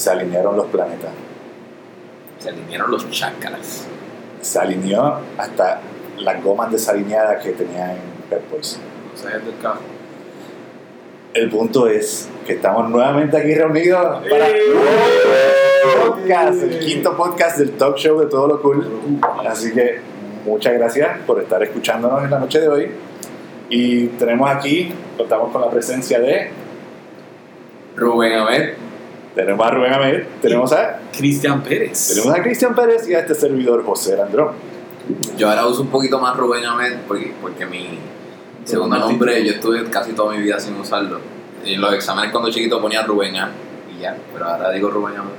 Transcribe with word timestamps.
se 0.00 0.08
alinearon 0.08 0.56
los 0.56 0.66
planetas. 0.68 1.10
Se 2.38 2.48
alinearon 2.48 2.90
los 2.90 3.10
chakras. 3.10 3.86
Se 4.40 4.58
alineó 4.58 5.18
hasta 5.36 5.82
las 6.16 6.42
gomas 6.42 6.72
desalineadas 6.72 7.44
que 7.44 7.50
tenía 7.50 7.92
en 7.92 7.98
Pep 8.30 8.50
Boys. 8.50 8.78
No 9.12 9.18
sabes 9.18 9.44
del 9.44 9.58
carro. 9.60 9.80
El 11.34 11.50
punto 11.50 11.86
es 11.86 12.30
que 12.46 12.54
estamos 12.54 12.88
nuevamente 12.88 13.36
aquí 13.36 13.54
reunidos 13.54 14.26
para 14.26 14.48
¡Eh! 14.48 14.62
podcast, 16.06 16.62
el 16.62 16.78
quinto 16.78 17.14
podcast 17.14 17.58
del 17.58 17.72
talk 17.72 17.96
show 17.98 18.18
de 18.20 18.26
todo 18.26 18.48
lo 18.48 18.62
cool. 18.62 19.20
Así 19.46 19.70
que 19.70 20.00
muchas 20.46 20.72
gracias 20.72 21.18
por 21.26 21.42
estar 21.42 21.62
escuchándonos 21.62 22.24
en 22.24 22.30
la 22.30 22.38
noche 22.38 22.58
de 22.58 22.68
hoy. 22.68 22.90
Y 23.68 24.06
tenemos 24.06 24.50
aquí, 24.50 24.94
contamos 25.18 25.52
con 25.52 25.60
la 25.60 25.68
presencia 25.68 26.18
de, 26.20 26.50
Rubén 27.96 28.32
Ahmed. 28.32 28.89
Tenemos 29.44 29.66
a 29.66 29.70
Rubén 29.70 29.92
Ahmed, 29.92 30.22
tenemos 30.42 30.72
a, 30.72 31.00
Cristian 31.16 31.62
Pérez. 31.62 32.14
tenemos 32.14 32.38
a 32.38 32.42
Cristian 32.42 32.74
Pérez 32.74 33.08
y 33.08 33.14
a 33.14 33.20
este 33.20 33.34
servidor 33.34 33.84
José 33.84 34.16
Landrón. 34.16 34.52
Yo 35.36 35.48
ahora 35.48 35.66
uso 35.66 35.82
un 35.82 35.88
poquito 35.88 36.20
más 36.20 36.36
Rubén 36.36 36.64
Ahmed 36.64 36.98
porque, 37.08 37.32
porque 37.40 37.66
mi 37.66 37.98
segundo 38.64 38.96
nombre 38.98 39.44
yo 39.44 39.52
estuve 39.52 39.84
casi 39.90 40.12
toda 40.12 40.34
mi 40.34 40.42
vida 40.42 40.60
sin 40.60 40.76
usarlo. 40.76 41.18
En 41.64 41.80
los 41.80 41.92
exámenes 41.94 42.30
cuando 42.32 42.50
chiquito 42.50 42.80
ponía 42.80 43.02
Rubén 43.02 43.36
A 43.36 43.50
y 43.94 44.02
ya. 44.02 44.16
Pero 44.32 44.44
ahora 44.44 44.70
digo 44.70 44.90
Rubén 44.90 45.16
Ahmed 45.16 45.32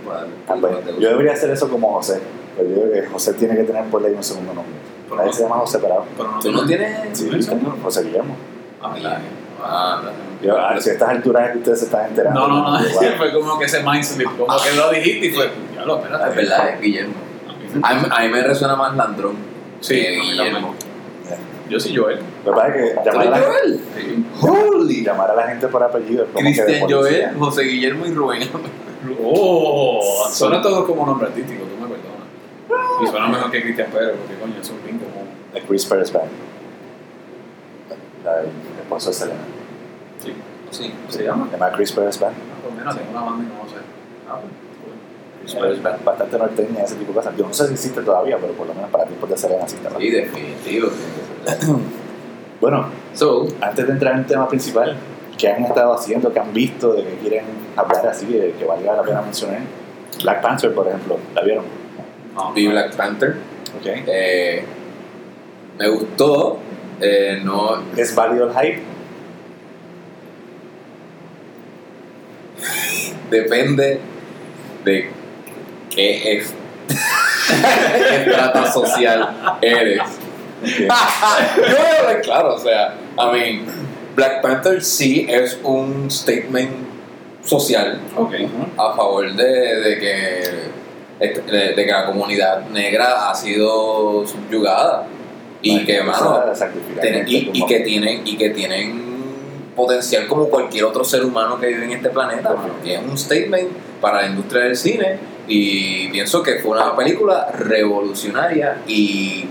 para 0.47 0.71
darle 0.71 0.99
yo 0.99 1.09
debería 1.09 1.33
hacer 1.33 1.51
eso 1.51 1.69
como 1.69 1.93
José, 1.93 2.19
pero 2.57 2.69
yo 2.69 2.75
creo 2.81 2.91
que 2.93 3.07
José 3.07 3.33
tiene 3.33 3.55
que 3.55 3.63
tener 3.63 3.85
por 3.85 4.01
ley 4.01 4.13
un 4.13 4.23
segundo 4.23 4.53
nombre. 4.53 4.75
Nadie 5.15 5.33
se 5.33 5.43
llama 5.43 5.57
José 5.57 5.79
Parado. 5.79 6.05
Pero 6.17 6.31
no 6.31 6.39
¿Tú 6.39 6.51
no 6.51 6.65
tienes...? 6.65 7.17
Sí. 7.17 7.29
José 7.83 8.03
Guillermo. 8.03 8.35
Ah, 8.81 8.93
Ahí. 8.95 9.40
Ah, 9.63 10.01
Yo, 10.41 10.57
a 10.57 10.73
ver, 10.73 10.81
si 10.81 10.89
a 10.89 10.93
estas 10.93 11.09
alturas 11.09 11.47
es 11.47 11.51
que 11.51 11.57
ustedes 11.59 11.79
se 11.79 11.85
están 11.85 12.07
enterando. 12.07 12.39
No, 12.39 12.47
no, 12.47 12.79
no. 12.79 12.87
Igual. 12.87 13.13
Fue 13.17 13.33
como 13.33 13.59
que 13.59 13.65
ese 13.65 13.83
mindset, 13.83 14.23
como 14.23 14.47
que 14.47 14.75
lo 14.75 14.91
dijiste 14.91 15.27
y 15.27 15.31
fue. 15.31 15.49
Ya 15.75 15.85
lo, 15.85 15.97
espérate. 15.97 16.29
es 16.29 16.35
verdad, 16.35 16.69
es 16.69 16.81
Guillermo. 16.81 17.13
A 17.83 17.93
mí, 17.93 18.07
a 18.09 18.19
mí 18.21 18.29
me 18.29 18.43
resuena 18.43 18.75
más 18.75 18.95
Landrón 18.97 19.35
Sí, 19.79 19.95
que 19.95 20.19
Guillermo. 20.19 20.75
Yo 21.69 21.79
soy 21.79 21.95
Joel. 21.95 22.19
Lo 22.45 22.51
que 22.51 22.57
pasa 22.57 22.67
es 22.67 22.73
que 22.73 22.95
¿Tú 22.99 23.05
llamar 23.05 23.27
a, 23.27 23.29
la, 23.29 23.39
Joel? 23.39 23.79
Sí. 23.95 24.25
Holy. 24.41 25.03
llamar 25.05 25.31
a 25.31 25.35
la 25.35 25.47
gente 25.47 25.67
por 25.69 25.81
apellido 25.81 26.25
como 26.25 26.39
Cristian. 26.39 26.89
Joel, 26.89 27.33
José 27.39 27.61
Guillermo 27.63 28.05
y 28.05 28.13
Rubén. 28.13 28.49
Oh, 29.23 30.27
suena 30.31 30.61
todo 30.61 30.85
como 30.85 31.05
nombre 31.05 31.27
artístico, 31.27 31.63
tú 31.63 31.81
me 31.81 31.87
perdonas. 31.87 33.01
Y 33.01 33.07
suena 33.07 33.27
mejor 33.29 33.49
que 33.49 33.61
Cristian 33.63 33.89
Pérez, 33.89 34.15
porque 34.17 34.39
coño, 34.39 34.53
es 34.61 34.69
un 34.69 34.77
común. 34.77 35.27
De 35.53 35.61
Chris 35.61 35.85
Pérez 35.85 36.11
Band. 36.11 36.29
La 38.23 38.37
del 38.37 38.49
esposo 38.81 39.09
de 39.09 39.15
Selena. 39.15 39.39
Sí. 40.23 40.33
Sí. 40.71 40.93
¿Se 41.09 41.23
llama? 41.23 41.47
Se 41.47 41.53
llama 41.53 41.71
Chris 41.71 41.91
Pérez 41.91 42.19
Band. 42.19 42.35
Ah, 42.35 42.59
pues 42.63 42.75
mira, 42.75 42.95
tengo 42.95 43.11
una 43.11 43.21
banda 43.21 43.43
y 43.43 43.47
no 43.47 43.69
sé. 43.69 43.77
Ah. 44.29 44.39
Bastante 46.05 46.37
norteña, 46.37 46.83
ese 46.83 46.95
tipo 46.95 47.11
de 47.11 47.17
cosas. 47.17 47.35
Yo 47.35 47.47
no 47.47 47.53
sé 47.53 47.67
si 47.67 47.73
existe 47.73 48.01
todavía, 48.01 48.37
pero 48.39 48.53
por 48.53 48.67
lo 48.67 48.73
menos 48.73 48.89
para 48.91 49.05
tiempos 49.05 49.29
de 49.29 49.37
Selena 49.37 49.63
existe. 49.63 49.89
¿no? 49.89 49.99
Sí, 49.99 50.09
definitivo. 50.09 50.89
Bueno, 52.61 52.85
So, 53.13 53.45
antes 53.59 53.87
de 53.87 53.93
entrar 53.93 54.13
en 54.13 54.19
el 54.19 54.25
tema 54.25 54.47
principal, 54.47 54.95
¿qué 55.37 55.49
han 55.49 55.65
estado 55.65 55.93
haciendo? 55.93 56.31
¿Qué 56.31 56.39
han 56.39 56.53
visto? 56.53 56.93
¿De 56.93 57.03
qué 57.03 57.15
quieren 57.21 57.45
hablar 57.75 58.07
así? 58.07 58.25
De 58.25 58.53
que 58.53 58.65
valga 58.65 58.95
la 58.95 59.03
pena 59.03 59.21
mencionar. 59.21 59.59
Black 60.23 60.41
Panther, 60.41 60.73
por 60.73 60.87
ejemplo. 60.87 61.17
¿La 61.35 61.41
vieron? 61.41 61.65
No, 62.35 62.53
vi 62.53 62.67
Black 62.67 62.95
Panther. 62.95 63.35
Eh, 63.83 64.63
me 65.77 65.89
gustó. 65.89 66.57
Eh, 67.01 67.39
no, 67.43 67.83
¿Es 67.97 68.13
válido 68.13 68.49
el 68.49 68.53
hype? 68.53 68.81
depende 73.31 73.99
de 74.83 75.09
qué 75.89 76.37
es. 76.37 76.53
qué 78.09 78.31
trata 78.31 78.71
social 78.71 79.57
eres. 79.61 80.01
Yo 80.63 82.21
claro, 82.21 82.55
o 82.55 82.59
sea, 82.59 82.93
I 83.17 83.31
mean, 83.31 83.65
Black 84.15 84.41
Panther 84.41 84.83
sí 84.83 85.25
es 85.27 85.57
un 85.63 86.11
statement 86.11 86.71
social 87.43 87.99
a 88.77 88.93
favor 88.95 89.33
de, 89.33 89.43
de 89.43 89.99
que 89.99 90.71
de, 91.19 91.73
de 91.73 91.85
que 91.85 91.91
la 91.91 92.05
comunidad 92.05 92.67
negra 92.69 93.29
ha 93.29 93.35
sido 93.35 94.27
subyugada 94.27 95.07
y 95.61 95.85
que 95.85 96.01
mano, 96.03 96.43
tienen- 97.01 97.27
y, 97.27 97.49
y 97.53 97.65
que 97.65 97.79
tienen 97.81 98.21
y 98.27 98.37
que 98.37 98.49
tienen 98.51 99.11
potencial 99.75 100.27
como 100.27 100.47
cualquier 100.49 100.83
otro 100.85 101.03
ser 101.03 101.23
humano 101.23 101.59
que 101.59 101.67
vive 101.67 101.85
en 101.85 101.91
este 101.91 102.09
planeta 102.09 102.53
porque 102.55 102.95
es 102.95 103.01
un 103.01 103.17
statement 103.17 103.69
para 104.01 104.21
la 104.23 104.27
industria 104.27 104.63
del 104.65 104.75
cine 104.75 105.17
y 105.47 106.09
pienso 106.09 106.43
que 106.43 106.55
fue 106.55 106.71
una 106.77 106.95
película 106.95 107.51
revolucionaria 107.57 108.81
y 108.87 109.45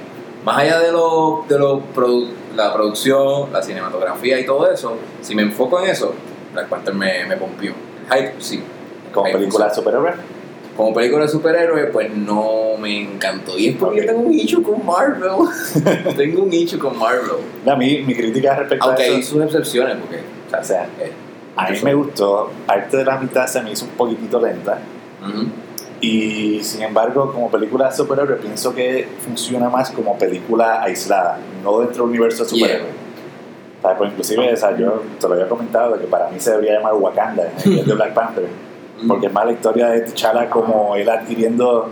más 0.44 0.59
allá 0.59 0.78
de 0.81 0.93
lo 0.93 1.44
de 1.49 1.59
lo 1.59 1.82
produ- 1.94 2.28
la 2.56 2.72
producción 2.72 3.53
la 3.53 3.62
cinematografía 3.62 4.38
y 4.38 4.44
todo 4.47 4.70
eso 4.70 4.97
si 5.22 5.34
me 5.34 5.43
enfoco 5.43 5.81
en 5.82 5.91
eso 5.91 6.15
Black 6.53 6.69
Panther 6.69 6.94
me, 6.94 7.25
me 7.26 7.37
pompió. 7.37 7.72
Hype 8.10 8.34
sí. 8.41 8.60
Como 9.12 9.26
Hype, 9.26 9.38
película 9.38 9.69
de 9.69 9.75
superhéroes. 9.75 10.15
Como 10.76 10.94
película 10.94 11.25
de 11.25 11.28
superhéroes, 11.31 11.91
pues 11.92 12.10
no 12.14 12.76
me 12.78 13.03
encantó. 13.03 13.58
Y 13.58 13.69
es 13.69 13.76
porque 13.76 14.03
tengo 14.03 14.20
un 14.20 14.31
nicho 14.31 14.62
con 14.62 14.84
Marvel. 14.86 15.31
tengo 16.16 16.42
un 16.42 16.50
nicho 16.50 16.78
con 16.78 16.98
Marvel. 16.98 17.36
A 17.66 17.76
mí, 17.76 18.03
mi 18.06 18.14
crítica 18.14 18.54
respecto 18.56 18.86
Aunque 18.86 19.03
a 19.03 19.06
hay 19.06 19.20
eso. 19.20 19.34
sus 19.34 19.42
excepciones, 19.44 19.97
porque. 19.97 20.20
O 20.58 20.64
sea, 20.64 20.84
eh, 21.00 21.12
a 21.56 21.70
mí 21.70 21.78
me 21.82 21.94
gustó. 21.94 22.50
Parte 22.66 22.97
de 22.97 23.04
la 23.04 23.19
mitad 23.19 23.47
se 23.47 23.60
me 23.62 23.72
hizo 23.72 23.84
un 23.84 23.91
poquitito 23.92 24.41
lenta. 24.41 24.78
ujú. 25.22 25.47
Y 26.03 26.60
sin 26.64 26.81
embargo, 26.82 27.31
como 27.31 27.50
película 27.50 27.91
de 27.91 27.94
superhéroes, 27.97 28.41
pienso 28.41 28.75
que 28.75 29.06
funciona 29.22 29.69
más 29.69 29.91
como 29.91 30.16
película 30.16 30.82
aislada, 30.82 31.38
no 31.62 31.81
dentro 31.81 32.04
del 32.04 32.10
universo 32.12 32.44
de 32.44 32.48
superhéroes. 32.48 32.92
O 33.78 33.82
sea, 33.87 33.98
pues 33.98 34.10
inclusive, 34.10 34.50
o 34.52 34.56
sea, 34.56 34.75
yo 34.78 35.02
te 35.20 35.28
lo 35.28 35.34
había 35.34 35.47
comentado, 35.48 35.98
que 35.98 36.06
para 36.06 36.31
mí 36.31 36.41
se 36.41 36.52
debería 36.52 36.76
llamar 36.78 36.94
Wakanda 36.94 37.52
en 37.64 37.76
vez 37.76 37.87
de 37.87 37.94
Black 37.94 38.14
Panther. 38.14 38.47
Porque 39.06 39.27
es 39.27 39.33
más 39.33 39.47
la 39.47 39.53
historia 39.53 39.88
de 39.88 40.00
T'Challa 40.03 40.50
como 40.50 40.94
él 40.97 41.09
adquiriendo, 41.09 41.88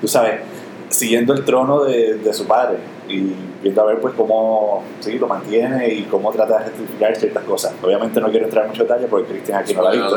tú 0.00 0.08
sabes, 0.08 0.40
siguiendo 0.88 1.32
el 1.32 1.44
trono 1.44 1.84
de, 1.84 2.14
de 2.14 2.32
su 2.32 2.46
padre 2.46 2.78
y 3.08 3.32
viendo 3.62 3.82
a 3.82 3.86
ver 3.86 4.00
pues 4.00 4.14
cómo 4.14 4.82
sí, 5.00 5.18
lo 5.18 5.26
mantiene 5.26 5.88
y 5.88 6.02
cómo 6.04 6.30
trata 6.32 6.58
de 6.58 6.64
rectificar 6.66 7.16
ciertas 7.16 7.44
cosas. 7.44 7.74
Obviamente 7.82 8.20
no 8.20 8.30
quiero 8.30 8.46
entrar 8.46 8.64
en 8.64 8.70
mucho 8.70 8.82
detalle 8.82 9.06
porque 9.06 9.32
Cristian 9.32 9.60
aquí 9.60 9.74
no 9.74 9.82
la 9.82 9.90
ha 9.90 9.92
visto. 9.92 10.16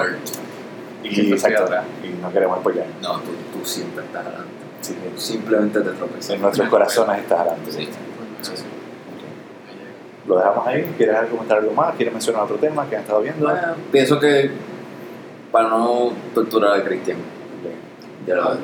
Y, 1.03 1.31
exacto, 1.31 1.65
y 2.03 2.21
no 2.21 2.31
queremos 2.31 2.57
apoyar. 2.59 2.85
No, 3.01 3.19
tú, 3.19 3.31
tú 3.53 3.65
siempre 3.65 4.03
estás 4.03 4.25
adelante. 4.25 4.49
Sí, 4.81 4.95
Simplemente 5.15 5.79
te 5.81 5.89
tropezas. 5.91 6.29
en 6.31 6.41
nuestros 6.41 6.69
corazones 6.69 7.19
está 7.19 7.41
adelante. 7.41 7.71
Sí. 7.71 7.89
Lo 10.27 10.37
dejamos 10.37 10.67
ahí. 10.67 10.83
¿Quieres 10.97 11.15
comentar 11.29 11.59
algo 11.59 11.71
más? 11.73 11.95
¿Quieres 11.95 12.13
mencionar 12.13 12.43
otro 12.43 12.57
tema 12.57 12.87
que 12.89 12.95
han 12.95 13.01
estado 13.03 13.21
viendo? 13.21 13.45
Bueno, 13.45 13.75
pienso 13.91 14.19
que. 14.19 14.51
Para 15.51 15.69
no 15.69 16.11
torturar 16.33 16.79
a 16.79 16.83
Cristian. 16.83 17.17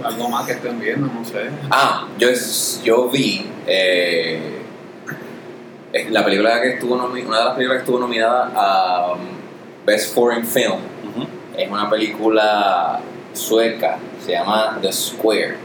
Algo 0.03 0.29
más 0.29 0.45
que 0.47 0.53
estén 0.53 0.79
viendo, 0.79 1.07
no 1.07 1.23
sé. 1.23 1.49
Ah, 1.69 2.07
yo, 2.17 2.29
es- 2.29 2.81
yo 2.83 3.09
vi 3.09 3.45
eh, 3.67 4.39
la 6.09 6.25
película 6.25 6.61
que 6.61 6.73
estuvo 6.73 6.95
una 6.95 7.07
de 7.13 7.23
las 7.45 7.53
películas 7.55 7.77
que 7.77 7.83
estuvo 7.83 7.99
nominada 7.99 8.51
a 8.55 9.13
um, 9.13 9.19
Best 9.85 10.15
Foreign 10.15 10.45
Film. 10.45 10.79
Es 11.55 11.69
una 11.69 11.89
película 11.89 12.99
sueca, 13.33 13.97
se 14.25 14.31
llama 14.31 14.79
The 14.81 14.91
Square. 14.91 15.57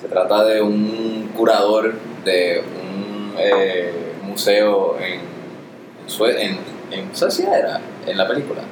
Se 0.00 0.08
trata 0.08 0.44
de 0.44 0.62
un 0.62 1.30
curador 1.36 1.94
de 2.24 2.62
un 2.82 3.34
eh, 3.36 3.92
museo 4.22 4.96
en, 4.98 5.20
en, 5.20 6.08
Sue- 6.08 6.40
en, 6.42 6.58
en 6.90 7.14
Suecia 7.14 7.58
era, 7.58 7.80
en 8.06 8.16
la 8.16 8.26
película. 8.26 8.62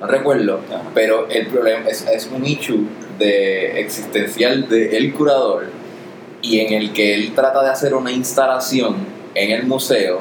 No 0.00 0.06
recuerdo, 0.06 0.60
Ajá. 0.68 0.82
pero 0.94 1.28
el 1.30 1.46
problema 1.46 1.88
es, 1.88 2.06
es 2.06 2.26
un 2.26 2.44
issue 2.44 2.86
de 3.18 3.80
existencial 3.80 4.68
del 4.68 4.94
el 4.94 5.14
curador 5.14 5.66
y 6.42 6.60
en 6.60 6.72
el 6.74 6.92
que 6.92 7.14
él 7.14 7.32
trata 7.34 7.62
de 7.62 7.70
hacer 7.70 7.94
una 7.94 8.10
instalación 8.10 8.96
en 9.34 9.50
el 9.50 9.64
museo 9.64 10.20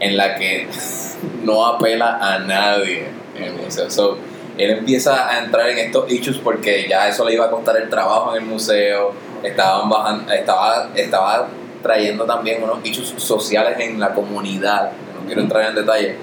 en 0.00 0.16
la 0.16 0.36
que 0.36 0.68
no 1.44 1.66
apela 1.66 2.18
a 2.20 2.38
nadie 2.38 3.06
en 3.36 3.44
el 3.44 3.52
museo. 3.54 3.90
So, 3.90 4.18
él 4.56 4.70
empieza 4.70 5.30
a 5.30 5.44
entrar 5.44 5.68
en 5.68 5.78
estos 5.78 6.10
issues 6.10 6.38
porque 6.38 6.86
ya 6.88 7.08
eso 7.08 7.24
le 7.24 7.34
iba 7.34 7.46
a 7.46 7.50
costar 7.50 7.76
el 7.76 7.88
trabajo 7.88 8.36
en 8.36 8.42
el 8.42 8.48
museo, 8.48 9.12
estaban 9.42 9.88
bajando, 9.88 10.32
estaba, 10.32 10.90
estaba 10.94 11.48
trayendo 11.82 12.24
también 12.24 12.62
unos 12.62 12.78
issues 12.84 13.14
sociales 13.16 13.78
en 13.80 13.98
la 13.98 14.14
comunidad, 14.14 14.92
no 14.92 15.26
quiero 15.26 15.42
entrar 15.42 15.68
en 15.70 15.74
detalle, 15.74 16.16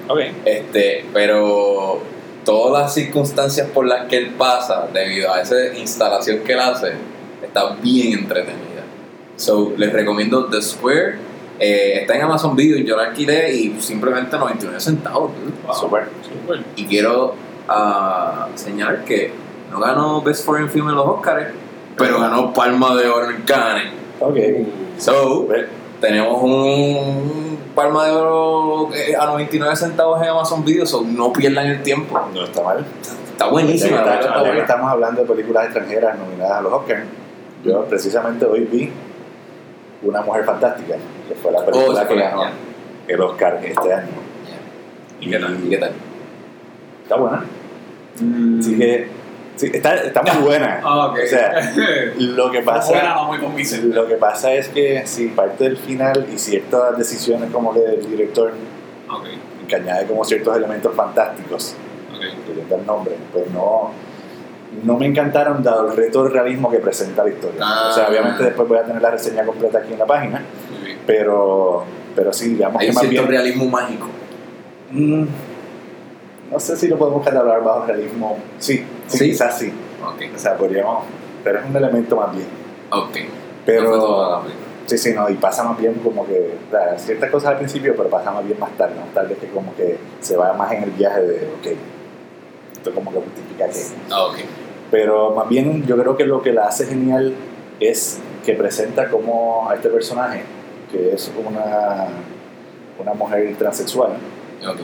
este, 0.46 1.06
pero 1.14 2.02
todas 2.52 2.84
las 2.84 2.94
circunstancias 2.94 3.66
por 3.74 3.86
las 3.88 4.10
que 4.10 4.18
él 4.18 4.32
pasa 4.38 4.90
debido 4.94 5.32
a 5.32 5.40
esa 5.40 5.74
instalación 5.74 6.40
que 6.40 6.52
él 6.52 6.60
hace 6.60 6.92
está 7.42 7.76
bien 7.82 8.20
entretenida. 8.20 8.84
So, 9.38 9.74
les 9.78 9.94
recomiendo 9.94 10.48
The 10.48 10.62
Square. 10.62 11.16
Eh, 11.60 12.02
está 12.02 12.16
en 12.16 12.24
Amazon 12.24 12.56
Video 12.56 12.78
yo 12.80 12.98
la 12.98 13.04
alquilé 13.04 13.54
y 13.54 13.80
simplemente 13.80 14.38
99 14.38 14.82
centavos. 14.82 15.32
Wow. 15.66 15.76
Super. 15.76 16.10
Súper. 16.28 16.64
Y 16.76 16.86
quiero 16.88 17.36
ah, 17.70 18.50
señalar 18.56 19.06
que 19.06 19.32
No 19.72 19.80
ganó 19.80 20.22
Best 20.22 20.44
Foreign 20.44 20.70
Film 20.70 20.90
en 20.90 20.96
los 20.96 21.08
Oscars, 21.08 21.54
pero 21.98 22.20
ganó 22.20 22.54
Palma 22.54 22.98
de 22.98 23.08
Oro 23.08 23.30
en 23.30 23.44
Cannes. 23.44 23.94
Ok. 24.20 24.38
So, 24.98 25.48
tenemos 26.02 26.42
un 26.44 27.60
Palma 27.76 28.06
de 28.08 28.12
Oro 28.12 28.90
eh, 28.94 29.16
a 29.18 29.26
99 29.28 29.76
centavos 29.78 30.22
en 30.22 30.28
Amazon 30.28 30.66
Video, 30.66 30.86
so 30.86 31.04
no 31.04 31.32
pierdan 31.32 31.68
el 31.68 31.82
tiempo. 31.84 32.20
No 32.34 32.44
está 32.44 32.62
mal. 32.64 32.86
Está 33.32 33.48
buenísima, 33.48 33.98
está- 34.00 34.20
está 34.20 34.40
buena. 34.42 34.60
estamos 34.60 34.92
hablando 34.92 35.22
de 35.22 35.28
películas 35.28 35.66
extranjeras 35.66 36.18
nominadas 36.20 36.58
a 36.58 36.62
los 36.62 36.74
Oscars, 36.74 37.04
yo 37.64 37.86
precisamente 37.86 38.46
hoy 38.46 38.62
vi 38.66 38.92
Una 40.04 40.22
Mujer 40.22 40.44
Fantástica, 40.44 40.96
que 41.30 41.36
fue 41.36 41.52
la 41.52 41.60
película 41.66 42.02
Oh, 42.02 42.02
sí, 42.02 42.08
que 42.14 42.20
ganó 42.20 42.44
ya. 42.44 42.52
el 43.08 43.22
Oscar 43.22 43.60
este 43.64 43.94
año. 43.94 44.08
¿Y 45.22 45.30
qué 45.30 45.40
tal? 45.40 45.58
¿Y 45.66 45.70
qué 45.70 45.78
tal? 45.78 45.92
Está 47.04 47.16
buena. 47.18 47.46
Mm. 48.20 48.60
Así 48.60 48.78
que 48.78 49.08
sí, 49.62 49.72
está, 49.74 49.96
está 49.96 50.22
muy 50.24 50.44
buena. 50.44 50.82
Ah. 50.84 51.14
O 51.14 51.28
sea, 51.28 51.74
lo 52.18 52.52
que 52.52 52.62
pasa, 52.62 52.92
Buena, 52.92 53.14
no 53.16 53.26
muy 53.26 53.38
convincente. 53.40 53.88
lo 53.96 54.08
que 54.08 54.16
pasa 54.16 54.54
es 54.54 54.68
que 54.70 55.04
si 55.06 55.28
parte 55.28 55.64
del 55.66 55.78
final 55.78 56.28
y 56.34 56.38
ciertas 56.38 56.98
decisiones 56.98 57.52
como 57.52 57.74
que 57.74 57.80
del 57.82 58.10
director, 58.10 58.52
Ok, 59.10 59.26
que 59.68 59.76
añade 59.76 60.06
como 60.08 60.24
ciertos 60.26 60.56
elementos 60.58 60.94
fantásticos, 60.96 61.76
ok. 62.16 62.24
incluyendo 62.40 62.76
el 62.78 62.86
nombre, 62.86 63.16
pues 63.34 63.50
no, 63.52 63.92
no 64.84 64.98
me 64.98 65.06
encantaron 65.06 65.62
dado 65.64 65.90
el 65.92 65.96
reto 65.98 66.24
del 66.24 66.34
realismo 66.34 66.70
que 66.72 66.80
presenta 66.80 67.24
la 67.24 67.30
historia. 67.30 67.60
Ah. 67.62 67.90
O 67.90 67.94
sea, 67.94 68.08
obviamente 68.10 68.44
después 68.44 68.68
voy 68.68 68.78
a 68.80 68.84
tener 68.84 69.02
la 69.02 69.12
reseña 69.12 69.46
completa 69.46 69.80
aquí 69.80 69.94
en 69.94 70.00
la 70.00 70.06
página, 70.06 70.42
pero, 71.06 71.84
pero 72.16 72.32
sí, 72.34 72.50
digamos 72.56 72.80
Hay 72.82 72.88
que 72.88 72.92
un 72.92 72.96
más 72.96 73.02
cierto 73.08 73.28
bien... 73.28 73.42
realismo 73.42 73.66
mágico. 73.66 74.08
Mm, 74.92 75.24
no 76.52 76.60
sé 76.60 76.76
si 76.78 76.88
lo 76.88 76.98
podemos 76.98 77.24
catalogar 77.24 77.64
bajo 77.64 77.86
realismo. 77.86 78.38
Sí, 78.60 78.84
sí, 79.08 79.18
¿Sí? 79.18 79.30
quizás 79.32 79.58
sí. 79.58 79.74
Ok, 80.04 80.36
O 80.36 80.40
sea, 80.40 80.58
podríamos... 80.58 81.06
Pero 81.44 81.60
es 81.60 81.66
un 81.66 81.76
elemento 81.76 82.16
más 82.18 82.36
bien. 82.36 82.48
ok. 82.92 83.18
Pero... 83.66 83.98
No. 83.98 84.72
Sí, 84.86 84.98
sí, 84.98 85.14
no, 85.14 85.30
y 85.30 85.36
pasa 85.36 85.64
más 85.64 85.78
bien 85.78 85.94
como 86.04 86.26
que, 86.26 86.58
o 86.68 86.72
sea, 86.72 86.98
ciertas 87.00 87.30
cosas 87.30 87.52
al 87.52 87.58
principio, 87.60 87.94
pero 87.96 88.10
pasa 88.10 88.30
más 88.32 88.44
bien 88.44 88.60
más 88.60 88.72
tarde, 88.72 88.96
más 89.00 89.14
tarde 89.14 89.36
que 89.40 89.48
como 89.48 89.74
que 89.76 89.98
se 90.20 90.36
va 90.36 90.52
más 90.54 90.72
en 90.74 90.84
el 90.84 90.90
viaje 90.92 91.22
de, 91.22 91.36
ok, 91.48 91.78
esto 92.74 92.94
como 92.94 93.12
que 93.12 93.20
justifica 93.20 93.70
que... 93.70 93.80
Ah, 94.12 94.26
ok. 94.26 94.38
Pero 94.90 95.32
más 95.32 95.48
bien 95.48 95.86
yo 95.86 95.96
creo 95.98 96.18
que 96.18 96.26
lo 96.26 96.42
que 96.42 96.52
la 96.52 96.66
hace 96.66 96.88
genial 96.88 97.34
es 97.80 98.20
que 98.44 98.54
presenta 98.54 99.10
como 99.10 99.70
a 99.70 99.76
este 99.76 99.88
personaje, 99.88 100.44
que 100.92 101.14
es 101.14 101.32
una, 101.48 102.08
una 103.00 103.14
mujer 103.14 103.56
transexual, 103.58 104.12
Ok. 104.68 104.80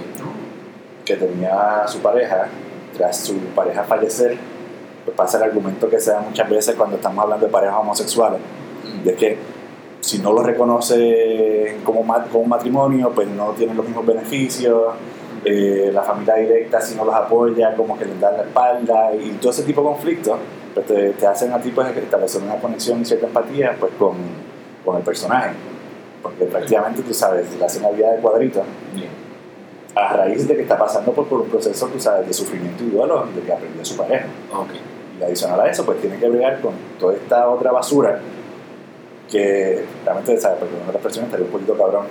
Que 1.08 1.16
tenía 1.16 1.88
su 1.88 2.00
pareja, 2.00 2.48
tras 2.96 3.18
su 3.18 3.38
pareja 3.56 3.84
fallecer, 3.84 4.38
pues 5.06 5.16
pasa 5.16 5.38
el 5.38 5.44
argumento 5.44 5.90
que 5.90 6.00
se 6.00 6.12
da 6.12 6.20
muchas 6.20 6.50
veces 6.50 6.76
cuando 6.76 6.98
estamos 6.98 7.24
hablando 7.24 7.46
de 7.46 7.52
parejas 7.52 7.78
homosexuales, 7.80 8.42
de 9.04 9.16
que 9.16 9.38
si 10.02 10.20
no 10.20 10.34
lo 10.34 10.44
reconoce 10.44 11.78
como, 11.84 12.06
como 12.32 12.46
matrimonio, 12.46 13.12
pues 13.14 13.28
no 13.28 13.52
tienen 13.52 13.78
los 13.78 13.86
mismos 13.86 14.06
beneficios, 14.06 14.94
eh, 15.46 15.92
la 15.94 16.04
familia 16.04 16.36
directa 16.36 16.82
si 16.82 16.96
no 16.96 17.06
los 17.06 17.16
apoya, 17.16 17.74
como 17.76 17.98
que 17.98 18.06
les 18.06 18.20
dan 18.20 18.38
la 18.38 18.44
espalda, 18.44 19.16
y 19.16 19.30
todo 19.42 19.52
ese 19.52 19.64
tipo 19.64 19.82
de 19.82 19.88
conflictos, 19.88 20.38
pues 20.74 20.86
te, 20.86 21.10
te 21.12 21.26
hacen 21.26 21.54
a 21.54 21.60
ti 21.60 21.72
pues, 21.72 21.96
establecer 21.96 22.42
una 22.42 22.56
conexión 22.58 23.02
y 23.02 23.06
cierta 23.06 23.28
empatía 23.28 23.76
pues, 23.80 23.94
con, 23.98 24.16
con 24.84 24.98
el 24.98 25.04
personaje. 25.04 25.52
Porque 26.22 26.46
prácticamente, 26.46 27.02
tú 27.02 27.14
sabes, 27.14 27.56
le 27.58 27.64
hacen 27.64 27.84
la 27.84 27.92
vida 27.92 28.12
de 28.12 28.18
cuadrito 28.20 28.64
Bien. 28.94 29.27
A 29.98 30.14
raíz 30.14 30.48
de 30.48 30.56
que 30.56 30.62
está 30.62 30.78
pasando 30.78 31.12
por, 31.12 31.28
por 31.28 31.42
un 31.42 31.50
proceso, 31.50 31.88
tú 31.88 32.00
sabes, 32.00 32.28
de 32.28 32.34
sufrimiento 32.34 32.84
y 32.84 32.90
duelo, 32.90 33.26
de 33.36 33.42
que 33.42 33.52
aprendió 33.52 33.82
a 33.82 33.86
su 33.86 33.98
pareja. 33.98 34.26
Ok. 34.54 34.70
Y 35.20 35.24
adicional 35.24 35.60
a 35.62 35.70
eso, 35.70 35.86
pues 35.86 36.00
tiene 36.00 36.18
que 36.20 36.30
bregar 36.30 36.62
con 36.62 36.74
toda 37.00 37.14
esta 37.16 37.50
otra 37.50 37.72
basura 37.72 38.20
que 39.32 39.84
realmente, 40.06 40.38
¿sabes? 40.38 40.60
Porque 40.60 40.76
una 40.76 40.98
personas 41.00 41.26
estaría 41.28 41.46
un 41.46 41.52
poquito 41.52 41.78
cabrón 41.78 42.06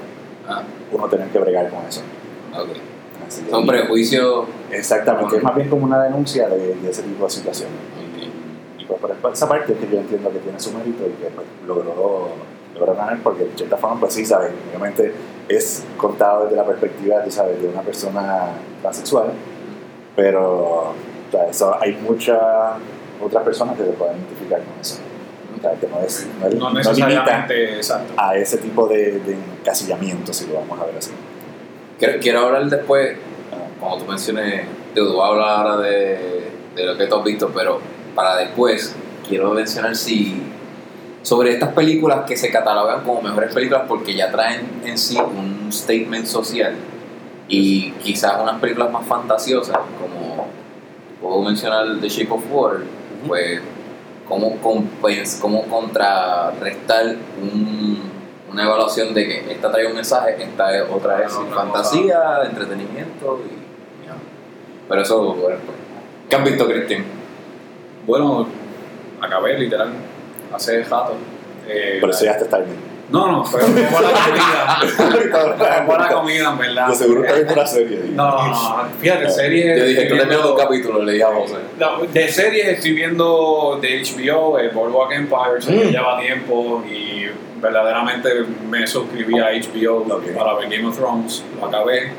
Ah, 0.48 0.62
uno 0.92 1.08
tener 1.08 1.28
que 1.28 1.38
bregar 1.40 1.68
con 1.70 1.84
eso. 1.86 2.00
ok. 2.54 2.68
Así 3.26 3.42
que- 3.42 3.50
Son 3.50 3.66
prejuicios. 3.66 4.46
Exactamente, 4.70 5.36
es 5.38 5.42
más 5.42 5.56
bien 5.56 5.68
como 5.68 5.84
una 5.84 6.02
denuncia 6.04 6.48
de, 6.48 6.74
de 6.76 6.90
ese 6.90 7.02
tipo 7.02 7.24
de 7.24 7.30
situaciones. 7.30 7.74
Y 8.78 8.84
pues 8.84 9.00
por 9.00 9.32
esa 9.32 9.48
parte 9.48 9.72
es 9.72 9.78
que 9.80 9.88
yo 9.92 9.98
entiendo 10.00 10.30
que 10.30 10.38
tiene 10.38 10.60
su 10.60 10.72
mérito 10.72 11.04
y 11.04 11.20
que 11.22 11.30
pues, 11.34 11.46
logró, 11.66 12.28
logró 12.74 12.94
ganar, 12.94 13.18
porque 13.24 13.44
de 13.44 13.50
cierta 13.56 13.76
forma, 13.76 13.98
pues 13.98 14.14
sí, 14.14 14.24
¿sabes? 14.24 14.52
Obviamente 14.70 15.12
es 15.48 15.84
contado 15.96 16.44
desde 16.44 16.56
la 16.56 16.64
perspectiva, 16.64 17.22
tú 17.24 17.30
sabes, 17.30 17.60
de 17.62 17.68
una 17.68 17.82
persona 17.82 18.48
transexual, 18.82 19.32
pero 20.14 20.42
o 20.90 20.94
sea, 21.30 21.46
eso, 21.48 21.76
hay 21.80 21.92
muchas 21.94 22.38
otras 23.22 23.44
personas 23.44 23.76
que 23.76 23.84
se 23.84 23.90
pueden 23.92 24.16
identificar 24.18 24.60
con 24.60 24.80
eso. 24.80 24.96
O 25.58 25.60
sea, 25.60 25.72
que 25.72 25.86
no, 25.88 26.00
es, 26.00 26.26
no, 26.40 26.46
es- 26.48 26.54
No 26.54 26.70
no 26.70 26.80
limita 27.14 27.46
a 28.16 28.36
ese 28.36 28.58
tipo 28.58 28.86
de, 28.88 29.20
de 29.20 29.34
encasillamiento, 29.60 30.32
si 30.32 30.46
lo 30.46 30.54
vamos 30.54 30.78
a 30.80 30.84
ver 30.86 30.96
así. 30.98 31.10
Quiero, 31.98 32.20
quiero 32.20 32.40
hablar 32.40 32.66
después, 32.66 33.16
como 33.80 33.96
tú 33.98 34.04
menciones, 34.04 34.66
te 34.94 35.00
voy 35.00 35.20
a 35.20 35.26
hablar 35.26 35.48
ahora 35.48 35.76
de, 35.78 36.50
de 36.74 36.84
lo 36.84 36.96
que 36.96 37.06
tú 37.06 37.14
has 37.16 37.24
visto, 37.24 37.50
pero 37.54 37.80
para 38.14 38.36
después 38.36 38.94
quiero 39.26 39.50
mencionar 39.52 39.96
si 39.96 40.42
sobre 41.26 41.50
estas 41.54 41.72
películas 41.72 42.20
que 42.24 42.36
se 42.36 42.52
catalogan 42.52 43.02
como 43.02 43.20
mejores 43.20 43.52
películas 43.52 43.82
porque 43.88 44.14
ya 44.14 44.30
traen 44.30 44.60
en 44.84 44.96
sí 44.96 45.18
un 45.18 45.72
statement 45.72 46.24
social 46.24 46.76
y 47.48 47.90
quizás 48.02 48.40
unas 48.40 48.60
películas 48.60 48.92
más 48.92 49.04
fantasiosas 49.06 49.76
como 50.00 50.46
puedo 51.20 51.42
mencionar 51.42 51.84
The 52.00 52.08
Shape 52.08 52.32
of 52.32 52.44
Water 52.48 52.84
pues 53.26 53.60
cómo, 54.28 54.56
compens- 54.62 55.40
cómo 55.40 55.62
contrarrestar 55.64 57.16
un- 57.42 58.02
una 58.52 58.62
evaluación 58.62 59.12
de 59.12 59.26
que 59.26 59.52
esta 59.52 59.72
trae 59.72 59.88
un 59.88 59.94
mensaje, 59.96 60.36
esta 60.40 60.76
es 60.76 60.84
otra 60.88 61.24
es 61.24 61.32
Ah, 61.34 61.40
otra 61.40 61.56
fantasía, 61.56 62.20
entretenimiento 62.48 63.40
y 63.44 63.66
pero 64.88 65.02
eso 65.02 65.34
bueno, 65.34 65.58
pues. 65.66 65.76
¿qué 66.30 66.36
has 66.36 66.44
visto 66.44 66.68
Cristian? 66.68 67.04
Bueno, 68.06 68.46
acabé 69.20 69.58
literal 69.58 69.88
hace 70.52 70.82
rato. 70.84 71.14
Eh, 71.68 71.98
Por 72.00 72.10
eso 72.10 72.24
ya 72.24 72.32
está 72.32 72.58
bien. 72.58 72.96
No, 73.08 73.30
no, 73.30 73.44
pero 73.52 73.64
fue 73.66 73.82
buena 73.90 74.10
comida. 74.10 75.56
Fue 75.56 75.86
buena 75.86 76.08
comida, 76.08 76.50
en 76.50 76.58
verdad. 76.58 76.88
De 76.88 76.94
seguro 76.96 77.22
está 77.22 77.34
viendo 77.34 77.52
una 77.52 77.66
serie. 77.66 78.00
No, 78.12 78.30
no, 78.30 78.48
no. 78.48 78.88
Fíjate, 79.00 79.30
series. 79.30 79.78
Yo 79.78 79.84
dije, 79.84 80.02
tú 80.02 80.08
terminas 80.16 80.28
viendo- 80.28 80.54
un 80.54 80.58
capítulo, 80.60 81.02
le 81.04 81.12
dije 81.12 81.24
a 81.24 81.28
José. 81.34 81.54
No, 81.78 82.02
de 82.04 82.28
series 82.28 82.66
estoy 82.68 82.92
viendo 82.92 83.78
de 83.80 84.02
HBO, 84.02 84.58
el 84.58 84.70
Boardwalk 84.70 85.12
Empire, 85.12 85.76
me 85.76 85.84
Mm. 85.84 85.88
lleva 85.90 86.18
tiempo 86.20 86.84
y 86.90 87.26
verdaderamente 87.60 88.28
me 88.68 88.86
suscribí 88.86 89.38
a 89.38 89.50
HBO 89.52 89.98
Ok. 90.16 90.26
para 90.36 90.54
ver 90.54 90.68
Game 90.68 90.88
of 90.88 90.96
Thrones, 90.96 91.44
lo 91.60 91.66
acabé, 91.66 92.12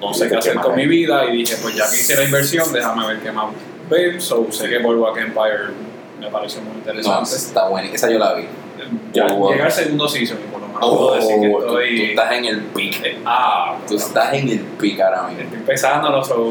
no 0.00 0.12
sé 0.14 0.26
¿Y 0.26 0.28
qué 0.30 0.36
hacer 0.36 0.54
con 0.56 0.74
mi 0.74 0.86
vida 0.86 1.24
y 1.26 1.36
dije, 1.38 1.56
pues 1.62 1.74
ya 1.76 1.84
que 1.90 1.96
hice 1.96 2.16
la 2.16 2.24
inversión, 2.24 2.72
déjame 2.72 3.06
ver 3.06 3.18
qué 3.20 3.30
más 3.32 3.46
ver, 3.90 4.20
so 4.20 4.46
sé 4.50 4.68
que 4.68 4.78
Boardwalk 4.78 5.18
Empire 5.18 5.68
me 6.22 6.30
pareció 6.30 6.62
muy 6.62 6.72
No, 6.72 6.78
interesante. 6.78 7.36
está 7.36 7.68
buena, 7.68 7.88
esa 7.88 8.10
yo 8.10 8.18
la 8.18 8.34
vi. 8.34 8.44
ya 9.12 9.26
Oh, 9.30 9.36
wow. 9.36 9.52
llega 9.52 9.66
el 9.66 9.72
segundo 9.72 10.08
season 10.08 10.38
y 10.46 10.50
por 10.50 10.60
lo 10.60 10.66
menos 10.68 10.80
Oh, 10.82 10.96
puedo 10.98 11.14
decir 11.16 11.40
que 11.40 11.48
tú, 11.48 11.52
tú 11.58 11.64
estoy... 11.78 12.02
estás 12.10 12.32
en 12.32 12.44
el 12.46 12.60
pic. 12.62 13.04
eh, 13.04 13.18
ah, 13.24 13.76
Tú 13.86 13.94
estás 13.96 14.34
en 14.34 14.48
el 14.48 14.58
pic 14.60 15.00
ahora 15.00 15.24
mismo. 15.28 15.42
Estoy 15.42 15.58
empezándolo, 15.58 16.24
so 16.24 16.50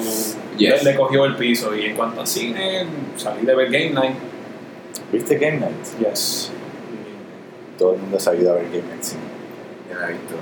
Yes. 0.57 0.83
le 0.83 0.95
cogió 0.95 1.25
el 1.25 1.35
piso 1.37 1.75
y 1.75 1.85
en 1.87 1.95
cuanto 1.95 2.21
a 2.21 2.25
cine, 2.25 2.85
salí 3.17 3.45
de 3.45 3.55
ver 3.55 3.69
Game 3.71 3.89
Night. 3.91 4.15
¿Viste 5.11 5.37
Game 5.37 5.57
Night? 5.57 5.73
Yes. 5.99 6.51
Todo 7.77 7.93
el 7.95 7.99
mundo 7.99 8.17
ha 8.17 8.19
sabido 8.19 8.51
a 8.51 8.55
ver 8.55 8.65
Game 8.65 8.83
Night, 8.89 9.01
sí. 9.01 9.15
Yo 9.91 9.99
la 9.99 10.07
he 10.09 10.11
visto. 10.13 10.35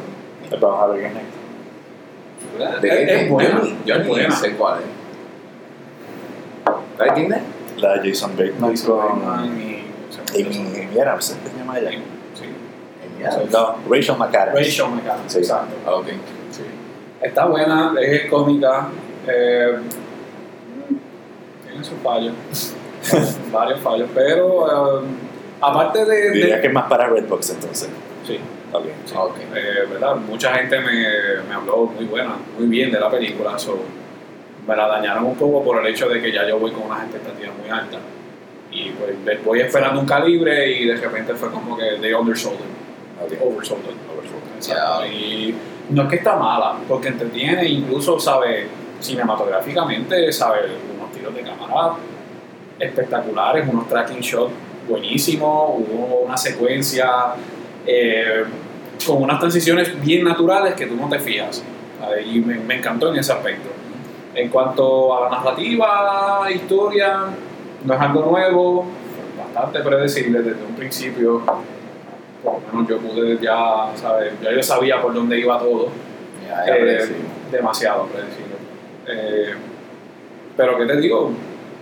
Vamos 0.59 0.83
a 0.83 0.87
ver 0.87 1.01
Game 1.03 1.13
Night. 1.15 2.81
¿De 2.81 2.87
Es- 2.87 2.95
qué? 3.09 3.15
es 3.25 3.29
buena, 3.29 3.49
Yo 3.49 3.63
ni- 3.63 3.77
Yo 3.85 3.95
es 3.95 4.01
ni 4.01 4.07
buena. 4.07 4.35
sé 4.35 4.51
cuál 4.53 4.79
es. 4.79 4.85
¿Sabes 6.97 7.13
quién 7.13 7.33
es? 7.33 7.39
La 7.81 7.97
de 7.97 8.09
Jason 8.09 8.31
Bateman 8.37 8.75
con 8.77 8.97
Bateman 8.99 9.59
y- 9.61 9.85
Amy 10.35 10.85
Amy 10.89 10.99
Adams, 10.99 11.37
¿qué 11.43 11.49
se 11.49 11.57
llama 11.57 11.79
ella? 11.79 11.91
Sí. 12.33 12.45
No, 13.51 13.75
Rachel 13.89 14.15
McAdams. 14.17 14.53
Rachel 14.55 14.85
McAdams, 14.89 15.31
Sí. 15.33 15.39
exacto. 15.39 15.75
Ah, 15.85 15.95
ok. 15.95 16.07
Sí. 16.51 16.61
Está 17.21 17.45
buena, 17.45 17.93
es 18.01 18.29
cómica. 18.29 18.87
Eh, 19.27 19.77
tiene 21.67 21.83
sus 21.83 21.97
fallos. 22.03 22.33
varios 23.51 23.79
fallos, 23.79 24.09
pero 24.13 25.01
eh, 25.01 25.05
aparte 25.61 26.05
de. 26.05 26.31
Diría 26.31 26.55
de 26.55 26.61
que 26.61 26.67
es 26.67 26.73
más 26.73 26.85
para 26.89 27.07
Redbox 27.07 27.49
entonces. 27.51 27.89
sí, 28.25 28.39
Ok. 28.71 28.85
Ok. 29.15 29.35
eh, 29.55 29.85
¿verdad? 29.91 30.15
Mucha 30.17 30.53
gente 30.53 30.79
me, 30.79 31.43
me 31.47 31.55
habló 31.55 31.85
muy 31.85 32.05
buena, 32.05 32.35
muy 32.57 32.67
bien 32.67 32.91
de 32.91 32.99
la 32.99 33.09
película. 33.09 33.57
so, 33.57 33.79
me 34.69 34.75
la 34.75 34.87
dañaron 34.87 35.25
un 35.25 35.35
poco 35.35 35.63
por 35.63 35.83
el 35.83 35.91
hecho 35.91 36.07
de 36.07 36.21
que 36.21 36.31
ya 36.31 36.47
yo 36.47 36.59
voy 36.59 36.71
con 36.71 36.83
unas 36.83 37.03
expectativas 37.03 37.57
muy 37.57 37.69
altas. 37.69 37.99
Y 38.71 38.91
pues 38.91 39.43
voy 39.43 39.61
esperando 39.61 39.99
un 39.99 40.05
calibre 40.05 40.71
y 40.71 40.85
de 40.85 40.95
repente 40.95 41.33
fue 41.33 41.49
como 41.49 41.75
que 41.75 41.83
de 41.83 42.13
undersold. 42.13 42.59
Ok. 43.23 43.33
Oversold. 43.41 43.81
Exacto. 44.57 45.01
Ya. 45.01 45.07
Y 45.07 45.55
no 45.89 46.03
es 46.03 46.09
que 46.09 46.15
está 46.17 46.35
mala, 46.35 46.75
porque 46.87 47.07
entretiene, 47.07 47.67
incluso 47.67 48.19
sabe 48.19 48.67
cinematográficamente, 48.99 50.31
sabe 50.31 50.59
unos 50.95 51.11
tiros 51.11 51.33
de 51.33 51.41
cámara 51.41 51.95
espectaculares, 52.79 53.67
unos 53.67 53.89
tracking 53.89 54.19
shots 54.19 54.53
buenísimos, 54.87 55.71
hubo 55.79 56.21
una 56.25 56.37
secuencia 56.37 57.09
eh, 57.85 58.43
con 59.05 59.23
unas 59.23 59.39
transiciones 59.39 59.99
bien 59.99 60.23
naturales 60.23 60.75
que 60.75 60.85
tú 60.85 60.95
no 60.95 61.09
te. 61.09 61.19
¿sabes? 61.19 62.25
Y 62.25 62.39
me, 62.39 62.55
me 62.59 62.75
encantó 62.75 63.11
en 63.11 63.19
ese 63.19 63.33
aspecto. 63.33 63.69
En 64.39 64.47
cuanto 64.49 65.17
a 65.17 65.29
la 65.29 65.37
narrativa, 65.37 66.47
historia, 66.53 67.25
no 67.83 67.93
es 67.93 67.99
algo 67.99 68.21
nuevo, 68.31 68.85
bastante 69.37 69.81
predecible 69.81 70.39
desde 70.41 70.63
un 70.63 70.75
principio. 70.75 71.41
Por 72.41 72.53
lo 72.53 72.59
menos 72.71 72.87
yo 72.89 72.97
pude 72.99 73.37
ya, 73.41 73.91
¿sabes? 73.95 74.31
Ya 74.41 74.51
yo 74.53 74.63
sabía 74.63 75.01
por 75.01 75.13
dónde 75.13 75.37
iba 75.39 75.59
todo. 75.59 75.89
Ya, 76.47 76.65
ya 76.65 76.73
Eh, 76.73 76.79
predecible. 76.79 77.21
demasiado 77.51 78.05
predecible. 78.05 78.55
Eh, 79.07 79.53
pero 80.55 80.77
¿qué 80.77 80.85
te 80.85 80.95
digo? 81.01 81.31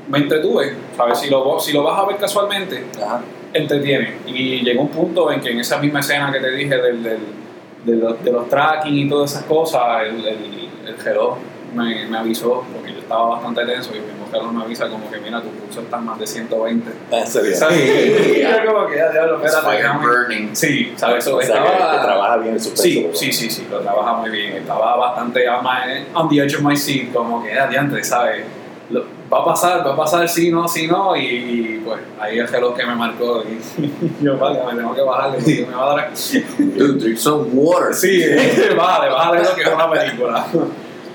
Me 0.09 0.17
entretuve. 0.17 0.73
¿sabes? 0.95 1.19
Si 1.19 1.29
lo, 1.29 1.59
si 1.59 1.73
lo 1.73 1.83
vas 1.83 1.99
a 1.99 2.05
ver 2.07 2.17
casualmente, 2.17 2.85
Ajá. 2.99 3.21
entretiene. 3.53 4.17
Y 4.25 4.61
llegó 4.63 4.81
un 4.81 4.89
punto 4.89 5.31
en 5.31 5.41
que 5.41 5.51
en 5.51 5.59
esa 5.59 5.77
misma 5.77 5.99
escena 5.99 6.31
que 6.31 6.39
te 6.39 6.49
dije 6.51 6.75
del, 6.75 7.03
del- 7.03 7.37
de, 7.85 7.95
los, 7.95 8.21
de 8.23 8.31
los 8.31 8.49
tracking 8.49 8.97
y 8.97 9.07
todas 9.07 9.31
esas 9.31 9.43
cosas, 9.43 10.01
el, 10.07 10.25
el, 10.25 10.69
el 10.87 10.97
reloj 10.97 11.37
me, 11.73 12.05
me 12.07 12.17
avisó, 12.17 12.63
porque 12.73 12.93
yo 12.93 12.99
estaba 12.99 13.29
bastante 13.29 13.65
tenso 13.65 13.91
y 13.95 13.99
mismo 13.99 14.27
reloj 14.31 14.51
me 14.51 14.63
avisa 14.63 14.89
como 14.89 15.09
que 15.09 15.19
mira, 15.19 15.41
tu 15.41 15.49
pulso 15.49 15.81
está 15.81 15.97
más 15.97 16.19
de 16.19 16.27
120. 16.27 16.91
Ah, 17.11 17.25
serio. 17.25 17.55
¿Sabes? 17.55 17.77
Y 18.37 18.41
yo 18.41 18.49
como 18.73 18.87
que 18.87 18.97
ya, 18.97 19.11
diablo, 19.11 19.37
It's 19.43 19.53
espérate. 19.53 20.49
Sí, 20.53 20.93
¿sabes? 20.95 21.25
Eso 21.25 21.37
O 21.37 21.41
sea, 21.41 21.55
que, 21.55 21.67
estaba... 21.67 21.91
que 21.91 22.05
trabaja 22.05 22.37
bien 22.37 22.53
el 22.55 22.59
suspenso. 22.59 22.83
Sí, 22.83 23.01
¿verdad? 23.03 23.15
sí, 23.17 23.33
sí, 23.33 23.49
sí, 23.49 23.67
lo 23.69 23.79
trabaja 23.79 24.13
muy 24.13 24.29
bien. 24.29 24.53
Estaba 24.53 24.97
bastante 24.97 25.47
on, 26.13 26.29
the 26.29 26.39
edge 26.39 26.55
of 26.55 26.61
my 26.61 26.75
seat, 26.75 27.13
como 27.13 27.43
que 27.43 27.57
adiante, 27.57 28.03
¿sabes? 28.03 28.45
Lo- 28.89 29.05
va 29.31 29.39
a 29.41 29.45
pasar, 29.45 29.85
va 29.85 29.93
a 29.93 29.95
pasar, 29.97 30.29
sí, 30.29 30.49
no, 30.49 30.65
sí, 30.67 30.87
no, 30.87 31.13
y, 31.15 31.19
y, 31.19 31.81
pues 31.83 31.99
ahí 32.19 32.39
el 32.39 32.47
reloj 32.47 32.75
que 32.77 32.85
me 32.85 32.95
marcó 32.95 33.43
y 33.43 33.59
yo, 34.23 34.37
vale, 34.37 34.59
me 34.63 34.77
tengo 34.77 34.95
que 34.95 35.01
bajarle 35.01 35.35
porque 35.37 35.65
me 35.69 35.75
va 35.75 35.91
a 35.91 35.95
dar... 35.97 36.11
Dude, 36.57 36.99
drink 36.99 37.17
some 37.17 37.49
water. 37.51 37.93
Sí, 37.93 38.23
bájale, 38.75 39.11
bájale 39.11 39.43
lo 39.43 39.55
que 39.55 39.61
es 39.63 39.67
una 39.67 39.91
película. 39.91 40.45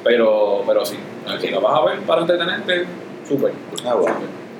Pero, 0.04 0.62
pero 0.66 0.84
sí, 0.84 0.96
si 1.40 1.48
lo 1.48 1.60
vas 1.60 1.80
a 1.80 1.84
ver 1.84 2.00
para 2.00 2.22
entretenerte, 2.22 2.84
súper. 3.28 3.52
Ah, 3.86 3.94
bueno. 3.94 4.16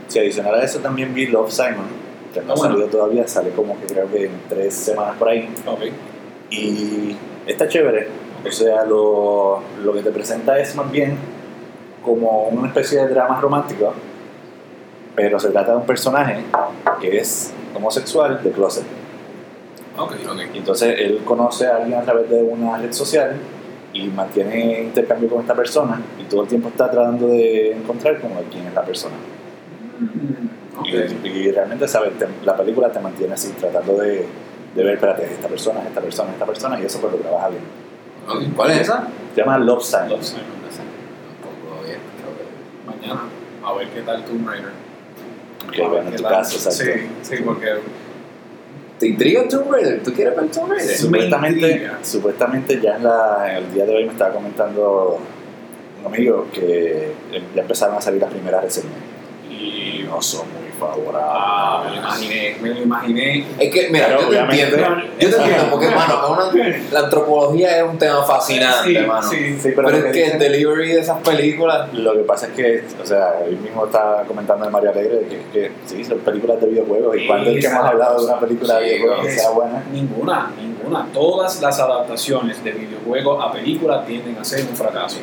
Si 0.08 0.18
adicional 0.18 0.54
a 0.54 0.62
eso 0.64 0.78
también 0.80 1.12
vi 1.14 1.26
Love 1.26 1.50
Simon, 1.50 1.86
que 2.32 2.40
no 2.42 2.50
Ah, 2.50 2.52
ha 2.52 2.56
bueno. 2.56 2.74
salido 2.74 2.88
todavía, 2.88 3.26
sale 3.26 3.50
como 3.50 3.78
que 3.80 3.86
creo 3.86 4.10
que 4.10 4.26
en 4.26 4.32
tres 4.48 4.74
semanas 4.74 5.16
por 5.18 5.28
ahí. 5.28 5.48
Ok. 5.66 5.80
Y 6.50 7.16
está 7.46 7.66
chévere. 7.68 8.08
O 8.46 8.50
sea, 8.50 8.84
lo, 8.84 9.62
lo 9.84 9.92
que 9.92 10.02
te 10.02 10.10
presenta 10.10 10.58
es 10.58 10.74
más 10.76 10.90
bien 10.90 11.16
como 12.04 12.48
una 12.48 12.68
especie 12.68 12.98
de 13.00 13.08
drama 13.08 13.40
romántico, 13.40 13.92
pero 15.14 15.38
se 15.38 15.50
trata 15.50 15.72
de 15.72 15.78
un 15.78 15.86
personaje 15.86 16.42
que 17.00 17.18
es 17.18 17.52
homosexual 17.74 18.42
de 18.42 18.50
closet. 18.50 18.84
Ok, 19.96 20.12
ok. 20.28 20.40
Y 20.54 20.58
entonces 20.58 20.96
él 20.98 21.20
conoce 21.24 21.66
a 21.66 21.76
alguien 21.76 21.98
a 21.98 22.02
través 22.02 22.28
de 22.30 22.42
una 22.42 22.78
red 22.78 22.92
social 22.92 23.36
y 23.92 24.06
mantiene 24.08 24.82
intercambio 24.82 25.28
con 25.28 25.40
esta 25.42 25.54
persona 25.54 26.00
y 26.20 26.24
todo 26.24 26.42
el 26.42 26.48
tiempo 26.48 26.68
está 26.68 26.90
tratando 26.90 27.28
de 27.28 27.72
encontrar 27.72 28.20
como 28.20 28.36
quién 28.50 28.66
es 28.66 28.74
la 28.74 28.82
persona. 28.84 29.14
Mm, 29.98 30.78
ok. 30.80 30.86
Y, 31.24 31.28
y 31.28 31.50
realmente, 31.50 31.86
¿sabes? 31.88 32.16
Te- 32.18 32.26
la 32.44 32.56
película 32.56 32.90
te 32.90 33.00
mantiene 33.00 33.34
así, 33.34 33.50
tratando 33.52 33.96
de, 33.98 34.26
de 34.74 34.84
ver, 34.84 34.94
espérate, 34.94 35.24
es 35.26 35.32
esta 35.32 35.48
persona, 35.48 35.80
es 35.82 35.88
esta 35.88 36.00
persona, 36.00 36.28
es 36.30 36.34
esta 36.34 36.46
persona, 36.46 36.80
y 36.80 36.84
eso 36.86 37.00
pues 37.00 37.12
lo 37.12 37.18
trabaja 37.18 37.48
bien. 37.48 37.62
Ok, 38.28 38.56
¿Cuál 38.56 38.70
es 38.70 38.80
esa? 38.80 39.08
Se 39.34 39.40
llama 39.40 39.58
Love 39.58 39.82
Sign. 39.82 40.08
Love 40.08 40.22
Simon. 40.22 40.44
Tampoco 41.42 41.80
había 41.82 41.94
escuchado 41.96 42.32
de- 42.38 43.06
Mañana, 43.06 43.28
a 43.64 43.72
ver 43.74 43.88
qué 43.88 44.00
tal 44.02 44.24
Tomb 44.24 44.48
Raider. 44.48 44.70
Que 45.72 45.82
bueno, 45.86 46.08
en 46.10 46.16
tu 46.16 46.22
caso, 46.22 46.56
exacto. 46.56 46.82
Sí, 46.84 47.36
sí, 47.36 47.42
porque 47.44 47.66
¿Te 49.02 49.08
intriga 49.08 49.48
Tomb 49.48 49.68
Raider? 49.68 50.00
¿Tú 50.00 50.12
quieres 50.12 50.36
ver 50.36 50.48
Tomb 50.48 50.70
Raider? 50.70 50.96
Supuestamente, 50.96 51.90
supuestamente 52.02 52.80
ya 52.80 52.94
en, 52.94 53.02
la, 53.02 53.46
en 53.50 53.64
el 53.64 53.74
día 53.74 53.84
de 53.84 53.96
hoy 53.96 54.04
me 54.04 54.12
estaba 54.12 54.32
comentando 54.32 55.18
un 55.98 56.06
amigo 56.06 56.46
que 56.52 57.10
ya 57.52 57.62
empezaron 57.62 57.96
a 57.96 58.00
salir 58.00 58.20
las 58.20 58.30
primeras 58.30 58.62
reseñas 58.62 58.92
y 59.50 60.04
no 60.04 60.22
son 60.22 60.46
muy 60.52 60.68
ah, 61.22 61.82
me 61.84 61.90
lo 61.90 61.96
imaginé, 62.00 62.56
me 62.60 62.68
lo 62.70 62.82
imaginé. 62.82 63.44
Es 63.58 63.72
que, 63.72 63.88
mira, 63.90 64.06
Pero 64.08 64.22
yo 64.22 64.28
te 64.30 64.38
entiendo. 64.38 64.76
Yo 65.18 65.30
te 65.30 65.36
entiendo, 65.36 65.64
porque, 65.70 65.86
mano, 65.94 66.32
una- 66.32 66.76
la 66.90 67.00
antropología 67.00 67.78
es 67.78 67.84
un 67.84 67.98
tema 67.98 68.22
fascinante, 68.24 68.88
Sí, 69.00 69.06
mano. 69.06 69.22
sí. 69.28 69.58
Sí, 69.60 69.70
Pero, 69.74 69.90
lo 69.90 69.96
es 69.96 70.04
que 70.12 70.24
el 70.26 70.38
delivery 70.38 70.92
de 70.92 71.00
esas 71.00 71.18
películas. 71.22 71.92
Lo 71.92 72.12
que 72.14 72.20
pasa 72.20 72.46
es 72.46 72.52
que, 72.52 72.84
o 73.02 73.06
sea, 73.06 73.40
él 73.46 73.56
mismo 73.58 73.86
estaba 73.86 74.22
comentando 74.24 74.64
de 74.64 74.70
Mario 74.70 74.90
Alegre 74.90 75.16
de 75.16 75.26
que, 75.28 75.38
que 75.52 75.72
sí, 75.86 76.04
son 76.04 76.18
películas 76.20 76.60
de 76.60 76.66
videojuegos. 76.68 77.16
¿Y 77.16 77.26
cuando 77.26 77.50
es 77.50 77.60
que 77.64 77.66
hemos 77.70 77.84
hablado 77.84 78.18
de 78.20 78.24
una 78.26 78.40
película 78.40 78.78
de 78.78 78.84
videojuegos 78.84 79.26
que 79.26 79.30
sea 79.32 79.50
buena? 79.50 79.84
Ninguna, 79.92 80.50
ninguna. 80.60 81.06
Todas 81.12 81.60
las 81.60 81.78
adaptaciones 81.78 82.62
de 82.64 82.72
videojuegos 82.72 83.44
a 83.44 83.52
películas 83.52 84.06
tienden 84.06 84.36
a 84.38 84.44
ser 84.44 84.62
un 84.68 84.76
fracaso. 84.76 85.18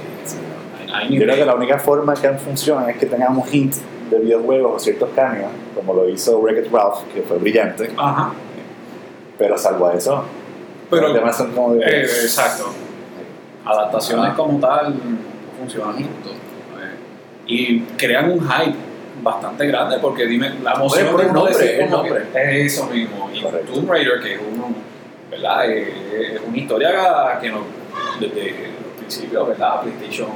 Yo 1.10 1.22
creo 1.22 1.36
que 1.36 1.46
la 1.46 1.54
única 1.56 1.78
forma 1.78 2.14
que 2.16 2.30
funciona 2.34 2.90
es 2.90 2.98
que 2.98 3.06
tengamos 3.06 3.54
hint 3.54 3.76
de 4.10 4.20
videojuegos 4.20 4.76
o 4.76 4.80
ciertos 4.80 5.10
cambios, 5.16 5.50
como 5.76 5.94
lo 5.94 6.10
hizo 6.10 6.40
Wreck-It 6.40 6.72
Ralph, 6.72 7.04
que 7.14 7.22
fue 7.22 7.38
brillante, 7.38 7.92
Ajá. 7.98 8.34
pero 9.38 9.58
salvo 9.58 9.88
a 9.88 9.94
eso, 9.94 10.24
Pero, 10.90 11.10
los 11.10 11.36
son 11.36 11.52
como 11.52 11.74
de... 11.76 11.86
eh, 11.86 12.02
exacto. 12.04 12.70
Adaptaciones 13.66 14.34
como 14.34 14.60
tal 14.60 14.96
funcionan 15.60 15.94
juntos. 15.96 16.34
Y 17.46 17.80
crean 17.98 18.32
un 18.32 18.40
hype 18.42 18.76
bastante 19.24 19.66
grande 19.68 19.98
porque 20.00 20.26
dime, 20.28 20.52
la 20.64 20.74
emoción 20.74 21.08
por 21.12 21.22
de 21.22 21.28
el 21.28 21.34
nombre, 21.34 21.54
decir 21.58 21.82
el 21.82 21.90
nombre. 21.90 22.24
es 22.36 22.74
eso 22.74 22.86
mismo. 22.88 23.30
Y 23.34 23.42
Correcto. 23.42 23.74
Tomb 23.74 23.90
Raider, 23.90 24.20
que 24.22 24.34
es 24.36 24.42
uno, 24.54 24.68
¿verdad? 25.32 25.70
Eh, 25.70 26.36
Es 26.36 26.42
una 26.48 26.58
historia 26.58 27.38
que 27.42 27.50
nos, 27.50 27.62
desde 28.20 28.52
los 28.52 28.94
principios, 29.00 29.48
¿verdad? 29.48 29.82
PlayStation 29.82 30.28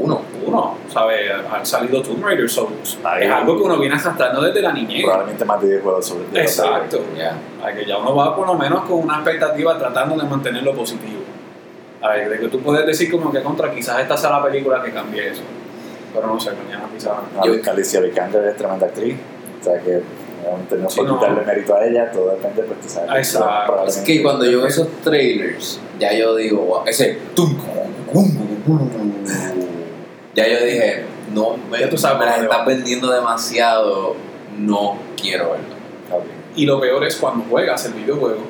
Uno. 0.00 0.20
1, 0.46 0.76
¿sabes? 0.92 1.30
Han 1.52 1.64
salido 1.66 2.00
Tomb 2.02 2.24
Raider, 2.24 2.48
so, 2.48 2.68
Ahí. 3.04 3.24
es 3.26 3.30
algo 3.30 3.56
que 3.56 3.62
uno 3.62 3.78
viene 3.78 3.94
arrastrando 3.94 4.40
desde 4.42 4.62
la 4.62 4.72
niñez. 4.72 5.02
Probablemente 5.04 5.44
más 5.44 5.60
de 5.60 5.66
videojuegos 5.68 6.06
sobre 6.06 6.24
de 6.28 6.42
los 6.42 6.58
Exacto. 6.58 7.00
Ya. 7.16 7.36
A 7.64 7.72
que 7.72 7.84
ya 7.86 7.98
uno 7.98 8.14
va 8.16 8.34
por 8.34 8.46
lo 8.46 8.54
menos 8.54 8.82
con 8.84 9.00
una 9.00 9.16
expectativa 9.16 9.78
tratando 9.78 10.16
de 10.16 10.28
mantenerlo 10.28 10.74
positivo. 10.74 11.20
A 12.02 12.08
ver, 12.08 12.30
de 12.30 12.38
que 12.40 12.48
tú 12.48 12.60
puedes 12.60 12.86
decir 12.86 13.10
como 13.10 13.30
que 13.30 13.42
contra 13.42 13.70
quizás 13.74 14.00
esta 14.00 14.16
sea 14.16 14.30
la 14.30 14.42
película 14.42 14.82
que 14.82 14.90
cambie 14.90 15.28
eso. 15.28 15.42
Pero 16.14 16.26
no 16.26 16.40
sé, 16.40 16.50
mañana 16.52 16.84
quizás. 16.92 17.12
No, 17.36 17.44
Yo- 17.44 17.70
Alicia 17.70 18.00
Vikander 18.00 18.44
es 18.46 18.56
tremenda 18.56 18.86
actriz, 18.86 19.16
o 19.60 19.64
sea 19.64 19.78
que 19.80 20.00
no 20.78 20.88
Sí, 20.90 20.96
por 21.00 21.06
no. 21.08 21.18
quitarle 21.20 21.42
mérito 21.44 21.76
a 21.76 21.84
ella, 21.84 22.10
todo 22.10 22.30
depende, 22.30 22.62
pues 22.62 22.80
tú 22.80 22.88
sabes. 22.88 23.34
Exacto. 23.34 23.84
Es 23.86 23.98
que 23.98 24.22
cuando 24.22 24.46
yo 24.46 24.58
veo 24.58 24.66
esos 24.66 24.88
trailers, 25.04 25.78
ya 26.00 26.12
yo 26.14 26.34
digo, 26.34 26.62
wow, 26.62 26.82
ese. 26.86 27.18
Ya 30.34 30.46
yo 30.48 30.64
dije, 30.64 31.04
no, 31.34 31.56
me, 31.70 31.78
Ya 31.80 31.90
tú 31.90 31.98
sabes 31.98 32.18
me 32.20 32.26
las 32.26 32.40
estás 32.42 32.64
vendiendo 32.66 33.10
demasiado, 33.10 34.14
no 34.58 34.96
quiero 35.20 35.50
verlo. 35.52 35.74
Ok. 36.12 36.24
Y 36.56 36.66
lo 36.66 36.80
peor 36.80 37.04
es 37.04 37.16
cuando 37.16 37.44
juegas 37.48 37.84
el 37.86 37.94
videojuego 37.94 38.40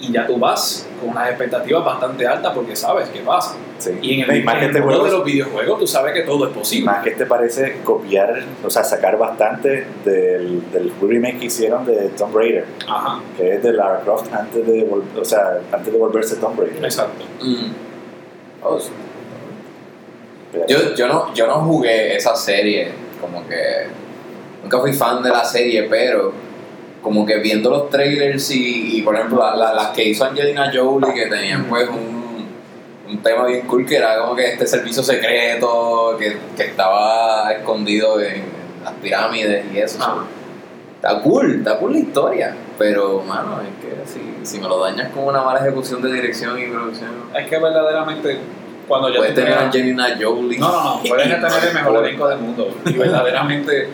y 0.00 0.10
ya 0.12 0.26
tú 0.26 0.38
vas 0.38 0.86
con 1.00 1.10
unas 1.10 1.28
expectativas 1.28 1.84
bastante 1.84 2.26
altas 2.26 2.52
porque 2.52 2.74
sabes 2.74 3.08
qué 3.10 3.20
pasa. 3.20 3.54
Sí. 3.78 3.90
Y 4.02 4.20
en 4.20 4.28
el, 4.30 4.38
Y 4.38 4.42
más 4.42 4.54
en 4.54 4.60
que 4.60 4.64
el 4.66 4.70
este 4.72 4.80
mundo 4.80 4.94
juego 5.00 5.04
de 5.12 5.18
los 5.18 5.24
videojuegos 5.24 5.78
tú 5.80 5.86
sabes 5.86 6.12
que 6.14 6.22
todo 6.22 6.48
es 6.48 6.52
posible. 6.56 6.86
Más 6.86 7.02
que 7.04 7.10
este 7.10 7.26
parece 7.26 7.80
copiar, 7.84 8.42
o 8.64 8.70
sea, 8.70 8.82
sacar 8.82 9.16
bastante 9.18 9.86
del, 10.04 10.68
del 10.72 10.92
remake 11.00 11.38
que 11.38 11.44
hicieron 11.46 11.86
de 11.86 12.08
Tomb 12.10 12.34
Raider, 12.36 12.66
Ajá, 12.88 13.20
que 13.36 13.54
es 13.54 13.62
de 13.62 13.72
Lara 13.72 14.00
Croft 14.00 14.32
antes 14.32 14.66
de, 14.66 14.88
vol- 14.88 15.04
o 15.20 15.24
sea, 15.24 15.60
antes 15.72 15.92
de 15.92 15.98
volverse 15.98 16.36
Tomb 16.36 16.58
Raider. 16.58 16.84
exacto. 16.84 17.24
Mm. 17.40 17.72
Oh, 18.62 18.78
Yo, 20.68 20.94
yo, 20.94 21.08
no, 21.08 21.34
yo 21.34 21.46
no 21.46 21.54
jugué 21.64 22.16
esa 22.16 22.34
serie, 22.36 22.88
como 23.20 23.46
que 23.48 23.56
nunca 24.62 24.78
fui 24.80 24.92
fan 24.92 25.22
de 25.22 25.30
la 25.30 25.44
serie, 25.44 25.84
pero 25.90 26.32
como 27.02 27.26
que 27.26 27.36
viendo 27.38 27.70
los 27.70 27.90
trailers 27.90 28.50
y, 28.50 28.98
y, 28.98 29.02
por 29.02 29.14
ejemplo 29.14 29.38
la- 29.38 29.54
la- 29.56 29.74
las 29.74 29.88
que 29.88 30.04
hizo 30.04 30.24
Angelina 30.24 30.70
Jolie 30.74 31.12
que 31.12 31.26
tenían 31.26 31.64
pues 31.64 31.86
un, 31.88 32.46
un 33.08 33.18
tema 33.22 33.44
bien 33.46 33.66
cool 33.66 33.84
que 33.84 33.96
era 33.96 34.18
como 34.20 34.34
que 34.34 34.52
este 34.52 34.66
servicio 34.66 35.02
secreto 35.02 36.16
que, 36.18 36.38
que 36.56 36.62
estaba 36.64 37.52
escondido 37.52 38.20
en 38.20 38.42
las 38.82 38.94
pirámides 38.94 39.64
y 39.72 39.78
eso. 39.78 40.02
Ajá. 40.02 40.24
Está 40.96 41.20
cool, 41.20 41.56
está 41.58 41.78
cool 41.78 41.92
la 41.92 41.98
historia, 41.98 42.56
pero 42.78 43.20
mano, 43.22 43.60
es 43.60 43.84
que 43.84 44.06
si, 44.10 44.46
si 44.46 44.58
me 44.58 44.66
lo 44.68 44.78
dañas 44.82 45.12
con 45.12 45.24
una 45.26 45.42
mala 45.42 45.60
ejecución 45.60 46.00
de 46.00 46.10
dirección 46.10 46.58
y 46.58 46.66
producción, 46.68 47.10
Es 47.36 47.46
que 47.46 47.58
verdaderamente 47.58 48.38
cuando 48.88 49.08
ya 49.08 49.18
puedes 49.18 49.34
tener 49.34 49.54
a 49.54 49.66
Angelina 49.66 50.16
Jolie. 50.20 50.58
No, 50.58 50.72
no, 50.72 50.84
no, 50.96 51.02
puedes 51.02 51.28
tener 51.28 51.68
el 51.68 51.74
mejor 51.74 52.04
elenco 52.04 52.28
del 52.28 52.38
mundo. 52.38 52.76
Y 52.84 52.92
verdaderamente, 52.98 53.88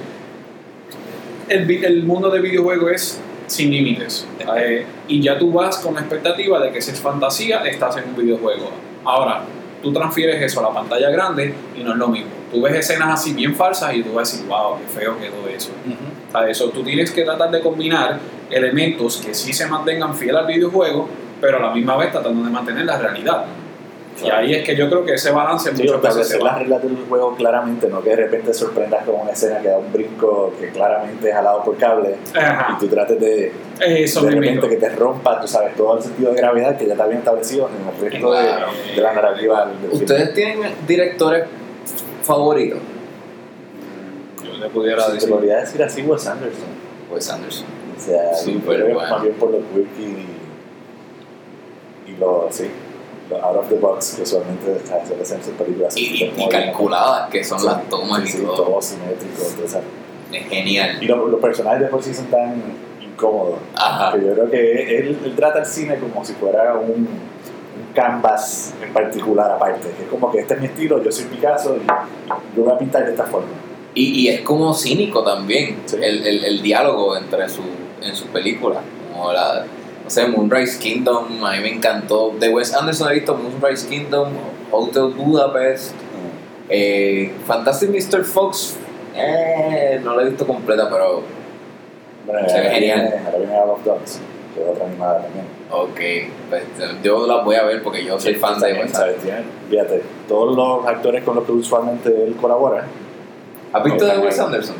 el, 1.48 1.84
el 1.84 2.02
mundo 2.04 2.30
de 2.30 2.40
videojuegos 2.40 2.92
es 2.92 3.20
sin 3.50 3.70
límites. 3.70 4.26
Eh, 4.56 4.86
y 5.08 5.20
ya 5.20 5.38
tú 5.38 5.52
vas 5.52 5.78
con 5.78 5.94
la 5.94 6.00
expectativa 6.00 6.60
de 6.60 6.70
que 6.70 6.80
si 6.80 6.92
es 6.92 7.00
fantasía, 7.00 7.62
estás 7.64 7.96
en 7.96 8.10
un 8.10 8.16
videojuego. 8.16 8.70
Ahora, 9.04 9.42
tú 9.82 9.92
transfieres 9.92 10.40
eso 10.40 10.60
a 10.60 10.68
la 10.68 10.74
pantalla 10.74 11.10
grande 11.10 11.54
y 11.76 11.82
no 11.82 11.92
es 11.92 11.98
lo 11.98 12.08
mismo. 12.08 12.30
tú 12.52 12.62
ves 12.62 12.74
escenas 12.74 13.20
así 13.20 13.32
bien 13.32 13.54
falsas 13.54 13.94
y 13.94 14.02
tú 14.02 14.12
vas 14.12 14.32
a 14.32 14.36
decir, 14.36 14.48
wow, 14.48 14.78
qué 14.78 15.00
feo 15.00 15.18
quedó 15.18 15.48
eso. 15.48 15.70
O 16.28 16.32
sea, 16.32 16.48
eso 16.48 16.68
tú 16.70 16.82
tienes 16.82 17.10
que 17.10 17.22
tratar 17.22 17.50
de 17.50 17.60
combinar 17.60 18.18
elementos 18.50 19.18
que 19.18 19.34
sí 19.34 19.52
se 19.52 19.66
mantengan 19.66 20.14
fiel 20.14 20.36
al 20.36 20.46
videojuego, 20.46 21.08
pero 21.40 21.58
a 21.58 21.60
la 21.60 21.74
misma 21.74 21.96
vez 21.96 22.12
tratando 22.12 22.44
de 22.44 22.50
mantener 22.50 22.84
la 22.84 22.98
realidad. 22.98 23.44
Y 24.22 24.30
ahí 24.30 24.54
es 24.54 24.64
que 24.64 24.76
yo 24.76 24.88
creo 24.88 25.04
que 25.04 25.14
ese 25.14 25.30
balance 25.30 25.70
Sí, 25.74 25.82
muchas 25.82 26.02
veces 26.02 26.28
se 26.28 26.34
establecer 26.36 26.42
las 26.42 26.58
reglas 26.58 26.82
del 26.82 26.96
juego 27.08 27.34
claramente, 27.36 27.88
no 27.88 28.02
que 28.02 28.10
de 28.10 28.16
repente 28.16 28.52
sorprendas 28.54 29.04
con 29.04 29.14
una 29.20 29.30
escena 29.32 29.60
que 29.60 29.68
da 29.68 29.78
un 29.78 29.92
brinco 29.92 30.52
que 30.60 30.68
claramente 30.70 31.28
es 31.28 31.34
jalado 31.34 31.62
por 31.64 31.76
cable 31.76 32.16
Ajá. 32.36 32.74
y 32.76 32.80
tú 32.80 32.88
trates 32.88 33.18
de, 33.20 33.52
Eso 33.80 34.22
de 34.22 34.30
repente 34.32 34.68
que 34.68 34.76
te 34.76 34.88
rompa, 34.90 35.40
tú 35.40 35.48
sabes, 35.48 35.74
todo 35.76 35.96
el 35.96 36.02
sentido 36.02 36.30
de 36.32 36.36
gravedad 36.36 36.76
que 36.76 36.86
ya 36.86 36.92
está 36.92 37.06
bien 37.06 37.18
establecido 37.18 37.68
en 37.68 37.88
el 37.88 38.10
resto 38.10 38.32
de- 38.32 38.40
Claro. 38.46 38.66
de, 38.94 39.00
la 39.00 39.12
narrativa 39.12 39.66
del 39.66 39.76
film. 39.78 39.92
¿Ustedes 39.92 40.34
tienen 40.34 40.70
directores 40.86 41.44
favoritos? 42.22 42.78
Yo 44.44 44.52
le 44.58 44.68
pudiera 44.70 45.02
Si 45.02 45.08
te 45.08 45.14
decir. 45.14 45.30
podría 45.30 45.56
decir 45.60 45.82
así, 45.82 46.02
Wes 46.02 46.26
Anderson. 46.26 46.64
Wes 47.12 47.30
Anderson. 47.30 47.66
O 47.96 48.00
sea, 48.00 48.34
Súper 48.34 48.54
yo 48.60 48.66
creo 48.66 48.86
que 48.86 48.92
bueno. 48.94 49.10
más 49.10 49.22
bien 49.22 49.34
por 49.34 49.50
los 49.50 49.62
quirky 49.74 50.02
y, 52.06 52.10
y 52.12 52.16
lo, 52.16 52.48
sí, 52.50 52.64
lo 52.64 52.70
out 53.36 53.56
of 53.56 53.68
the 53.68 53.76
box 53.76 54.14
que 54.16 54.22
usualmente 54.22 54.80
suele 54.86 55.22
en 55.22 55.44
sus 55.44 55.54
películas. 55.54 55.96
Y, 55.96 56.24
y 56.36 56.48
calculadas 56.48 57.30
que 57.30 57.42
son 57.44 57.60
Sí, 57.60 57.66
las 57.66 57.88
tomas 57.88 58.28
sí, 58.28 58.38
y 58.38 58.42
todo. 58.44 58.56
todo 58.64 58.82
simétrico. 58.82 59.42
Es 60.32 60.48
genial. 60.48 60.98
Y 61.02 61.06
lo- 61.06 61.26
los 61.28 61.40
personajes 61.40 61.80
de 61.80 61.86
por 61.86 62.02
sí 62.02 62.14
son 62.14 62.26
tan 62.26 62.54
incómodos 63.00 63.58
Ajá. 63.74 64.12
que 64.16 64.24
yo 64.24 64.32
creo 64.32 64.50
que 64.50 64.98
él, 64.98 65.18
él 65.24 65.34
trata 65.36 65.60
el 65.60 65.66
cine 65.66 65.96
como 65.98 66.24
si 66.24 66.32
fuera 66.34 66.74
un, 66.74 66.90
un 66.90 67.08
canvas 67.94 68.72
en 68.82 68.92
particular 68.92 69.50
aparte, 69.50 69.88
que 69.96 70.04
es 70.04 70.08
como 70.08 70.30
que 70.30 70.38
este 70.40 70.54
es 70.54 70.60
mi 70.60 70.66
estilo, 70.66 71.02
yo 71.02 71.10
soy 71.10 71.24
Picasso 71.26 71.76
y 71.76 71.86
yo 72.56 72.62
voy 72.64 72.72
a 72.72 72.78
pintar 72.78 73.04
de 73.04 73.10
esta 73.10 73.24
forma. 73.24 73.48
Y, 73.94 74.20
y 74.20 74.28
es 74.28 74.42
como 74.42 74.72
cínico 74.72 75.24
también 75.24 75.78
Sí. 75.86 75.96
el, 76.00 76.24
el, 76.26 76.44
el 76.44 76.62
diálogo 76.62 77.16
entre 77.16 77.48
su, 77.48 77.62
en 78.00 78.14
sus 78.14 78.28
películas. 78.28 78.78
Como 79.12 79.32
la, 79.32 79.64
sé, 80.10 80.26
Moonrise 80.26 80.78
Kingdom, 80.78 81.44
a 81.44 81.52
mí 81.52 81.60
me 81.60 81.74
encantó. 81.74 82.34
De 82.38 82.48
Wes 82.48 82.74
Anderson 82.74 83.10
he 83.10 83.14
visto 83.14 83.34
Moonrise 83.34 83.88
Kingdom, 83.88 84.28
Hotel 84.70 85.12
Budapest, 85.16 85.94
eh, 86.68 87.32
Fantastic 87.46 87.90
Mr. 87.90 88.24
Fox, 88.24 88.76
eh, 89.14 90.00
no 90.02 90.14
la 90.16 90.22
he 90.22 90.28
visto 90.30 90.46
completa, 90.46 90.88
pero 90.90 91.22
Bueno, 92.26 92.48
Se 92.48 92.60
ve 92.60 92.70
genial. 92.70 93.14
Ahora 93.26 93.38
viene 93.38 93.56
Out 93.56 93.70
of 93.70 93.84
Dogs, 93.84 94.20
que 94.54 94.62
es 94.62 94.68
otra 94.68 94.86
animada 94.86 95.22
también. 95.22 95.46
ok, 95.70 96.00
pues, 96.48 96.62
yo 97.02 97.26
la 97.26 97.42
voy 97.42 97.56
a 97.56 97.64
ver 97.64 97.82
porque 97.82 98.04
yo 98.04 98.18
soy 98.20 98.34
fan 98.34 98.58
de 98.60 98.72
Wes. 98.74 98.94
Anderson. 98.94 99.30
Fíjate, 99.68 100.02
todos 100.28 100.56
los 100.56 100.86
actores 100.86 101.24
con 101.24 101.36
los 101.36 101.44
que 101.44 101.52
usualmente 101.52 102.08
él 102.08 102.36
colabora, 102.40 102.84
¿Has 103.72 103.84
visto 103.84 104.04
de 104.04 104.18
Wes 104.18 104.38
no. 104.38 104.46
Anderson? 104.46 104.76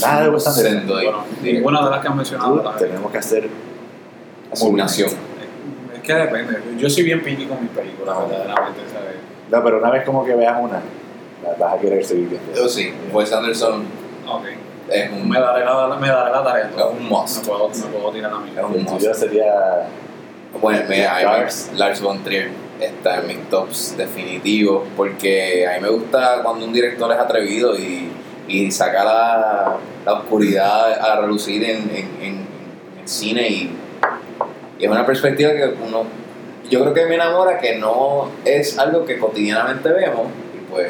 nada 0.00 0.22
de 0.24 0.28
Wes 0.30 0.46
Anderson. 0.46 0.86
Bueno, 0.86 1.24
ninguna 1.42 1.84
de 1.84 1.90
las 1.90 2.00
que 2.00 2.08
han 2.08 2.16
mencionado. 2.16 2.74
tenemos 2.78 3.12
que 3.12 3.18
hacer 3.18 3.48
Es 4.54 6.00
que 6.02 6.14
depende. 6.14 6.58
Yo 6.78 6.90
soy 6.90 7.02
bien 7.04 7.22
picky 7.22 7.46
con 7.46 7.60
mis 7.62 7.70
películas, 7.70 8.14
No. 8.16 8.28
verdaderamente, 8.28 8.80
¿sabes? 8.92 9.16
No, 9.50 9.64
pero 9.64 9.78
una 9.78 9.90
vez 9.90 10.04
como 10.04 10.24
que 10.24 10.34
veas 10.34 10.56
una, 10.60 10.80
la 11.42 11.54
vas 11.58 11.74
a 11.74 11.78
querer 11.80 12.04
seguir 12.04 12.28
viendo. 12.28 12.54
Yo 12.54 12.68
sí, 12.68 12.92
Wes 13.12 13.32
Anderson 13.32 13.84
Ok. 14.26 14.44
es 14.90 15.10
un, 15.12 15.28
Me 15.28 15.38
daré 15.40 15.64
la, 15.64 15.96
me 16.00 16.08
daré 16.08 16.30
la 16.30 16.44
tarea. 16.44 16.70
es 16.76 16.84
un 17.00 17.08
must. 17.08 17.38
Me 17.42 17.48
puedo, 17.48 17.68
me 17.68 17.74
puedo 17.98 18.10
tirar 18.12 18.32
a 18.32 18.38
mí. 18.38 18.52
Es 18.56 18.62
un 18.64 18.82
must. 18.84 18.96
tuyo 18.98 19.14
sería 19.14 19.86
Bueno, 20.60 20.82
mira, 20.88 21.14
me- 21.16 21.22
Lars. 21.24 21.70
Lars 21.74 22.00
von 22.00 22.22
Trier 22.22 22.50
está 22.80 23.20
en 23.20 23.26
mis 23.28 23.38
tops 23.50 23.96
definitivos 23.96 24.82
porque 24.96 25.66
a 25.66 25.74
mí 25.76 25.80
me 25.82 25.88
gusta 25.88 26.40
cuando 26.42 26.64
un 26.66 26.72
director 26.72 27.10
es 27.12 27.18
atrevido 27.18 27.76
y, 27.78 28.08
y 28.48 28.70
saca 28.70 29.04
la, 29.04 29.76
la 30.04 30.12
oscuridad 30.12 30.92
a 31.00 31.20
relucir 31.20 31.64
en, 31.64 31.76
en, 31.90 31.96
en- 32.20 32.44
en 32.94 33.00
el 33.02 33.08
cine 33.08 33.48
y, 33.48 33.76
y 34.78 34.84
es 34.84 34.90
una 34.90 35.06
perspectiva 35.06 35.52
que 35.52 35.74
uno 35.86 36.04
yo 36.70 36.80
creo 36.80 36.94
que 36.94 37.06
me 37.06 37.16
enamora 37.16 37.58
que 37.58 37.76
no 37.76 38.30
es 38.44 38.78
algo 38.78 39.04
que 39.04 39.18
cotidianamente 39.18 39.88
vemos 39.90 40.28
y 40.54 40.70
pues 40.70 40.88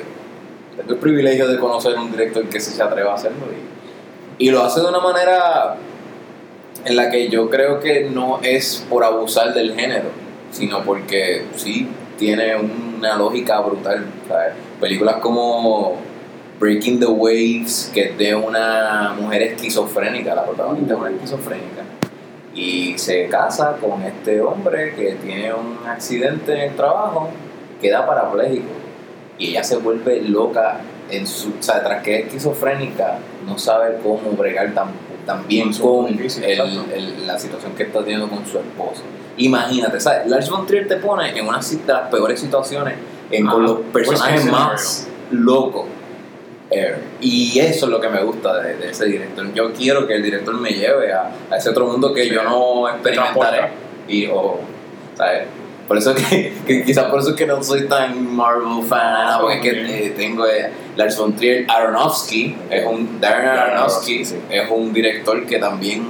tengo 0.77 0.93
el 0.93 0.99
privilegio 0.99 1.49
de 1.49 1.59
conocer 1.59 1.99
un 1.99 2.11
director 2.11 2.45
que 2.49 2.61
se 2.61 2.81
atreva 2.83 3.13
a 3.13 3.15
hacerlo 3.17 3.47
y, 4.39 4.47
y 4.47 4.51
lo 4.51 4.63
hace 4.63 4.81
de 4.81 4.87
una 4.87 5.01
manera 5.01 5.77
en 6.85 6.97
la 6.97 7.11
que 7.11 7.29
yo 7.29 7.49
creo 7.51 7.81
que 7.81 8.09
no 8.11 8.41
es 8.43 8.85
por 8.89 9.05
abusar 9.05 9.55
del 9.55 9.75
género, 9.75 10.11
sino 10.51 10.83
porque 10.85 11.45
sí 11.57 11.89
tiene 12.19 12.57
una 12.57 13.17
lógica 13.17 13.61
brutal. 13.61 14.05
Películas 14.81 15.17
como 15.17 15.97
Breaking 16.61 17.01
the 17.01 17.07
Waves, 17.07 17.91
que 17.93 18.11
es 18.11 18.19
de 18.19 18.35
una 18.35 19.15
mujer 19.19 19.43
esquizofrénica, 19.43 20.35
la 20.35 20.45
protagonista 20.45 20.95
es 20.95 21.01
una 21.01 21.11
esquizofrénica, 21.11 21.83
y 22.55 22.97
se 22.99 23.29
casa 23.29 23.77
con 23.81 24.03
este 24.03 24.41
hombre 24.41 24.95
que 24.95 25.17
tiene 25.23 25.53
un 25.53 25.79
accidente 25.87 26.53
en 26.53 26.61
el 26.71 26.77
trabajo, 26.77 27.31
queda 27.81 28.07
parapléjico, 28.07 28.69
y 29.39 29.51
ella 29.51 29.65
se 29.65 29.77
vuelve 29.79 30.23
loca 30.23 30.81
en 31.11 31.27
su, 31.27 31.49
o 31.51 31.63
sea, 31.63 31.83
tras 31.83 32.03
que 32.03 32.21
es 32.21 32.27
esquizofrénica, 32.27 33.19
no 33.47 33.59
sabe 33.59 33.99
cómo 34.03 34.31
bregar 34.39 34.73
tan, 34.73 34.89
tan 35.27 35.47
bien 35.49 35.73
con 35.73 36.03
muy 36.03 36.13
difícil, 36.13 36.45
el- 36.45 36.53
exacto. 36.61 36.85
el- 36.95 37.27
la 37.27 37.39
situación 37.39 37.73
que 37.73 37.83
está 37.85 38.01
teniendo 38.01 38.29
con 38.29 38.47
su 38.47 38.59
esposo. 38.59 39.03
Imagínate, 39.37 39.99
¿sabes? 39.99 40.29
Lars 40.29 40.49
von 40.49 40.67
Trier 40.67 40.87
te 40.87 40.97
pone 40.97 41.37
en 41.37 41.47
una 41.49 41.59
de 41.59 41.93
las 41.93 42.09
peores 42.09 42.39
situaciones, 42.41 42.95
en, 43.31 43.47
con 43.47 43.63
los 43.65 43.81
personajes 43.93 44.45
más 44.53 45.09
locos. 45.33 45.87
Ever. 46.71 46.99
Y 47.21 47.59
eso 47.61 47.87
es 47.87 47.91
lo 47.93 48.01
que 48.01 48.09
me 48.09 48.23
gusta 48.23 48.61
de, 48.61 48.77
de 48.77 48.91
ese 48.91 49.07
director. 49.07 49.53
Yo 49.55 49.73
quiero 49.73 50.07
que 50.07 50.15
el 50.15 50.23
director 50.23 50.55
me 50.61 50.71
lleve 50.71 51.13
a, 51.13 51.31
a 51.51 51.57
ese 51.57 51.71
otro 51.71 51.87
mundo 51.87 52.13
que 52.13 52.25
Sí. 52.25 52.31
yo 52.31 52.43
no 52.43 52.89
experimentaré. 52.89 53.33
transporta. 53.33 53.71
Y, 54.09 54.27
o, 54.27 54.61
¿sabes? 55.17 55.45
Por 55.89 55.99
eso 55.99 56.15
que, 56.15 56.53
que 56.67 56.83
quizás 56.85 57.05
por 57.11 57.21
eso 57.21 57.31
es 57.31 57.37
que 57.37 57.47
no 57.47 57.63
soy 57.63 57.87
tan 57.87 58.35
Marvel 58.35 58.83
fan, 58.89 59.39
porque 59.41 59.57
es 59.57 59.61
que 59.63 60.07
eh, 60.07 60.11
tengo 60.17 60.47
eh, 60.47 60.71
Lars 60.97 61.17
von 61.19 61.37
Trier, 61.37 61.67
Aronofsky, 61.69 62.57
es 62.71 62.87
un, 62.87 63.21
Darren 63.21 63.45
Darren 63.47 63.59
Aronofsky, 63.61 64.15
Aronofsky, 64.21 64.25
sí. 64.25 64.37
es 64.51 64.71
un 64.71 64.93
director 64.95 65.45
que 65.47 65.59
también 65.59 66.03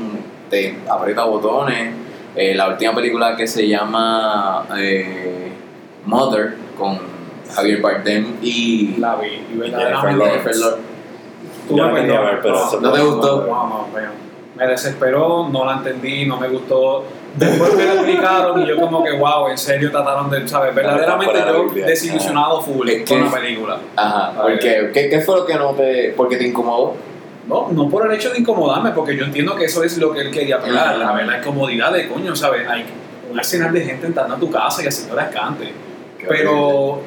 te 0.49 0.77
aprieta 0.88 1.25
botones. 1.25 1.93
Eh, 2.37 2.55
la 2.55 2.69
última 2.69 2.95
película 2.95 3.37
que 3.37 3.47
se 3.49 3.67
llama 3.69 4.64
eh, 4.79 5.51
Mother 6.05 6.55
con 6.79 6.99
Javier 7.55 7.81
Bardem 7.81 8.37
y 8.43 8.97
La 8.99 9.17
vi 9.17 9.27
y 9.29 9.57
Jennifer 9.61 9.71
verdaderamente. 9.71 10.53
Tú 11.69 11.77
me 11.77 11.88
perdonas, 11.93 12.23
ver, 12.33 12.40
pero 12.43 12.55
eso 12.57 12.81
¿No 12.81 12.93
te 12.93 13.01
gustó? 13.01 13.47
No, 13.47 13.47
no, 13.47 13.69
no, 13.69 14.25
me 14.57 14.67
desesperó, 14.69 15.49
no 15.49 15.64
la 15.64 15.73
entendí, 15.79 16.27
no 16.27 16.38
me 16.38 16.49
gustó. 16.49 17.05
Después 17.35 17.75
me 17.75 17.85
lo 17.87 17.93
explicaron 17.95 18.62
y 18.62 18.67
yo 18.69 18.77
como 18.77 19.03
que, 19.03 19.11
wow, 19.12 19.49
en 19.49 19.59
serio 19.59 19.90
trataron 19.90 20.31
de, 20.31 20.47
¿sabes? 20.47 20.73
Verdaderamente 20.75 21.33
yo 21.45 21.85
desilusionado 21.85 22.61
full 22.61 22.88
Es 22.88 23.09
con 23.09 23.19
que- 23.19 23.25
la 23.25 23.31
película. 23.33 23.79
Ajá, 23.97 24.33
porque, 24.40 24.90
¿qué, 24.95 25.09
¿qué 25.09 25.21
fue 25.21 25.37
lo 25.38 25.45
que 25.47 25.55
no 25.55 25.71
te, 25.71 26.14
porque 26.17 26.37
te 26.37 26.47
incomodó? 26.47 26.95
No, 27.49 27.69
no 27.73 27.88
por 27.90 28.07
el 28.07 28.12
hecho 28.17 28.31
de 28.31 28.38
incomodarme, 28.38 28.90
porque 28.93 29.17
yo 29.17 29.25
entiendo 29.25 29.57
que 29.57 29.64
eso 29.64 29.83
es 29.83 29.99
lo 29.99 30.12
que 30.12 30.21
él 30.21 30.31
quería 30.31 30.61
pegar, 30.61 30.97
la, 30.97 31.12
la 31.23 31.38
incomodidad 31.38 31.93
de 31.93 32.07
coño, 32.09 32.37
¿sabes? 32.37 32.69
Hay 32.69 32.85
un 33.31 33.38
arsenal 33.38 33.73
de 33.73 33.81
gente 33.85 34.07
entrando 34.07 34.37
a 34.37 34.38
tu 34.38 34.51
casa 34.51 34.83
y 34.85 34.87
haciendo 34.87 35.17
descante. 35.17 35.73
Pero, 36.29 37.01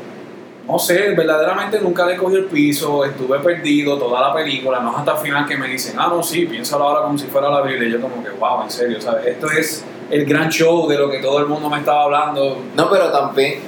no 0.67 0.77
sé, 0.77 1.11
verdaderamente 1.11 1.79
nunca 1.79 2.05
le 2.05 2.17
cogí 2.17 2.35
el 2.35 2.45
piso, 2.45 3.05
estuve 3.05 3.39
perdido 3.39 3.97
toda 3.97 4.19
la 4.19 4.33
película, 4.33 4.81
no 4.81 4.97
hasta 4.97 5.13
el 5.13 5.17
final 5.19 5.47
que 5.47 5.55
me 5.55 5.67
dicen, 5.67 5.95
ah, 5.97 6.07
no, 6.09 6.21
sí, 6.21 6.45
piénsalo 6.45 6.83
ahora 6.83 7.03
como 7.03 7.17
si 7.17 7.27
fuera 7.27 7.49
la 7.49 7.61
Biblia. 7.61 7.87
Y 7.87 7.91
yo 7.93 8.01
como 8.01 8.21
que, 8.21 8.31
wow, 8.31 8.63
en 8.63 8.69
serio, 8.69 8.99
¿sabes? 8.99 9.27
Esto 9.27 9.49
es 9.49 9.85
el 10.09 10.25
gran 10.25 10.49
show 10.49 10.87
de 10.87 10.97
lo 10.97 11.09
que 11.09 11.19
todo 11.19 11.39
el 11.39 11.45
mundo 11.45 11.69
me 11.69 11.77
estaba 11.77 12.03
hablando. 12.03 12.61
No, 12.75 12.89
pero 12.89 13.09
también 13.09 13.61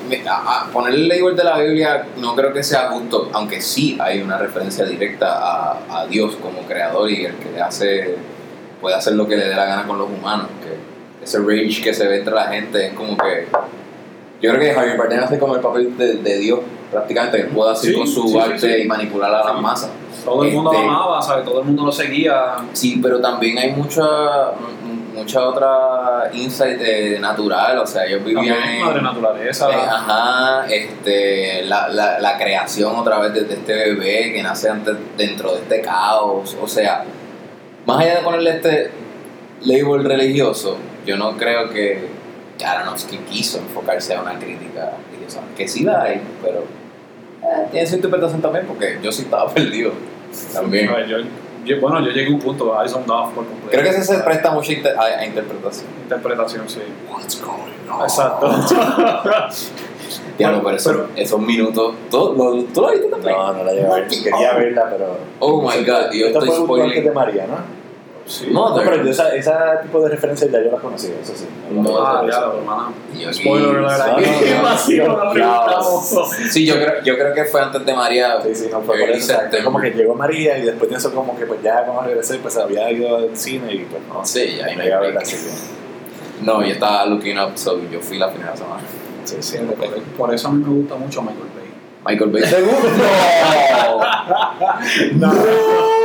ponerle 0.74 1.00
el 1.00 1.08
label 1.08 1.36
de 1.38 1.44
la 1.44 1.58
Biblia 1.60 2.06
no 2.18 2.36
creo 2.36 2.52
que 2.52 2.64
sea 2.64 2.90
justo, 2.90 3.30
aunque 3.32 3.62
sí 3.62 3.98
hay 4.00 4.22
una 4.22 4.38
referencia 4.38 4.84
directa 4.86 5.38
a, 5.38 6.02
a 6.02 6.08
Dios 6.08 6.36
como 6.42 6.64
creador 6.64 7.10
y 7.10 7.26
el 7.26 7.36
que 7.36 7.62
hace 7.62 8.18
puede 8.82 8.96
hacer 8.96 9.14
lo 9.14 9.28
que 9.28 9.36
le 9.36 9.46
dé 9.46 9.56
la 9.56 9.66
gana 9.66 9.88
con 9.88 9.98
los 9.98 10.10
humanos. 10.10 10.48
Que 10.62 11.24
ese 11.24 11.40
rage 11.40 11.82
que 11.82 11.94
se 11.94 12.08
ve 12.08 12.20
entre 12.20 12.34
la 12.34 12.48
gente 12.48 12.88
es 12.88 12.94
como 12.94 13.18
que 13.18 13.48
yo 14.42 14.52
creo 14.52 14.60
que 14.62 14.74
Javier 14.74 14.98
Bardem 14.98 15.24
hace 15.24 15.40
como 15.40 15.56
el 15.56 15.62
papel 15.62 15.98
de, 15.98 16.14
de 16.16 16.38
Dios 16.38 16.60
prácticamente 16.92 17.38
que 17.38 17.44
puede 17.46 17.72
hacer 17.72 17.92
Sí, 17.92 17.98
con 17.98 18.08
su 18.08 18.28
sí, 18.30 18.38
arte 18.40 18.58
sí. 18.78 18.82
y 18.84 18.88
manipular 18.88 19.34
a 19.34 19.44
las 19.54 19.62
masas. 19.62 19.92
Todo 20.26 20.44
el 20.44 20.52
mundo 20.52 20.72
Este- 20.72 20.84
lo 20.86 20.90
amaba, 20.92 21.22
¿sabes? 21.22 21.46
Todo 21.46 21.60
el 21.60 21.66
mundo 21.66 21.86
lo 21.86 21.92
seguía. 21.92 22.56
Sí, 22.74 23.00
pero 23.02 23.20
también 23.22 23.58
hay 23.58 23.72
mucha 23.72 24.04
mucha 25.14 25.46
otra 25.50 26.30
insight 26.34 26.78
de 26.80 27.20
natural, 27.20 27.78
o 27.80 27.86
sea, 27.86 28.06
ellos 28.06 28.24
vivían 28.24 28.56
en, 28.70 28.86
madre 28.86 29.02
naturaleza. 29.02 29.70
Eh, 29.70 29.76
ajá, 29.76 30.66
este, 30.68 31.64
la, 31.66 31.90
la, 31.90 32.20
la 32.20 32.38
creación 32.38 32.96
otra 32.96 33.20
vez 33.20 33.34
de, 33.34 33.42
de 33.42 33.54
este 33.56 33.74
bebé 33.74 34.32
que 34.34 34.42
nace 34.42 34.70
ante- 34.70 34.96
dentro 35.18 35.52
de 35.56 35.58
este 35.62 35.82
caos. 35.82 36.56
O 36.62 36.68
sea, 36.68 37.04
más 37.86 38.00
allá 38.00 38.16
de 38.16 38.22
ponerle 38.22 38.52
este 38.52 38.92
label 39.66 40.06
religioso, 40.06 40.78
yo 41.06 41.18
no 41.18 41.36
creo 41.36 41.70
que 41.70 42.08
Aronofsky 42.66 43.18
quiso 43.30 43.58
enfocarse 43.60 44.14
a 44.16 44.22
una 44.22 44.38
crítica. 44.40 44.92
Que 45.56 45.68
sí 45.68 45.84
la 45.84 46.02
hay, 46.04 46.22
pero 46.44 46.64
Eh, 47.42 47.68
tiene 47.72 47.88
su 47.88 47.96
interpretación 47.96 48.42
también, 48.42 48.66
porque 48.68 49.00
yo 49.02 49.12
sí 49.12 49.22
estaba 49.24 49.50
perdido. 49.54 49.92
También. 50.54 50.90
Yo, 51.08 51.18
yo- 51.66 51.80
bueno, 51.82 52.00
yo 52.02 52.12
llegué 52.12 52.32
a 52.32 52.34
un 52.36 52.40
punto, 52.40 52.76
I 52.84 52.90
zoned 52.90 53.10
off 53.10 53.32
por 53.34 53.46
completo. 53.46 53.70
Creo 53.70 53.84
que 53.84 53.90
ese 53.90 54.04
se 54.04 54.20
presta 54.24 54.52
mucho 54.52 54.72
inter- 54.74 54.98
a, 54.98 55.04
a 55.04 55.26
interpretación. 55.26 55.86
Interpretación, 56.04 56.68
sí. 56.70 56.82
What's 57.12 57.40
going 57.42 57.90
on? 57.92 58.02
Exacto. 58.04 58.50
Diablo, 60.38 60.62
pero, 60.64 60.76
eso- 60.78 60.90
Pero- 60.92 61.10
esos 61.16 61.40
minutos. 61.40 61.96
¿tú 62.10 62.34
lo, 62.38 62.64
¿Tú 62.74 62.82
lo 62.82 62.92
viste 62.92 63.08
también? 63.08 63.36
No, 63.38 63.54
no 63.54 63.64
la 63.64 63.72
llevé 63.74 63.88
a 63.88 63.94
ver. 63.96 64.08
Quería 64.08 64.54
verla, 64.54 64.88
pero. 64.90 65.18
Oh 65.40 65.62
my 65.62 65.84
god, 65.86 66.12
yo 66.12 66.28
Esto 66.28 66.40
estoy 66.40 66.40
antes 66.40 66.46
de 66.46 66.64
spoiling. 66.66 67.14
María, 67.14 67.48
¿no? 67.48 67.79
Sí. 68.30 68.48
No, 68.52 68.70
No, 68.70 68.76
pero 68.78 69.04
yo 69.04 69.12
esa, 69.12 69.36
esa 69.36 69.82
tipo 69.82 70.00
de 70.02 70.10
referencias 70.10 70.52
ya 70.52 70.64
yo 70.64 70.72
las 70.72 70.82
conocía, 70.82 71.12
eso 71.22 71.34
sí. 71.36 71.46
No, 71.72 71.98
Ah, 72.06 72.24
hermano. 72.26 72.94
Spoiler 73.34 73.74
No, 73.74 73.82
no, 73.82 73.88
no, 73.88 74.64
Vacío, 74.64 75.08
no, 75.08 75.18
no 75.18 75.24
no, 75.26 75.32
preguntamos. 75.34 76.16
Sí, 76.52 76.66
yo 76.66 76.76
creo, 76.76 77.04
yo 77.04 77.16
creo 77.16 77.34
que 77.34 77.46
fue 77.46 77.62
antes 77.62 77.86
de 77.86 77.94
María. 77.94 78.42
Sí, 78.42 78.56
sí, 78.56 78.68
no 78.72 78.82
fue 78.82 78.98
por 79.00 79.10
eso. 79.10 79.34
o 79.34 79.50
sea, 79.52 79.64
como 79.64 79.80
que 79.82 79.92
llegó 79.92 80.16
María 80.16 80.58
y 80.58 80.62
después 80.64 80.90
de 80.90 80.98
eso, 80.98 81.14
como 81.14 81.38
que 81.38 81.46
pues 81.46 81.62
ya 81.62 81.84
cuando 81.84 82.04
regresé, 82.04 82.38
pues 82.38 82.56
había 82.58 82.90
ido 82.92 83.18
al 83.18 83.36
cine 83.36 83.74
y 83.74 83.80
pues 83.80 84.02
no. 84.08 84.24
Sí, 84.26 84.56
ya 84.58 84.66
ahí 84.68 84.76
me 84.76 84.86
iba 84.88 84.96
a 84.96 85.00
hay 85.00 85.06
ver 85.08 85.16
la 85.16 85.26
serie. 85.26 85.46
No, 86.42 86.62
yo 86.64 86.72
estaba 86.72 87.06
looking 87.06 87.38
up, 87.38 87.52
so 87.56 87.80
yo 87.92 88.00
fui 88.00 88.18
la 88.18 88.30
primera 88.32 88.56
semana. 88.56 88.82
Sí, 89.26 89.36
sí. 89.42 89.58
Sí, 89.58 89.64
por, 89.78 90.02
por 90.18 90.34
eso 90.34 90.48
a 90.48 90.52
mí 90.52 90.64
me 90.64 90.74
gusta 90.74 90.96
mucho 90.96 91.22
Michael 91.22 91.50
Bay. 91.56 91.70
Michael 92.06 92.32
Bay. 92.32 92.44
¡Segundo! 92.44 92.78
No. 95.16 95.99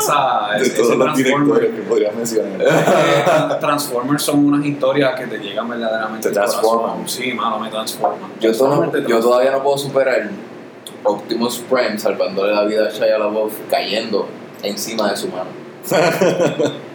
Esa, 0.00 0.48
De 0.58 0.62
ese 0.66 0.70
todos 0.82 0.96
los 0.96 1.06
Transformer- 1.08 1.16
directores 1.24 1.70
que 1.74 1.82
podrías 1.82 2.14
mencionar. 2.14 2.60
Eh, 2.62 3.24
Transformers 3.60 4.22
son 4.22 4.46
unas 4.46 4.64
historias 4.66 5.18
que 5.18 5.26
te 5.26 5.38
llegan 5.38 5.68
verdaderamente 5.68 6.28
Te 6.28 6.34
transforman. 6.34 7.08
Sí, 7.08 7.32
mano, 7.32 7.58
me 7.60 7.68
transforman. 7.70 8.30
Yo, 8.40 8.50
Transformers 8.52 8.92
te 8.92 8.98
yo 9.02 9.06
transforman. 9.06 9.22
todavía 9.22 9.50
no 9.52 9.62
puedo 9.62 9.78
superar 9.78 10.30
Optimus 11.04 11.58
Prime 11.70 11.98
salvándole 11.98 12.52
la 12.54 12.64
vida 12.64 12.86
a 12.86 12.90
Shia 12.90 13.18
LaBeouf 13.18 13.52
cayendo 13.70 14.26
encima 14.62 15.10
de 15.10 15.16
su 15.16 15.28
mano. 15.28 15.50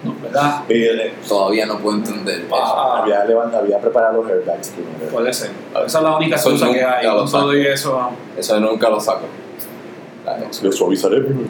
No, 0.04 0.14
¿verdad? 0.22 0.62
Todavía 1.28 1.66
no 1.66 1.80
puedo 1.80 1.98
entender 1.98 2.42
eso. 2.46 2.56
Ah, 2.56 3.00
había, 3.02 3.26
levantado, 3.26 3.64
había 3.64 3.80
preparado 3.80 4.22
los 4.22 4.32
airbags 4.32 4.70
primero. 4.70 5.12
puede 5.12 5.34
ser. 5.34 5.50
Esa 5.86 5.98
es 5.98 6.04
la 6.04 6.16
única 6.18 6.36
Eso 6.36 6.50
excusa 6.52 6.72
que 6.72 6.82
nunca 6.82 6.98
hay. 6.98 7.06
lo 7.08 7.16
Con 7.18 7.32
todo 7.32 7.58
y 7.58 7.66
eso, 7.66 8.10
Eso 8.38 8.60
nunca 8.60 8.90
lo 8.90 9.00
saco. 9.00 9.26
Le 10.62 10.72
suavizaré 10.72 11.20
mi 11.22 11.46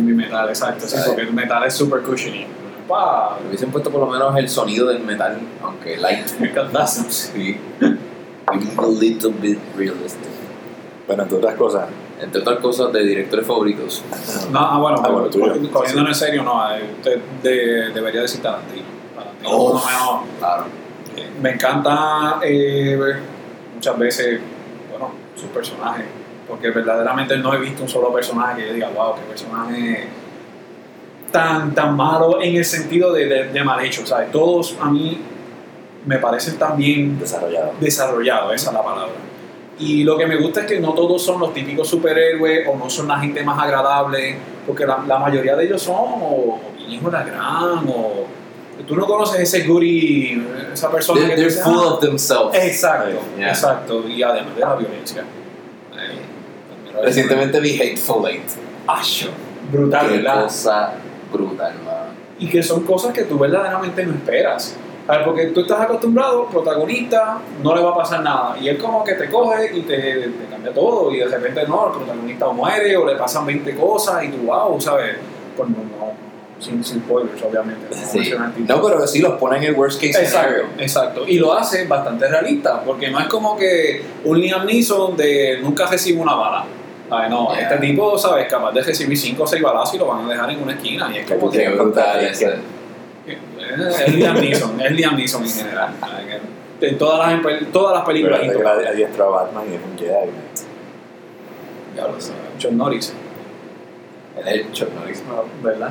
mi 0.00 0.12
metal, 0.12 0.48
exacto. 0.48 0.86
Sí, 0.86 0.96
porque 1.06 1.22
el 1.22 1.32
metal 1.32 1.64
es 1.64 1.74
super 1.74 2.00
cushiony. 2.02 2.46
Pa, 2.88 3.38
Me 3.40 3.48
hubiesen 3.48 3.70
puesto 3.70 3.90
por 3.90 4.00
lo 4.00 4.06
menos 4.06 4.36
el 4.36 4.48
sonido 4.48 4.88
del 4.88 5.00
metal, 5.00 5.38
aunque 5.62 5.96
light. 5.96 6.26
me 6.40 6.52
cantazo. 6.52 7.04
Sí. 7.10 7.56
A 8.76 8.86
little 8.86 9.32
bit 9.40 9.58
realistic. 9.76 10.28
Bueno, 11.06 11.22
entre 11.22 11.38
otras 11.38 11.54
cosas, 11.54 11.88
Entre 12.20 12.40
otras 12.40 12.58
cosas 12.60 12.92
de 12.92 13.02
directores 13.04 13.46
favoritos. 13.46 14.02
No, 14.50 14.58
ah, 14.60 14.78
bueno, 14.78 15.02
Ah, 15.04 15.08
bueno, 15.10 15.28
cogiéndolo 15.72 16.08
en 16.08 16.14
serio, 16.14 16.42
no. 16.42 16.70
eh, 16.74 16.82
Usted 16.98 17.18
de- 17.42 17.90
debería 17.92 18.22
decir 18.22 18.40
Tarantino. 18.42 18.84
Tarantino, 19.14 19.50
por 19.50 19.58
lo 19.70 19.74
Uf. 19.76 19.86
menos. 19.86 20.20
Claro. 20.38 20.64
Eh, 21.16 21.30
Me 21.40 21.50
encanta 21.54 22.38
eh, 22.42 22.96
ver 22.98 23.16
muchas 23.74 23.98
veces, 23.98 24.40
bueno, 24.90 25.10
sus 25.34 25.48
personajes, 25.50 26.04
porque 26.52 26.70
verdaderamente 26.70 27.34
no 27.38 27.54
he 27.54 27.58
visto 27.58 27.82
un 27.82 27.88
solo 27.88 28.12
personaje 28.12 28.60
que 28.60 28.68
yo 28.68 28.74
diga, 28.74 28.90
wow, 28.94 29.14
qué 29.14 29.22
personaje 29.22 30.06
tan, 31.30 31.74
tan 31.74 31.96
malo 31.96 32.42
en 32.42 32.56
el 32.56 32.64
sentido 32.66 33.10
de, 33.14 33.24
de, 33.26 33.44
de 33.44 33.64
mal 33.64 33.82
hecho, 33.82 34.04
¿sabes? 34.06 34.30
Todos 34.30 34.76
a 34.78 34.90
mí 34.90 35.18
me 36.04 36.18
parecen 36.18 36.58
tan 36.58 36.76
bien 36.76 37.18
desarrollado. 37.18 37.72
desarrollados, 37.80 38.52
esa 38.54 38.68
es 38.68 38.74
la 38.74 38.84
palabra. 38.84 39.14
Y 39.78 40.04
lo 40.04 40.18
que 40.18 40.26
me 40.26 40.36
gusta 40.36 40.60
es 40.60 40.66
que 40.66 40.78
no 40.78 40.92
todos 40.92 41.22
son 41.24 41.40
los 41.40 41.54
típicos 41.54 41.88
superhéroes 41.88 42.68
o 42.68 42.76
no 42.76 42.90
son 42.90 43.08
la 43.08 43.18
gente 43.18 43.42
más 43.42 43.58
agradable, 43.58 44.36
porque 44.66 44.84
la, 44.86 45.02
la 45.08 45.18
mayoría 45.18 45.56
de 45.56 45.64
ellos 45.64 45.80
son 45.82 45.96
o 45.96 46.60
de 46.86 47.10
la 47.10 47.22
gran 47.24 47.88
o 47.88 48.26
tú 48.86 48.94
no 48.94 49.06
conoces 49.06 49.40
ese 49.40 49.66
goody, 49.66 50.46
esa 50.70 50.90
persona 50.90 51.20
They're, 51.20 51.34
que 51.34 51.40
they're 51.48 51.62
full 51.62 51.78
"Ah, 51.82 51.94
of 51.94 52.00
themselves. 52.00 52.54
Exacto, 52.54 53.20
Yeah. 53.38 53.48
exacto. 53.48 54.06
Y 54.06 54.22
además 54.22 54.54
de 54.54 54.60
la 54.60 54.74
violencia. 54.74 55.24
Recientemente 57.02 57.60
vi 57.60 57.80
Hateful 57.80 58.26
Eight. 58.28 58.42
Acho, 58.86 59.28
brutal, 59.70 60.08
Qué 60.08 60.16
¿verdad? 60.18 60.42
cosa 60.44 60.92
brutal, 61.32 61.74
mano. 61.84 62.12
Y 62.38 62.48
que 62.48 62.62
son 62.62 62.82
cosas 62.84 63.12
que 63.12 63.22
tú 63.22 63.38
verdaderamente 63.38 64.04
no 64.04 64.12
esperas. 64.14 64.76
A 65.08 65.16
ver, 65.16 65.24
porque 65.24 65.46
tú 65.46 65.60
estás 65.62 65.80
acostumbrado, 65.80 66.46
protagonista, 66.46 67.38
no 67.62 67.74
le 67.74 67.82
va 67.82 67.90
a 67.90 67.96
pasar 67.96 68.22
nada. 68.22 68.56
Y 68.60 68.68
él 68.68 68.78
como 68.78 69.02
que 69.04 69.14
te 69.14 69.28
coge 69.28 69.76
y 69.76 69.82
te, 69.82 69.96
te 69.96 70.46
cambia 70.50 70.72
todo. 70.72 71.12
Y 71.12 71.18
de 71.18 71.26
repente 71.26 71.64
no, 71.66 71.88
el 71.88 71.92
protagonista 71.98 72.46
o 72.48 72.52
muere 72.52 72.96
o 72.96 73.04
le 73.06 73.16
pasan 73.16 73.44
20 73.46 73.74
cosas 73.76 74.22
y 74.24 74.28
tú, 74.28 74.46
wow, 74.46 74.80
¿sabes? 74.80 75.16
Pues 75.56 75.68
no, 75.70 75.76
no, 75.76 76.12
sin, 76.60 76.84
sin 76.84 77.00
spoilers, 77.00 77.42
obviamente. 77.42 77.86
No, 77.90 77.96
Sí. 77.96 78.32
No, 78.68 78.82
pero 78.82 79.06
sí 79.06 79.20
los 79.20 79.34
ponen 79.34 79.62
en 79.64 79.70
el 79.70 79.74
worst 79.74 80.00
case 80.00 80.10
Exacto, 80.22 80.48
scenario. 80.50 80.64
exacto. 80.78 81.24
Y 81.26 81.38
lo 81.38 81.52
hace 81.52 81.86
bastante 81.86 82.28
realista, 82.28 82.82
porque 82.84 83.10
no 83.10 83.18
es 83.18 83.26
como 83.26 83.56
que 83.56 84.02
un 84.24 84.40
Liam 84.40 84.66
Neeson 84.66 85.16
de 85.16 85.58
nunca 85.62 85.86
recibe 85.86 86.20
una 86.20 86.34
bala. 86.34 86.64
Ay, 87.14 87.30
no, 87.30 87.52
Yeah. 87.54 87.62
este 87.62 87.78
tipo, 87.78 88.16
¿sabes? 88.18 88.48
Capaz 88.48 88.72
de 88.72 88.82
recibir 88.82 89.18
5 89.18 89.42
o 89.42 89.46
6 89.46 89.62
balazos 89.62 89.94
y 89.94 89.98
lo 89.98 90.06
van 90.06 90.24
a 90.24 90.28
dejar 90.28 90.50
en 90.50 90.62
una 90.62 90.72
esquina. 90.72 91.10
Y 91.12 91.18
es 91.18 91.26
que. 91.26 91.34
brutal 91.34 92.20
Es 92.24 92.40
ese. 92.42 92.54
Es 93.26 94.14
Liam 94.14 94.34
Neeson, 94.40 94.80
es 94.80 94.90
Liam 94.92 95.16
Neeson 95.16 95.42
en 95.44 95.50
general. 95.50 95.90
En 96.80 96.98
todas 96.98 97.18
las, 97.32 97.40
pel- 97.42 97.70
todas 97.72 97.94
las 97.96 98.04
películas. 98.04 98.40
Pero 98.44 98.68
adiestró 98.68 99.24
a 99.26 99.42
Batman 99.44 99.64
y 99.70 99.74
es 99.74 99.80
un 99.82 99.98
Jedi. 99.98 100.30
Ya 101.96 102.08
lo 102.08 102.20
sé. 102.20 102.32
John 102.60 102.76
Norris, 102.78 103.12
El 104.44 104.48
hecho, 104.48 104.88
¿no? 104.94 105.08
Es- 105.10 105.22
¿verdad? 105.62 105.90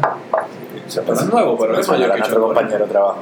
Se 0.88 1.02
Pero 1.02 1.14
es 1.14 1.26
nuevo, 1.28 1.58
pero 1.58 1.80
es 1.80 1.88
mayor 1.88 2.12
que 2.12 2.18
Norris. 2.20 2.34
compañero 2.36 2.86
de 2.86 2.92
trabajo. 2.92 3.20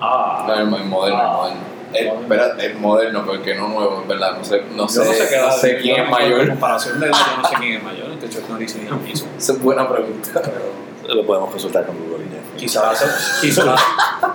Ah, 0.00 0.44
No, 0.48 0.54
el, 0.54 0.60
el 0.82 0.84
moderno, 0.88 1.18
Ah. 1.22 1.36
moderno. 1.36 1.60
El, 1.94 2.06
espera, 2.08 2.56
el 2.58 2.74
moderno, 2.76 3.24
porque 3.24 3.54
no 3.54 3.68
nuevo, 3.68 4.02
en 4.02 4.08
verdad. 4.08 4.36
No 4.36 4.44
sé, 4.44 4.62
no 4.74 4.88
sé, 4.88 5.00
yo 5.00 5.04
no 5.04 5.12
sé 5.12 5.28
qué 5.28 5.38
no 5.40 5.52
sé 5.52 5.72
yo 5.76 5.82
quién 5.82 5.96
es 6.00 6.04
En 6.04 6.10
mayor. 6.10 6.48
comparación 6.48 7.00
de 7.00 7.06
edad, 7.06 7.16
yo 7.16 7.42
no 7.42 7.48
sé 7.48 7.54
quién 7.58 7.72
es 7.74 7.82
mayor 7.82 8.06
entre 8.10 8.28
John 8.32 8.42
Norris 8.50 8.76
y 8.76 8.80
Liam 8.80 9.04
Neeson. 9.04 9.28
Esa 9.38 9.52
es 9.52 9.62
buena 9.62 9.88
pregunta. 9.88 10.42
Pero 10.42 11.14
Lo 11.14 11.26
podemos 11.26 11.50
consultar 11.50 11.86
con 11.86 11.96
Google 11.98 12.24
y 12.24 12.56
quizás 12.58 13.38
quizás 13.40 13.80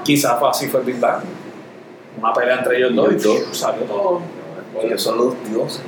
quizás 0.04 0.40
fue 0.40 0.50
así 0.50 0.68
fue 0.68 0.80
el 0.82 0.86
Big 0.86 1.00
Bang. 1.00 1.22
Una 2.18 2.34
pelea 2.34 2.58
entre 2.60 2.78
ellos 2.78 2.96
dos 2.96 3.12
y 3.12 3.16
pff, 3.16 3.54
salió 3.56 3.84
todo. 3.84 4.22
Ellos 4.82 5.02
son 5.02 5.18
los 5.18 5.34
dioses. 5.50 5.82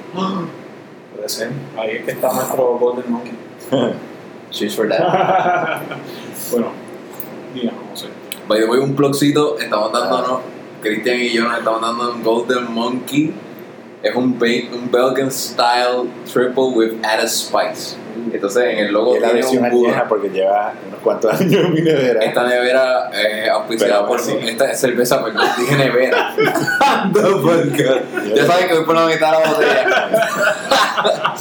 Puede 1.15 1.29
ser. 1.29 1.51
Ahí 1.77 1.97
es 1.97 2.05
que 2.05 2.11
está 2.11 2.33
nuestro 2.33 2.77
Golden 2.79 3.11
Monkey. 3.11 3.33
Cheers 4.51 4.75
for 4.75 4.89
that. 4.89 4.99
bueno, 6.51 6.71
digamos, 7.53 7.81
no 7.89 7.95
sé. 7.95 8.07
By 8.47 8.59
the 8.59 8.65
way, 8.65 8.79
un 8.79 8.95
plugcito, 8.95 9.57
estamos 9.57 9.93
dándonos, 9.93 10.41
Cristian 10.81 11.19
y 11.19 11.29
yo 11.31 11.43
nos 11.47 11.57
estamos 11.57 11.81
dando 11.81 12.11
un 12.13 12.23
Golden 12.23 12.71
Monkey. 12.73 13.33
Es 14.03 14.15
un, 14.15 14.25
un 14.25 14.91
Belgian 14.91 15.31
style 15.31 16.09
triple 16.25 16.71
with 16.73 16.93
added 17.03 17.27
spice. 17.27 17.95
Entonces 18.33 18.63
en 18.63 18.77
el 18.85 18.91
logo 18.91 19.13
tiene 19.13 19.45
un 19.45 19.69
Buda. 19.69 20.05
porque 20.07 20.29
lleva 20.29 20.73
unos 20.87 20.99
cuantos 21.01 21.33
años 21.39 21.65
en 21.65 21.73
mi 21.73 21.81
nevera. 21.81 22.23
Esta 22.23 22.43
nevera 22.47 23.09
es 23.13 23.49
auspiciada 23.49 23.97
Pero, 23.97 24.07
por 24.07 24.19
sí. 24.19 24.35
esta 24.43 24.73
cerveza, 24.73 25.23
perdón, 25.23 25.45
dije 25.57 25.75
nevera. 25.75 26.35
Ya 28.35 28.45
sabes 28.45 28.65
que 28.65 28.73
voy 28.75 28.85
por 28.85 28.95
la 28.95 29.05
mitad 29.05 29.37
de 29.37 29.39
la 29.45 29.51
botella. 29.51 30.09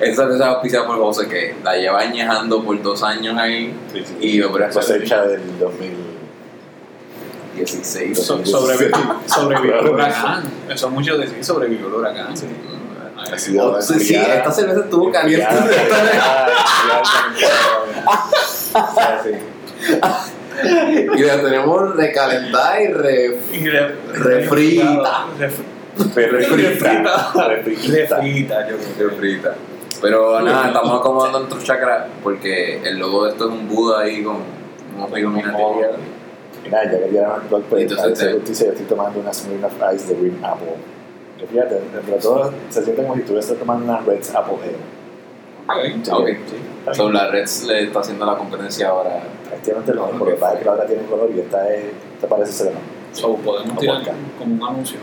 Esta 0.00 0.22
cerveza 0.22 0.44
es 0.44 0.50
auspiciada 0.50 0.86
por 0.86 0.96
José 0.98 1.28
que 1.28 1.54
la 1.62 1.76
lleva 1.76 2.00
añejando 2.00 2.62
por 2.64 2.80
dos 2.82 3.02
años 3.02 3.36
ahí. 3.38 3.74
Sí, 3.92 4.02
sí. 4.04 4.16
Y 4.20 4.38
la 4.40 4.68
cosecha 4.68 5.24
del 5.26 5.58
2000. 5.58 6.03
16. 7.56 8.18
So- 8.26 8.44
Sobrevivió, 8.44 8.96
sobrevivió 9.26 9.80
el 9.80 9.88
huracán. 9.88 10.42
Eso 10.68 10.86
es 10.86 10.92
mucho 10.92 11.16
decir, 11.18 11.44
sobrevivió 11.44 11.86
el 11.88 11.94
huracán. 11.94 12.36
Sí. 12.36 12.46
Sí, 13.80 14.00
sí, 14.00 14.14
esta 14.16 14.50
cerveza 14.50 14.80
estuvo 14.80 15.10
caliente. 15.10 15.46
Y 21.16 21.22
la 21.22 21.42
tenemos 21.42 21.94
recalentada 21.96 22.80
y 22.82 22.86
re... 22.92 23.38
Y 23.52 23.68
re- 23.68 23.94
Refrita. 24.12 25.26
Refrita. 25.38 27.32
Refrita. 27.48 28.66
Refrita. 28.98 29.54
Pero 30.00 30.40
nada, 30.40 30.66
estamos 30.68 31.00
acomodando 31.00 31.38
nuestros 31.40 31.64
chakras 31.64 32.06
porque 32.22 32.80
el 32.84 32.98
logo 32.98 33.24
de 33.24 33.30
esto 33.32 33.46
es 33.48 33.52
un 33.52 33.68
Buda 33.68 34.00
ahí 34.02 34.22
con 34.22 34.36
un 34.36 35.18
iluminativo. 35.18 35.80
Y 36.64 36.68
nada, 36.70 36.84
ya 36.84 36.98
que 37.06 37.12
ya 37.12 37.26
no 37.50 37.58
pues, 37.60 37.82
Entonces, 37.82 37.98
parece 37.98 38.26
te- 38.26 38.32
justicia, 38.34 38.66
yo 38.66 38.72
estoy 38.72 38.86
tomando 38.86 39.20
una 39.20 39.32
Smirnoff 39.34 39.74
Ice 39.94 40.14
de 40.14 40.20
Green 40.20 40.44
Apple. 40.44 40.74
Que 41.38 41.46
fíjate, 41.46 41.78
entre 41.78 42.16
todo 42.18 42.52
se 42.70 42.82
siente 42.84 43.02
como 43.02 43.14
si 43.14 43.20
estuviese 43.20 43.54
tomando 43.54 43.84
una 43.84 44.00
Red's 44.00 44.34
Apple 44.34 44.56
Ale. 44.62 44.76
Ok. 45.66 46.08
Ok. 46.20 46.28
Sí. 46.46 46.56
So, 46.94 47.10
la 47.10 47.28
Reds 47.30 47.64
le 47.64 47.84
está 47.84 48.00
haciendo 48.00 48.26
la 48.26 48.36
competencia 48.36 48.88
ahora. 48.88 49.22
Efectivamente 49.46 49.94
lo 49.94 50.04
mismo, 50.06 50.18
porque 50.20 50.34
pasa 50.34 50.58
que 50.58 50.64
la 50.64 50.72
otra 50.72 50.86
tiene 50.86 51.02
color 51.04 51.30
y 51.34 51.40
esta, 51.40 51.68
es, 51.74 51.84
esta 52.14 52.26
parece 52.28 52.52
ser 52.52 52.72
So, 53.12 53.36
podemos 53.36 53.78
tirar 53.78 54.02
como 54.38 54.54
un 54.54 54.62
anuncio. 54.70 54.98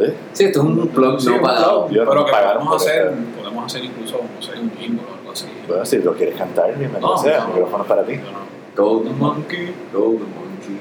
¿Eh? 0.00 0.14
Sí, 0.32 0.44
esto 0.44 0.60
es 0.60 0.64
un 0.66 0.88
plug 0.88 1.20
Sí, 1.20 1.28
no 1.28 1.36
un 1.36 1.42
pagado. 1.42 1.82
no 1.82 1.88
pero 1.88 2.24
que 2.24 2.32
podemos 2.32 2.76
hacer, 2.82 3.12
podemos 3.38 3.64
hacer 3.66 3.84
incluso, 3.84 4.18
no 4.34 4.42
sé, 4.42 4.58
un 4.58 4.70
jingle 4.78 5.02
o 5.10 5.14
algo 5.18 5.32
así. 5.32 5.46
Bueno, 5.68 5.84
si 5.84 5.98
lo 5.98 6.14
quieres 6.14 6.36
cantar, 6.36 6.68
bienvenido 6.76 7.00
No, 7.14 7.18
sea, 7.18 7.38
no. 7.40 7.44
el 7.44 7.52
micrófono 7.54 7.82
es 7.84 7.88
para 7.88 8.02
ti. 8.04 8.14
Yo 8.14 8.22
no. 8.76 8.82
Golden 8.84 9.18
Monkey, 9.18 9.74
Golden 9.92 10.28
Monkey. 10.34 10.78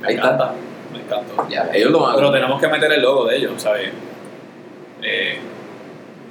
Me 0.00 0.08
Ahí 0.08 0.14
está. 0.14 0.26
encanta, 0.34 0.54
me 0.92 0.98
encanta. 1.00 1.48
Ya, 1.48 1.70
ellos 1.72 1.90
lo 1.90 2.00
van 2.00 2.16
Pero 2.16 2.32
tenemos 2.32 2.60
que 2.60 2.68
meter 2.68 2.92
el 2.92 3.02
logo 3.02 3.26
de 3.26 3.36
ellos, 3.36 3.52
¿sabes? 3.62 3.90
Eh, 5.02 5.38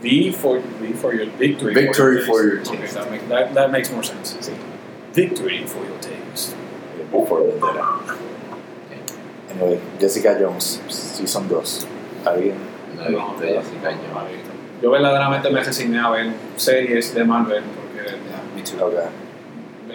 V 0.01 0.33
for, 0.33 0.59
v 0.79 0.93
for 0.93 1.13
your 1.13 1.27
victory. 1.37 1.73
Victory 1.73 2.21
for 2.21 2.43
your 2.43 2.59
Okay, 2.61 2.77
taste. 2.79 2.95
that, 2.95 3.09
makes, 3.11 3.23
that, 3.29 3.53
that 3.53 3.71
makes 3.71 3.91
more 3.91 4.03
sense. 4.03 4.35
Sí. 4.39 4.51
Victory 5.13 5.63
for 5.65 5.83
your 5.85 5.97
taste. 5.99 6.55
El 6.99 7.05
por 7.07 7.43
bandera. 7.43 7.85
Anyway, 9.51 9.79
Jessica 9.99 10.37
Jones, 10.39 10.81
Season 10.87 11.47
2. 11.47 11.87
¿Alguien? 12.25 12.55
No 12.95 13.03
he 13.05 13.09
visto 13.09 13.37
Jessica 13.39 13.91
no, 13.91 14.13
no, 14.13 14.19
Jones. 14.21 14.41
Yo 14.81 14.89
verdaderamente 14.91 15.49
me 15.51 15.61
resigné 15.63 15.99
a 15.99 16.09
ver 16.09 16.31
series 16.55 17.13
de 17.13 17.23
Marvel 17.23 17.61
porque 17.63 18.09
Me 18.55 18.61
too. 18.63 18.83
Ok. 18.85 18.93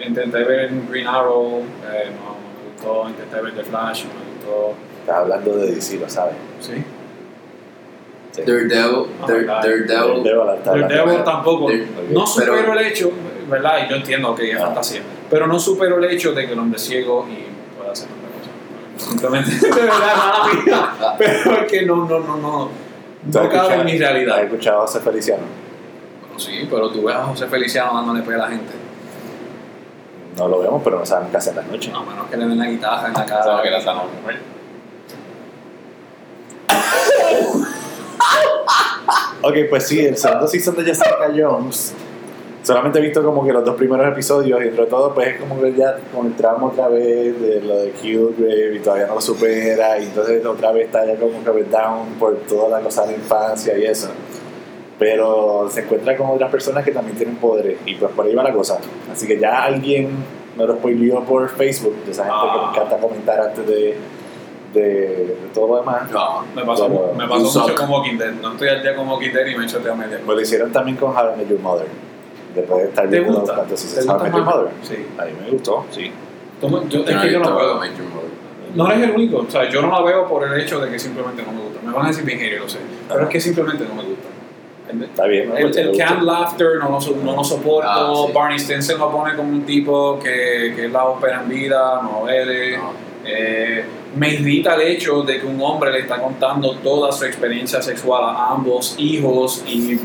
intenté 0.05 0.43
ver 0.43 0.69
Green 0.89 1.07
Arrow, 1.07 1.59
eh, 1.91 2.11
no, 2.11 2.35
me 2.35 2.73
gustó, 2.73 3.09
intenté 3.09 3.41
ver 3.41 3.53
The 3.55 3.63
Flash, 3.63 4.03
no 4.05 4.09
me 4.13 4.35
gustó. 4.35 4.73
Estás 5.01 5.15
hablando 5.17 5.57
de 5.57 5.71
DC, 5.75 5.97
lo 5.99 6.09
sabes. 6.09 6.35
Sí. 6.59 6.73
Sí. 8.31 8.41
Daredevil, 8.45 9.07
Oh 9.21 9.27
Dare- 9.27 9.43
God. 9.45 9.53
Daredevil. 9.63 10.63
Daredevil 10.63 11.23
tampoco. 11.23 11.67
Dare- 11.69 11.87
No 12.11 12.27
supero 12.27 12.53
Pero- 12.55 12.73
el 12.79 12.85
hecho, 12.85 13.11
¿verdad? 13.49 13.85
Y 13.85 13.89
yo 13.89 13.95
entiendo 13.95 14.35
que 14.35 14.51
es 14.51 14.57
Ah. 14.59 14.65
fantasía. 14.67 15.01
Pero 15.29 15.47
no 15.47 15.59
supero 15.59 15.97
el 15.97 16.05
hecho 16.05 16.33
de 16.33 16.45
que 16.45 16.53
el 16.53 16.59
hombre 16.59 16.77
ciego 16.79 17.25
y 17.29 17.75
pueda 17.77 17.91
hacer 17.93 18.07
otra 18.09 18.29
cosa. 18.37 19.09
Simplemente, 19.09 19.51
de 19.67 19.81
verdad, 19.81 20.15
mala 20.17 20.53
mía. 20.53 21.15
Pero 21.17 21.53
es 21.61 21.71
que 21.71 21.81
no, 21.85 21.95
no, 22.05 22.19
no, 22.19 22.37
no. 22.37 22.69
¿Tú 23.31 23.39
has 23.39 23.45
No 23.45 23.49
cabe 23.49 23.55
en 23.55 23.55
escuchado- 23.57 23.83
mi 23.85 23.91
¿Has 23.93 23.99
realidad. 23.99 24.43
escuchado 24.43 24.77
a 24.77 24.81
José 24.81 24.99
Feliciano? 24.99 25.43
Sí, 26.37 26.67
pero 26.69 26.89
tú 26.89 27.03
ves 27.03 27.15
a 27.15 27.25
José 27.25 27.47
Feliciano 27.47 27.93
dándole 27.95 28.21
pe 28.21 28.35
a 28.35 28.37
la 28.37 28.47
gente. 28.47 28.73
No 30.37 30.47
lo 30.47 30.59
vemos, 30.59 30.81
pero 30.83 30.99
no 30.99 31.05
saben 31.05 31.29
qué 31.29 31.37
hacer 31.37 31.55
la 31.55 31.63
noche. 31.63 31.91
A 31.93 31.99
menos 31.99 32.27
que 32.29 32.37
le 32.37 32.45
den 32.45 32.59
la 32.59 32.67
guitarra 32.67 33.07
en 33.07 33.13
la 33.13 33.25
cara. 33.25 33.43
Sabe 33.43 33.63
que 33.63 33.69
la. 33.71 34.03
Ok, 39.41 39.55
pues 39.69 39.87
sí, 39.87 40.05
el 40.05 40.17
segundo 40.17 40.47
season 40.47 40.75
de 40.75 40.83
Jessica 40.83 41.31
Jones. 41.35 41.93
Solamente 42.63 42.99
he 42.99 43.01
visto 43.01 43.23
como 43.23 43.45
que 43.45 43.53
los 43.53 43.63
dos 43.63 43.75
primeros 43.75 44.05
episodios 44.11 44.61
y 44.61 44.67
entre 44.67 44.87
todo 44.87 45.13
pues 45.13 45.29
es 45.29 45.39
como 45.39 45.61
que 45.61 45.73
ya 45.73 45.95
trauma 46.35 46.67
otra 46.67 46.89
vez 46.89 47.39
de 47.39 47.61
lo 47.61 47.77
de 47.77 47.91
Killgrave 47.91 48.75
y 48.75 48.79
todavía 48.79 49.07
no 49.07 49.15
lo 49.15 49.21
supera 49.21 49.97
y 49.97 50.03
entonces 50.03 50.45
otra 50.45 50.73
vez 50.73 50.87
está 50.87 51.05
ya 51.05 51.15
como 51.15 51.41
que 51.41 51.63
down 51.63 52.15
por 52.19 52.35
toda 52.39 52.77
la 52.77 52.83
cosa 52.83 53.03
de 53.03 53.13
la 53.13 53.17
infancia 53.19 53.77
y 53.77 53.85
eso. 53.85 54.09
Pero 54.99 55.67
se 55.69 55.81
encuentra 55.81 56.17
con 56.17 56.31
otras 56.31 56.49
personas 56.49 56.83
que 56.83 56.91
también 56.91 57.15
tienen 57.17 57.35
poderes 57.35 57.77
y 57.85 57.95
pues 57.95 58.11
por 58.13 58.25
ahí 58.25 58.33
va 58.33 58.43
la 58.43 58.53
cosa. 58.53 58.79
Así 59.11 59.27
que 59.27 59.37
ya 59.39 59.63
alguien 59.63 60.09
me 60.57 60.65
lo 60.65 60.75
spoileó 60.75 61.23
por 61.23 61.47
Facebook, 61.49 61.95
de 62.05 62.11
esa 62.11 62.23
gente 62.23 62.39
que 62.41 62.49
Ah. 62.59 62.61
me 62.71 62.77
encanta 62.77 62.97
comentar 62.97 63.39
antes 63.41 63.67
de, 63.67 63.95
de, 64.73 64.81
de 64.81 65.35
todo 65.53 65.67
lo 65.67 65.75
demás. 65.81 66.09
No, 66.11 66.43
Me 66.55 66.63
pasó, 66.65 66.87
Pero- 66.87 67.13
me 67.15 67.27
pasó 67.27 67.39
mucho 67.45 67.67
suck. 67.67 67.75
con 67.75 67.89
Walking 67.91 68.17
Dead. 68.17 68.31
No 68.41 68.51
estoy 68.53 68.69
al 68.69 68.81
día 68.81 68.95
con 68.95 69.07
Walking 69.07 69.31
Dead 69.33 69.45
y 69.45 69.55
me 69.55 69.63
he 69.63 69.67
hecho 69.67 69.77
a 69.77 69.95
media. 69.95 70.19
Me 70.25 70.33
lo 70.33 70.41
hicieron 70.41 70.71
también 70.71 70.97
con 70.97 71.15
How 71.15 71.33
I 71.35 71.37
Met 71.37 71.49
Your 71.49 71.59
Mother. 71.59 71.85
Después 72.55 72.81
de 72.83 72.89
estar 72.89 73.07
¿Te 73.07 73.19
viendo 73.19 73.39
gusta? 73.39 73.55
tantos 73.55 73.81
¿Te 73.81 73.87
seasons. 73.87 74.09
How 74.09 74.19
I 74.19 74.23
Met 74.23 74.33
Your? 74.33 74.45
Mother. 74.45 74.67
Sí. 74.81 74.95
A 75.19 75.25
mí 75.25 75.31
me 75.43 75.49
gustó, 75.51 75.85
sí. 75.91 76.11
Yo- 76.59 76.67
yo 76.89 77.03
es 77.05 77.15
no 77.15 77.21
que 77.21 77.31
yo 77.31 77.39
no 77.39 77.49
Mother. 77.51 77.91
No 78.75 78.87
eres 78.91 79.03
el 79.03 79.11
único, 79.11 79.37
o 79.37 79.49
sea, 79.49 79.69
yo 79.69 79.81
no 79.83 79.91
la 79.91 80.01
veo 80.01 80.27
por 80.27 80.43
el 80.43 80.59
hecho 80.59 80.79
de 80.79 80.89
que 80.89 80.97
simplemente 80.99 81.43
no 81.43 81.51
me 81.51 81.61
gusta. 81.61 81.79
Me 81.85 81.93
van 81.93 82.05
a 82.05 82.07
decir 82.09 82.25
bien 82.25 82.39
lo 82.59 82.67
sé, 82.67 82.79
pero 83.07 83.21
es 83.23 83.29
que 83.29 83.39
simplemente 83.39 83.85
no 83.87 83.93
me 83.95 84.03
gusta. 84.03 84.27
Está 84.89 85.25
bien. 85.25 85.49
¿no? 85.49 85.57
El, 85.57 85.97
canned 85.97 86.23
laughter 86.23 86.77
no 86.79 86.89
lo, 86.89 87.15
no 87.23 87.35
lo 87.35 87.43
soporto. 87.43 87.89
Ah, 87.89 88.23
sí. 88.27 88.33
Barney 88.33 88.59
Stinson 88.59 88.99
lo 88.99 89.11
pone 89.11 89.35
como 89.35 89.49
un 89.49 89.65
tipo 89.65 90.17
que, 90.19 90.73
que 90.75 90.85
es 90.85 90.91
la 90.91 91.05
ópera 91.05 91.41
en 91.41 91.49
vida, 91.49 92.01
no 92.01 92.27
eres. 92.29 92.77
No. 92.77 92.91
Eh, 93.25 93.83
me 94.15 94.33
irrita 94.33 94.75
el 94.75 94.81
hecho 94.81 95.21
de 95.23 95.39
que 95.39 95.45
un 95.45 95.61
hombre 95.61 95.91
le 95.91 95.99
está 95.99 96.21
contando 96.21 96.75
toda 96.77 97.11
su 97.11 97.25
experiencia 97.25 97.81
sexual 97.81 98.23
a 98.23 98.51
ambos 98.51 98.95
hijos 98.97 99.63
y 99.67 99.99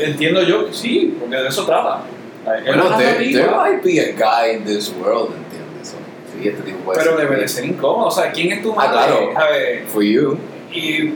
entiendo 0.00 0.42
yo, 0.42 0.72
sí, 0.72 1.16
porque 1.18 1.36
de 1.36 1.48
eso 1.48 1.66
trata. 1.66 2.02
Bueno, 2.44 2.96
there, 2.96 3.50
might 3.50 3.82
be 3.82 3.98
a 3.98 4.12
guy 4.12 4.56
in 4.56 4.64
this 4.64 4.94
world, 5.00 5.34
¿entiendes? 5.34 5.96
Sí, 6.32 6.48
este 6.48 6.62
tipo 6.62 6.78
puede 6.84 7.00
pero 7.00 7.16
debe 7.16 7.36
de 7.36 7.48
ser 7.48 7.64
incómodo. 7.64 8.06
O 8.06 8.10
sea, 8.10 8.30
¿quién 8.30 8.52
es 8.52 8.62
tu 8.62 8.72
Ah, 8.72 8.76
madre? 8.76 8.92
claro. 8.92 9.32
¿Sabes? 9.34 9.88
For 9.88 10.02
you. 10.04 10.38
Y, 10.72 11.14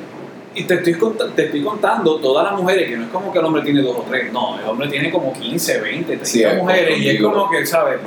y 0.55 0.65
te, 0.65 0.75
estoy 0.75 0.97
te 1.37 1.45
estoy 1.45 1.63
contando 1.63 2.17
todas 2.17 2.51
las 2.51 2.61
mujeres, 2.61 2.89
que 2.89 2.97
no 2.97 3.05
es 3.05 3.11
como 3.11 3.33
que 3.33 3.39
el 3.39 3.45
hombre 3.45 3.63
tiene 3.63 3.83
dos 3.83 3.97
o 3.97 4.05
tres, 4.09 4.33
no, 4.33 4.59
el 4.59 4.67
hombre 4.69 4.89
tiene 4.89 5.11
como 5.11 5.33
15, 5.33 5.81
20, 5.81 6.07
30 6.07 6.25
Sí, 6.25 6.43
es 6.43 6.57
mujeres 6.57 6.99
y 6.99 7.09
es 7.11 7.23
como 7.23 7.49
que, 7.49 7.65
¿sabes? 7.65 8.01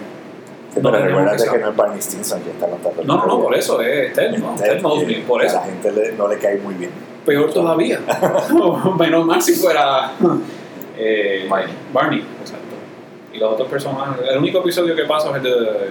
Sí, 0.73 0.79
pero 0.81 0.91
recuérdate 1.05 1.43
que 1.45 1.51
que, 1.51 1.57
no 1.59 1.69
es 1.69 1.75
Barney 1.75 2.01
Stinson 2.01 2.41
quien 2.41 2.55
está 2.55 2.67
contando. 2.67 3.03
No, 3.03 3.17
no, 3.17 3.25
no, 3.27 3.41
por 3.43 3.55
eso, 3.55 3.79
es 3.81 4.11
Ted, 4.13 4.37
¿no? 4.39 4.55
Ted 4.55 4.81
Mosby, 4.81 5.15
por 5.27 5.41
A 5.41 5.45
eso. 5.45 5.55
la 5.57 5.61
gente 5.65 5.91
le- 5.91 6.11
no 6.13 6.27
le 6.27 6.37
cae 6.39 6.57
muy 6.57 6.73
bien. 6.73 6.89
Peor 7.25 7.53
todavía. 7.53 7.99
Menos 8.99 9.25
mal 9.25 9.41
si 9.41 9.53
fuera 9.53 10.11
eh, 10.97 11.45
Barney. 11.49 11.73
Barney, 11.93 12.19
exacto. 12.41 12.63
Y 13.31 13.37
los 13.37 13.53
otros 13.53 13.69
personajes, 13.69 14.25
el 14.29 14.37
único 14.39 14.59
episodio 14.59 14.95
que 14.95 15.03
pasa 15.03 15.29
es 15.29 15.35
el 15.37 15.43
de 15.43 15.89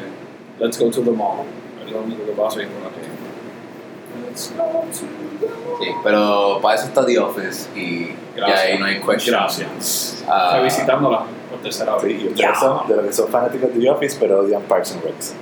Let's 0.58 0.78
Go 0.78 0.90
to 0.90 1.00
the 1.00 1.10
Mall. 1.12 1.46
Es 1.86 1.92
lo 1.92 2.00
único 2.02 2.24
que 2.26 2.32
pasa 2.32 2.60
y 2.60 2.64
es 2.64 2.68
que. 2.68 2.74
Let's 2.74 2.84
go 2.84 2.90
to 2.90 2.98
the 2.98 4.21
mall. 4.21 4.21
Sí, 4.34 5.88
pero 6.04 6.58
para 6.62 6.74
eso 6.76 6.86
está 6.86 7.04
The 7.04 7.18
Office 7.18 7.68
y 7.78 8.08
ya 8.36 8.56
ahí 8.58 8.78
no 8.78 8.86
hay 8.86 9.00
question. 9.00 9.36
Gracias. 9.36 10.24
Ah, 10.28 10.54
Revisitándola 10.58 11.24
por 11.50 11.60
tercera 11.60 11.96
Sí, 12.00 12.06
vez. 12.06 12.22
y 12.22 12.28
ustedes 12.28 12.58
son 12.58 12.88
de 12.88 12.96
los 12.96 13.06
que 13.06 13.12
son 13.12 13.28
fanáticos 13.28 13.72
de 13.74 13.80
The 13.80 13.90
Office, 13.90 14.16
pero 14.20 14.40
odian 14.40 14.62
Parks 14.62 14.92
and 14.92 15.04
Recs. 15.04 15.34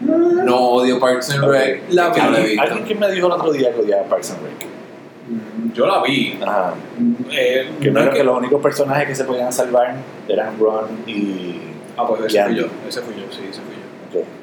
No 0.00 0.56
odio 0.58 0.98
Parks 0.98 1.30
and 1.30 1.44
Rec. 1.44 1.82
Ok. 1.84 1.90
La 1.92 2.08
vi. 2.10 2.20
No 2.20 2.30
la 2.30 2.40
he 2.40 2.58
¿Alguien, 2.58 2.84
que 2.84 2.94
me 2.94 3.10
dijo 3.12 3.26
el 3.28 3.32
otro 3.32 3.52
día 3.52 3.72
que 3.72 3.80
odiaba 3.80 4.02
Parks 4.04 4.32
and 4.32 4.42
Rec. 4.42 4.66
Mm, 5.28 5.72
Yo 5.72 5.86
la 5.86 6.02
vi. 6.02 6.38
Ajá. 6.42 6.74
Eh, 7.30 7.70
Que 7.80 7.90
no 7.90 8.00
es 8.00 8.08
que, 8.10 8.24
los 8.24 8.36
únicos 8.36 8.60
personajes 8.60 9.06
que 9.08 9.14
se 9.14 9.24
podían 9.24 9.52
salvar 9.52 9.94
eran 10.28 10.58
Ron 10.58 10.86
y. 11.06 11.60
Ah, 11.96 12.04
pues 12.06 12.22
ese 12.24 12.44
fui 12.44 12.54
yo. 12.56 12.66
Ese 12.88 13.00
fui 13.02 13.14
yo, 13.14 13.22
sí, 13.30 13.42
ese 13.48 13.60
fui 13.60 13.74
yo. 13.74 13.84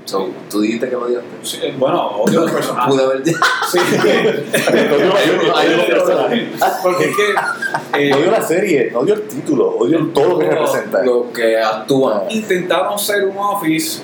So, 0.05 0.29
tú 0.49 0.61
dijiste 0.61 0.87
que 0.89 0.93
lo 0.95 1.03
odiaste. 1.03 1.27
Sí, 1.43 1.59
bueno, 1.77 2.07
odio 2.17 2.41
los 2.41 2.51
personajes. 2.51 2.93
Pude 2.93 3.03
haber 3.05 3.23
dicho. 3.23 3.39
Sí. 3.71 3.77
Odio- 3.79 5.53
odio 5.53 5.77
los 5.77 5.85
personajes. 5.85 6.47
Porque 6.83 7.03
es 7.05 7.15
que 7.15 8.07
eh, 8.09 8.13
Odio 8.13 8.31
la 8.31 8.41
serie, 8.41 8.91
odio 8.95 9.13
el 9.13 9.21
título, 9.27 9.69
odio 9.77 10.07
todo 10.13 10.29
lo 10.29 10.39
que 10.39 10.49
representa. 10.49 11.03
Lo 11.03 11.31
que 11.31 11.57
actúan. 11.57 12.21
intentaron 12.29 12.97
ser 12.99 13.25
un 13.25 13.37
office, 13.37 14.01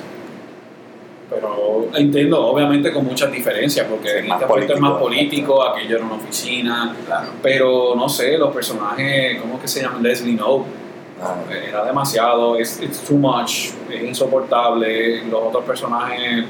pero 1.29 1.87
entiendo, 1.95 2.45
obviamente 2.47 2.93
con 2.93 3.03
muchas 3.05 3.31
diferencias, 3.31 3.85
porque 3.89 4.19
en 4.19 4.27
más 4.27 4.41
este 4.41 4.53
aspecto 4.53 4.73
es 4.75 4.79
más 4.79 4.93
político, 4.99 5.61
aquello 5.63 5.97
era 5.97 6.05
una 6.05 6.15
oficina, 6.15 6.95
Claro. 7.05 7.27
pero 7.41 7.93
no 7.95 8.07
sé, 8.07 8.37
los 8.37 8.53
personajes, 8.53 9.41
¿cómo 9.41 9.59
que 9.59 9.67
se 9.67 9.81
llaman? 9.81 10.01
Leslie 10.03 10.37
Knope. 10.37 10.69
Ah, 11.21 11.35
era 11.67 11.83
demasiado, 11.85 12.57
es 12.57 12.81
it's 12.81 12.99
too 13.01 13.15
much, 13.17 13.71
es 13.91 14.03
insoportable. 14.03 15.23
Los 15.25 15.43
otros 15.45 15.63
personajes 15.63 16.45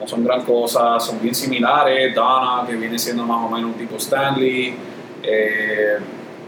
no 0.00 0.08
son 0.08 0.24
gran 0.24 0.42
cosa, 0.44 0.98
son 0.98 1.20
bien 1.20 1.34
similares. 1.34 2.14
Donna, 2.14 2.64
que 2.66 2.74
viene 2.76 2.98
siendo 2.98 3.24
más 3.24 3.44
o 3.46 3.48
menos 3.54 3.70
un 3.72 3.78
tipo 3.78 3.96
Stanley. 3.96 4.74
eh, 5.22 5.98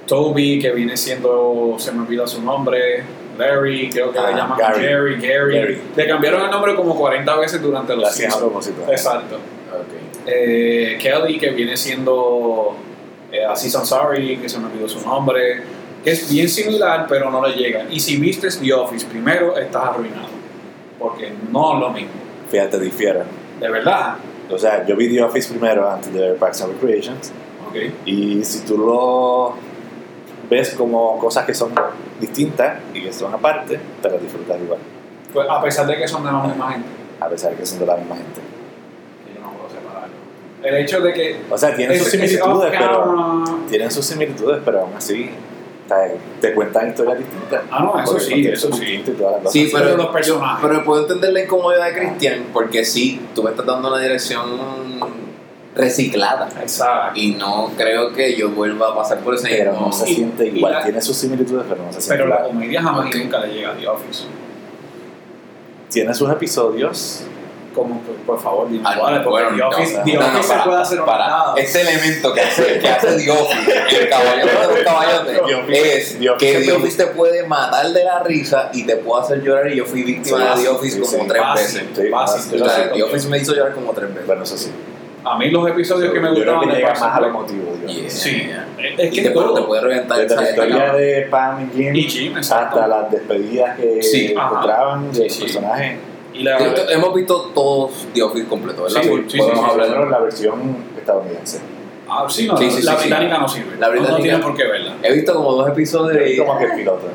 Toby, 0.07 0.59
que 0.59 0.73
viene 0.73 0.97
siendo, 0.97 1.77
se 1.79 1.93
me 1.93 2.01
olvida 2.01 2.27
su 2.27 2.43
nombre. 2.43 3.05
Larry, 3.39 3.89
creo 3.89 4.11
que 4.13 4.19
Ah, 4.19 4.31
le 4.31 4.37
llaman 4.37 4.59
Gary. 4.59 4.81
Jerry, 4.83 5.15
Gary. 5.17 5.55
Gary. 5.55 5.81
Le 5.97 6.07
cambiaron 6.09 6.43
el 6.45 6.51
nombre 6.51 6.75
como 6.75 6.95
40 6.97 7.37
veces 7.37 7.63
durante 7.63 7.95
los 7.95 8.03
Gracias. 8.05 8.35
Exacto. 8.91 9.37
Ok. 9.37 10.27
Eh, 10.27 10.99
Kelly, 11.01 11.39
que 11.39 11.51
viene 11.51 11.77
siendo 11.77 12.75
eh, 13.31 13.45
Aziz 13.45 13.75
Ansari, 13.77 14.37
que 14.39 14.49
se 14.49 14.59
me 14.59 14.67
olvidó 14.67 14.89
su 14.89 15.01
nombre, 15.07 15.63
que 16.03 16.11
es 16.11 16.31
bien 16.31 16.49
similar, 16.49 17.07
pero 17.09 17.31
no 17.31 17.47
le 17.47 17.55
llega. 17.55 17.87
Y 17.91 18.01
si 18.01 18.17
vistes 18.17 18.59
The 18.59 18.73
Office 18.73 19.07
primero, 19.07 19.57
estás 19.57 19.85
arruinado, 19.85 20.29
porque 20.99 21.33
no 21.51 21.75
es 21.75 21.81
lo 21.81 21.91
mismo. 21.91 22.11
Fíjate, 22.51 22.79
difiero. 22.79 23.23
De 23.61 23.71
verdad. 23.71 24.17
O 24.51 24.59
sea, 24.59 24.85
yo 24.87 24.97
vi 24.97 25.09
The 25.09 25.23
Office 25.23 25.49
primero 25.49 25.89
antes 25.89 26.13
de 26.13 26.21
ver 26.21 26.37
Parks 26.37 26.63
and 26.63 26.73
Recreations. 26.75 27.33
Okay. 27.71 27.95
Y 28.05 28.45
si 28.45 28.61
tú 28.67 28.77
lo 28.77 29.55
ves 30.51 30.75
como 30.75 31.19
cosas 31.19 31.47
que 31.47 31.55
son 31.55 31.73
distintas 32.21 32.79
y 32.93 33.03
que 33.03 33.13
son 33.13 33.33
aparte, 33.33 33.81
te 34.03 34.11
las 34.11 34.21
disfrutas 34.21 34.61
igual. 34.61 34.79
Pues 35.33 35.49
a 35.49 35.63
pesar 35.63 35.87
de 35.87 35.97
que 35.97 36.07
son 36.07 36.25
de 36.25 36.33
la 36.33 36.43
misma 36.43 36.73
gente, 36.73 36.89
A 37.21 37.29
pesar 37.29 37.53
de 37.53 37.57
que 37.57 37.65
son 37.65 37.79
de 37.79 37.87
la 37.87 37.97
misma 37.97 38.17
gente. 38.17 38.41
yo 39.35 39.41
no 39.41 39.53
puedo 39.53 39.71
separarlo. 39.71 40.15
El 40.63 40.75
hecho 40.77 41.01
de 41.01 41.13
que. 41.15 41.41
O 41.49 41.57
sea, 41.57 41.75
tienen 41.75 41.99
sus 41.99 42.09
similitudes, 42.09 42.75
pero. 42.79 43.45
Tienen 43.71 43.91
sus 43.91 44.05
similitudes, 44.05 44.61
pero 44.65 44.81
aún 44.81 44.93
así. 44.95 45.31
Te 46.41 46.55
cuentan 46.55 46.89
historias 46.89 47.19
distintas. 47.19 47.63
Ah, 47.71 47.83
no, 47.83 48.01
eso 48.03 48.13
Porque 48.13 48.25
sí, 48.25 48.47
eso 48.49 48.73
sí. 48.73 49.03
Sí, 49.51 49.69
Pero 49.73 49.85
pero, 49.85 49.97
los 49.99 50.07
personajes. 50.07 50.67
pero 50.67 50.85
puedo 50.85 51.03
entender 51.03 51.33
la 51.35 51.43
incomodidad 51.45 51.87
de 51.87 51.99
Cristian 51.99 52.45
porque 52.53 52.85
sí, 52.85 53.21
tú 53.35 53.43
me 53.43 53.51
estás 53.51 53.67
dando 53.67 53.89
una 53.89 53.99
dirección 53.99 54.43
reciclada. 55.75 56.49
Exacto. 56.61 57.19
Y 57.19 57.33
no 57.33 57.71
creo 57.77 58.13
que 58.13 58.35
yo 58.37 58.51
vuelva 58.51 58.89
a 58.93 58.97
pasar 58.97 59.19
por 59.21 59.35
ese 59.35 59.49
Pero 59.49 59.73
mismo- 59.73 59.87
no 59.87 59.93
se 59.93 60.07
siente 60.07 60.47
y 60.49 60.57
igual. 60.59 60.73
la- 60.73 60.83
Tiene 60.85 61.01
sus 61.03 61.17
similitudes, 61.17 61.65
pero 61.69 61.83
no 61.85 61.93
se 61.93 62.01
siente 62.01 62.23
Pero 62.25 62.29
la 62.35 62.43
comedia 62.45 62.83
jamás 62.83 63.15
nunca 63.15 63.41
le 63.41 63.53
llega 63.55 63.73
a 63.73 63.75
The 63.77 63.89
Office. 63.89 64.25
Tiene 65.91 66.15
sus 66.15 66.31
episodios. 66.31 67.25
Como, 67.75 68.01
por, 68.03 68.15
por 68.17 68.41
favor, 68.43 68.69
dime 68.71 68.85
Ah, 68.87 68.97
cuáles, 68.99 69.23
porque 69.23 69.45
bueno, 69.45 69.57
The 69.57 69.63
Office, 69.63 69.99
no, 69.99 70.05
The 70.05 70.13
no, 70.13 70.21
No, 70.21 70.27
no, 70.27 70.33
Office 70.33 70.43
se 70.43 70.53
para- 70.53 70.65
puede 70.65 70.83
hacer 70.83 71.01
para 71.07 71.27
nada. 71.29 71.55
este 71.57 71.81
elemento 71.81 72.33
que 72.35 72.41
hace, 72.43 72.79
que 72.79 72.89
hace 72.89 73.07
The 73.17 73.31
Office, 73.31 73.99
el 74.03 74.09
caballote 74.11 74.51
de 74.51 74.67
los 74.75 74.85
caballotes, 74.85 75.41
Office- 75.41 75.97
es 75.99 76.19
The 76.19 76.31
Office 76.31 76.53
que 76.53 76.65
The 76.67 76.73
Office 76.73 76.97
te 77.05 77.07
puede 77.13 77.47
matar 77.47 77.89
de 77.89 78.05
la 78.05 78.23
risa 78.23 78.69
y 78.75 78.85
te 78.85 78.97
puede 78.97 79.23
hacer 79.23 79.43
llorar. 79.43 79.69
Y 79.73 79.77
yo 79.77 79.87
fui 79.87 80.03
víctima 80.03 80.39
Sí, 80.55 80.59
de 80.59 80.63
The 80.65 80.69
Office 80.69 80.95
sí, 80.97 81.01
como 81.01 81.23
sí. 81.23 81.29
tres 81.29 81.43
Fácil, 81.43 81.65
veces. 81.89 82.11
Fácil. 82.11 82.11
fácil. 82.11 82.63
O 82.63 82.69
sea. 82.69 82.93
The 82.93 83.03
Office 83.05 83.29
me 83.29 83.39
hizo 83.39 83.55
llorar 83.55 83.73
como 83.73 83.93
tres 83.93 84.09
veces. 84.11 84.27
Bueno, 84.27 84.43
eso 84.43 84.59
sí. 84.59 84.71
A 85.25 85.39
mí 85.39 85.51
los 85.51 85.69
episodios 85.69 86.13
que 86.13 86.19
me 86.21 86.31
gustaban 86.31 86.69
Parks 86.69 87.01
más 87.01 87.17
al 87.17 87.25
emotivo. 87.25 87.77
Yeah. 87.87 88.11
Sí, 88.11 88.51
es 88.99 89.13
Y 89.13 89.17
que 89.17 89.23
te, 89.23 89.31
puede, 89.31 89.47
todo- 89.47 89.55
te 89.55 89.63
puede 89.63 89.81
reventar 89.83 90.19
Desde 90.19 90.35
la 90.37 90.51
historia 90.51 90.93
de 90.95 91.23
Pam 91.31 91.71
y 91.73 91.77
Jim, 91.77 91.95
Y 91.95 92.03
Jim, 92.03 92.37
hasta 92.37 92.87
las 92.89 93.11
despedidas 93.11 93.79
que 93.79 94.33
encontraban 94.33 95.09
de 95.13 95.15
Sí, 95.15 95.23
los 95.23 95.33
sí. 95.37 95.43
personajes. 95.45 95.97
Y 96.35 96.43
la, 96.43 96.59
Yo- 96.59 96.89
Hemos 96.91 97.15
visto 97.15 97.51
todos 97.55 98.07
The 98.15 98.23
Office 98.23 98.47
completo, 98.47 98.85
¿verdad? 98.85 99.03
Sí, 99.03 99.25
sí, 99.29 99.39
Podemos 99.39 99.65
hablar 99.71 99.89
Pero 99.89 100.11
la 100.11 100.19
versión 100.21 100.77
estadounidense. 100.97 101.61
ah, 102.09 102.27
sí, 102.29 102.47
no, 102.47 102.57
Sí, 102.57 102.71
sí, 102.71 102.83
la 102.83 102.93
sí, 102.97 103.01
británica 103.09 103.35
sí. 103.37 103.41
no 103.41 103.49
sirve. 103.49 103.77
La 103.79 103.87
No- 103.87 103.93
británica- 103.93 104.17
no, 104.19 104.23
tienen 104.23 104.41
por 104.41 104.57
qué 104.57 104.65
verla. 104.67 104.97
He 105.03 105.13
visto 105.13 105.35
como 105.35 105.53
dos 105.53 105.69
episodios 105.69 106.31
y... 106.31 106.37
como 106.39 106.59
que 106.59 106.65
el 106.65 106.73
piloto. 106.73 107.09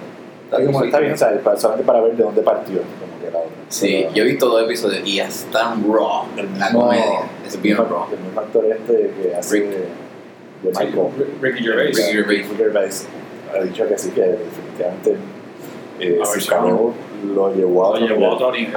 Está 0.45 0.57
bien, 0.59 0.73
Sí. 0.73 0.85
está 0.85 0.99
bien, 0.99 1.13
o 1.13 1.17
sea, 1.17 1.39
para- 1.43 1.57
solamente 1.57 1.85
para 1.85 2.01
ver 2.01 2.15
de 2.15 2.23
dónde 2.23 2.41
partió. 2.41 2.77
Como 2.77 3.19
que 3.21 3.31
la. 3.31 3.39
Sí, 3.69 4.05
yo 4.13 4.23
he 4.23 4.25
visto 4.27 4.47
dos 4.47 4.63
episodios 4.63 5.05
y 5.05 5.19
es 5.19 5.45
tan 5.51 5.83
raw 5.91 6.23
el 6.37 6.47
la 6.57 6.65
mismo- 6.67 6.81
comedia. 6.85 7.19
Es 7.45 7.55
el 7.55 7.61
bien 7.61 7.77
mismo- 7.77 7.89
raw. 7.93 8.05
El 8.11 8.19
mismo 8.19 8.39
actor 8.39 8.65
este 8.65 9.11
que 9.21 9.35
hace 9.35 9.55
Rick. 9.55 9.65
de 9.69 10.73
Sí, 10.73 10.83
Michael. 10.85 11.07
Ricky 11.41 11.63
Gervais. 11.63 11.97
Ricky 11.97 12.11
Gervais. 12.13 12.47
Rick 12.49 12.57
Gervais 12.57 13.07
ha 13.53 13.61
dicho 13.63 13.87
que 13.87 13.97
sí, 13.97 14.09
que 14.11 14.21
definitivamente 14.21 15.15
eh, 15.99 16.19
A 16.23 16.29
ver, 16.31 16.41
si 16.41 16.49
lo 16.49 17.53
llevó 17.53 17.93
a 17.95 17.99
Lo 17.99 18.05
otro 18.05 18.07
llevó 18.07 18.49
a 18.49 18.51
nivel. 18.53 18.73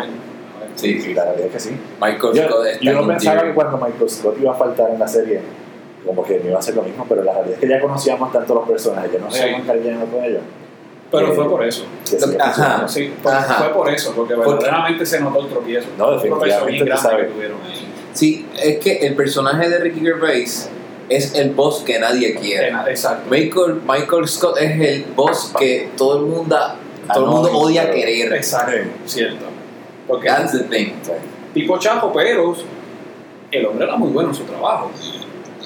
Sí, 0.76 1.00
Sí, 1.00 1.14
la 1.14 1.24
realidad 1.24 1.46
es 1.48 1.52
que 1.52 1.60
sí. 1.60 1.76
Michael 2.00 2.34
Yo, 2.34 2.42
Scott 2.48 2.66
está 2.66 2.84
yo 2.84 2.92
no 2.92 3.00
en 3.00 3.08
pensaba 3.08 3.42
que 3.42 3.54
cuando 3.54 3.76
Michael 3.78 4.10
Scott 4.10 4.36
iba 4.40 4.52
a 4.52 4.54
faltar 4.54 4.90
en 4.90 4.98
la 4.98 5.08
serie, 5.08 5.40
como 6.06 6.24
que 6.24 6.38
me 6.38 6.46
iba 6.48 6.56
a 6.56 6.58
hacer 6.60 6.74
lo 6.76 6.82
mismo, 6.82 7.04
pero 7.08 7.22
la 7.22 7.32
realidad 7.34 7.54
es 7.54 7.60
que 7.60 7.68
ya 7.68 7.80
conocíamos 7.80 8.32
tanto 8.32 8.54
los 8.54 8.68
personajes, 8.68 9.12
ya 9.12 9.18
nos 9.18 9.34
Sí. 9.34 9.42
habíamos 9.42 9.62
encariñado 9.62 10.06
con 10.06 10.24
ellos. 10.24 10.42
Pero 11.10 11.26
Eh, 11.26 11.32
fue 11.34 11.48
por 11.48 11.64
eso. 11.64 11.84
que 12.08 12.20
sí, 12.20 12.36
Ajá. 12.38 12.86
Sí, 12.88 13.12
por- 13.22 13.32
Ajá. 13.34 13.54
fue 13.64 13.72
por 13.72 13.88
eso, 13.90 14.12
porque 14.14 14.34
verdaderamente 14.34 15.04
se 15.04 15.20
notó 15.20 15.40
el 15.40 15.48
tropiezo. 15.48 15.88
No, 15.98 16.12
definitivamente, 16.12 16.84
que 16.84 17.24
tuvieron 17.34 17.58
ahí. 17.68 17.88
Sí, 18.12 18.46
es 18.62 18.78
que 18.78 18.98
el 19.06 19.14
personaje 19.16 19.68
de 19.68 19.78
Ricky 19.78 20.00
Gervais 20.00 20.70
es 21.08 21.34
el 21.34 21.50
boss 21.50 21.82
que 21.84 21.98
nadie 21.98 22.36
quiere. 22.36 22.68
Exacto. 22.88 23.28
Michael, 23.28 23.80
Michael 23.86 24.28
Scott 24.28 24.56
es 24.60 24.80
el 24.80 25.04
boss 25.16 25.52
que 25.58 25.88
todo 25.96 26.18
el 26.20 26.26
mundo, 26.26 26.56
todo 27.12 27.24
el 27.24 27.30
no, 27.30 27.36
mundo 27.42 27.58
odia 27.58 27.90
querer. 27.90 28.32
Exacto, 28.32 28.72
cierto. 29.06 29.46
Porque 30.10 30.26
That's 30.28 30.52
the 30.52 30.64
thing. 30.64 30.92
tipo 31.54 31.78
chajo, 31.78 32.12
pero 32.12 32.54
el 33.52 33.66
hombre 33.66 33.84
era 33.86 33.96
muy 33.96 34.10
bueno 34.10 34.30
en 34.30 34.34
su 34.34 34.44
trabajo. 34.44 34.90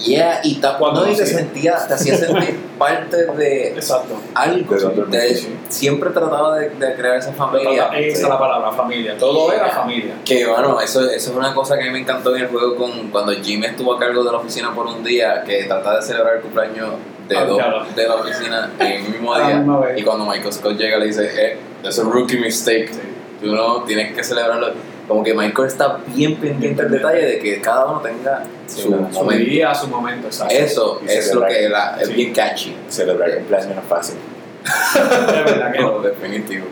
Yeah, 0.04 0.40
y 0.42 0.56
ta- 0.56 0.76
Cuando 0.76 1.06
no, 1.06 1.12
y 1.12 1.14
te 1.14 1.22
hacía. 1.22 1.38
sentía, 1.38 1.76
te 1.86 1.94
hacía 1.94 2.16
sentir 2.18 2.56
parte 2.76 3.26
de 3.36 3.68
Exacto. 3.68 4.16
algo. 4.34 4.74
De 5.06 5.34
sí. 5.36 5.54
siempre 5.68 6.10
trataba 6.10 6.58
de, 6.58 6.70
de 6.70 6.94
crear 6.96 7.16
esa 7.18 7.32
familia. 7.32 7.90
Esa 7.96 8.22
es 8.24 8.28
la 8.28 8.36
palabra, 8.38 8.72
familia. 8.72 9.16
Todo 9.16 9.52
era 9.52 9.68
familia. 9.70 10.14
Que 10.24 10.46
bueno, 10.46 10.80
eso, 10.80 11.08
eso 11.08 11.30
es 11.30 11.36
una 11.36 11.54
cosa 11.54 11.76
que 11.78 11.84
a 11.84 11.86
mí 11.86 11.92
me 11.92 12.00
encantó 12.00 12.34
en 12.34 12.42
el 12.42 12.48
juego 12.48 12.74
con, 12.74 13.08
cuando 13.10 13.32
Jim 13.34 13.62
estuvo 13.62 13.94
a 13.94 13.98
cargo 14.00 14.24
de 14.24 14.32
la 14.32 14.38
oficina 14.38 14.74
por 14.74 14.86
un 14.86 15.04
día, 15.04 15.44
que 15.44 15.62
trataba 15.64 15.96
de 15.96 16.02
celebrar 16.02 16.36
el 16.36 16.42
cumpleaños 16.42 16.90
de, 17.28 17.36
Ah, 17.38 17.44
dos 17.44 17.56
claro. 17.58 17.84
de 17.94 18.08
la 18.08 18.14
oficina 18.16 18.70
en 18.80 18.86
el 19.04 19.08
mismo 19.10 19.32
A 19.32 19.38
la 19.38 19.48
día. 19.48 19.94
Y 19.96 20.02
cuando 20.02 20.26
Michael 20.26 20.52
Scott 20.52 20.76
llega 20.76 20.98
le 20.98 21.06
dice, 21.06 21.30
eh, 21.36 21.56
es 21.84 21.98
un 21.98 22.10
rookie 22.12 22.38
mistake. 22.38 22.90
Tú 23.40 23.54
no 23.54 23.82
tienes 23.84 24.14
que 24.14 24.22
celebrarlo. 24.24 24.68
Como 25.08 25.22
que 25.22 25.34
Michael 25.34 25.68
está 25.68 25.98
bien 26.14 26.36
pendiente 26.36 26.82
del 26.82 26.92
detalle 26.92 27.26
de 27.26 27.38
que 27.38 27.60
cada 27.60 27.84
uno 27.86 28.00
tenga 28.00 28.44
Sí, 28.66 28.82
su 28.82 28.90
la- 28.90 29.12
Su 29.12 29.20
momento. 29.20 29.44
día, 29.44 29.74
su 29.74 29.88
momento, 29.88 30.26
exacto. 30.28 30.54
Eso 30.54 31.00
Y 31.06 31.10
es 31.10 31.34
lo 31.34 31.42
que 31.46 31.68
la- 31.68 31.98
es 32.00 32.08
Sí. 32.08 32.14
bien 32.14 32.32
catchy. 32.32 32.74
Celebrar 32.88 33.28
el 33.28 33.36
cumpleaños 33.38 33.74
no 33.74 33.82
es 33.82 33.86
fácil. 33.86 34.16
De 34.94 35.42
verdad 35.42 35.72
que 35.72 35.80
No, 35.80 35.90
no. 35.92 36.00
definitivo. 36.00 36.64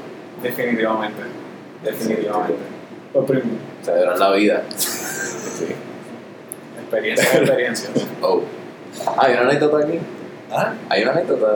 Definitivamente. 0.42 1.22
Definitivamente. 1.85 2.55
Pues, 3.12 3.27
prim- 3.27 3.59
Celebrar 3.83 4.18
la 4.18 4.33
vida. 4.33 4.62
Sí. 4.79 5.66
experiencia, 6.81 7.29
experiencia. 7.38 7.90
Oh. 8.22 8.40
Ah, 9.07 9.14
¿Hay 9.18 9.33
una 9.35 9.42
anécdota 9.42 9.79
aquí? 9.87 9.98
Ah, 10.51 10.72
¿Hay 10.88 11.03
una 11.03 11.12
anécdota? 11.12 11.46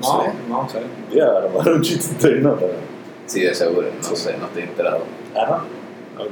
No, 0.00 0.22
sé. 0.22 0.30
no 0.48 0.68
sé. 0.68 0.78
ya, 1.12 1.24
a 1.24 1.40
lo 1.40 1.48
mejor 1.50 1.68
un 1.74 1.82
chiste 1.82 2.12
interno, 2.12 2.56
pero. 2.58 2.72
Sí, 3.26 3.40
de 3.40 3.54
seguro. 3.54 3.88
No 4.02 4.02
Sí. 4.08 4.16
sé, 4.16 4.36
no 4.38 4.46
estoy 4.46 4.62
enterado. 4.64 5.04
Ah, 5.34 5.62
no. 6.16 6.22
Ok. 6.24 6.30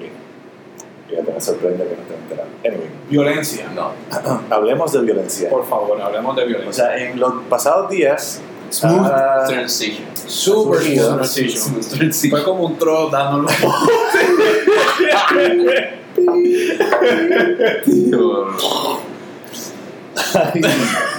Fíjate, 1.08 1.32
me 1.32 1.40
sorprende 1.40 1.84
que 1.84 1.96
no 1.96 2.02
esté 2.02 2.14
enterado. 2.14 2.48
Anyway, 2.64 2.88
Violencia. 3.10 3.68
No. 3.74 3.92
hablemos 4.50 4.92
de 4.92 5.00
violencia. 5.02 5.50
Por 5.50 5.66
favor, 5.66 6.00
hablemos 6.00 6.36
de 6.36 6.42
O 6.42 6.46
violencia. 6.46 6.84
sea, 6.86 6.96
en 6.96 7.18
los 7.20 7.32
pasados 7.48 7.90
días. 7.90 8.40
Smooth 8.70 9.06
ah, 9.06 9.44
transition. 9.46 10.06
Super 10.26 10.80
smooth 10.80 11.14
transition. 11.16 11.58
Smooth 11.62 11.86
transition. 11.98 12.30
Fue 12.30 12.42
como 12.44 12.64
un 12.64 12.78
troll 12.78 13.10
dándolo. 13.10 13.48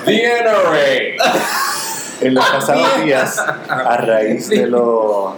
DNA. 0.06 1.16
en 2.22 2.34
los 2.34 2.46
pasados 2.50 3.04
días, 3.04 3.38
a 3.70 3.98
raíz 3.98 4.50
de, 4.50 4.68
lo, 4.68 5.36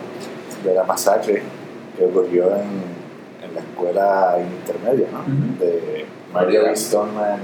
de 0.66 0.74
la 0.74 0.84
masacre 0.84 1.42
que 1.98 2.06
ocurrió 2.06 2.48
en, 2.56 3.48
en 3.48 3.54
la 3.54 3.62
escuela 3.62 4.38
intermedia 4.40 5.08
¿no? 5.12 5.20
Ujú. 5.20 5.60
de 5.60 6.06
Marjorie 6.34 6.76
Stoneman 6.76 7.40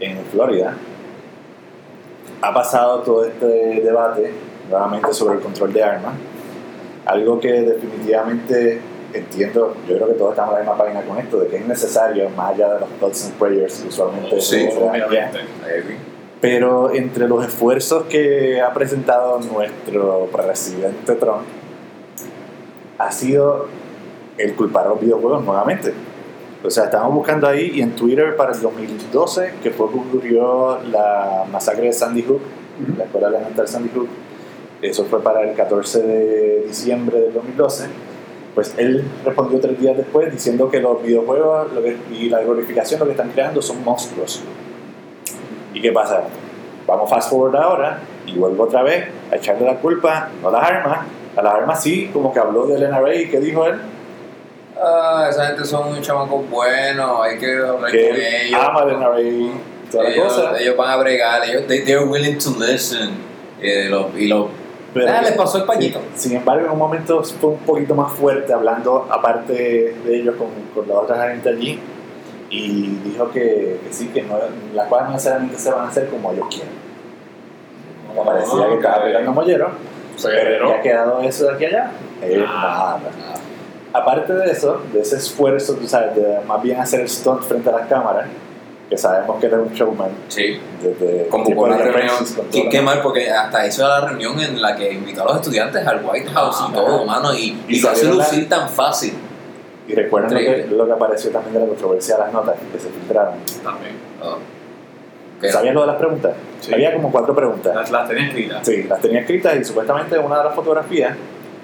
en 0.00 0.18
Florida, 0.26 0.76
ha 2.42 2.54
pasado 2.54 3.00
todo 3.00 3.24
este 3.24 3.46
debate 3.46 4.32
nuevamente 4.68 5.12
sobre 5.12 5.36
el 5.36 5.40
control 5.40 5.72
de 5.72 5.82
armas, 5.82 6.14
algo 7.06 7.40
que 7.40 7.50
definitivamente 7.62 8.80
entiendo, 9.14 9.74
yo 9.88 9.96
creo 9.96 10.08
que 10.08 10.14
todos 10.14 10.30
estamos 10.32 10.52
en 10.52 10.66
la 10.66 10.72
misma 10.72 10.84
página 10.84 11.02
con 11.02 11.18
esto, 11.18 11.40
de 11.40 11.48
que 11.48 11.56
es 11.56 11.66
necesario, 11.66 12.28
más 12.30 12.54
allá 12.54 12.74
de 12.74 12.80
los 12.80 12.88
thoughts 13.00 13.26
and 13.26 13.34
prayers 13.38 13.80
que 13.80 13.88
usualmente 13.88 14.40
Sí, 14.40 14.68
se. 14.68 16.15
Pero 16.40 16.92
entre 16.92 17.28
los 17.28 17.44
esfuerzos 17.44 18.04
que 18.04 18.60
ha 18.60 18.72
presentado 18.74 19.40
nuestro 19.40 20.28
presidente 20.30 21.14
Trump, 21.14 21.42
ha 22.98 23.10
sido 23.12 23.66
el 24.38 24.54
culpar 24.54 24.86
a 24.86 24.88
los 24.90 25.00
videojuegos 25.00 25.44
nuevamente. 25.44 25.92
O 26.64 26.70
sea, 26.70 26.84
estamos 26.84 27.14
buscando 27.14 27.46
ahí 27.46 27.72
y 27.74 27.82
en 27.82 27.94
Twitter 27.94 28.36
para 28.36 28.52
el 28.52 28.60
2012, 28.60 29.54
que 29.62 29.70
fue 29.70 29.88
que 29.90 29.98
ocurrió 29.98 30.78
la 30.90 31.44
masacre 31.50 31.86
de 31.86 31.92
Sandy 31.92 32.22
Hook, 32.22 32.40
la 32.98 33.04
escuela 33.04 33.28
elemental 33.28 33.68
Sandy 33.68 33.90
Hook, 33.94 34.08
eso 34.82 35.04
fue 35.04 35.22
para 35.22 35.42
el 35.42 35.54
14 35.54 36.02
de 36.02 36.64
diciembre 36.66 37.20
del 37.20 37.32
2012, 37.34 37.86
pues 38.54 38.74
él 38.78 39.04
respondió 39.24 39.60
tres 39.60 39.80
días 39.80 39.96
después 39.96 40.32
diciendo 40.32 40.70
que 40.70 40.80
los 40.80 41.02
videojuegos 41.02 41.72
lo 41.72 41.82
que- 41.82 41.96
y 42.12 42.28
la 42.28 42.40
glorificación 42.40 43.00
lo 43.00 43.06
que 43.06 43.12
están 43.12 43.30
creando 43.30 43.62
son 43.62 43.82
monstruos. 43.84 44.42
¿Y 45.76 45.82
qué 45.82 45.92
pasa? 45.92 46.22
Vamos 46.86 47.10
fast 47.10 47.28
forward 47.28 47.54
ahora 47.56 47.98
y 48.26 48.34
vuelvo 48.38 48.64
otra 48.64 48.82
vez 48.82 49.08
a 49.30 49.36
echarle 49.36 49.66
la 49.66 49.74
culpa, 49.76 50.30
no 50.40 50.48
a 50.48 50.52
las 50.52 50.62
armas, 50.62 50.98
a 51.36 51.42
las 51.42 51.54
armas 51.54 51.82
sí, 51.82 52.08
como 52.14 52.32
que 52.32 52.38
habló 52.38 52.66
del 52.66 52.88
NRA 52.90 53.14
y 53.14 53.28
¿qué 53.28 53.40
dijo 53.40 53.66
él? 53.66 53.74
Ah, 54.82 55.26
esa 55.28 55.48
gente 55.48 55.64
son 55.66 55.88
un 55.92 56.00
chamacos 56.00 56.48
buenos, 56.48 57.20
hay 57.22 57.38
que 57.38 57.56
hablar 57.58 57.90
Que 57.90 58.08
con 58.08 58.16
ellos. 58.16 58.60
ama 58.62 58.82
el 58.84 58.98
NRA 58.98 59.20
y 59.20 59.52
toda 59.90 60.04
la 60.04 60.10
ellos, 60.10 60.32
cosa. 60.32 60.58
ellos 60.58 60.76
van 60.78 60.90
a 60.90 60.96
bregar, 60.96 61.44
ellos 61.46 61.66
they, 61.66 61.80
they're 61.84 62.04
willing 62.06 62.38
to 62.38 62.50
listen. 62.58 63.10
Eh, 63.60 63.88
lo- 63.90 64.10
y 64.16 64.28
lo, 64.28 64.48
Pero- 64.94 65.10
ah, 65.12 65.20
les 65.22 65.32
pasó 65.32 65.58
el 65.58 65.64
pañito. 65.64 66.00
Sin 66.14 66.36
embargo, 66.36 66.64
en 66.66 66.72
un 66.72 66.78
momento 66.78 67.22
fue 67.22 67.50
un 67.50 67.58
poquito 67.58 67.94
más 67.94 68.12
fuerte, 68.14 68.52
hablando 68.54 69.06
aparte 69.10 69.52
de 70.04 70.16
ellos 70.16 70.36
con, 70.36 70.48
con 70.74 70.88
la 70.88 71.00
otra 71.00 71.28
gente 71.30 71.50
allí, 71.50 71.78
y 72.50 72.98
dijo 73.04 73.30
que, 73.30 73.80
que 73.84 73.92
sí, 73.92 74.08
que 74.08 74.22
no, 74.22 74.38
las 74.74 74.88
cosas 74.88 75.06
no 75.06 75.12
necesariamente 75.14 75.58
se 75.58 75.70
van 75.70 75.86
a 75.86 75.88
hacer 75.88 76.08
como 76.08 76.32
ellos 76.32 76.46
quieren. 76.50 76.70
Me 78.14 78.22
parecía 78.24 78.68
que 78.68 78.74
estaba 78.74 79.04
pegando 79.04 79.32
mollero, 79.32 79.70
pero 80.22 80.68
ya 80.70 80.76
ha 80.76 80.80
quedado 80.80 81.20
eso 81.22 81.46
de 81.46 81.52
aquí 81.54 81.64
a 81.64 81.68
allá. 81.68 81.90
Eh, 82.22 82.38
nada. 82.38 82.98
Aparte 83.92 84.32
de 84.34 84.50
eso, 84.50 84.82
de 84.92 85.00
ese 85.00 85.16
esfuerzo, 85.16 85.74
tú 85.74 85.86
sabes, 85.86 86.14
de 86.16 86.40
más 86.46 86.62
bien 86.62 86.80
hacer 86.80 87.00
el 87.00 87.08
stunt 87.08 87.42
frente 87.42 87.68
a 87.70 87.72
las 87.72 87.86
cámaras, 87.88 88.26
que 88.88 88.96
sabemos 88.96 89.40
que 89.40 89.46
era 89.46 89.56
un 89.58 89.72
showman 89.72 90.10
Sí. 90.28 90.60
desde 90.82 91.28
la 91.30 91.76
The 91.76 91.82
reunión. 91.84 92.16
Con 92.36 92.48
Qué, 92.50 92.68
qué 92.68 92.80
mal, 92.82 93.00
porque 93.02 93.30
hasta 93.30 93.66
hizo 93.66 93.86
la 93.86 94.00
reunión 94.02 94.38
en 94.40 94.62
la 94.62 94.76
que 94.76 94.92
invitó 94.92 95.22
a 95.22 95.26
los 95.26 95.36
estudiantes 95.36 95.84
al 95.86 96.04
White 96.04 96.28
House 96.30 96.56
Ah, 96.60 96.68
y 96.70 96.74
todo, 96.74 97.04
mano, 97.04 97.34
y, 97.34 97.58
Y 97.68 97.76
y 97.76 97.80
lo 97.80 97.90
hace 97.90 98.06
lucir 98.06 98.48
tan 98.48 98.68
fácil. 98.68 99.14
Y 99.88 99.94
recuerden 99.94 100.32
lo 100.32 100.38
que, 100.38 100.44
Increíble. 100.46 100.76
lo 100.76 100.86
que 100.86 100.92
apareció 100.92 101.30
también 101.30 101.54
de 101.54 101.60
la 101.60 101.66
controversia 101.66 102.16
de 102.16 102.20
las 102.22 102.32
notas 102.32 102.56
que 102.72 102.78
se 102.78 102.88
filtraron. 102.88 103.34
También. 103.62 103.94
Oh. 104.22 104.38
¿Sabías 105.48 105.74
lo 105.74 105.82
de 105.82 105.86
las 105.86 105.96
preguntas? 105.96 106.32
Sí. 106.60 106.74
Había 106.74 106.94
como 106.94 107.12
cuatro 107.12 107.34
preguntas. 107.34 107.74
Las, 107.74 107.90
las 107.90 108.08
tenía 108.08 108.26
escritas. 108.26 108.66
Sí, 108.66 108.82
las 108.84 109.00
tenía 109.00 109.20
escritas 109.20 109.56
y 109.56 109.64
supuestamente 109.64 110.16
en 110.16 110.24
una 110.24 110.38
de 110.38 110.44
las 110.44 110.54
fotografías 110.54 111.16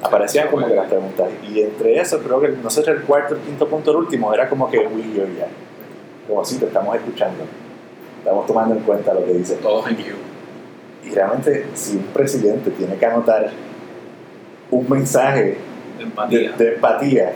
aparecían 0.02 0.48
como 0.48 0.66
que 0.66 0.74
las 0.74 0.88
preguntas. 0.88 1.28
Y 1.48 1.62
entre 1.62 1.98
eso, 1.98 2.18
creo 2.20 2.40
que 2.40 2.48
no 2.48 2.68
sé 2.70 2.82
si 2.84 2.90
el 2.90 3.02
cuarto, 3.02 3.34
el 3.34 3.40
quinto 3.40 3.66
punto, 3.66 3.90
el 3.92 3.96
último, 3.98 4.32
era 4.34 4.48
como 4.48 4.70
que 4.70 4.78
we 4.78 5.02
hear 5.16 5.26
ya. 5.38 5.46
Como 6.28 6.44
si 6.44 6.58
te 6.58 6.66
estamos 6.66 6.94
escuchando. 6.96 7.44
Estamos 8.18 8.46
tomando 8.46 8.74
en 8.74 8.82
cuenta 8.82 9.14
lo 9.14 9.24
que 9.24 9.32
dice. 9.32 9.56
Todos 9.56 9.88
en 9.88 9.96
Q. 9.96 10.02
Y 11.04 11.10
realmente, 11.10 11.66
si 11.74 11.96
un 11.96 12.04
presidente 12.04 12.70
tiene 12.70 12.96
que 12.96 13.06
anotar 13.06 13.50
un 14.70 14.88
mensaje 14.88 15.42
De 15.42 15.56
de, 15.98 16.02
empatía. 16.04 16.52
de 16.56 16.74
empatía, 16.74 17.32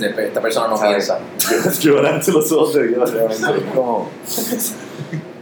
Este- 0.00 0.26
esta 0.26 0.40
persona 0.40 0.68
no 0.68 0.80
piensa. 0.80 1.18
llorar 1.80 2.14
ante 2.14 2.32
los 2.32 2.50
ojos 2.52 2.74
de 2.74 2.88
Dios, 2.88 3.12
realmente. 3.12 3.58
es 3.58 3.64
como- 3.74 4.08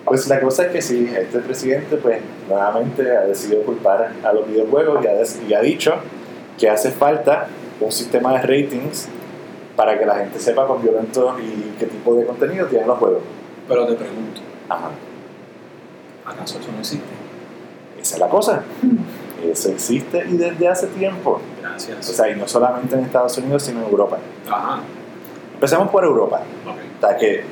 Pues 0.04 0.26
la 0.28 0.40
cosa 0.40 0.64
es 0.66 0.72
que 0.72 0.82
sí, 0.82 1.10
este 1.16 1.38
presidente, 1.40 1.96
pues 1.96 2.20
nuevamente 2.48 3.16
ha 3.16 3.22
decidido 3.22 3.62
culpar 3.62 4.12
a 4.24 4.32
los 4.32 4.46
videojuegos 4.48 5.04
y 5.04 5.06
ha, 5.08 5.48
y 5.48 5.54
ha 5.54 5.60
dicho 5.60 5.94
que 6.58 6.68
hace 6.70 6.90
falta 6.90 7.48
un 7.80 7.92
sistema 7.92 8.32
de 8.32 8.38
ratings 8.42 9.08
para 9.76 9.98
que 9.98 10.04
la 10.06 10.16
gente 10.16 10.40
sepa 10.40 10.66
cuán 10.66 10.82
violentos 10.82 11.38
y 11.40 11.74
qué 11.78 11.86
tipo 11.86 12.14
de 12.16 12.24
contenido 12.26 12.66
tienen 12.66 12.88
los 12.88 12.98
juegos. 12.98 13.20
Pero 13.68 13.86
te 13.86 13.94
pregunto, 13.94 14.40
Ajá, 14.68 14.90
¿acaso 16.26 16.58
eso 16.58 16.72
no 16.72 16.78
existe? 16.80 17.06
esa 18.00 18.14
es 18.14 18.20
la 18.20 18.28
cosa. 18.28 18.62
Eso 19.44 19.70
existe 19.70 20.24
y 20.28 20.36
desde 20.36 20.68
hace 20.68 20.86
tiempo. 20.88 21.40
Gracias. 21.60 22.10
O 22.10 22.12
sea, 22.12 22.28
y 22.28 22.36
no 22.36 22.48
solamente 22.48 22.94
en 22.94 23.04
Estados 23.04 23.38
Unidos, 23.38 23.62
sino 23.62 23.80
en 23.80 23.90
Europa. 23.90 24.18
Ajá. 24.50 24.80
Empecemos 25.54 25.90
por 25.90 26.04
Europa. 26.04 26.42
Ok. 26.66 26.76
O 26.98 27.00
sea, 27.06 27.16
que 27.16 27.44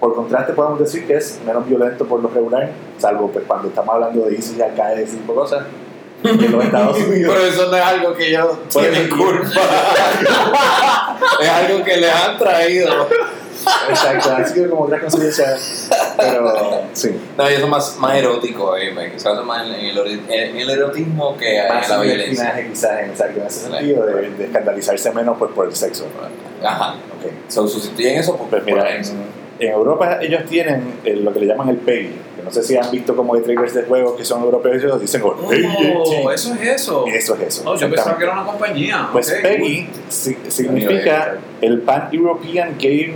por 0.00 0.14
contraste 0.14 0.54
podemos 0.54 0.78
decir 0.78 1.06
que 1.06 1.14
es 1.14 1.40
menos 1.44 1.68
violento 1.68 2.06
por 2.06 2.22
lo 2.22 2.28
regular, 2.28 2.70
salvo 2.98 3.28
pues, 3.28 3.44
cuando 3.46 3.68
estamos 3.68 3.94
hablando 3.94 4.24
de 4.24 4.34
ISIS 4.34 4.56
y 4.56 4.62
Al-Qaeda 4.62 5.00
y 5.00 5.04
ese 5.04 5.16
tipo 5.18 5.32
de 5.32 5.38
cosas, 5.38 5.66
en 6.24 6.52
los 6.52 6.64
Estados 6.64 6.98
Unidos. 6.98 7.34
Pero 7.34 7.46
eso 7.46 7.70
no 7.70 7.76
es 7.76 7.82
algo 7.82 8.14
que 8.14 8.24
tienen 8.24 8.92
ser. 8.92 9.08
culpa. 9.10 9.60
es 11.40 11.48
algo 11.48 11.84
que 11.84 11.96
les 11.96 12.14
han 12.14 12.38
traído. 12.38 13.08
Exacto, 13.88 14.30
han 14.34 14.48
sido 14.48 14.70
como 14.70 14.82
otras 14.84 15.00
consecuencias. 15.00 15.88
Pero 16.16 16.82
sí, 16.92 17.10
No, 17.36 17.46
ellos 17.48 17.60
son 17.60 17.70
más, 17.70 17.96
más 17.98 18.16
eróticos, 18.16 18.78
eh, 18.80 18.90
man. 18.92 19.06
se 19.16 19.28
hacen 19.28 19.46
más 19.46 19.66
en 19.66 19.74
el, 19.74 20.20
en 20.28 20.56
el 20.56 20.70
erotismo 20.70 21.36
que 21.36 21.58
en 21.58 21.68
la 21.88 22.00
violencia. 22.00 22.54
quizás 22.68 23.00
exacto, 23.08 23.40
en 23.40 23.46
ese 23.46 23.60
sentido, 23.70 24.06
de, 24.06 24.30
de 24.30 24.44
escandalizarse 24.44 25.12
menos 25.12 25.36
pues, 25.38 25.50
por 25.52 25.66
el 25.66 25.74
sexo. 25.74 26.06
Ajá. 26.62 26.94
Ok. 26.94 27.32
So, 27.48 27.66
sustituyen 27.68 28.18
eso 28.18 28.36
por, 28.36 28.48
Pues 28.48 28.62
por 28.62 28.72
mira, 28.72 28.96
eso. 28.96 29.12
en, 29.58 29.66
en 29.66 29.72
Europa 29.72 30.18
ellos 30.20 30.42
tienen 30.48 31.00
eh, 31.04 31.16
lo 31.16 31.32
que 31.32 31.40
le 31.40 31.46
llaman 31.46 31.68
el 31.70 31.76
PEGI, 31.76 32.14
que 32.40 32.44
no 32.44 32.50
sé 32.52 32.62
si 32.62 32.76
han 32.76 32.90
visto 32.90 33.14
como 33.14 33.34
de 33.36 33.42
trailers 33.42 33.74
de 33.74 33.82
juegos 33.84 34.14
que 34.16 34.24
son 34.24 34.42
europeos, 34.42 34.76
ellos 34.82 35.00
dicen, 35.00 35.22
oh, 35.24 35.34
Oh, 35.96 36.30
eso 36.30 36.54
es 36.54 36.60
eso. 36.62 37.04
Eso 37.06 37.34
es 37.36 37.40
eso. 37.42 37.62
Oh, 37.70 37.76
yo 37.76 37.88
pensaba 37.90 38.16
que 38.18 38.24
era 38.24 38.32
una 38.32 38.44
compañía. 38.44 39.08
Pues 39.12 39.30
Ok, 39.30 39.42
PEGI 39.42 39.88
si- 40.08 40.36
significa 40.48 41.38
el 41.60 41.80
Pan 41.82 42.08
European 42.12 42.74
Game 42.78 43.14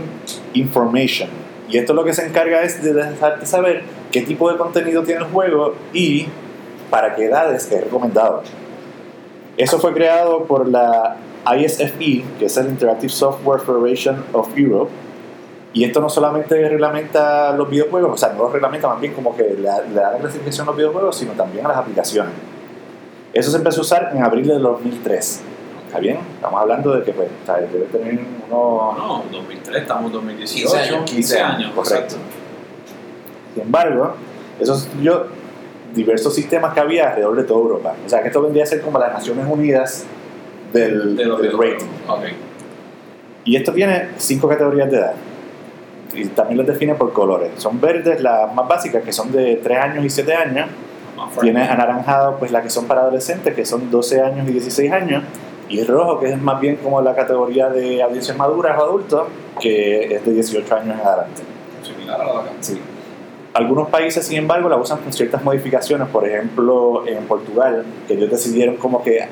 Information. 0.54 1.28
Y 1.68 1.78
esto 1.78 1.94
lo 1.94 2.04
que 2.04 2.12
se 2.12 2.26
encarga 2.26 2.62
es 2.62 2.82
de 2.82 2.92
dejarte 2.92 3.46
saber 3.46 3.82
qué 4.12 4.20
tipo 4.22 4.50
de 4.50 4.58
contenido 4.58 5.02
tiene 5.02 5.22
el 5.22 5.26
juego 5.28 5.74
y 5.92 6.26
para 6.90 7.14
qué 7.16 7.24
edades 7.24 7.70
es 7.72 7.80
recomendado. 7.84 8.42
Eso 9.56 9.78
fue 9.78 9.92
creado 9.94 10.44
por 10.44 10.68
la 10.68 11.16
ISFE, 11.56 12.24
que 12.38 12.46
es 12.46 12.56
el 12.56 12.66
Interactive 12.68 13.08
Software 13.12 13.60
Federation 13.60 14.24
of 14.32 14.48
Europe. 14.56 14.90
Y 15.74 15.82
esto 15.82 16.00
no 16.00 16.08
solamente 16.08 16.68
reglamenta 16.68 17.52
los 17.56 17.68
videojuegos, 17.68 18.12
o 18.12 18.16
sea, 18.16 18.32
no 18.32 18.44
los 18.44 18.52
reglamenta 18.52 18.86
más 18.86 19.00
bien 19.00 19.12
como 19.12 19.36
que 19.36 19.42
le 19.42 19.62
da, 19.62 19.82
le 19.82 19.94
da 19.94 20.12
la 20.12 20.18
clasificación 20.18 20.68
a 20.68 20.70
los 20.70 20.76
videojuegos, 20.76 21.16
sino 21.16 21.32
también 21.32 21.66
a 21.66 21.70
las 21.70 21.78
aplicaciones. 21.78 22.32
Eso 23.32 23.50
se 23.50 23.56
empezó 23.56 23.80
a 23.80 23.82
usar 23.82 24.10
en 24.14 24.22
abril 24.22 24.46
de 24.46 24.56
2003. 24.56 25.42
¿Está 25.88 25.98
bien? 25.98 26.18
Estamos 26.36 26.60
hablando 26.60 26.94
de 26.94 27.02
que 27.02 27.12
pues, 27.12 27.28
debe 27.72 27.86
tener 27.86 28.20
unos 28.48 28.98
No, 28.98 29.24
2003, 29.32 29.82
estamos 29.82 30.06
en 30.06 30.12
2018. 30.12 30.68
15 30.68 30.78
años, 30.78 31.10
15 31.10 31.40
años, 31.40 31.72
correcto. 31.74 32.14
Sin 33.54 33.62
embargo, 33.64 34.14
eso 34.60 34.74
sustituyó 34.76 35.26
diversos 35.92 36.34
sistemas 36.34 36.72
que 36.72 36.80
había 36.80 37.08
alrededor 37.08 37.34
de 37.34 37.42
toda 37.42 37.60
Europa. 37.60 37.94
O 38.06 38.08
sea, 38.08 38.22
que 38.22 38.28
esto 38.28 38.42
vendría 38.42 38.62
a 38.62 38.66
ser 38.66 38.80
como 38.80 39.00
las 39.00 39.12
Naciones 39.12 39.44
Unidas 39.48 40.04
del, 40.72 41.16
De 41.16 41.24
del 41.24 41.58
rating. 41.58 41.86
Ok. 42.08 42.24
Y 43.44 43.56
esto 43.56 43.72
tiene 43.72 44.10
cinco 44.16 44.48
categorías 44.48 44.90
de 44.90 44.98
edad. 44.98 45.14
Y 46.14 46.26
también 46.26 46.58
los 46.58 46.66
define 46.66 46.94
por 46.94 47.12
colores. 47.12 47.50
Son 47.56 47.80
verdes 47.80 48.20
las 48.20 48.52
más 48.54 48.68
básicas, 48.68 49.02
que 49.02 49.12
son 49.12 49.32
de 49.32 49.56
3 49.56 49.78
años 49.78 50.04
y 50.04 50.10
7 50.10 50.34
años. 50.34 50.68
Más 51.16 51.32
fuerte. 51.32 51.52
Tiene 51.52 51.68
anaranjado, 51.68 52.36
pues 52.38 52.50
las 52.50 52.62
que 52.62 52.70
son 52.70 52.86
para 52.86 53.02
adolescentes, 53.02 53.54
que 53.54 53.64
son 53.64 53.90
12 53.90 54.20
años 54.20 54.48
y 54.48 54.52
16 54.52 54.92
años. 54.92 55.24
Y 55.68 55.82
rojo, 55.84 56.20
que 56.20 56.30
es 56.30 56.40
más 56.40 56.60
bien 56.60 56.76
como 56.76 57.00
la 57.00 57.14
categoría 57.14 57.68
de 57.68 58.02
audiencias 58.02 58.36
maduras 58.36 58.78
o 58.78 58.84
adultos, 58.84 59.28
que 59.60 60.14
es 60.14 60.24
de 60.24 60.32
18 60.32 60.74
años 60.76 61.00
en 61.00 61.06
adelante. 61.06 61.42
Similar 61.82 62.20
a 62.20 62.24
la 62.24 62.40
acá. 62.40 62.50
Sí. 62.60 62.80
Algunos 63.54 63.88
países, 63.88 64.26
sin 64.26 64.38
embargo, 64.38 64.68
la 64.68 64.76
usan 64.76 64.98
con 64.98 65.12
ciertas 65.12 65.42
modificaciones. 65.44 66.08
Por 66.08 66.28
ejemplo, 66.28 67.06
en 67.06 67.24
Portugal, 67.24 67.84
que 68.06 68.14
ellos 68.14 68.30
decidieron 68.30 68.76
como 68.76 69.02
que 69.02 69.26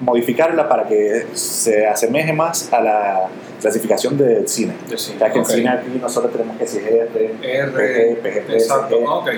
modificarla 0.00 0.68
para 0.68 0.86
que 0.86 1.26
se 1.34 1.86
asemeje 1.86 2.32
más 2.32 2.72
a 2.72 2.80
la 2.80 3.26
clasificación 3.60 4.16
del 4.16 4.48
cine. 4.48 4.74
De 4.88 4.96
cine, 4.98 5.16
O 5.16 5.18
sea, 5.18 5.32
que 5.32 5.40
ok. 5.40 5.48
en 5.48 5.54
cine 5.56 5.68
aquí 5.70 5.98
nosotros 6.00 6.32
tenemos 6.32 6.56
que 6.56 6.66
si 6.66 6.78
R, 6.78 7.34
R, 7.42 8.16
PG, 8.20 8.22
PG, 8.22 8.52
exacto, 8.54 8.96
ok. 8.98 9.28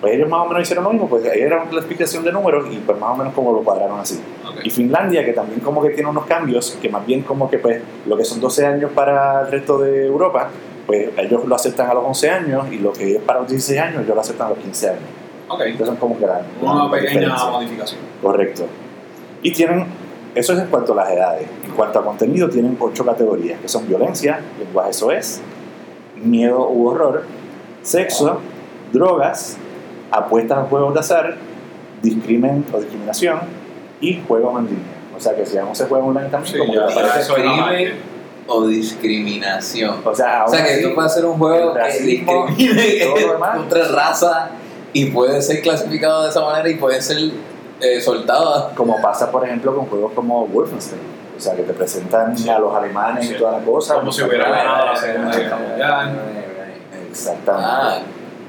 Pues 0.00 0.14
ellos 0.14 0.30
más 0.30 0.46
o 0.46 0.48
menos 0.48 0.62
hicieron 0.62 0.84
lo 0.84 0.90
mismo, 0.92 1.08
pues 1.10 1.26
ahí 1.26 1.40
era 1.40 1.60
una 1.60 1.70
clasificación 1.70 2.24
de 2.24 2.32
números 2.32 2.66
y 2.70 2.76
pues 2.78 2.98
más 2.98 3.10
o 3.10 3.16
menos 3.16 3.34
como 3.34 3.52
lo 3.52 3.62
cuadraron 3.62 4.00
así. 4.00 4.18
ok. 4.48 4.64
Y 4.64 4.70
Finlandia, 4.70 5.24
que 5.24 5.32
también 5.34 5.60
como 5.60 5.82
que 5.82 5.90
tiene 5.90 6.08
unos 6.08 6.24
cambios, 6.24 6.78
que 6.80 6.88
más 6.88 7.04
bien 7.06 7.20
como 7.22 7.50
que 7.50 7.58
pues 7.58 7.82
lo 8.06 8.16
que 8.16 8.24
son 8.24 8.40
12 8.40 8.64
años 8.66 8.90
para 8.94 9.42
el 9.42 9.50
resto 9.50 9.78
de 9.78 10.06
Europa, 10.06 10.48
pues 10.86 11.10
ellos 11.18 11.44
lo 11.44 11.54
aceptan 11.54 11.90
a 11.90 11.94
los 11.94 12.04
11 12.06 12.30
años 12.30 12.64
y 12.72 12.78
lo 12.78 12.92
que 12.94 13.16
es 13.16 13.22
para 13.22 13.40
los 13.40 13.48
16 13.50 13.78
años 13.78 14.02
ellos 14.02 14.14
lo 14.14 14.20
aceptan 14.22 14.46
a 14.46 14.50
los 14.50 14.58
15 14.60 14.88
años. 14.88 15.02
Ok. 15.48 15.60
Entonces 15.66 15.86
son 15.88 15.96
como 15.96 16.18
que 16.18 16.26
la, 16.26 16.40
Una 16.62 16.84
la 16.84 16.90
pequeña 16.90 17.10
diferencia. 17.20 17.50
modificación. 17.50 18.00
Correcto. 18.22 18.66
Y 19.42 19.52
tienen, 19.52 19.84
eso 20.34 20.52
es 20.52 20.58
en 20.60 20.66
cuanto 20.66 20.92
a 20.92 20.96
las 20.96 21.10
edades. 21.10 21.46
En 21.64 21.70
cuanto 21.72 21.98
a 21.98 22.04
contenido, 22.04 22.48
tienen 22.48 22.76
ocho 22.80 23.04
categorías, 23.04 23.60
que 23.60 23.68
son 23.68 23.86
violencia, 23.88 24.40
lenguaje 24.58 24.92
soez, 24.92 25.40
miedo 26.22 26.68
u 26.68 26.86
horror, 26.88 27.24
sexo, 27.82 28.40
drogas, 28.92 29.56
apuestas 30.10 30.58
a 30.58 30.62
juegos 30.64 30.94
de 30.94 31.00
azar, 31.00 31.36
discrimen 32.02 32.64
o 32.72 32.78
discriminación 32.78 33.40
y 34.00 34.20
juegos 34.26 34.58
en 34.60 34.66
línea. 34.66 34.84
O 35.16 35.20
sea 35.20 35.34
que 35.34 35.44
si 35.44 35.56
vamos 35.56 35.80
a 35.80 35.86
juego 35.86 36.06
online 36.06 36.28
también, 36.30 36.52
Sí, 36.54 36.58
como 36.58 36.72
que 36.72 36.78
aparece- 36.78 37.34
crimen. 37.34 38.10
O 38.52 38.66
discriminación. 38.66 39.96
O 40.04 40.14
sea, 40.14 40.44
O 40.44 40.48
sea, 40.50 40.58
aún 40.58 40.66
que 40.66 40.72
así, 40.74 40.82
tú 40.82 40.94
puedes 40.94 41.12
hacer 41.12 41.24
un 41.24 41.38
juego 41.38 41.74
que 41.74 42.02
discrimine 42.02 43.04
todo 43.04 43.16
lo 43.26 43.32
demás. 43.34 43.56
contra 43.58 43.88
raza 43.88 44.50
y 44.92 45.06
puede 45.06 45.40
ser 45.40 45.62
clasificado 45.62 46.24
de 46.24 46.30
esa 46.30 46.40
manera 46.40 46.68
y 46.68 46.74
puede 46.74 47.00
ser 47.00 47.30
eh, 47.80 48.00
soltado. 48.00 48.70
como 48.74 49.00
pasa 49.00 49.30
por 49.30 49.44
ejemplo 49.44 49.74
con 49.74 49.86
juegos 49.86 50.12
como 50.14 50.46
Wolfenstein. 50.46 51.00
O 51.36 51.40
sea, 51.40 51.54
que 51.56 51.62
te 51.62 51.72
presentan 51.72 52.36
Sí. 52.36 52.48
a 52.50 52.58
los 52.58 52.74
alemanes 52.74 53.26
Sí. 53.26 53.34
y 53.34 53.38
toda 53.38 53.58
la 53.58 53.64
cosa. 53.64 53.94
Como 53.94 54.12
si 54.12 54.22
hubiera 54.22 54.48
ganado 54.50 54.86
la 54.86 54.96
Segunda 54.96 55.36
Guerra 55.36 55.56
Mundial. 55.56 56.20
Exactamente. 57.10 57.66
Ah, 57.70 57.98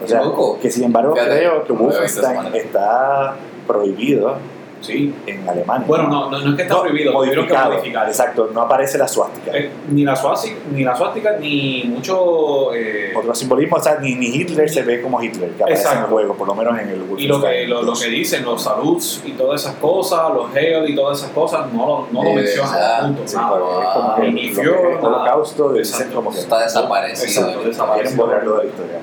O 0.03 0.07
sea, 0.07 0.21
loco. 0.23 0.59
que 0.59 0.69
sin 0.71 0.85
embargo 0.85 1.13
Fíjate, 1.13 1.37
creo 1.37 1.63
que 1.63 1.73
Wolfenstein 1.73 2.55
está 2.55 3.35
prohibido 3.67 4.35
Sí. 4.81 5.13
en 5.27 5.47
Alemania. 5.47 5.85
Bueno, 5.87 6.07
no, 6.07 6.29
no, 6.29 6.39
no 6.39 6.49
es 6.49 6.55
que 6.55 6.61
está 6.63 6.73
No, 6.75 6.81
prohibido, 6.81 7.11
tuvieron 7.13 7.45
que 7.45 7.53
modificado. 7.53 7.73
modificar. 7.73 8.07
Exacto, 8.07 8.49
no 8.53 8.61
aparece 8.61 8.97
la 8.97 9.07
suástica. 9.07 9.51
Eh, 9.55 9.69
ni 9.89 10.03
la 10.03 10.15
suástica, 10.15 10.55
ni 10.73 10.83
la 10.83 10.95
suástica, 10.95 11.37
ni 11.39 11.83
mucho. 11.85 12.73
eh, 12.73 13.13
Otro 13.15 13.33
simbolismo, 13.35 13.77
o 13.77 13.79
sea, 13.79 13.99
ni, 13.99 14.15
ni 14.15 14.27
Hitler 14.27 14.69
se 14.69 14.81
ve 14.81 15.01
como 15.01 15.21
Hitler, 15.21 15.51
que 15.51 15.63
aparece 15.63 15.81
en 15.83 15.87
el 15.87 15.93
Exacto. 15.95 16.11
juego, 16.13 16.33
por 16.35 16.47
lo 16.47 16.55
menos 16.55 16.79
en 16.79 16.89
el 16.89 17.05
y 17.17 17.27
lo 17.27 17.41
que, 17.41 17.67
lo, 17.67 17.81
lo 17.81 17.87
2. 17.91 18.01
que 18.03 18.09
dicen, 18.09 18.43
los 18.43 18.61
saluds 18.63 19.21
y 19.25 19.31
todas 19.33 19.61
esas 19.61 19.75
cosas, 19.75 20.33
los 20.33 20.55
Hell 20.55 20.89
y 20.89 20.95
todas 20.95 21.19
esas 21.19 21.31
cosas, 21.31 21.71
no, 21.73 21.85
lo- 21.85 22.07
no 22.11 22.23
lo 22.23 22.29
De 22.29 22.35
mencionan. 22.37 23.17
Sí, 23.25 23.37
pero 23.37 23.81
es 23.81 23.87
como 23.93 24.15
que 24.15 24.27
es 24.51 24.57
el 24.57 24.65
nada. 24.65 24.99
holocausto 25.07 25.73
dicen 25.73 25.93
Exacto. 25.95 26.15
como 26.15 26.31
que 26.31 26.39
Está 26.39 26.59
desaparecido. 26.63 27.27
Exacto, 27.27 27.51
quieren 27.53 27.69
desaparecido. 27.71 28.25
borrarlo 28.25 28.57
de 28.57 28.63
la 28.63 28.69
historia. 28.69 28.99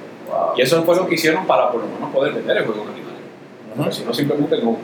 Y 0.57 0.63
eso 0.63 0.83
fue 0.83 0.97
lo 0.97 1.07
que 1.07 1.15
hicieron 1.15 1.47
para 1.47 1.71
por 1.71 1.81
lo 1.83 1.87
menos 1.87 2.11
poder 2.13 2.33
vender 2.33 2.57
el 2.59 2.65
juego 2.67 2.83
original. 2.83 3.15
Porque 3.77 3.93
si 3.93 4.05
no, 4.05 4.13
simplemente 4.13 4.61
no. 4.63 4.77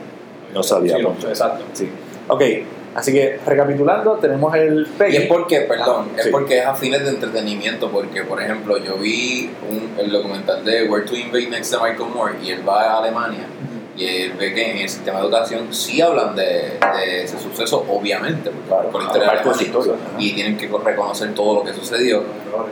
No 0.55 0.63
sabía, 0.63 0.95
Sí, 0.97 1.01
no, 1.03 1.09
punto. 1.09 1.29
exacto. 1.29 1.63
Sí. 1.73 1.89
Ok, 2.27 2.41
así 2.95 3.11
que 3.13 3.39
recapitulando, 3.45 4.13
tenemos 4.13 4.55
el 4.55 4.87
Y 4.89 4.97
PEGI. 4.97 5.17
es 5.17 5.27
porque, 5.27 5.61
perdón, 5.61 6.07
Ah, 6.11 6.15
es 6.17 6.23
sí. 6.23 6.29
porque 6.31 6.57
es 6.59 6.65
a 6.65 6.73
fines 6.73 7.03
de 7.03 7.09
entretenimiento, 7.09 7.89
porque 7.91 8.23
por 8.23 8.41
ejemplo 8.41 8.77
yo 8.77 8.95
vi 8.97 9.51
un, 9.69 9.99
el 9.99 10.11
documental 10.11 10.65
de 10.65 10.87
Where 10.89 11.05
to 11.05 11.15
Invade 11.15 11.49
Next 11.49 11.71
de 11.71 11.77
Michael 11.77 12.09
Moore 12.15 12.33
y 12.43 12.49
él 12.51 12.67
va 12.67 12.81
a 12.93 12.97
Alemania 12.99 13.45
Y 13.97 14.05
él 14.05 14.33
ve 14.37 14.53
que 14.53 14.71
en 14.71 14.77
el 14.79 14.89
sistema 14.89 15.19
de 15.19 15.25
educación 15.25 15.73
sí 15.73 16.01
hablan 16.01 16.35
de, 16.35 16.43
de 16.97 17.23
ese 17.23 17.39
suceso, 17.39 17.85
obviamente, 17.89 18.49
porque 18.49 18.67
Claro, 18.67 18.89
por 18.91 19.01
historia 19.03 19.31
de 19.31 19.63
historia, 19.63 19.93
y 20.19 20.33
tienen 20.33 20.57
que 20.57 20.67
reconocer 20.83 21.33
todo 21.33 21.55
lo 21.55 21.63
que 21.63 21.73
sucedió. 21.73 22.23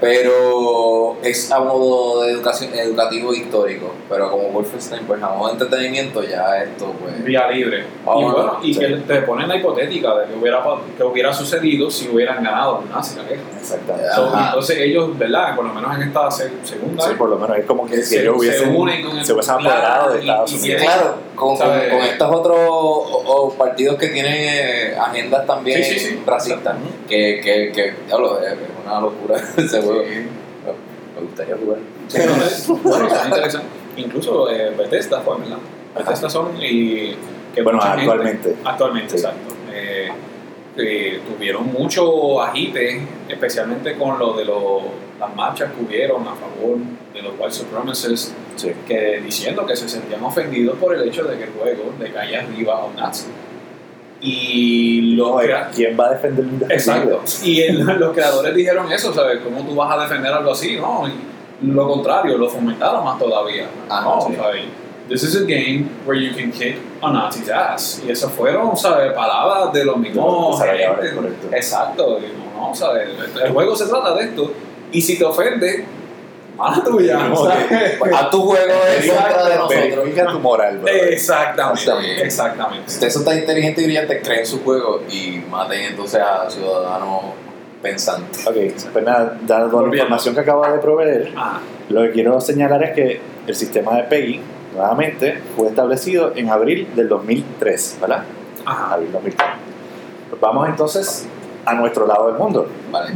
Pero 0.02 1.18
es 1.24 1.52
a 1.52 1.60
modo 1.60 2.24
de 2.24 2.32
educación, 2.32 2.74
educativo 2.74 3.34
histórico. 3.34 3.94
Pero 4.10 4.30
como 4.30 4.50
Wolfenstein, 4.50 5.06
pues 5.06 5.22
a 5.24 5.30
modo 5.30 5.48
de 5.48 5.54
entretenimiento, 5.54 6.24
ya 6.24 6.62
esto, 6.64 6.94
pues. 7.02 7.24
Vía 7.24 7.48
libre. 7.50 7.80
Y 7.82 8.06
bueno, 8.24 8.60
y 8.62 8.74
sí. 8.74 8.80
que 8.80 8.88
te 8.88 9.22
ponen 9.22 9.48
la 9.48 9.56
hipotética 9.58 10.16
de 10.16 10.28
que 10.28 10.36
hubiera, 10.38 10.62
que 10.98 11.04
hubiera 11.04 11.34
sucedido 11.34 11.90
si 11.90 12.10
hubieran 12.10 12.44
ganado 12.44 12.82
los 12.82 12.90
nazis 12.90 13.18
la 13.18 13.24
guerra. 13.24 13.42
Exactamente. 13.60 14.10
So, 14.14 14.34
entonces 14.38 14.78
ellos, 14.78 15.18
¿verdad? 15.18 15.56
Por 15.56 15.66
lo 15.66 15.74
menos 15.74 15.96
en 15.96 16.04
esta 16.04 16.30
se- 16.32 16.52
segunda, 16.64 17.04
Sí, 17.08 17.14
por 17.18 17.30
lo 17.30 17.38
menos 17.38 17.58
es 17.58 17.66
como 17.66 17.86
que 17.86 17.98
si 17.98 18.04
se, 18.04 18.22
ellos 18.22 18.36
se 18.36 18.40
hubiesen, 18.40 18.76
unen 18.76 19.06
con 19.08 19.18
el 19.18 19.26
se 19.26 19.34
hubiesen 19.34 19.54
apoderado 19.56 20.12
de 20.14 20.18
y- 20.18 20.22
Estados 20.30 20.52
y 20.52 20.56
Unidos. 20.60 20.82
tienen- 20.82 21.13
Con, 21.36 21.58
con, 21.58 21.68
con 21.68 22.02
estos 22.02 22.32
otros 22.32 22.58
o- 22.60 23.24
o 23.26 23.54
partidos 23.54 23.98
que 23.98 24.08
tienen 24.08 24.34
eh, 24.36 24.96
agendas 25.00 25.46
también 25.46 25.84
Sí, 25.84 25.94
sí, 25.94 26.00
sí. 26.00 26.24
racistas, 26.26 26.76
que, 27.08 27.42
que, 27.44 27.72
que 27.72 27.94
diablo, 28.08 28.40
es 28.42 28.54
una 28.86 29.00
locura 29.02 29.36
ese 29.58 29.82
juego. 29.82 30.04
Me 30.04 31.22
gustaría 31.22 31.56
jugar. 31.58 31.78
Sí, 32.08 32.18
entonces, 32.22 32.68
bueno, 32.84 33.08
está 33.08 33.26
interesante. 33.28 33.68
Incluso 33.98 34.50
eh, 34.50 34.72
Bethesda 34.78 35.22
fue, 35.22 35.38
¿verdad? 35.38 35.58
Bethesda 35.96 36.30
son 36.30 36.52
y 36.62 37.16
que 37.54 37.62
Bueno, 37.62 37.80
gente- 37.80 38.00
actualmente. 38.02 38.56
actualmente, 38.66 39.10
Sí. 39.18 39.18
exacto. 39.18 39.54
Eh, 39.72 40.10
que 40.76 41.22
tuvieron 41.28 41.72
mucho 41.72 42.42
agite, 42.42 43.02
especialmente 43.30 43.96
con 43.96 44.18
lo 44.18 44.34
de 44.34 44.46
lo- 44.46 44.82
las 45.20 45.36
marchas 45.36 45.72
que 45.72 45.84
hubieron 45.86 46.24
a 46.24 46.34
favor 46.34 46.78
de 47.14 47.22
los 47.22 47.34
white 47.38 47.52
supremacists, 47.52 48.34
Sí. 48.56 48.72
que 48.88 49.22
diciendo 49.24 49.66
que 49.66 49.76
se 49.76 49.88
sentían 49.88 50.24
ofendidos 50.24 50.78
por 50.78 50.96
el 50.96 51.08
hecho 51.08 51.24
de 51.26 51.38
que 51.38 51.44
el 51.46 51.50
juego 51.52 51.94
le 52.00 52.12
caía 52.12 52.42
arriba 52.42 52.80
a 52.82 52.86
un 52.86 52.96
nazi. 52.96 53.26
Y 54.22 55.16
los 55.16 55.40
crea- 55.42 55.70
¿Quién 55.74 55.98
va 56.00 56.08
a 56.08 56.14
defender 56.14 56.46
indefendible? 56.46 56.76
Exacto. 56.76 57.22
Y 57.44 57.62
el- 57.62 57.80
los 58.00 58.14
creadores 58.14 58.56
dijeron 58.56 58.92
eso, 58.92 59.14
¿sabes? 59.14 59.40
¿Cómo 59.44 59.64
tú 59.66 59.76
vas 59.76 59.98
a 59.98 60.02
defender 60.04 60.32
algo 60.34 60.52
así? 60.52 60.78
No, 60.78 61.04
y 61.08 61.68
lo 61.68 61.88
contrario, 61.88 62.38
lo 62.38 62.50
fomentaron 62.50 63.04
más 63.04 63.20
todavía. 63.20 63.68
Ah, 63.90 64.02
no, 64.04 64.22
sí. 64.28 64.36
¿sabes? 64.36 64.64
This 65.10 65.24
is 65.24 65.36
a 65.36 65.46
game 65.46 65.90
where 66.06 66.18
you 66.18 66.34
can 66.34 66.52
kick 66.52 66.78
a 67.02 67.12
Nazi's 67.12 67.50
ass. 67.50 68.02
Y 68.06 68.12
esas 68.12 68.32
fueron, 68.32 68.76
¿sabes? 68.78 69.12
Palabras 69.14 69.74
de 69.74 69.84
los 69.84 69.98
mismos 69.98 70.58
correcto. 70.58 71.50
Exacto. 71.52 72.20
Y 72.20 72.32
no, 72.38 72.70
no, 72.70 72.76
¿sabes? 72.76 73.10
El 73.44 73.52
juego 73.52 73.76
se 73.76 73.86
trata 73.88 74.16
de 74.16 74.24
esto. 74.26 74.52
Y 74.92 75.02
si 75.02 75.18
te 75.18 75.26
ofende, 75.26 75.86
mala 76.56 76.84
tuya. 76.84 77.20
¿sabes? 77.36 78.00
A 78.16 78.30
tu 78.30 78.44
juego 78.44 78.74
en 78.98 79.10
contra 79.10 79.50
de 79.50 79.56
nosotros. 79.56 79.70
Verifica 79.70 80.28
tu 80.28 80.40
moral, 80.40 80.78
bro. 80.80 80.88
Exactamente. 80.94 81.82
Exactamente. 81.82 82.24
Exactamente. 82.24 82.84
Si 82.90 82.94
ustedes 82.96 83.14
son 83.14 83.26
tan 83.26 83.38
inteligentes 83.38 83.84
y 83.84 83.88
brillantes, 83.88 84.22
creen 84.26 84.46
su 84.46 84.64
juego 84.64 85.02
y 85.10 85.44
maten 85.50 85.82
entonces 85.82 86.22
a 86.22 86.50
ciudadanos 86.50 87.24
pensantes. 87.82 88.48
Ok, 88.48 88.56
pues 88.94 89.04
nada, 89.04 89.38
dado 89.46 89.86
la 89.86 89.94
información 89.94 90.34
que 90.34 90.42
acabo 90.42 90.66
de 90.66 90.80
proveer, 90.80 91.34
Ah, 91.36 91.60
lo 91.90 92.04
que 92.04 92.12
quiero 92.12 92.40
señalar 92.40 92.82
es 92.84 92.96
que 92.96 93.20
el 93.46 93.56
sistema 93.56 93.98
de 93.98 94.04
PEGI, 94.04 94.40
nuevamente, 94.74 95.40
fue 95.56 95.68
establecido 95.70 96.34
en 96.36 96.50
abril 96.50 96.88
del 96.96 97.08
2003, 97.08 97.98
¿verdad? 98.02 98.24
ajá. 98.66 98.94
Abril 98.94 99.12
2003. 99.12 99.50
Pues 100.30 100.42
vamos 100.42 100.68
entonces 100.70 101.28
a 101.66 101.74
nuestro 101.74 102.08
lado 102.08 102.28
del 102.28 102.38
mundo. 102.38 102.68
Vale. 102.92 103.14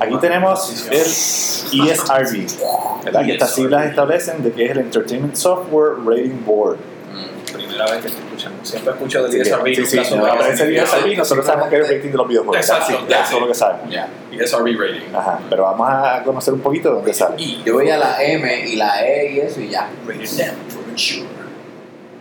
Aquí 0.00 0.16
tenemos 0.20 0.86
el 0.90 0.96
E 1.80 1.92
ESRB, 1.92 3.04
¿verdad? 3.04 3.24
que 3.24 3.32
estas 3.32 3.54
siglas 3.54 3.86
establecen 3.86 4.42
de 4.42 4.52
que 4.52 4.64
es 4.64 4.70
el 4.72 4.78
Entertainment 4.78 5.36
Software 5.36 5.94
Rating 6.04 6.44
Board. 6.44 6.78
Primera 7.52 7.84
vez 7.86 8.00
que 8.02 8.08
estoy 8.08 8.24
escuchando. 8.24 8.64
Siempre 8.64 8.92
escucho 8.92 9.24
Así 9.24 9.36
que, 9.36 9.42
ESRB. 9.42 9.74
sí, 9.74 9.86
sí. 9.86 9.98
ESRB, 9.98 11.16
nosotros 11.16 11.46
sabemos 11.46 11.68
que 11.68 11.76
es 11.80 11.88
el 11.88 11.96
rating 11.96 12.10
de 12.10 12.16
los 12.16 12.28
videojuegos. 12.28 12.56
Exacto, 12.56 12.86
Sí, 12.86 13.04
ya, 13.08 13.20
eso 13.20 13.28
sí. 13.28 13.34
es 13.36 13.40
lo 13.40 13.46
que 13.48 13.54
sabemos. 13.54 13.90
Ya. 13.90 14.08
Rating. 14.32 15.14
Ajá, 15.14 15.38
pero 15.48 15.62
vamos 15.64 15.88
a 15.90 16.22
conocer 16.24 16.54
un 16.54 16.60
poquito 16.60 16.88
de 16.88 16.94
dónde 16.96 17.14
sale. 17.14 17.34
Y 17.38 17.62
yo 17.64 17.76
veía 17.76 17.96
la 17.98 18.22
M 18.22 18.66
y 18.68 18.76
la 18.76 19.06
E 19.06 19.32
y 19.32 19.40
eso 19.40 19.60
y 19.60 19.68
ya. 19.68 19.88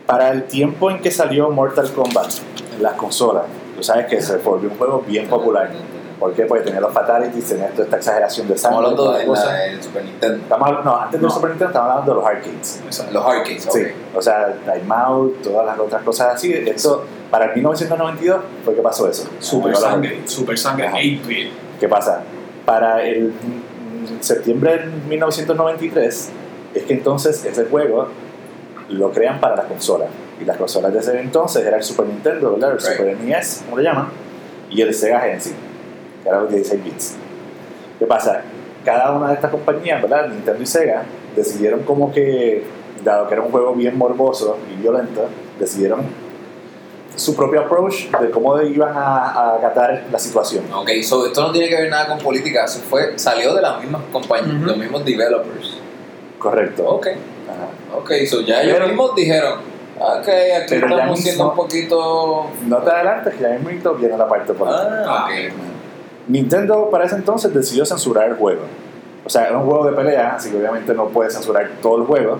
Para 0.05 0.29
el 0.31 0.43
tiempo 0.43 0.91
en 0.91 0.99
que 1.01 1.11
salió 1.11 1.49
Mortal 1.49 1.91
Kombat 1.91 2.29
en 2.75 2.83
las 2.83 2.93
consolas, 2.93 3.43
tú 3.75 3.83
sabes 3.83 4.07
que 4.07 4.21
se 4.21 4.37
volvió 4.37 4.69
un 4.69 4.77
juego 4.77 5.03
bien 5.07 5.27
popular. 5.27 5.71
¿Por 6.19 6.33
qué? 6.33 6.43
Porque 6.45 6.63
tenía 6.63 6.79
los 6.79 6.93
fatalities, 6.93 7.45
tenía 7.49 7.69
toda 7.69 7.83
esta 7.83 7.97
exageración 7.97 8.47
de 8.47 8.53
Estamos 8.53 8.77
sangre. 8.77 8.91
hablando 8.91 9.03
toda 9.03 9.17
de 9.19 9.47
la 9.57 9.63
del 9.71 9.83
Super 9.83 10.05
Nintendo. 10.05 10.35
Estamos 10.37 10.67
hablando- 10.67 10.89
no, 10.91 10.97
antes 10.97 11.11
del 11.19 11.21
No. 11.21 11.29
Super 11.29 11.49
Nintendo 11.49 11.69
estamos 11.71 11.89
hablando 11.89 12.11
de 12.11 12.15
los 12.19 12.25
arcades. 12.25 12.83
Los 13.11 13.25
arcades, 13.25 13.63
Sí, 13.63 13.69
ok. 13.81 13.87
o 14.17 14.21
sea, 14.21 14.53
Time 14.65 14.95
Out, 14.95 15.41
todas 15.41 15.65
las 15.65 15.79
otras 15.79 16.03
cosas 16.03 16.35
así. 16.35 16.53
Esto, 16.53 17.05
para 17.29 17.45
el 17.45 17.55
1992 17.55 18.41
fue 18.63 18.75
que 18.75 18.81
pasó 18.81 19.09
eso. 19.09 19.27
Super 19.39 19.75
sangre. 19.75 20.21
Super 20.25 20.57
sangre. 20.57 20.87
Ajá. 20.87 20.97
8-bit. 20.97 21.51
¿Qué 21.79 21.89
pasa? 21.89 22.21
Para 22.65 23.03
el 23.03 23.33
septiembre 24.21 24.77
del 24.77 24.91
1993 25.09 26.29
es 26.73 26.83
que 26.83 26.93
entonces 26.93 27.43
ese 27.45 27.65
juego 27.65 28.07
lo 28.89 29.11
crean 29.11 29.39
para 29.39 29.55
las 29.55 29.65
consolas. 29.65 30.09
Y 30.41 30.45
las 30.45 30.57
consolas 30.57 30.93
de 30.93 30.99
ese 30.99 31.19
entonces 31.19 31.65
era 31.65 31.77
el 31.77 31.83
Super 31.83 32.05
Nintendo, 32.07 32.53
¿verdad? 32.53 32.71
El 32.71 32.77
Right. 32.79 32.87
Super 32.97 33.17
NES, 33.19 33.61
como 33.65 33.77
le 33.77 33.83
llaman, 33.83 34.07
y 34.69 34.81
el 34.81 34.93
Sega 34.93 35.19
Genesis, 35.19 35.53
que 36.23 36.29
era 36.29 36.39
los 36.41 36.49
16 36.51 36.83
bits. 36.83 37.15
¿Qué 37.99 38.05
pasa? 38.05 38.41
Cada 38.85 39.11
una 39.11 39.29
de 39.29 39.35
estas 39.35 39.51
compañías, 39.51 40.01
¿verdad? 40.01 40.27
Nintendo 40.29 40.61
y 40.61 40.65
Sega, 40.65 41.03
decidieron 41.35 41.83
como 41.83 42.11
que, 42.11 42.63
dado 43.03 43.27
que 43.27 43.33
era 43.35 43.43
un 43.43 43.51
juego 43.51 43.73
bien 43.73 43.97
morboso 43.97 44.57
y 44.71 44.81
violento, 44.81 45.27
decidieron 45.59 46.01
su 47.15 47.35
propio 47.35 47.61
approach 47.61 48.09
de 48.09 48.31
cómo 48.31 48.59
iban 48.61 48.97
a, 48.97 49.29
a 49.29 49.55
acatar 49.57 50.05
la 50.11 50.17
situación. 50.19 50.65
Ok, 50.73 50.89
so 51.03 51.25
esto 51.27 51.41
no 51.41 51.51
tiene 51.51 51.69
que 51.69 51.75
ver 51.75 51.89
nada 51.89 52.07
con 52.07 52.17
política, 52.17 52.65
eso 52.65 52.79
fue, 52.79 53.17
salió 53.19 53.53
de 53.53 53.61
las 53.61 53.79
mismas 53.79 54.01
compañías, 54.11 54.61
los 54.61 54.75
mismos 54.77 55.05
developers. 55.05 55.77
Correcto. 56.39 56.83
Ok, 56.85 57.07
Ajá. 57.07 57.97
ok, 57.99 58.11
so 58.27 58.41
ya 58.41 58.63
ellos 58.63 58.79
mismos 58.87 59.15
dijeron, 59.15 59.59
ok, 59.99 60.27
aquí 60.63 60.75
estamos 60.75 61.19
siendo 61.19 61.49
un 61.51 61.55
poquito... 61.55 62.47
No 62.67 62.77
te 62.79 62.89
adelantes, 62.91 63.33
que 63.35 63.43
ya 63.43 63.49
mismo 63.59 63.93
viene 63.93 64.17
la 64.17 64.27
parte 64.27 64.53
política. 64.53 64.89
Ah, 65.05 65.05
Ah, 65.07 65.25
ok. 65.25 65.53
Nintendo 66.27 66.89
para 66.89 67.05
ese 67.05 67.15
entonces 67.15 67.53
decidió 67.53 67.85
censurar 67.85 68.29
el 68.29 68.35
juego. 68.35 68.61
O 69.25 69.29
sea, 69.29 69.47
era 69.47 69.57
un 69.57 69.65
juego 69.65 69.85
de 69.85 69.93
pelea, 69.93 70.35
así 70.35 70.49
que 70.49 70.57
obviamente 70.57 70.93
no 70.93 71.07
puede 71.07 71.29
censurar 71.29 71.69
todo 71.81 71.97
el 71.97 72.03
juego, 72.03 72.39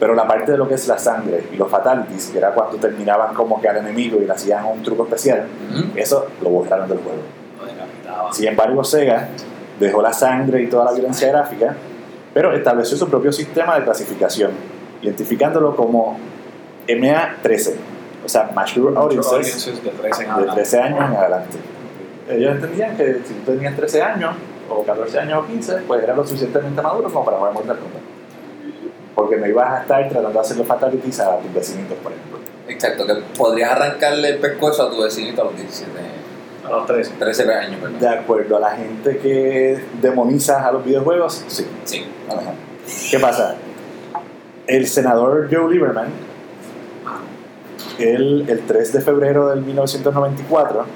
pero 0.00 0.14
la 0.14 0.26
parte 0.26 0.52
de 0.52 0.58
lo 0.58 0.66
que 0.68 0.74
es 0.74 0.86
la 0.88 0.98
sangre 0.98 1.44
y 1.52 1.56
los 1.56 1.70
fatalities, 1.70 2.28
que 2.28 2.38
era 2.38 2.52
cuando 2.52 2.76
terminaban 2.76 3.34
como 3.34 3.60
que 3.60 3.68
al 3.68 3.76
enemigo 3.78 4.20
y 4.20 4.26
le 4.26 4.32
hacían 4.32 4.64
un 4.66 4.82
truco 4.82 5.04
especial, 5.04 5.46
Ujú. 5.72 5.84
eso 5.96 6.26
lo 6.42 6.50
borraron 6.50 6.88
del 6.88 6.98
juego. 6.98 7.18
Sin 8.32 8.48
embargo, 8.48 8.82
Sega 8.82 9.28
dejó 9.78 10.02
la 10.02 10.12
sangre 10.12 10.62
y 10.62 10.66
toda 10.68 10.84
la 10.86 10.92
violencia 10.92 11.28
gráfica, 11.28 11.74
pero 12.32 12.52
estableció 12.52 12.96
su 12.96 13.08
propio 13.08 13.32
sistema 13.32 13.78
de 13.78 13.84
clasificación, 13.84 14.50
identificándolo 15.02 15.76
como 15.76 16.18
MA13, 16.88 17.74
o 18.24 18.28
sea, 18.28 18.50
Mature 18.54 18.96
Audiences 18.96 19.82
de 19.82 19.90
13 19.90 20.22
en 20.22 20.28
de 20.28 20.34
adelante. 20.34 20.54
13 20.62 20.80
años 20.80 20.98
en 21.10 21.16
adelante. 21.16 21.58
Ellos 22.28 22.52
entendían 22.52 22.96
que 22.96 23.20
si 23.24 23.34
tú 23.34 23.52
tenías 23.52 23.76
13 23.76 24.02
años, 24.02 24.34
o 24.68 24.82
14 24.82 25.18
años 25.18 25.44
o 25.44 25.46
15, 25.46 25.76
pues 25.86 26.02
era 26.02 26.14
lo 26.14 26.26
suficientemente 26.26 26.80
maduro 26.80 27.10
como 27.10 27.24
para 27.24 27.36
jugar 27.38 27.52
Mortal 27.52 27.78
Kombat. 27.78 28.02
Porque 29.14 29.36
no 29.36 29.46
ibas 29.46 29.70
a 29.70 29.82
estar 29.82 30.08
tratando 30.08 30.30
de 30.30 30.40
hacer 30.40 30.56
los 30.56 30.66
fatalities 30.66 31.20
a 31.20 31.38
tus 31.38 31.52
vecinitos, 31.52 31.98
por 31.98 32.12
ejemplo. 32.12 32.38
Exacto, 32.66 33.06
que 33.06 33.14
podrías 33.36 33.72
arrancarle 33.72 34.30
el 34.30 34.38
pescuezo 34.38 34.84
a 34.84 34.90
tu 34.90 35.02
vecinito 35.02 35.42
a 35.42 35.44
los 35.44 35.56
17, 35.56 35.90
A 36.66 36.70
los 36.70 36.86
13. 36.86 37.12
13 37.18 37.54
años, 37.54 37.82
¿verdad? 37.82 37.98
De 38.00 38.08
acuerdo 38.08 38.56
a 38.56 38.60
la 38.60 38.70
gente 38.70 39.18
que 39.18 39.84
demoniza 40.00 40.66
a 40.66 40.72
los 40.72 40.84
videojuegos, 40.84 41.44
sí. 41.46 41.66
Sí. 41.84 42.06
Ajá. 42.28 42.54
¿Qué 43.10 43.18
pasa? 43.18 43.56
El 44.66 44.86
senador 44.86 45.48
Joe 45.52 45.70
Lieberman, 45.70 46.08
él, 47.98 48.46
el 48.48 48.60
3 48.60 48.92
de 48.94 49.00
febrero 49.02 49.48
del 49.50 49.60
1994, 49.60 50.86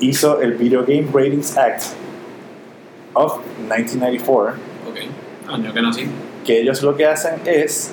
hizo 0.00 0.40
el 0.40 0.54
Video 0.54 0.82
Game 0.82 1.06
Ratings 1.12 1.56
Act 1.56 1.82
of 3.14 3.38
1994, 3.60 4.54
Ok. 4.88 5.52
Año 5.52 5.72
que 5.72 5.82
nací. 5.82 6.06
que 6.44 6.60
ellos 6.60 6.82
lo 6.82 6.96
que 6.96 7.06
hacen 7.06 7.34
es 7.44 7.90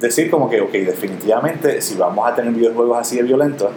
decir 0.00 0.30
como 0.30 0.48
que, 0.48 0.60
ok, 0.60 0.70
definitivamente 0.72 1.80
si 1.80 1.96
vamos 1.96 2.26
a 2.28 2.34
tener 2.34 2.52
videojuegos 2.52 2.98
así 2.98 3.16
de 3.16 3.22
violentos, 3.24 3.70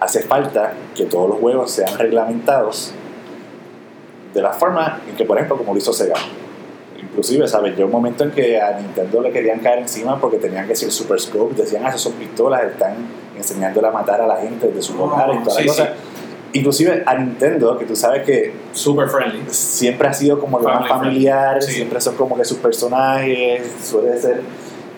hace 0.00 0.22
falta 0.22 0.72
que 0.94 1.04
todos 1.04 1.28
los 1.28 1.38
juegos 1.38 1.70
sean 1.70 1.96
reglamentados 1.98 2.92
de 4.34 4.42
la 4.42 4.52
forma 4.52 5.00
en 5.08 5.16
que, 5.16 5.24
por 5.24 5.36
ejemplo, 5.36 5.56
como 5.58 5.72
lo 5.72 5.78
hizo 5.78 5.92
Sega. 5.92 6.14
Inclusive, 7.02 7.48
¿sabes? 7.48 7.76
Yo 7.76 7.86
un 7.86 7.92
momento 7.92 8.24
en 8.24 8.30
que 8.30 8.60
a 8.60 8.78
Nintendo 8.78 9.22
le 9.22 9.30
querían 9.32 9.60
caer 9.60 9.78
encima 9.80 10.20
porque 10.20 10.36
tenían 10.36 10.66
que 10.68 10.76
ser 10.76 10.90
Super 10.92 11.18
Scope, 11.20 11.54
decían, 11.54 11.84
ah, 11.84 11.88
esas 11.88 12.02
son 12.02 12.12
pistolas, 12.14 12.62
están 12.64 12.94
enseñándole 13.36 13.88
a 13.88 13.90
matar 13.90 14.20
a 14.20 14.26
la 14.26 14.36
gente 14.36 14.68
de 14.68 14.82
sus 14.82 14.96
Oh, 14.98 15.04
hogares 15.04 15.36
y 15.40 15.44
toda 15.44 15.56
sí, 15.56 15.62
la 15.62 15.68
cosa. 15.68 15.86
sí. 15.86 16.58
inclusive 16.58 17.02
a 17.06 17.14
Nintendo, 17.14 17.78
que 17.78 17.86
tú 17.86 17.96
sabes 17.96 18.22
que 18.24 18.52
Super 18.72 19.08
friendly. 19.08 19.42
siempre 19.48 20.08
ha 20.08 20.12
sido 20.12 20.38
como 20.38 20.58
lo 20.60 20.68
más 20.68 20.86
familiar, 20.88 21.62
sí. 21.62 21.72
siempre 21.72 22.00
son 22.02 22.16
como 22.16 22.36
que 22.36 22.44
sus 22.44 22.58
personajes, 22.58 23.62
suele 23.82 24.18
ser, 24.18 24.42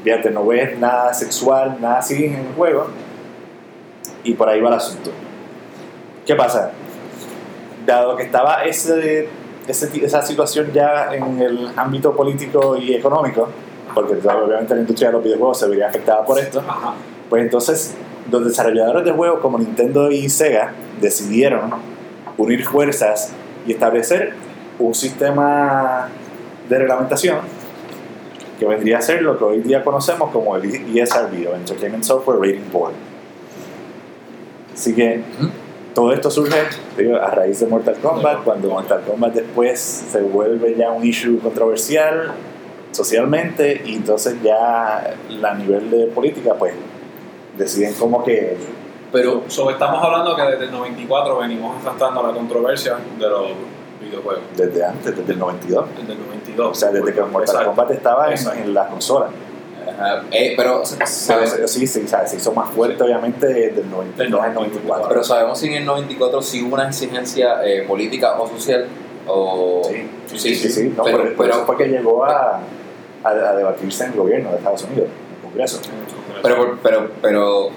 fíjate, 0.02 0.30
no 0.30 0.44
ves 0.44 0.76
nada 0.80 1.14
sexual, 1.14 1.76
nada 1.80 1.98
así 1.98 2.24
en 2.24 2.34
el 2.34 2.54
juego, 2.56 2.88
y 4.24 4.34
por 4.34 4.48
ahí 4.48 4.60
va 4.60 4.70
el 4.70 4.74
asunto. 4.74 5.10
¿Qué 6.26 6.34
pasa? 6.34 6.72
Dado 7.86 8.16
que 8.16 8.24
estaba 8.24 8.64
ese, 8.64 9.28
ese 9.66 10.04
esa 10.04 10.22
situación 10.22 10.72
ya 10.72 11.14
en 11.14 11.40
el 11.40 11.70
ámbito 11.76 12.14
político 12.14 12.76
y 12.76 12.94
económico, 12.94 13.48
porque 13.94 14.18
claro, 14.18 14.46
obviamente 14.46 14.74
la 14.74 14.80
industria 14.80 15.08
de 15.08 15.14
los 15.14 15.24
videojuegos 15.24 15.58
se 15.58 15.68
vería 15.68 15.88
afectada 15.88 16.24
por 16.24 16.38
esto, 16.38 16.60
Ajá. 16.60 16.94
pues 17.28 17.42
entonces 17.42 17.94
los 18.30 18.44
desarrolladores 18.44 19.04
de 19.04 19.12
juegos 19.12 19.40
como 19.40 19.58
Nintendo 19.58 20.10
y 20.10 20.28
Sega 20.28 20.72
decidieron 21.00 21.70
unir 22.38 22.64
fuerzas 22.64 23.32
y 23.66 23.72
establecer 23.72 24.34
un 24.78 24.94
sistema 24.94 26.08
de 26.68 26.78
reglamentación 26.78 27.38
que 28.58 28.66
vendría 28.66 28.98
a 28.98 29.02
ser 29.02 29.22
lo 29.22 29.36
que 29.36 29.44
hoy 29.44 29.60
día 29.60 29.82
conocemos 29.82 30.30
como 30.30 30.56
el 30.56 30.64
ESRB 30.96 31.48
o 31.50 31.56
Entertainment 31.56 32.04
Software 32.04 32.38
Rating 32.38 32.70
Board. 32.72 32.92
Así 34.72 34.94
que. 34.94 35.22
Todo 35.94 36.12
esto 36.12 36.30
surge 36.30 36.56
digo, 36.96 37.16
a 37.16 37.30
raíz 37.30 37.60
de 37.60 37.66
Mortal 37.66 37.96
Kombat, 37.96 38.44
cuando 38.44 38.70
Mortal 38.70 39.02
Kombat 39.06 39.34
después 39.34 39.80
se 39.80 40.20
vuelve 40.20 40.74
ya 40.76 40.90
un 40.90 41.04
issue 41.04 41.38
controversial 41.40 42.32
socialmente 42.90 43.82
y 43.84 43.96
entonces 43.96 44.36
ya 44.42 45.14
a 45.42 45.54
nivel 45.54 45.90
de 45.90 46.06
política 46.06 46.54
pues 46.54 46.74
deciden 47.56 47.94
como 47.94 48.22
que 48.24 48.56
Pero, 49.10 49.44
So, 49.48 49.70
estamos 49.70 50.02
hablando 50.02 50.34
que 50.36 50.42
desde 50.42 50.64
el 50.66 50.72
94 50.72 51.38
venimos 51.38 51.82
tratando 51.82 52.26
la 52.26 52.32
controversia 52.32 52.96
de 53.18 53.28
los 53.28 53.48
videojuegos. 54.00 54.42
desde 54.56 54.84
antes, 54.84 55.16
desde 55.16 55.32
el 55.32 55.38
92, 55.38 55.86
Desde 55.96 56.12
el 56.12 56.18
92. 56.18 56.70
o 56.70 56.74
sea, 56.74 56.90
desde 56.90 57.12
que 57.12 57.22
Mortal. 57.22 57.66
Kombat 57.66 57.90
estaba 57.90 58.32
en, 58.32 58.38
en 58.62 58.74
la 58.74 58.88
consola. 58.88 59.28
Ajá, 59.88 60.24
eh, 60.30 60.54
pero, 60.56 60.82
Pero 61.28 61.68
sí, 61.68 61.86
sí, 61.86 62.06
¿sabes? 62.06 62.30
se 62.30 62.36
hizo 62.36 62.52
más 62.52 62.70
fuerte 62.70 63.02
obviamente 63.02 63.46
desde 63.46 63.80
el 63.80 63.90
92 63.90 64.42
al 64.42 64.54
94. 64.54 65.08
pero 65.08 65.24
sabemos 65.24 65.58
si 65.58 65.68
en 65.68 65.74
el 65.74 65.84
94 65.84 66.42
sí 66.42 66.62
hubo 66.62 66.74
una 66.74 66.88
exigencia 66.88 67.64
eh, 67.64 67.84
política 67.86 68.40
o 68.40 68.48
social. 68.48 68.86
O, 69.26 69.82
Sí, 70.26 70.38
sí, 70.38 70.54
sí, 70.54 70.68
sí. 70.70 70.94
No, 70.96 71.04
pero, 71.04 71.18
por 71.18 71.36
pero, 71.36 71.50
eso 71.50 71.66
fue 71.66 71.76
que 71.76 71.86
llegó 71.86 72.24
a, 72.24 72.60
a, 73.22 73.28
a 73.28 73.54
debatirse 73.54 74.04
en 74.04 74.12
el 74.12 74.18
gobierno 74.18 74.50
de 74.50 74.56
Estados 74.56 74.84
Unidos, 74.84 75.08
en 75.08 75.36
el 75.36 75.42
Congreso. 75.42 75.80
pero, 76.42 76.78
pero, 76.82 77.10
pero, 77.20 77.70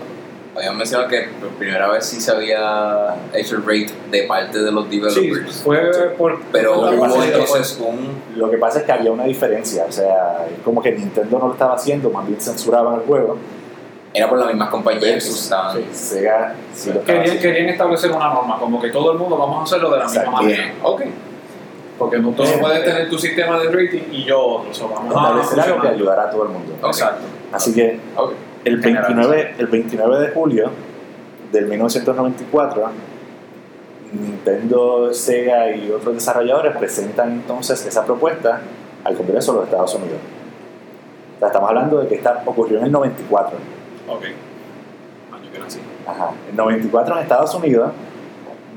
habíamos 0.56 0.78
mencionado 0.78 1.10
que 1.10 1.28
por 1.40 1.50
primera 1.50 1.88
vez 1.90 2.06
sí 2.06 2.22
se 2.22 2.32
había 2.32 3.16
hecho 3.34 3.56
el 3.58 3.64
rate 3.64 3.90
de 4.12 4.24
parte 4.24 4.60
de 4.62 4.72
los 4.72 4.86
Sí, 4.90 5.00
developers. 5.00 5.62
fue 5.64 5.80
por. 6.18 6.40
pero 6.52 6.76
Lo 6.82 6.90
que 6.90 6.96
hubo 6.96 7.04
pasa 7.06 7.18
es 7.18 7.24
que- 7.32 7.38
entonces 7.38 7.80
un. 7.86 8.22
Lo 8.38 8.50
que 8.50 8.58
pasa 8.58 8.80
es 8.80 8.86
que 8.86 8.92
había 8.92 9.12
una 9.12 9.26
diferencia, 9.26 9.86
o 9.88 9.92
sea, 9.92 10.46
como 10.64 10.82
que 10.82 10.92
Nintendo 10.94 11.40
no 11.40 11.48
lo 11.48 11.54
estaba 11.54 11.76
haciendo, 11.76 12.10
más 12.10 12.26
bien 12.28 12.40
censuraban 12.40 12.96
el 12.96 13.02
juego. 13.02 13.38
Era 14.14 14.30
por 14.30 14.38
las 14.40 14.48
mismas 14.48 14.70
compañías 14.70 15.24
que 15.26 15.30
estaban. 15.30 15.78
Sega 15.94 16.56
sí 16.74 16.92
lo 16.94 17.02
estaba 17.02 17.20
Querían, 17.24 17.40
querían 17.40 17.70
establecer 17.70 18.12
una 18.12 18.34
norma, 18.34 18.58
como 18.58 18.82
que 18.82 18.90
todo 18.90 19.12
el 19.12 19.18
mundo 19.18 19.38
vamos 19.38 19.60
a 19.60 19.64
hacerlo 19.64 19.92
de 19.92 20.00
la 20.00 20.06
misma 20.06 20.32
manera. 20.32 20.74
Ok. 20.84 21.02
Porque 22.00 22.18
no 22.20 22.30
todos 22.32 22.50
Bien. 22.50 22.62
puedes 22.62 22.84
tener 22.86 23.10
tu 23.10 23.18
sistema 23.18 23.58
de 23.60 23.66
rating 23.70 24.04
y 24.12 24.24
yo 24.26 24.40
otro. 24.42 24.74
So, 24.74 24.88
vamos 24.90 25.14
a 25.16 25.20
establecer 25.40 25.60
algo 25.62 25.82
que 25.82 25.88
ayudara 25.90 26.24
a 26.24 26.30
todo 26.30 26.44
el 26.44 26.50
mundo. 26.50 26.74
Exacto. 26.86 27.24
Así 27.52 27.74
que 27.74 28.00
Ok. 28.16 28.32
El 28.66 28.78
29, 28.78 29.56
el 29.60 29.68
29 29.68 30.20
de 30.20 30.30
julio 30.30 30.72
del 31.52 31.68
1994, 31.68 32.90
Nintendo, 34.12 35.14
Sega 35.14 35.72
y 35.76 35.92
otros 35.92 36.16
desarrolladores 36.16 36.76
presentan 36.76 37.32
entonces 37.32 37.86
esa 37.86 38.04
propuesta 38.06 38.62
al 39.04 39.16
Congreso 39.16 39.54
de 39.54 39.60
los 39.60 39.68
Estados 39.68 39.96
Unidos. 39.96 40.18
O 41.36 41.40
sea, 41.40 41.50
estamos 41.50 41.70
hablando 41.70 42.00
de 42.00 42.08
que 42.08 42.16
esta 42.16 42.42
ocurrió 42.46 42.80
en 42.80 42.86
el 42.86 42.92
94. 42.92 43.58
Ok. 44.10 44.24
Año 44.24 45.52
que 45.52 45.60
nací. 45.60 45.80
Ajá. 46.08 46.32
El 46.50 46.56
94 46.56 47.16
en 47.16 47.22
Estados 47.22 47.54
Unidos 47.54 47.92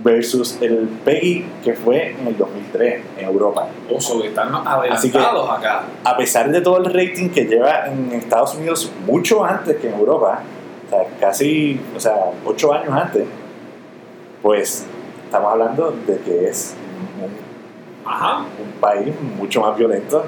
versus 0.03 0.59
el 0.61 0.89
PEGI 1.05 1.45
que 1.65 1.75
fue 1.75 2.13
en 2.13 2.27
el 2.29 2.37
2003 2.37 3.03
en 3.19 3.25
Europa. 3.25 3.67
Oso, 3.93 4.23
están 4.23 4.55
Así 4.91 5.11
que- 5.11 5.19
acá. 5.19 5.83
a 6.05 6.17
pesar 6.17 6.51
de 6.51 6.61
todo 6.61 6.79
el 6.79 6.85
rating 6.87 7.31
que 7.31 7.45
lleva 7.47 7.87
en 7.87 8.13
Estados 8.13 8.55
Unidos 8.55 8.91
mucho 9.07 9.45
antes 9.45 9.77
que 9.77 9.89
en 9.89 9.95
Europa, 9.95 10.41
o 10.87 10.91
sea, 10.91 11.07
casi, 11.21 11.81
o 11.97 12.01
sea, 12.01 12.15
ocho 12.45 12.73
años 12.73 12.93
antes, 12.93 13.25
pues 14.43 14.87
estamos 15.25 15.53
hablando 15.53 15.93
de 16.07 16.19
que 16.19 16.49
es 16.49 16.75
un, 18.05 18.09
Ajá. 18.11 18.39
un 18.41 18.81
país 18.81 19.13
mucho 19.37 19.61
más 19.63 19.77
violento 19.77 20.25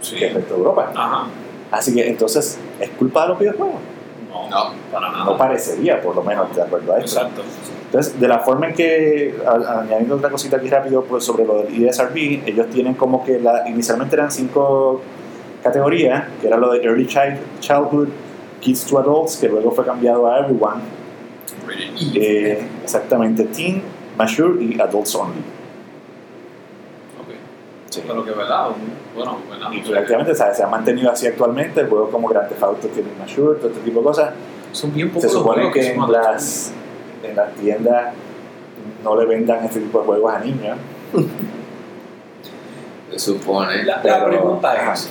Sí. 0.00 0.16
que 0.16 0.28
el 0.28 0.34
resto 0.34 0.54
de 0.54 0.60
Europa. 0.60 0.92
Ajá. 0.94 1.24
Así 1.72 1.92
que 1.94 2.08
entonces, 2.08 2.58
¿es 2.80 2.88
culpa 2.90 3.22
de 3.22 3.28
los 3.30 3.38
videojuegos? 3.40 3.74
No, 4.30 4.48
No. 4.48 4.72
para 4.92 5.10
nada. 5.10 5.24
No 5.24 5.36
parecería, 5.36 6.00
por 6.00 6.14
lo 6.14 6.22
menos, 6.22 6.54
de 6.54 6.62
acuerdo 6.62 6.94
a 6.94 6.98
esto. 7.00 7.18
Exacto. 7.20 7.42
Entonces, 7.88 8.20
de 8.20 8.28
la 8.28 8.40
forma 8.40 8.68
en 8.68 8.74
que, 8.74 9.34
añadiendo 9.46 10.16
otra 10.16 10.28
cosita 10.28 10.58
aquí 10.58 10.68
rápido 10.68 11.04
pues, 11.04 11.24
sobre 11.24 11.46
lo 11.46 11.62
del 11.62 11.88
ESRB, 11.88 12.46
ellos 12.46 12.68
tienen 12.68 12.92
como 12.92 13.24
que 13.24 13.40
la, 13.40 13.66
inicialmente 13.66 14.14
eran 14.14 14.30
cinco 14.30 15.00
categorías, 15.62 16.24
que 16.38 16.48
era 16.48 16.58
lo 16.58 16.70
de 16.72 16.82
Early 16.82 17.06
Child, 17.06 17.38
Childhood, 17.60 18.08
Kids 18.60 18.84
to 18.84 18.98
Adults, 18.98 19.38
que 19.38 19.48
luego 19.48 19.70
fue 19.70 19.86
cambiado 19.86 20.30
a 20.30 20.40
Everyone, 20.40 20.82
eh, 22.14 22.62
exactamente 22.82 23.44
Teen, 23.44 23.82
Mature 24.18 24.62
y 24.62 24.78
Adults 24.78 25.14
Only. 25.14 25.38
Ok. 27.22 27.34
Sí. 27.88 28.02
Pero 28.06 28.22
que 28.22 28.32
verdad, 28.32 28.68
bueno, 29.14 29.38
verdad. 29.50 29.72
Y 29.72 29.80
prácticamente 29.80 30.34
¿sabes? 30.34 30.58
se 30.58 30.62
ha 30.62 30.66
mantenido 30.66 31.10
así 31.10 31.26
actualmente, 31.26 31.80
el 31.80 31.88
juego 31.88 32.10
como 32.10 32.28
Grand 32.28 32.50
Theft 32.50 32.62
Auto 32.62 32.88
tiene 32.88 33.08
Mature, 33.18 33.58
todo 33.58 33.68
este 33.68 33.80
tipo 33.80 34.00
de 34.00 34.04
cosas. 34.04 34.34
Son 34.72 34.92
bien 34.92 35.08
pocos 35.08 35.22
Se 35.22 35.30
supone 35.30 35.62
juegos 35.62 35.72
que 35.72 35.82
son 35.82 35.92
en 35.92 36.00
adultos. 36.02 36.72
Las, 37.28 37.30
en 37.30 37.36
las 37.36 37.52
tiendas 37.54 38.14
no 39.04 39.16
le 39.20 39.26
vendan 39.26 39.64
este 39.64 39.80
tipo 39.80 40.00
de 40.00 40.06
juegos 40.06 40.34
a 40.34 40.38
niños. 40.40 40.76
Se 43.12 43.18
supone. 43.18 43.84
La, 43.84 43.96
la 43.96 44.02
Pero- 44.02 44.28
pregunta 44.28 44.72
ajá. 44.72 44.92
es, 44.92 45.08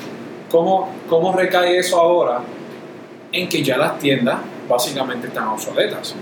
¿cómo, 0.51 0.89
¿cómo 1.09 1.34
recae 1.34 1.78
eso 1.80 1.99
ahora 1.99 2.39
en 3.32 3.49
que 3.49 3.63
ya 3.63 3.78
las 3.78 3.97
tiendas 3.99 4.38
básicamente 4.70 5.28
están 5.28 5.47
obsoletas? 5.47 6.15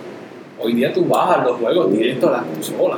Hoy 0.59 0.73
día 0.73 0.93
tú 0.93 1.05
bajas 1.05 1.43
los 1.45 1.57
juegos 1.59 1.91
directo 1.91 2.29
a 2.29 2.31
la 2.37 2.43
consola. 2.43 2.97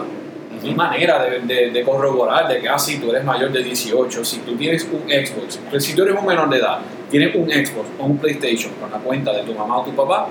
No 0.61 0.67
hay 0.69 0.75
manera 0.75 1.23
de, 1.23 1.39
de, 1.41 1.71
de 1.71 1.83
corroborar 1.83 2.47
de 2.47 2.59
que, 2.59 2.67
ah, 2.69 2.79
sí, 2.79 2.97
tú 2.99 3.11
eres 3.11 3.23
mayor 3.23 3.51
de 3.51 3.61
18, 3.63 4.25
si 4.25 4.39
tú 4.39 4.55
tienes 4.55 4.83
un 4.91 5.07
Xbox, 5.07 5.59
si 5.83 5.95
tú 5.95 6.03
eres 6.03 6.15
un 6.19 6.25
menor 6.25 6.49
de 6.49 6.57
edad, 6.57 6.79
tienes 7.11 7.35
un 7.35 7.47
Xbox 7.49 7.87
o 7.99 8.05
un 8.05 8.17
PlayStation 8.17 8.71
con 8.79 8.89
la 8.91 8.97
cuenta 8.97 9.33
de 9.33 9.43
tu 9.43 9.53
mamá 9.53 9.79
o 9.79 9.83
tu 9.83 9.91
papá, 9.91 10.27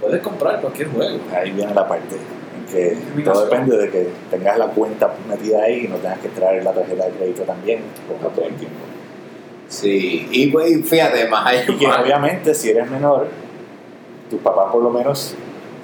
puedes 0.00 0.22
comprar 0.22 0.60
cualquier 0.60 0.88
juego. 0.88 1.18
Ahí 1.32 1.50
viene 1.50 1.74
la 1.74 1.86
parte 1.86 2.16
en 2.16 2.66
que 2.72 3.22
todo 3.22 3.44
depende 3.44 3.76
de 3.76 3.90
que 3.90 4.08
tengas 4.30 4.58
la 4.58 4.66
cuenta 4.68 5.14
metida 5.28 5.62
ahí 5.62 5.84
y 5.84 5.88
no 5.88 5.96
tengas 5.96 6.18
que 6.18 6.28
traer 6.28 6.64
la 6.64 6.72
tarjeta 6.72 7.06
de 7.06 7.10
crédito 7.12 7.42
también 7.42 7.80
por 8.08 8.32
todo 8.32 8.46
el 8.46 8.54
tiempo. 8.54 8.78
Sí, 9.68 10.28
y 10.32 10.48
pues 10.48 10.88
fíjate, 10.88 11.28
más 11.28 11.46
allá. 11.46 11.64
Y 11.68 11.76
que 11.76 11.86
obviamente 11.86 12.54
si 12.54 12.70
eres 12.70 12.90
menor, 12.90 13.28
tus 14.28 14.40
papás 14.40 14.72
por 14.72 14.82
lo 14.82 14.90
menos 14.90 15.36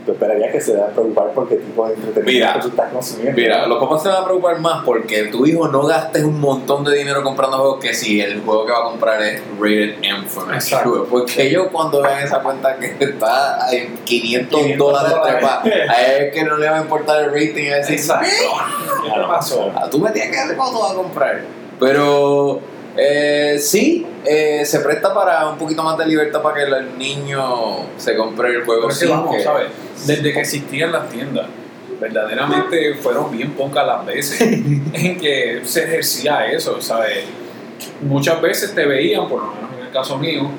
tú 0.06 0.12
esperarías 0.12 0.52
que 0.52 0.60
se 0.60 0.72
deben 0.72 0.92
preocupar 0.92 1.32
por 1.32 1.48
qué 1.48 1.56
tipo 1.56 1.86
de 1.88 1.94
entretenimiento 1.94 2.46
Mira, 2.46 2.60
tú 2.60 2.68
estás 2.68 2.92
consumiendo. 2.92 3.36
Mira, 3.36 3.66
los 3.66 3.82
papás 3.82 4.02
se 4.04 4.08
van 4.08 4.22
a 4.22 4.24
preocupar 4.24 4.60
más 4.60 4.84
porque 4.84 5.24
tu 5.24 5.44
hijo 5.44 5.66
no 5.68 5.82
gastes 5.82 6.22
un 6.22 6.40
montón 6.40 6.84
de 6.84 6.96
dinero 6.96 7.24
comprando 7.24 7.58
juegos 7.58 7.80
que 7.80 7.92
si 7.92 8.20
el 8.20 8.40
juego 8.42 8.64
que 8.64 8.72
va 8.72 8.78
a 8.78 8.84
comprar 8.84 9.20
es 9.20 9.42
rated 9.58 9.96
M 10.02 10.26
for. 10.26 10.46
Porque 11.10 11.48
ellos 11.48 11.68
cuando 11.72 12.02
vean 12.02 12.22
esa 12.22 12.40
cuenta 12.40 12.76
que 12.76 12.96
está 13.00 13.66
en 13.72 13.96
500, 14.04 14.60
500 14.60 14.78
dólares 14.78 15.16
trepa, 15.24 15.62
a 15.62 16.02
él 16.02 16.30
que 16.32 16.44
no 16.44 16.56
le 16.56 16.70
va 16.70 16.78
a 16.78 16.82
importar 16.82 17.24
el 17.24 17.30
rating 17.30 17.64
y 17.64 17.68
va 17.70 17.74
a 17.74 17.78
decir, 17.78 17.96
Exacto. 17.96 18.28
¿Qué 19.02 19.20
pasó? 19.26 19.72
Ah, 19.74 19.88
tú 19.90 19.98
me 19.98 20.10
tienes 20.10 20.30
que 20.30 20.40
decir 20.40 20.56
cuándo 20.56 20.80
vas 20.80 20.92
a 20.92 20.94
comprar. 20.94 21.42
Pero 21.80 22.60
eh, 22.96 23.58
sí, 23.60 24.06
eh, 24.26 24.64
se 24.64 24.80
presta 24.80 25.14
para 25.14 25.48
un 25.48 25.56
poquito 25.58 25.82
más 25.82 25.96
de 25.98 26.06
libertad 26.06 26.42
para 26.42 26.56
que 26.56 26.62
el 26.64 26.98
niño 26.98 27.86
se 27.96 28.16
compre 28.16 28.50
el 28.56 28.64
juego 28.64 28.90
sin 28.90 29.10
vamos, 29.10 29.34
que- 29.36 29.42
¿sabes? 29.42 29.68
Desde 30.06 30.32
que 30.32 30.40
existían 30.40 30.92
las 30.92 31.08
tiendas, 31.08 31.46
verdaderamente 32.00 32.94
fueron 32.94 33.30
bien 33.36 33.52
pocas 33.52 33.86
las 33.86 34.04
veces 34.06 34.40
en 34.92 35.18
que 35.20 35.60
se 35.64 35.84
ejercía 35.84 36.46
eso, 36.46 36.80
¿sabes? 36.80 37.24
Muchas 38.02 38.40
veces 38.42 38.74
te 38.74 38.84
veían, 38.86 39.28
por 39.28 39.40
lo 39.42 39.46
menos 39.52 39.70
en 39.78 39.86
el 39.86 39.92
caso 39.92 40.18
mío, 40.18 40.50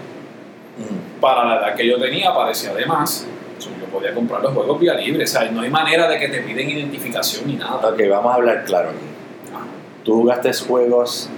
Mm. 0.78 1.20
para 1.20 1.44
la 1.44 1.56
edad 1.58 1.76
que 1.76 1.88
yo 1.88 1.98
tenía, 2.00 2.32
parecía 2.36 2.72
de 2.72 2.86
más. 2.86 3.26
So, 3.58 3.70
Yo 3.82 3.88
podía 3.92 4.14
comprar 4.14 4.44
los 4.44 4.54
juegos 4.54 4.80
vía 4.80 4.94
libre, 4.94 5.26
¿sabes? 5.26 5.52
No 5.52 5.62
hay 5.62 5.72
manera 5.72 6.08
de 6.08 6.20
que 6.20 6.28
te 6.28 6.42
piden 6.42 6.70
identificación 6.70 7.48
ni 7.48 7.56
nada. 7.56 7.78
Ok, 7.90 8.00
vamos 8.08 8.32
a 8.32 8.36
hablar 8.36 8.64
claro 8.64 8.90
aquí. 8.90 9.52
Ajá. 9.52 9.66
Tú 10.04 10.14
jugaste 10.22 10.52
juegos 10.54 11.32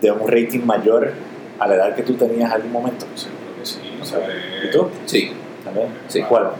de 0.00 0.10
un 0.10 0.26
rating 0.28 0.60
mayor 0.64 1.12
a 1.58 1.66
la 1.66 1.74
edad 1.74 1.94
que 1.94 2.02
tú 2.02 2.14
tenías 2.14 2.48
en 2.50 2.52
algún 2.56 2.72
momento. 2.72 3.06
Seguro 3.14 3.38
que 3.58 3.66
sí, 3.66 3.78
¿sabes? 4.02 4.28
¿Y 4.64 4.70
tú? 4.70 4.88
Sí, 5.06 5.32
¿También? 5.64 5.88
Sí. 6.08 6.22
¿Cuál? 6.22 6.50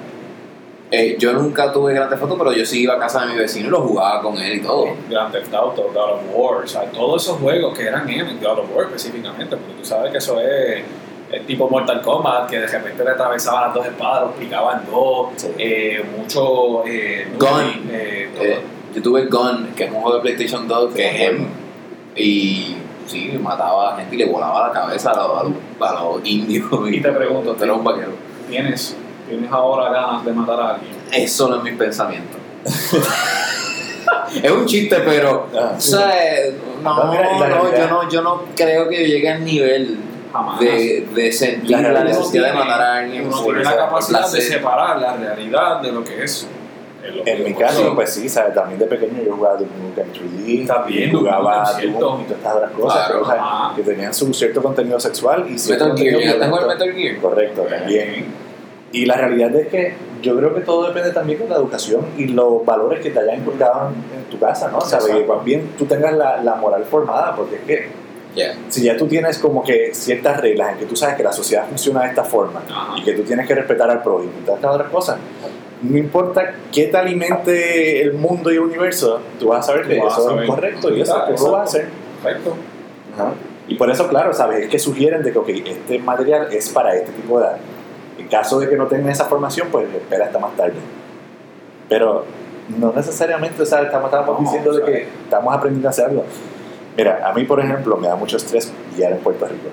Eh, 0.92 1.16
yo 1.18 1.32
nunca 1.32 1.72
tuve 1.72 1.94
Grand 1.94 2.10
Theft 2.10 2.22
Auto, 2.22 2.36
pero 2.36 2.52
yo 2.52 2.66
sí 2.66 2.82
iba 2.82 2.94
a 2.94 2.98
casa 2.98 3.24
de 3.24 3.32
mi 3.32 3.38
vecino 3.38 3.68
y 3.68 3.70
lo 3.70 3.80
jugaba 3.82 4.20
con 4.22 4.36
él 4.38 4.56
y 4.58 4.60
todo. 4.60 4.88
Grand 5.08 5.30
Theft 5.32 5.54
Auto, 5.54 5.90
God 5.94 5.96
of 6.14 6.20
War, 6.34 6.64
o 6.64 6.66
sea, 6.66 6.82
todos 6.90 7.22
esos 7.22 7.38
juegos 7.38 7.78
que 7.78 7.84
eran 7.84 8.08
en 8.10 8.40
God 8.40 8.58
of 8.58 8.74
War 8.76 8.86
específicamente, 8.86 9.56
porque 9.56 9.72
tú 9.80 9.84
sabes 9.84 10.10
que 10.10 10.18
eso 10.18 10.40
es 10.40 10.82
el 11.30 11.46
tipo 11.46 11.70
Mortal 11.70 12.02
Kombat, 12.02 12.50
que 12.50 12.58
de 12.58 12.66
repente 12.66 13.04
le 13.04 13.10
atravesaba 13.10 13.66
las 13.68 13.74
dos 13.74 13.86
espadas, 13.86 14.22
los 14.22 14.32
picaba 14.32 14.80
en 14.84 14.90
dos, 14.90 15.28
Sí. 15.36 15.48
eh, 15.58 16.04
mucho... 16.18 16.82
Eh, 16.84 17.28
Gun. 17.38 17.88
eh. 17.92 18.28
Eh, 18.40 18.58
yo 18.96 19.00
tuve 19.00 19.26
Gun, 19.26 19.68
que 19.76 19.84
es 19.84 19.90
un 19.92 20.00
juego 20.00 20.16
de 20.16 20.22
PlayStation 20.22 20.66
2 20.66 20.92
que 20.92 21.26
es 21.26 21.32
y 22.16 22.74
sí, 23.10 23.38
mataba 23.42 23.94
a 23.94 23.96
gente 23.96 24.14
y 24.14 24.18
le 24.18 24.26
volaba 24.26 24.68
la 24.68 24.72
cabeza 24.72 25.10
a 25.10 25.16
los, 25.16 25.40
a 25.40 25.44
los, 25.44 25.90
a 25.90 26.04
los 26.04 26.24
indios. 26.24 26.66
Y 26.90 27.00
te 27.00 27.12
pregunto, 27.12 27.54
tú 27.54 27.64
eres 27.64 27.76
un 27.76 27.84
vaquero. 27.84 28.12
¿Tienes, 28.48 28.96
¿Tienes 29.28 29.50
ahora 29.50 29.90
ganas 29.90 30.24
de 30.24 30.32
matar 30.32 30.60
a 30.60 30.74
alguien? 30.74 30.92
Eso 31.12 31.48
no 31.48 31.56
es 31.56 31.62
mi 31.62 31.72
pensamiento. 31.72 32.38
es 34.42 34.50
un 34.50 34.66
chiste, 34.66 34.96
pero. 35.04 35.48
Ah, 35.54 35.74
o 35.76 35.80
sea, 35.80 36.36
eh, 36.36 36.54
no, 36.82 37.04
No, 37.04 37.14
la 37.14 37.48
no, 37.48 37.76
yo 37.76 37.88
no, 37.88 38.08
yo 38.08 38.22
no 38.22 38.42
creo 38.54 38.88
que 38.88 39.00
yo 39.02 39.06
llegue 39.06 39.30
al 39.30 39.44
nivel 39.44 39.98
Jamás. 40.32 40.60
de, 40.60 41.08
de 41.14 41.32
sentir 41.32 41.70
La 41.70 41.92
la, 41.92 42.04
necesidad 42.04 42.48
de 42.48 42.52
matar 42.52 42.80
a 42.80 42.96
alguien 42.98 43.26
Uno 43.26 43.42
tiene 43.42 43.64
la 43.64 43.76
capacidad 43.76 44.30
de 44.30 44.40
separar 44.40 44.98
la 45.00 45.16
realidad 45.16 45.80
de 45.80 45.92
lo 45.92 46.04
que 46.04 46.24
es. 46.24 46.46
En 47.26 47.44
mi 47.44 47.54
caso, 47.54 47.94
pues 47.94 48.10
sí, 48.12 48.28
¿sabes? 48.28 48.54
También 48.54 48.78
de 48.78 48.86
pequeño 48.86 49.22
yo 49.24 49.34
jugaba 49.36 49.56
Duke 49.56 49.70
Nukem 49.82 50.06
3D, 50.12 50.66
También, 50.66 51.10
y 51.10 51.12
jugaba. 51.12 51.70
Doom 51.80 51.90
y 51.92 51.98
todas 51.98 52.20
estas 52.30 52.54
otras 52.56 52.70
cosas, 52.72 53.06
Claro. 53.08 53.24
Ajá. 53.26 53.76
que 53.76 53.82
tenían 53.82 54.12
su 54.14 54.32
cierto 54.34 54.62
contenido 54.62 55.00
sexual 55.00 55.46
y 55.50 55.58
cierto 55.58 55.84
Metal 55.86 55.98
Gear, 55.98 56.14
contenido 56.14 56.20
¿llegaste 56.20 56.44
a 56.44 56.48
jugar 56.48 56.62
violento. 56.64 56.84
Metal 56.86 57.02
Gear? 57.02 57.20
Correcto, 57.20 57.62
también. 57.62 58.24
Y 58.92 59.06
la 59.06 59.14
realidad 59.16 59.54
es 59.54 59.68
que 59.68 59.94
yo 60.20 60.36
creo 60.36 60.54
que 60.54 60.60
todo 60.62 60.86
depende 60.88 61.10
también 61.12 61.38
de 61.38 61.48
la 61.48 61.56
educación 61.56 62.06
y 62.18 62.26
los 62.26 62.64
valores 62.66 63.00
que 63.00 63.10
te 63.10 63.20
hayan 63.20 63.38
inculcado 63.40 63.88
en, 63.90 64.18
en 64.18 64.24
tu 64.24 64.38
casa, 64.38 64.68
¿no? 64.70 64.80
¿Sabes? 64.80 65.06
Exacto. 65.06 65.22
Que 65.22 65.32
también 65.38 65.70
tú 65.78 65.84
tengas 65.86 66.12
la, 66.14 66.42
la 66.42 66.56
moral 66.56 66.84
formada, 66.84 67.34
porque 67.36 67.54
es 67.56 67.62
que 67.62 67.88
Ya. 68.34 68.54
si 68.68 68.82
ya 68.82 68.96
tú 68.96 69.06
tienes 69.06 69.38
como 69.38 69.62
que 69.62 69.94
ciertas 69.94 70.40
reglas 70.40 70.72
en 70.72 70.78
que 70.80 70.86
tú 70.86 70.96
sabes 70.96 71.14
que 71.16 71.22
la 71.22 71.32
sociedad 71.32 71.66
funciona 71.68 72.02
de 72.02 72.08
esta 72.08 72.24
forma 72.24 72.62
Ajá. 72.68 72.98
y 72.98 73.04
que 73.04 73.12
tú 73.12 73.22
tienes 73.22 73.46
que 73.46 73.54
respetar 73.54 73.88
al 73.90 74.02
prójimo 74.02 74.32
y 74.40 74.44
todas 74.44 74.58
estas 74.58 74.74
otras 74.74 74.90
cosas, 74.90 75.16
no 75.82 75.96
importa 75.96 76.54
qué 76.72 76.86
te 76.86 76.96
alimente 76.96 78.02
el 78.02 78.12
mundo 78.14 78.50
y 78.50 78.54
el 78.54 78.60
universo, 78.60 79.20
tú 79.38 79.48
vas 79.48 79.60
a 79.60 79.72
saber 79.72 79.86
que 79.86 79.98
eso 79.98 80.10
saber. 80.10 80.44
es 80.44 80.50
correcto 80.50 80.94
y 80.94 81.00
eso 81.00 81.24
tú 81.36 81.44
lo 81.44 81.52
vas 81.52 81.60
a 81.60 81.64
hacer. 81.64 81.88
Perfecto. 82.22 82.54
Ajá. 83.14 83.32
Y 83.68 83.76
por 83.76 83.90
eso, 83.90 84.08
claro, 84.08 84.32
¿sabes? 84.32 84.64
Es 84.64 84.68
que 84.68 84.78
sugieren 84.78 85.22
de 85.22 85.32
que, 85.32 85.38
ok, 85.38 85.48
este 85.48 85.98
material 86.00 86.48
es 86.52 86.68
para 86.70 86.94
este 86.94 87.12
tipo 87.12 87.38
de 87.38 87.46
edad. 87.46 87.56
En 88.18 88.28
caso 88.28 88.58
de 88.58 88.68
que 88.68 88.76
no 88.76 88.86
tengan 88.86 89.10
esa 89.10 89.26
formación, 89.26 89.68
pues 89.70 89.86
espera 89.94 90.26
hasta 90.26 90.38
más 90.38 90.56
tarde. 90.56 90.74
Pero 91.88 92.24
no 92.78 92.92
necesariamente, 92.92 93.62
o 93.62 93.66
sea, 93.66 93.82
estamos, 93.82 94.12
estamos 94.12 94.40
No, 94.40 94.44
diciendo 94.44 94.72
de 94.72 94.84
que 94.84 95.08
estamos 95.24 95.54
aprendiendo 95.54 95.88
a 95.88 95.90
hacerlo. 95.90 96.24
Mira, 96.96 97.22
a 97.24 97.32
mí, 97.32 97.44
por 97.44 97.60
ejemplo, 97.60 97.96
me 97.96 98.08
da 98.08 98.16
mucho 98.16 98.36
estrés 98.36 98.72
guiar 98.96 99.12
en 99.12 99.18
Puerto 99.18 99.46
Rico. 99.46 99.68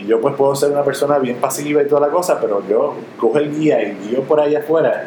Y 0.00 0.06
yo 0.06 0.20
pues 0.20 0.34
puedo 0.34 0.54
ser 0.54 0.70
una 0.70 0.82
persona 0.82 1.18
bien 1.18 1.36
pasiva 1.36 1.82
y 1.82 1.86
toda 1.86 2.00
la 2.06 2.12
cosa, 2.12 2.40
pero 2.40 2.62
yo 2.68 2.94
cojo 3.18 3.38
el 3.38 3.54
guía 3.54 3.82
y 3.82 3.96
guío 3.96 4.22
por 4.22 4.40
ahí 4.40 4.54
afuera. 4.54 5.06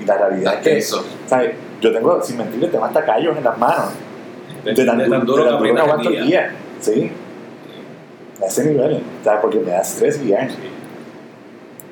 Y 0.00 0.04
la 0.04 0.18
realidad 0.18 0.54
es 0.54 0.60
que, 0.60 0.78
Eso. 0.78 1.04
¿sabes? 1.26 1.54
Yo 1.80 1.92
tengo, 1.92 2.22
sin 2.22 2.38
mentirle, 2.38 2.68
tengo 2.68 2.84
hasta 2.84 3.04
callos 3.04 3.36
en 3.36 3.44
las 3.44 3.56
manos. 3.58 3.92
De, 4.64 4.74
De 4.74 4.84
tan, 4.84 4.98
de 4.98 5.08
tan 5.08 5.20
de 5.20 5.26
duro 5.26 5.44
tan 5.44 5.62
que 5.62 5.68
duro 5.68 5.74
que 5.74 5.80
aguanto 5.80 6.08
el 6.10 6.16
el 6.16 6.26
guía. 6.26 6.54
Sí. 6.80 7.12
A 8.42 8.46
ese 8.46 8.64
nivel. 8.64 9.02
¿sabes? 9.24 9.40
Porque 9.40 9.58
me 9.58 9.70
da 9.70 9.80
estrés 9.80 10.22
guiar. 10.22 10.50
Sí. 10.50 10.56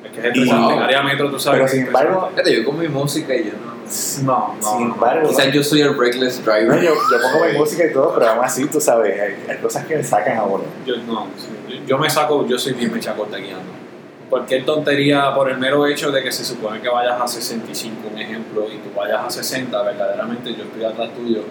Es 0.03 0.11
que 0.11 0.27
es 0.27 0.49
En 0.49 0.53
área 0.53 1.01
metro 1.01 1.31
tú 1.31 1.39
sabes 1.39 1.61
Pero 1.61 1.67
sin 1.71 1.87
embargo, 1.87 2.29
Fíjate, 2.29 2.55
yo 2.55 2.65
con 2.65 2.79
mi 2.79 2.87
música 2.87 3.35
y 3.35 3.45
yo 3.45 3.51
no. 3.53 3.74
No, 4.23 4.55
no. 4.61 4.67
sin 4.77 4.87
no. 4.89 4.93
embargo, 4.95 5.29
Quizás 5.29 5.51
yo 5.53 5.63
soy 5.63 5.81
el 5.81 5.97
reckless 5.97 6.39
no, 6.45 6.51
driver. 6.51 6.81
yo, 6.81 6.93
yo 6.93 7.21
pongo 7.21 7.45
mi 7.45 7.57
música 7.57 7.85
y 7.85 7.93
todo, 7.93 8.13
pero 8.13 8.29
aún 8.31 8.43
así, 8.45 8.65
tú 8.65 8.79
sabes, 8.81 9.19
hay, 9.19 9.35
hay 9.49 9.57
cosas 9.61 9.85
que 9.85 9.95
me 9.97 10.03
sacan 10.03 10.37
a 10.37 10.43
uno. 10.43 10.63
Yo, 10.85 10.97
no, 10.97 11.27
yo 11.85 11.97
me 11.97 12.09
saco, 12.09 12.45
yo 12.47 12.57
soy 12.57 12.73
bien 12.73 12.91
mecha 12.93 13.13
corta 13.15 13.37
guiando. 13.37 13.63
Cualquier 14.29 14.65
tontería 14.65 15.33
por 15.35 15.49
el 15.51 15.57
mero 15.57 15.85
hecho 15.85 16.11
de 16.11 16.23
que 16.23 16.31
se 16.31 16.43
supone 16.43 16.81
que 16.81 16.89
vayas 16.89 17.21
a 17.21 17.27
65, 17.27 18.09
un 18.11 18.19
ejemplo, 18.19 18.65
y 18.67 18.77
tú 18.77 18.89
vayas 18.97 19.23
a 19.23 19.29
60, 19.29 19.81
verdaderamente 19.83 20.53
yo 20.55 20.63
estoy 20.63 20.83
atrás 20.83 21.09
tuyo. 21.15 21.41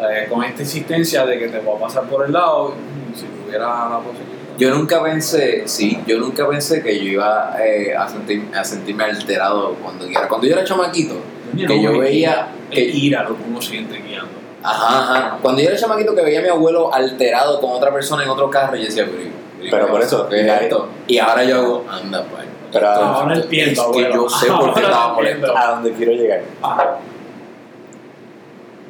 eh, 0.00 0.26
con 0.28 0.42
esta 0.42 0.62
insistencia 0.62 1.26
de 1.26 1.38
que 1.38 1.48
te 1.48 1.58
voy 1.60 1.76
a 1.76 1.80
pasar 1.80 2.04
por 2.04 2.24
el 2.24 2.32
lado, 2.32 2.70
mm, 2.70 3.14
si 3.14 3.26
tuviera 3.26 3.66
la 3.90 3.98
posibilidad. 3.98 4.32
Yo 4.58 4.70
nunca 4.74 5.02
pensé, 5.02 5.62
sí, 5.66 5.98
yo 6.06 6.18
nunca 6.18 6.48
pensé 6.48 6.82
que 6.82 6.98
yo 6.98 7.04
iba 7.12 7.56
eh, 7.62 7.94
a, 7.96 8.08
sentir, 8.08 8.48
a 8.54 8.64
sentirme 8.64 9.04
alterado 9.04 9.74
cuando 9.82 10.06
guiara. 10.06 10.28
Cuando 10.28 10.46
yo 10.46 10.54
era 10.54 10.64
chamaquito, 10.64 11.14
que 11.56 11.82
yo 11.82 11.98
veía 11.98 12.48
que 12.70 12.76
que 12.76 12.96
ira 12.96 13.22
lo 13.24 13.36
que 13.36 13.42
uno 13.48 13.60
siente 13.60 13.98
guiando. 13.98 14.30
Ajá, 14.62 14.98
ajá. 15.00 15.38
Cuando 15.42 15.60
yo 15.60 15.68
era 15.68 15.76
chamaquito 15.78 16.14
que 16.14 16.22
veía 16.22 16.38
a 16.38 16.42
mi 16.42 16.48
abuelo 16.48 16.92
alterado 16.94 17.60
con 17.60 17.72
otra 17.72 17.92
persona 17.92 18.22
en 18.24 18.30
otro 18.30 18.48
carro, 18.48 18.76
yo 18.76 18.84
decía, 18.84 19.06
pero, 19.10 19.70
Pero 19.70 19.86
por 19.88 20.00
eso, 20.02 20.28
¿qué 20.28 20.40
es 20.46 20.62
esto? 20.62 20.88
Y 21.06 21.18
ahora 21.18 21.44
yo 21.44 21.56
hago, 21.56 21.84
anda, 21.90 22.24
pues. 22.24 22.44
Pero 22.72 22.88
ahora 22.88 23.34
entiendo, 23.34 23.72
Es 23.72 23.78
que 23.78 23.84
abuelo. 23.84 24.14
yo 24.14 24.28
sé 24.28 24.46
por 24.46 24.72
qué 24.74 24.80
estaba 24.80 25.08
entiendo. 25.18 25.46
molesto. 25.48 25.58
A 25.58 25.66
donde 25.72 25.92
quiero 25.92 26.12
llegar. 26.12 26.42
Ajá. 26.62 26.96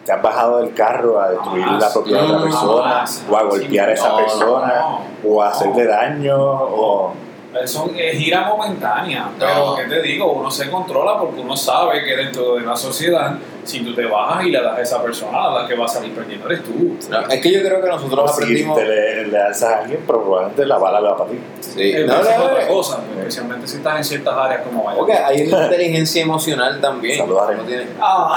Te 0.05 0.13
has 0.13 0.23
bajado 0.23 0.59
del 0.59 0.75
carro 0.75 1.21
a 1.21 1.31
destruir 1.31 1.67
la 1.67 1.93
propiedad 1.93 2.21
de 2.21 2.27
otra 2.27 2.39
No, 2.39 2.45
persona, 2.45 3.05
o 3.31 3.37
a 3.37 3.43
golpear 3.45 3.89
a 3.89 3.93
esa 3.93 4.09
No, 4.09 4.17
persona, 4.17 4.75
no. 4.81 5.01
o 5.31 5.43
a 5.43 5.49
hacerle 5.49 5.87
daño, 5.87 6.37
o. 6.39 7.15
Eso 7.61 7.91
es 7.97 8.19
gira 8.19 8.49
momentánea, 8.49 9.29
pero 9.39 9.55
No. 9.67 9.77
¿qué 9.77 9.85
te 9.85 10.03
digo? 10.03 10.33
Uno 10.33 10.51
se 10.51 10.71
controla 10.71 11.19
porque 11.19 11.41
uno 11.41 11.57
sabe 11.57 12.05
que 12.05 12.17
dentro 12.17 12.55
de 12.55 12.63
la 12.63 12.77
sociedad, 12.77 13.35
si 13.65 13.81
tú 13.85 13.95
te 13.95 14.05
bajas 14.07 14.45
y 14.45 14.51
le 14.51 14.61
das 14.61 14.77
a 14.79 14.81
esa 14.83 15.03
persona, 15.03 15.51
la 15.51 15.69
que 15.69 15.75
va 15.77 15.85
a 15.85 15.89
salir 15.89 16.13
perdiendo 16.15 16.47
eres 16.47 16.65
tú. 16.65 16.97
No, 17.11 17.21
es 17.29 17.41
que 17.41 17.53
yo 17.53 17.61
creo 17.63 17.81
que 17.81 17.89
nosotros 17.89 18.31
o 18.31 18.35
si 18.35 18.43
aprendimos. 18.43 18.77
te 18.79 18.85
le, 18.85 19.27
le 19.29 19.39
alzas 19.39 19.71
a 19.71 19.79
alguien, 19.81 20.01
probablemente 20.07 20.67
la 20.67 20.79
bala 20.79 21.01
le 21.01 21.09
va 21.09 21.17
para 21.19 21.31
ti. 21.31 21.39
Sí, 21.61 21.93
no, 21.95 22.01
es 22.01 22.07
no, 22.39 22.45
otra 22.45 22.63
no, 22.67 22.69
cosa, 22.75 23.01
especialmente 23.19 23.67
si 23.67 23.77
estás 23.77 23.97
en 23.99 24.05
ciertas 24.05 24.35
áreas 24.37 24.63
como 24.63 24.83
vaya. 24.85 24.99
Porque 24.99 25.13
hay 25.15 25.47
una 25.47 25.65
inteligencia 25.65 26.23
emocional 26.23 26.81
también. 26.81 27.19
Saludos 27.19 27.43
a 27.43 27.45
Uno 27.53 27.57
Rey. 27.63 27.67
tiene- 27.67 27.87
Ah. 28.01 28.37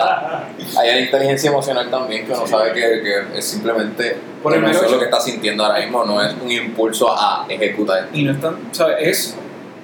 Ah, 0.00 0.44
hay 0.78 0.88
una 0.90 1.00
inteligencia 1.00 1.50
emocional 1.50 1.90
también 1.90 2.26
que 2.26 2.32
uno 2.32 2.46
Sí. 2.46 2.50
sabe 2.52 2.72
que, 2.72 2.80
que 2.80 3.38
es 3.38 3.44
simplemente 3.44 4.16
Por 4.42 4.54
el 4.54 4.62
no 4.62 4.68
lo 4.72 4.98
que 4.98 5.04
está 5.04 5.20
sintiendo 5.20 5.64
ahora 5.64 5.80
mismo, 5.80 6.04
no 6.04 6.22
es 6.22 6.34
un 6.40 6.50
impulso 6.50 7.10
a 7.10 7.44
ejecutar. 7.48 8.08
Y 8.12 8.22
no 8.22 8.32
es 8.32 8.40
tan, 8.40 8.56
¿sabes? 8.72 8.96
Es 9.00 9.36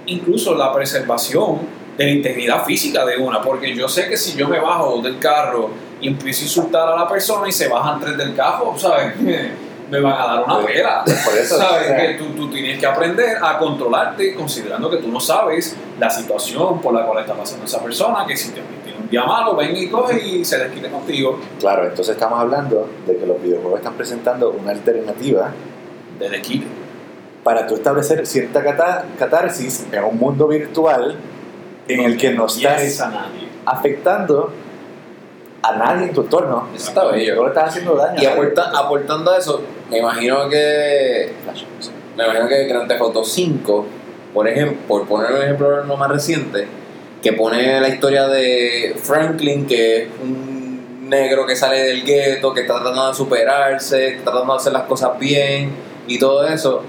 incluso 0.07 0.55
la 0.55 0.73
preservación 0.73 1.84
de 1.97 2.05
la 2.05 2.11
integridad 2.11 2.65
física 2.65 3.05
de 3.05 3.17
una, 3.19 3.41
porque 3.41 3.75
yo 3.75 3.89
sé 3.89 4.09
que 4.09 4.17
si 4.17 4.37
yo 4.37 4.49
me 4.49 4.59
bajo 4.61 5.01
del 5.03 5.19
carro 5.19 5.71
y 6.01 6.09
empiezo 6.09 6.41
a 6.41 6.45
insultar 6.45 6.89
a 6.89 6.97
la 6.97 7.09
persona 7.09 7.49
y 7.49 7.53
se 7.53 7.69
bajan 7.69 8.01
tres 8.01 8.17
del 8.17 8.35
carro, 8.35 8.75
¿sabes? 8.79 9.15
Me 9.91 10.01
van 10.01 10.15
a 10.15 10.27
dar 10.27 10.45
una 10.45 10.67
pela. 10.67 11.05
Por 11.05 11.35
eso, 11.35 11.59
sabes 11.59 11.83
o 11.85 11.87
sea, 11.89 11.97
que 12.07 12.15
tú, 12.15 12.25
tú 12.35 12.51
tienes 12.51 12.79
que 12.81 12.87
aprender 12.87 13.37
a 13.41 13.59
controlarte 13.59 14.35
considerando 14.35 14.89
que 14.91 14.97
tú 14.97 15.09
no 15.09 15.21
sabes 15.21 15.77
la 16.01 16.09
situación 16.09 16.81
por 16.81 16.95
la 16.95 17.05
cual 17.05 17.19
está 17.21 17.35
pasando 17.35 17.67
esa 17.67 17.83
persona, 17.83 18.25
que 18.27 18.35
si 18.35 18.49
te 18.53 18.63
tiene 18.83 18.99
un 18.99 19.11
día 19.11 19.25
malo, 19.25 19.55
ven 19.55 19.77
y 19.77 19.89
coge 19.91 20.27
y 20.27 20.43
se 20.45 20.57
desquite 20.59 20.89
contigo 20.91 21.39
Claro, 21.61 21.85
entonces 21.85 22.15
estamos 22.15 22.41
hablando 22.41 22.89
de 23.07 23.15
que 23.19 23.27
los 23.27 23.41
videojuegos 23.43 23.81
están 23.81 23.93
presentando 23.93 24.51
una 24.53 24.71
alternativa 24.73 25.53
de 26.19 26.31
desquite. 26.31 26.67
para 27.45 27.67
tú 27.67 27.75
establecer 27.75 28.27
cierta 28.27 28.65
cata- 28.65 29.05
catarsis 29.19 29.87
en 29.93 30.03
un 30.03 30.19
mundo 30.19 30.49
virtual 30.49 31.15
en 31.89 32.01
el 32.01 32.17
que 32.17 32.31
no 32.31 32.47
estás 32.47 33.01
a 33.01 33.11
nadie. 33.11 33.49
afectando 33.67 34.53
a 35.63 35.77
nadie 35.77 36.07
en 36.09 36.13
tu 36.13 36.23
entorno. 36.23 36.69
Eso 36.75 36.89
está 36.89 37.05
bello. 37.07 37.37
No 37.37 37.43
le 37.45 37.49
estás 37.49 37.69
haciendo 37.71 37.95
daño. 37.97 38.23
Y 38.23 38.27
aporta- 38.27 38.71
aportando 38.75 39.31
a 39.33 39.39
eso, 39.39 39.63
me 39.91 39.99
imagino 39.99 40.49
que 40.49 41.33
me 42.17 42.25
imagino 42.25 42.49
que 42.49 42.65
Grand 42.67 42.87
Theft 42.89 43.01
Auto 43.01 43.25
5, 43.25 43.87
por 44.33 44.47
ejemplo, 44.49 44.79
por 44.87 45.07
poner 45.09 45.33
un 45.33 45.43
ejemplo 45.43 45.85
no 45.85 45.97
más 45.97 46.11
reciente, 46.11 46.67
que 47.23 47.33
pone 47.33 47.81
la 47.81 47.89
historia 47.89 48.29
de 48.29 48.95
Franklin, 49.03 49.67
que 49.67 50.03
es 50.03 50.09
un 50.23 51.09
negro 51.09 51.47
que 51.47 51.57
sale 51.57 51.83
del 51.83 52.05
gueto, 52.05 52.53
que 52.53 52.61
está 52.63 52.75
tratando 52.75 53.09
de 53.09 53.15
superarse, 53.15 53.99
que 53.99 54.17
está 54.19 54.31
tratando 54.31 54.53
de 54.55 54.59
hacer 54.61 54.73
las 54.75 54.83
cosas 54.83 55.19
bien 55.19 55.71
y 56.07 56.19
todo 56.19 56.47
eso, 56.47 56.83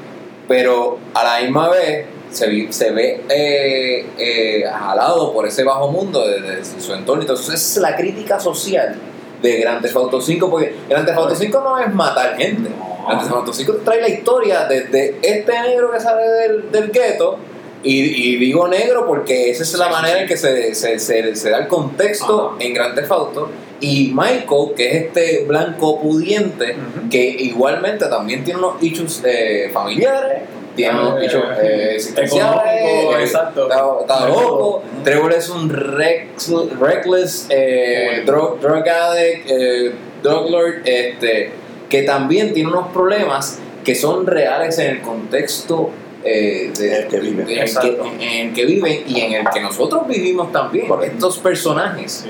pero 0.47 0.97
a 1.13 1.23
la 1.23 1.39
misma 1.41 1.69
vez 1.69 2.05
se, 2.35 2.47
vi- 2.47 2.67
se 2.73 2.91
ve 2.91 3.21
eh, 3.29 4.05
eh, 4.17 4.63
jalado 4.69 5.31
por 5.33 5.47
ese 5.47 5.63
bajo 5.63 5.89
mundo 5.91 6.27
de, 6.27 6.41
de 6.41 6.65
su 6.65 6.93
entorno. 6.93 7.21
Entonces, 7.21 7.53
es 7.53 7.77
la 7.77 7.95
crítica 7.95 8.39
social 8.39 8.95
de 9.41 9.57
Grand 9.61 9.81
Theft 9.81 9.95
Auto 9.95 10.19
5, 10.21 10.49
porque 10.49 10.75
Grand 10.89 11.05
Theft 11.05 11.17
Auto 11.17 11.35
5 11.35 11.61
no 11.61 11.79
es 11.79 11.93
matar 11.93 12.35
gente. 12.37 12.69
Grand 13.07 13.21
Theft 13.21 13.33
Auto 13.33 13.53
5 13.53 13.73
trae 13.85 14.01
la 14.01 14.09
historia 14.09 14.65
desde 14.67 15.17
este 15.21 15.51
negro 15.61 15.91
que 15.91 15.99
sale 15.99 16.23
del, 16.27 16.71
del 16.71 16.91
gueto. 16.91 17.37
Y, 17.83 17.99
y 18.33 18.37
digo 18.37 18.67
negro 18.67 19.05
porque 19.05 19.51
esa 19.51 19.61
es 19.61 19.71
la 19.75 19.89
manera 19.89 20.19
en 20.21 20.27
que 20.27 20.35
se, 20.35 20.73
se, 20.73 20.97
se- 20.97 21.35
se 21.35 21.49
da 21.51 21.59
el 21.59 21.67
contexto 21.67 22.53
Ajá. 22.55 22.55
en 22.59 22.73
Grand 22.73 22.95
Theft 22.95 23.11
Auto. 23.11 23.49
Y 23.79 24.11
Michael, 24.15 24.73
que 24.75 24.89
es 24.89 24.95
este 25.05 25.45
blanco 25.47 26.01
pudiente, 26.01 26.71
Ujú. 26.75 27.09
que 27.09 27.23
igualmente 27.23 28.07
también 28.07 28.43
tiene 28.43 28.59
unos 28.59 28.81
issues 28.81 29.21
eh, 29.23 29.69
familiares 29.71 30.41
tiene 30.75 30.99
unos 30.99 31.19
bichos 31.19 31.43
existenciales, 31.59 33.21
exacto. 33.21 33.69
está, 34.01 34.27
loco. 34.27 34.83
Trevor 35.03 35.33
es 35.33 35.49
un 35.49 35.69
reckless 35.69 37.47
eh, 37.49 38.23
drug, 38.25 38.59
addict, 38.63 39.49
eh, 39.49 39.91
drug 40.21 40.49
lord, 40.49 40.73
este, 40.85 41.51
que 41.89 42.03
también 42.03 42.53
tiene 42.53 42.69
unos 42.69 42.87
problemas 42.89 43.59
que 43.83 43.95
son 43.95 44.25
reales 44.25 44.77
en 44.79 44.91
el 44.91 45.01
contexto 45.01 45.91
eh, 46.23 46.71
de, 46.77 46.87
En 46.87 47.03
el 47.03 47.07
que 47.07 47.19
viven. 47.19 47.39
en 47.41 47.49
el 47.49 47.55
que, 47.55 47.61
Exacto. 47.61 48.05
en 48.19 48.47
el 48.47 48.53
que 48.53 48.65
viven 48.65 49.03
y 49.07 49.19
en 49.21 49.33
el 49.33 49.49
que 49.53 49.61
nosotros 49.61 50.07
vivimos 50.07 50.51
también. 50.51 50.87
Correcto. 50.87 51.13
Estos 51.13 51.37
personajes, 51.37 52.25
Sí, 52.25 52.29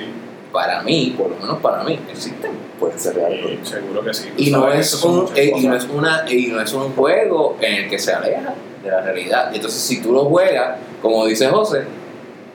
para 0.55 0.81
mí, 0.83 1.13
por 1.17 1.29
lo 1.29 1.35
menos 1.35 1.59
para 1.59 1.83
mí, 1.83 1.99
existen. 2.09 2.51
Pueden 2.79 2.97
ser 2.97 3.15
reales. 3.15 3.59
sí, 3.61 3.71
seguro 3.73 4.01
que 4.05 4.13
sí. 4.13 4.29
Y 4.37 4.51
no, 4.51 4.71
es 4.71 5.03
un, 5.03 5.27
eh, 5.35 5.51
y, 5.53 5.67
no 5.67 5.75
es 5.75 5.83
una, 5.83 6.23
y 6.31 6.47
no 6.47 6.61
es 6.61 6.71
un 6.71 6.93
juego 6.93 7.57
en 7.59 7.83
el 7.83 7.89
que 7.89 7.99
se 7.99 8.13
aleja 8.13 8.53
de 8.81 8.89
la 8.89 9.01
realidad. 9.01 9.51
Y 9.51 9.57
entonces, 9.57 9.81
si 9.81 10.01
tú 10.01 10.13
lo 10.13 10.23
juegas, 10.25 10.77
como 11.01 11.25
dice 11.25 11.49
José, 11.49 11.83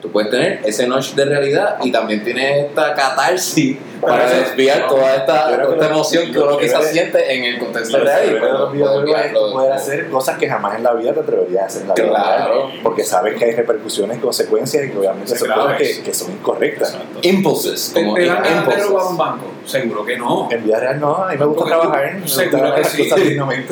tú 0.01 0.11
puedes 0.11 0.31
tener 0.31 0.61
ese 0.65 0.87
notch 0.87 1.13
de 1.13 1.25
realidad 1.25 1.77
y 1.83 1.91
también 1.91 2.23
tienes 2.23 2.69
esta 2.69 2.95
catarsis 2.95 3.77
para 4.01 4.25
eso- 4.25 4.37
desviar 4.41 4.87
toda 4.87 5.15
esta, 5.15 5.45
toda 5.47 5.67
que 5.67 5.73
esta 5.73 5.85
emoción 5.87 6.25
que 6.27 6.31
lo 6.33 6.47
uno 6.47 6.57
que 6.57 6.65
quizás 6.65 6.87
siente 6.87 7.33
en 7.35 7.43
el 7.45 7.59
contexto 7.59 7.97
de 7.99 8.03
que 8.05 9.29
tú 9.33 9.51
puedes 9.53 9.71
hacer 9.71 10.09
cosas 10.09 10.37
que 10.37 10.49
jamás 10.49 10.75
en 10.77 10.83
la 10.83 10.93
vida 10.93 11.13
te 11.13 11.19
atreverías 11.21 11.63
a 11.63 11.65
hacer 11.67 11.81
en 11.83 11.87
la 11.89 11.93
vida 11.93 12.07
Claro. 12.09 12.53
real, 12.67 12.79
porque 12.83 13.03
sabes 13.03 13.35
que 13.37 13.45
hay 13.45 13.51
repercusiones, 13.51 14.19
consecuencias 14.19 14.85
y 14.85 14.89
que 14.91 14.97
obviamente 14.97 15.35
son 15.37 15.49
cosas 15.49 15.77
que, 15.77 16.01
que 16.03 16.13
son 16.13 16.31
incorrectas. 16.31 16.89
Exacto. 16.93 17.19
Impulses, 17.21 17.91
¿Te, 17.93 18.01
como 18.03 18.15
te 18.15 18.21
de 18.21 18.27
impulses. 18.27 18.85
robar 18.87 19.05
un 19.07 19.17
banco? 19.17 19.45
Seguro 19.65 20.03
que 20.03 20.17
no. 20.17 20.47
En 20.51 20.63
vida 20.63 20.79
real 20.79 20.99
no, 20.99 21.15
a 21.17 21.27
mí 21.31 21.37
me 21.37 21.45
gusta 21.45 21.59
Porque 21.61 21.73
tú- 21.75 21.79
trabajar, 21.81 22.13
me 22.15 22.21
gusta 22.21 22.41
seguro 22.43 22.75
que 22.75 22.83
sí. 22.83 23.09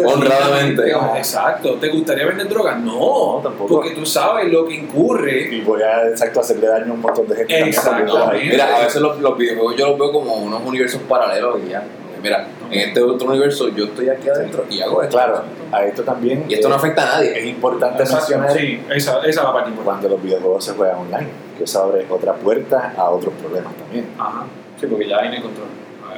Honradamente. 0.06 0.82
Exacto. 1.18 1.76
¿Te 1.76 1.90
gustaría 1.90 2.26
vender 2.26 2.48
drogas? 2.48 2.80
No, 2.80 3.00
No, 3.00 3.40
tampoco. 3.42 3.76
Porque 3.76 3.92
tú 3.92 4.06
sabes 4.06 4.52
lo 4.52 4.66
que 4.68 4.76
incurre. 4.76 5.48
Y 5.52 5.62
voy 5.62 5.82
a 5.82 6.08
exacto 6.10 6.42
hacerle 6.42 6.68
daño 6.68 6.92
a 6.92 6.94
un 6.94 7.02
montón 7.02 7.28
de 7.28 7.36
gente. 7.36 7.56
ahí. 7.56 8.50
Mira, 8.50 8.76
a 8.78 8.80
veces 8.84 9.02
los 9.02 9.38
videojuegos 9.38 9.76
yo 9.78 9.88
los 9.90 9.98
veo 10.00 10.12
como 10.12 10.19
unos 10.28 10.62
universos 10.66 11.02
paralelos 11.04 11.60
y 11.66 11.70
ya. 11.70 11.84
Mira, 12.22 12.48
en 12.70 12.80
este 12.82 13.02
otro 13.02 13.30
universo 13.30 13.70
yo 13.70 13.86
estoy 13.86 14.10
aquí 14.10 14.28
adentro 14.28 14.66
y 14.70 14.82
hago 14.82 15.02
esto. 15.02 15.16
Claro, 15.18 15.42
a 15.72 15.86
esto 15.86 16.04
también 16.04 16.44
Y 16.50 16.56
esto 16.56 16.68
no 16.68 16.76
afecta 16.76 17.04
a 17.04 17.06
nadie. 17.18 17.40
es 17.40 17.46
importante 17.46 18.04
Exacto, 18.04 18.38
mencionar 18.38 18.52
Sí, 18.52 18.82
esa, 18.90 19.20
esa 19.20 19.28
es 19.30 19.36
la 19.38 19.54
parte 19.54 19.70
importante. 19.70 19.84
cuando 19.84 20.10
los 20.10 20.22
videojuegos 20.24 20.66
se 20.66 20.74
juegan 20.74 20.98
online, 20.98 21.28
que 21.58 21.64
eso 21.64 21.84
abre 21.84 22.06
otra 22.10 22.34
puerta 22.34 22.94
a 22.98 23.10
otros 23.10 23.34
problemas 23.36 23.74
también. 23.76 24.08
Ajá. 24.18 24.46
Sí, 24.80 24.88
porque 24.88 25.08
ya 25.08 25.18
hay 25.20 25.28
en 25.30 25.34
el 25.36 25.42
control. 25.44 25.68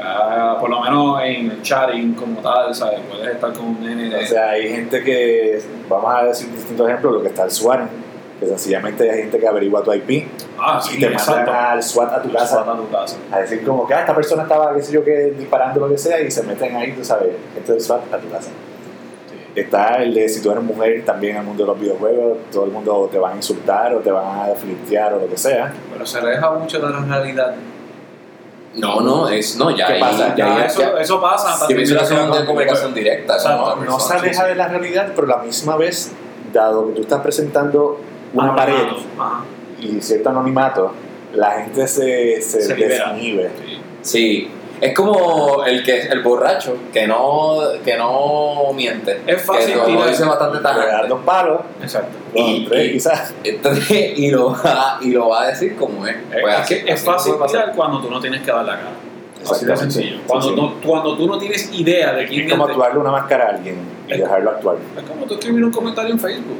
Ah, 0.03 0.57
por 0.59 0.69
lo 0.71 0.81
menos 0.81 1.21
en 1.21 1.51
el 1.51 1.61
chatting 1.61 2.13
como 2.15 2.41
tal, 2.41 2.73
¿sabes? 2.73 2.99
Puedes 3.07 3.35
estar 3.35 3.53
con 3.53 3.65
un 3.67 3.83
nene 3.83 4.09
de... 4.09 4.23
O 4.23 4.25
sea, 4.25 4.49
hay 4.51 4.69
gente 4.69 5.03
que, 5.03 5.61
vamos 5.87 6.11
a 6.15 6.23
decir 6.23 6.51
distintos 6.51 6.87
ejemplos, 6.89 7.13
lo 7.13 7.21
que 7.21 7.27
está 7.27 7.43
el 7.43 7.51
SWAT, 7.51 7.81
que 8.41 8.47
sencillamente 8.47 9.09
hay 9.09 9.19
gente 9.19 9.37
que 9.37 9.47
averigua 9.47 9.83
tu 9.83 9.93
IP 9.93 10.27
ah, 10.59 10.81
y 10.83 10.87
sí, 10.95 10.99
te 10.99 11.09
mandan 11.11 11.47
al 11.47 11.83
SWAT 11.83 12.11
a 12.11 12.21
tu 12.23 12.31
casa 12.33 12.47
Suelta 12.55 12.75
tu 12.75 12.89
casa. 12.89 13.17
a 13.31 13.39
decir 13.39 13.63
como 13.63 13.85
que 13.87 13.93
ah, 13.93 13.99
esta 13.99 14.15
persona 14.15 14.41
estaba, 14.43 14.73
qué 14.75 14.81
sé 14.81 14.91
yo, 14.91 15.03
que 15.03 15.31
disparando 15.37 15.79
lo 15.81 15.89
que 15.89 15.97
sea 15.99 16.19
y 16.19 16.31
se 16.31 16.41
meten 16.41 16.75
ahí, 16.75 16.91
tú 16.93 17.05
sabes, 17.05 17.29
gente 17.53 17.71
del 17.71 17.79
SWAT 17.79 18.11
a 18.11 18.17
tu 18.17 18.29
casa. 18.31 18.49
Está 19.53 20.01
el 20.01 20.13
de 20.13 20.27
si 20.27 20.41
tú 20.41 20.49
eres 20.49 20.63
mujer 20.63 21.03
también 21.05 21.35
en 21.35 21.41
el 21.41 21.47
mundo 21.47 21.63
de 21.65 21.67
los 21.67 21.79
videojuegos, 21.79 22.37
todo 22.51 22.65
el 22.65 22.71
mundo 22.71 23.09
te 23.11 23.19
va 23.19 23.31
a 23.31 23.35
insultar 23.35 23.93
o 23.93 23.99
te 23.99 24.09
van 24.09 24.49
a 24.49 24.55
flirtear 24.55 25.13
o 25.13 25.19
lo 25.19 25.29
que 25.29 25.37
sea. 25.37 25.71
Pero 25.93 26.03
se 26.05 26.17
aleja 26.17 26.49
mucho 26.51 26.79
de 26.79 26.89
la 26.89 26.99
realidad. 26.99 27.53
No, 28.75 29.01
no, 29.01 29.29
es, 29.29 29.57
no, 29.57 29.69
ya 29.69 29.85
¿Qué 29.85 29.93
ahí- 29.93 29.99
pasa? 29.99 30.29
ya, 30.35 30.47
Ya, 30.47 30.57
ya, 30.59 30.65
eso, 30.65 30.97
eso 30.97 31.21
pasa. 31.21 31.67
Que 31.67 31.81
es 31.81 31.91
una 31.91 32.45
comunicación 32.45 32.93
directa, 32.93 33.35
eso 33.35 33.49
no, 33.49 33.75
No 33.75 33.99
se 33.99 34.13
aleja 34.15 34.45
de 34.47 34.55
la 34.55 34.67
realidad, 34.67 35.11
pero 35.13 35.27
a 35.31 35.37
la 35.37 35.43
misma 35.43 35.75
vez, 35.75 36.11
dado 36.53 36.87
que 36.87 36.93
tú 36.93 37.01
estás 37.01 37.21
presentando 37.21 37.99
una 38.33 38.55
pared. 38.55 38.75
Ajá. 39.19 39.43
y 39.79 39.99
cierto 40.01 40.29
anonimato, 40.29 40.93
la 41.33 41.51
gente 41.61 41.87
se, 41.87 42.41
se, 42.41 42.73
desinhibe. 42.75 43.49
Sí. 43.65 43.79
Sí, 44.01 44.51
es 44.79 44.93
como 44.95 45.63
el 45.63 45.83
que 45.83 46.01
el 46.01 46.21
borracho 46.21 46.75
que 46.93 47.07
no 47.07 47.57
que 47.83 47.97
no 47.97 48.73
miente. 48.75 49.21
Es 49.27 49.41
fácil 49.43 49.73
que 49.73 49.77
lo 49.79 49.85
tirar- 49.85 50.09
dice 50.09 50.23
bastante 50.25 50.57
Le 50.57 50.63
das 50.63 50.75
tajante. 50.77 51.07
dos 51.07 51.19
palos, 51.23 51.61
Exacto. 51.81 52.17
Y- 52.33 52.65
tres 52.67 52.89
y- 52.89 52.91
quizás. 52.93 53.33
Entonces, 53.43 54.17
y 54.17 54.29
lo 54.31 54.51
va 54.51 54.97
y 55.01 55.11
lo 55.11 55.29
va 55.29 55.43
a 55.43 55.47
decir 55.47 55.75
como 55.75 56.05
es. 56.07 56.15
Es, 56.15 56.21
Pues 56.41 56.53
es 56.55 56.59
así- 56.61 56.75
que 56.75 56.91
es 56.91 56.93
así 56.93 57.05
fácil 57.05 57.33
tirar 57.47 57.73
cuando 57.75 58.01
tú 58.01 58.09
no 58.09 58.19
tienes 58.19 58.41
que 58.41 58.51
dar 58.51 58.65
la 58.65 58.75
cara. 58.77 58.91
Así 59.49 59.65
de 59.65 59.75
sencillo. 59.77 60.17
Sí, 60.17 60.21
Cuando, 60.27 60.49
sí. 60.49 60.55
No, 60.55 60.73
cuando 60.85 61.17
tú 61.17 61.25
no 61.27 61.37
tienes 61.39 61.71
idea 61.73 62.13
de 62.13 62.27
quién 62.27 62.41
Es 62.45 62.51
como 62.51 62.65
miente, 62.65 62.73
actuarle 62.83 62.99
una 62.99 63.11
máscara 63.11 63.45
a 63.45 63.49
alguien 63.49 63.75
y 64.07 64.13
Es- 64.13 64.19
dejarlo 64.19 64.51
actuar. 64.51 64.77
es 64.97 65.03
como 65.03 65.25
tú 65.25 65.33
escribir 65.35 65.63
un 65.65 65.71
comentario 65.71 66.11
en 66.11 66.19
Facebook 66.19 66.57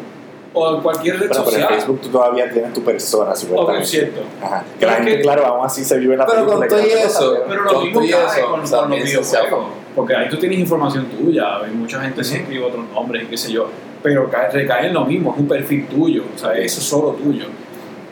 o 0.53 0.75
en 0.75 0.81
cualquier 0.81 1.19
red 1.19 1.29
Pero, 1.29 1.43
pero 1.45 1.55
en 1.57 1.61
social. 1.61 1.73
Facebook 1.79 2.01
tú 2.01 2.09
todavía 2.09 2.49
tienes 2.51 2.73
tu 2.73 2.81
persona, 2.83 3.35
supuestamente. 3.35 3.83
es 3.83 3.89
cierto. 3.89 4.21
Ajá. 4.43 4.63
Que 4.63 4.79
Pero 4.79 4.91
la 4.91 4.97
gente, 4.97 5.15
que- 5.15 5.21
claro, 5.21 5.45
aún 5.45 5.65
así 5.65 5.83
se 5.85 5.97
vive 5.97 6.13
en 6.13 6.19
la 6.19 6.25
Pero 6.25 6.45
con 6.45 6.67
todo 6.67 6.79
que 6.79 6.93
eso. 7.03 7.37
Pero 7.47 7.63
lo 7.63 7.81
mismo 7.81 7.99
cae 8.01 8.09
eso, 8.09 8.49
con, 8.49 8.61
con 8.69 8.89
los 8.89 9.03
videojuegos. 9.03 9.65
Porque 9.95 10.15
ahí 10.15 10.29
tú 10.29 10.37
tienes 10.37 10.59
información 10.59 11.05
tuya, 11.05 11.57
hay 11.63 11.71
mucha 11.71 12.01
gente 12.01 12.23
se 12.23 12.37
escribe 12.37 12.63
otros 12.65 12.85
nombres 12.93 13.23
y 13.23 13.25
qué 13.27 13.37
sé 13.37 13.51
yo. 13.51 13.67
Pero 14.03 14.29
cae- 14.29 14.49
recae 14.51 14.87
en 14.87 14.93
lo 14.93 15.05
mismo, 15.05 15.31
es 15.33 15.39
un 15.39 15.47
perfil 15.47 15.87
tuyo, 15.87 16.23
o 16.33 16.37
sea, 16.37 16.53
eso 16.53 16.79
es 16.79 16.85
solo 16.85 17.11
tuyo. 17.11 17.45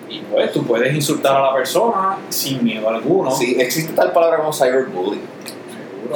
Y 0.09 0.19
pues 0.21 0.51
tú 0.51 0.63
puedes 0.65 0.93
insultar 0.93 1.35
a 1.37 1.41
la 1.47 1.53
persona 1.53 2.17
sin 2.29 2.63
miedo 2.63 2.89
alguno. 2.89 3.31
Sí, 3.31 3.55
existe 3.59 3.93
tal 3.93 4.11
palabra 4.11 4.37
como 4.39 4.51
cyberbullying. 4.53 5.21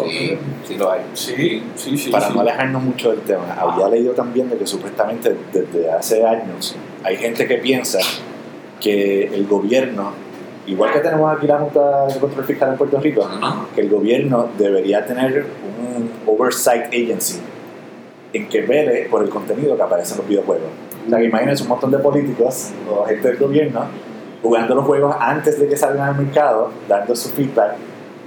Sí, 0.01 0.37
sí 0.67 0.75
lo 0.75 0.91
hay. 0.91 1.01
Sí, 1.13 1.63
sí, 1.75 1.97
sí. 1.97 2.09
Para 2.09 2.27
sí. 2.27 2.33
no 2.33 2.41
alejarnos 2.41 2.83
mucho 2.83 3.11
del 3.11 3.21
tema, 3.21 3.53
había 3.57 3.87
leído 3.89 4.13
también 4.13 4.49
de 4.49 4.57
que 4.57 4.65
supuestamente 4.65 5.35
desde 5.51 5.91
hace 5.91 6.25
años 6.25 6.75
hay 7.03 7.17
gente 7.17 7.47
que 7.47 7.55
piensa 7.57 7.99
que 8.79 9.25
el 9.25 9.47
gobierno, 9.47 10.11
igual 10.67 10.91
que 10.91 10.99
tenemos 10.99 11.35
aquí 11.35 11.47
la 11.47 11.59
Junta 11.59 12.07
de 12.07 12.19
Control 12.19 12.45
Fiscal 12.45 12.71
en 12.71 12.77
Puerto 12.77 12.99
Rico, 12.99 13.27
que 13.75 13.81
el 13.81 13.89
gobierno 13.89 14.49
debería 14.57 15.05
tener 15.05 15.45
un 15.79 16.09
oversight 16.25 16.87
agency 16.87 17.39
en 18.33 18.49
que 18.49 18.61
vele 18.61 19.07
por 19.09 19.23
el 19.23 19.29
contenido 19.29 19.75
que 19.75 19.81
aparece 19.81 20.13
en 20.13 20.19
los 20.19 20.27
videojuegos. 20.27 20.67
O 21.05 21.09
sea, 21.09 21.19
que 21.19 21.25
imagínense 21.25 21.63
un 21.63 21.69
montón 21.69 21.91
de 21.91 21.99
políticos 21.99 22.71
o 22.89 23.05
gente 23.05 23.27
del 23.27 23.37
gobierno 23.37 23.85
jugando 24.41 24.75
los 24.75 24.85
juegos 24.85 25.15
antes 25.19 25.59
de 25.59 25.69
que 25.69 25.77
salgan 25.77 26.09
al 26.09 26.17
mercado, 26.17 26.69
dando 26.87 27.15
su 27.15 27.29
feedback 27.29 27.75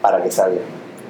para 0.00 0.22
que 0.22 0.30
salgan. 0.30 0.64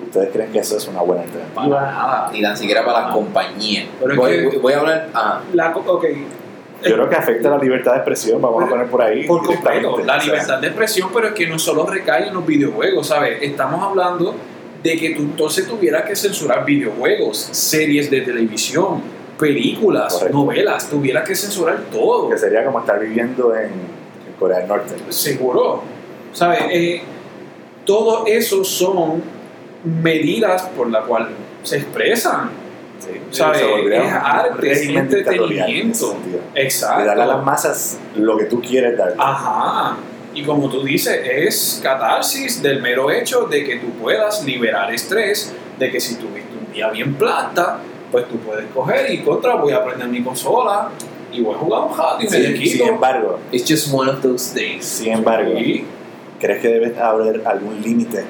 ¿Ustedes 0.07 0.31
creen 0.33 0.53
que 0.53 0.59
eso 0.61 0.77
es 0.77 0.87
una 0.89 1.01
buena 1.03 1.23
Para 1.25 1.37
alternativa? 1.67 1.81
nada. 1.81 2.31
Ni 2.33 2.43
tan 2.43 2.57
siquiera 2.57 2.85
para 2.85 3.03
las 3.03 3.13
compañías. 3.15 3.87
Pero 4.01 4.13
es 4.13 4.17
Voy, 4.19 4.51
que- 4.51 4.59
voy- 4.59 4.73
a 4.73 4.79
hablar. 4.81 5.09
Ah, 5.15 5.41
La, 5.53 5.75
Yo 5.75 6.95
creo 6.95 7.09
que 7.09 7.17
afecta 7.17 7.51
la 7.51 7.59
libertad 7.59 7.93
de 7.93 7.97
expresión, 7.99 8.41
vamos 8.41 8.63
a 8.65 8.69
poner 8.69 8.87
por 8.89 9.03
ahí. 9.03 9.27
por 9.27 9.45
completo, 9.45 9.99
la 10.05 10.19
libertad 10.19 10.59
de 10.61 10.67
expresión, 10.69 11.09
pero 11.13 11.29
es 11.29 11.35
que 11.35 11.47
no 11.47 11.59
solo 11.59 11.87
recae 11.87 12.29
en 12.29 12.35
los 12.35 12.47
videojuegos, 12.47 13.07
¿sabes? 13.09 13.39
Estamos 13.43 13.83
hablando 13.83 14.35
de 14.83 14.97
que 14.99 15.11
tú 15.11 15.23
entonces 15.23 15.67
tuvieras 15.67 16.05
que 16.05 16.15
censurar 16.15 16.65
videojuegos, 16.65 17.39
series 17.39 18.11
de 18.11 18.21
televisión, 18.21 19.01
películas, 19.39 20.15
Correcto. 20.15 20.37
novelas, 20.39 20.89
tuvieras 20.89 21.27
que 21.27 21.35
censurar 21.35 21.79
todo. 21.91 22.29
Que 22.29 22.39
sería 22.39 22.65
como 22.65 22.79
estar 22.81 23.01
viviendo 23.01 23.55
en, 23.57 23.65
en 23.65 24.35
Corea 24.39 24.59
del 24.59 24.69
Norte. 24.69 24.95
Seguro. 25.09 25.83
¿Sabes? 26.33 26.61
Eh, 26.71 27.03
todo 27.87 28.25
eso 28.27 28.63
son 28.65 29.23
medidas 30.03 30.63
por 30.77 30.91
las 30.91 31.05
cuales 31.05 31.29
se 31.63 31.77
expresan. 31.79 32.51
Sí, 32.99 33.21
¿Sabes? 33.31 33.59
se 33.59 33.97
Es 33.97 34.13
arte, 34.13 34.73
es 34.73 34.83
en 34.89 34.97
entretenimiento. 34.97 36.17
Exacto. 36.55 37.03
Y 37.03 37.07
darle 37.07 37.23
a 37.23 37.27
las 37.27 37.45
masas 37.45 37.99
lo 38.17 38.37
que 38.39 38.45
tú 38.45 38.61
quieres 38.61 38.97
dar. 38.97 39.15
Ajá. 39.19 39.97
Y 40.35 40.43
como 40.43 40.69
tú 40.69 40.83
dices, 40.83 41.21
es 41.25 41.81
catarsis 41.83 42.63
del 42.63 42.81
mero 42.83 43.11
hecho 43.11 43.43
de 43.47 43.65
que 43.65 43.77
tú 43.77 43.91
puedas 44.01 44.45
liberar 44.45 44.93
estrés, 44.93 45.55
de 45.79 45.91
que 45.91 46.01
si 46.01 46.17
tuviste 46.17 46.51
un 46.67 46.73
día 46.73 46.89
bien 46.91 47.15
plata, 47.15 47.79
pues 48.13 48.29
tú 48.29 48.37
puedes 48.39 48.67
coger 48.75 49.11
y 49.13 49.23
contra, 49.23 49.55
voy 49.57 49.73
a 49.73 49.85
prender 49.85 50.09
mi 50.09 50.23
consola 50.23 50.91
y 51.33 51.43
voy 51.43 51.55
a 51.55 51.59
jugar 51.59 51.83
un 51.91 51.97
rato 51.99 52.17
y 52.21 52.25
me 52.25 52.31
Sin, 52.31 52.43
desquito. 52.43 52.85
sin 52.85 52.95
embargo, 52.95 53.39
it's 53.53 53.69
just 53.69 53.93
one 53.93 54.11
of 54.11 54.21
those 54.23 54.55
days. 54.55 54.85
sin 54.85 55.13
embargo, 55.13 55.53
Sí. 55.59 55.85
¿crees 56.41 56.61
que 56.61 56.69
debe 56.69 56.99
haber 56.99 57.43
algún 57.47 57.81
límite 57.83 58.25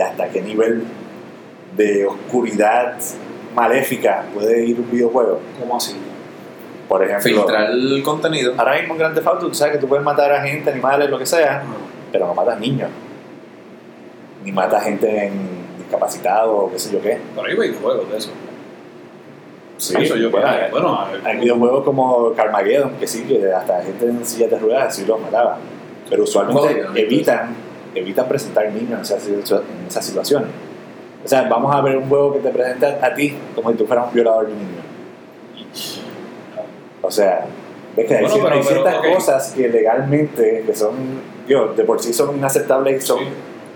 de 0.00 0.06
hasta 0.06 0.28
qué 0.28 0.40
nivel 0.40 0.84
de 1.76 2.06
oscuridad 2.06 2.96
maléfica 3.54 4.24
puede 4.34 4.64
ir 4.64 4.78
un 4.78 4.90
videojuego? 4.90 5.40
¿Cómo 5.60 5.76
así? 5.76 5.96
Por 6.88 7.04
ejemplo, 7.04 7.22
Filtrar 7.22 7.70
el 7.70 8.02
contenido. 8.02 8.54
ahora 8.56 8.78
mismo 8.78 8.94
en 8.94 8.98
Grand 8.98 9.14
Theft 9.14 9.26
Auto, 9.26 9.48
tú 9.48 9.54
sabes 9.54 9.74
que 9.74 9.80
tú 9.80 9.86
puedes 9.86 10.04
matar 10.04 10.32
a 10.32 10.42
gente, 10.42 10.70
animales, 10.70 11.08
lo 11.08 11.18
que 11.18 11.26
sea, 11.26 11.62
pero 12.10 12.26
no 12.26 12.34
matas 12.34 12.58
niños. 12.58 12.90
Ni 14.44 14.50
matas 14.50 14.84
gente 14.84 15.26
en 15.26 15.32
discapacitado 15.78 16.56
o 16.56 16.72
qué 16.72 16.78
sé 16.78 16.92
yo 16.92 17.00
qué. 17.00 17.18
Pero 17.34 17.46
hay 17.46 17.54
videojuegos 17.54 18.10
de 18.10 18.16
eso. 18.16 18.30
Sí, 19.76 19.94
eso 19.98 20.16
yo 20.16 20.30
bueno, 20.30 20.48
creo. 20.48 20.70
Bueno, 20.70 21.06
Hay 21.24 21.38
videojuegos 21.38 21.84
como 21.84 22.32
Carmageddon, 22.34 22.96
que 22.98 23.06
sí, 23.06 23.22
que 23.22 23.52
hasta 23.52 23.82
gente 23.82 24.06
en 24.06 24.24
sillas 24.24 24.50
de 24.50 24.58
ruedas 24.58 24.94
sí 24.94 25.04
los 25.06 25.20
mataba. 25.20 25.58
Pero 26.08 26.24
usualmente 26.24 26.60
Joder, 26.60 26.86
evitan, 26.96 27.54
evitan 27.94 28.28
presentar 28.28 28.70
niños 28.72 29.10
en 29.10 29.40
esas, 29.40 30.04
situaciones. 30.04 30.48
O 31.24 31.28
sea, 31.28 31.42
vamos 31.48 31.74
a 31.74 31.80
ver 31.82 31.96
un 31.98 32.08
juego 32.08 32.32
que 32.34 32.38
te 32.40 32.50
presenta 32.50 32.98
a 33.02 33.14
ti 33.14 33.36
como 33.54 33.70
si 33.70 33.76
tú 33.76 33.86
fueras 33.86 34.06
un 34.08 34.14
violador 34.14 34.46
de 34.46 34.52
un 34.52 34.58
niño. 34.58 34.82
O 37.02 37.10
sea, 37.10 37.46
ves 37.96 38.06
que 38.06 38.14
hay, 38.16 38.22
Bueno, 38.24 38.36
pero- 38.42 38.54
hay 38.54 38.60
pero, 38.62 38.72
ciertas 38.82 38.96
ok. 38.98 39.14
cosas 39.14 39.52
que 39.52 39.68
legalmente, 39.68 40.62
que 40.66 40.74
son, 40.74 40.94
digo, 41.46 41.68
de 41.76 41.84
por 41.84 42.00
sí 42.00 42.12
son 42.12 42.36
inaceptables 42.36 43.02
y 43.02 43.06
son 43.06 43.18
Sí. 43.20 43.24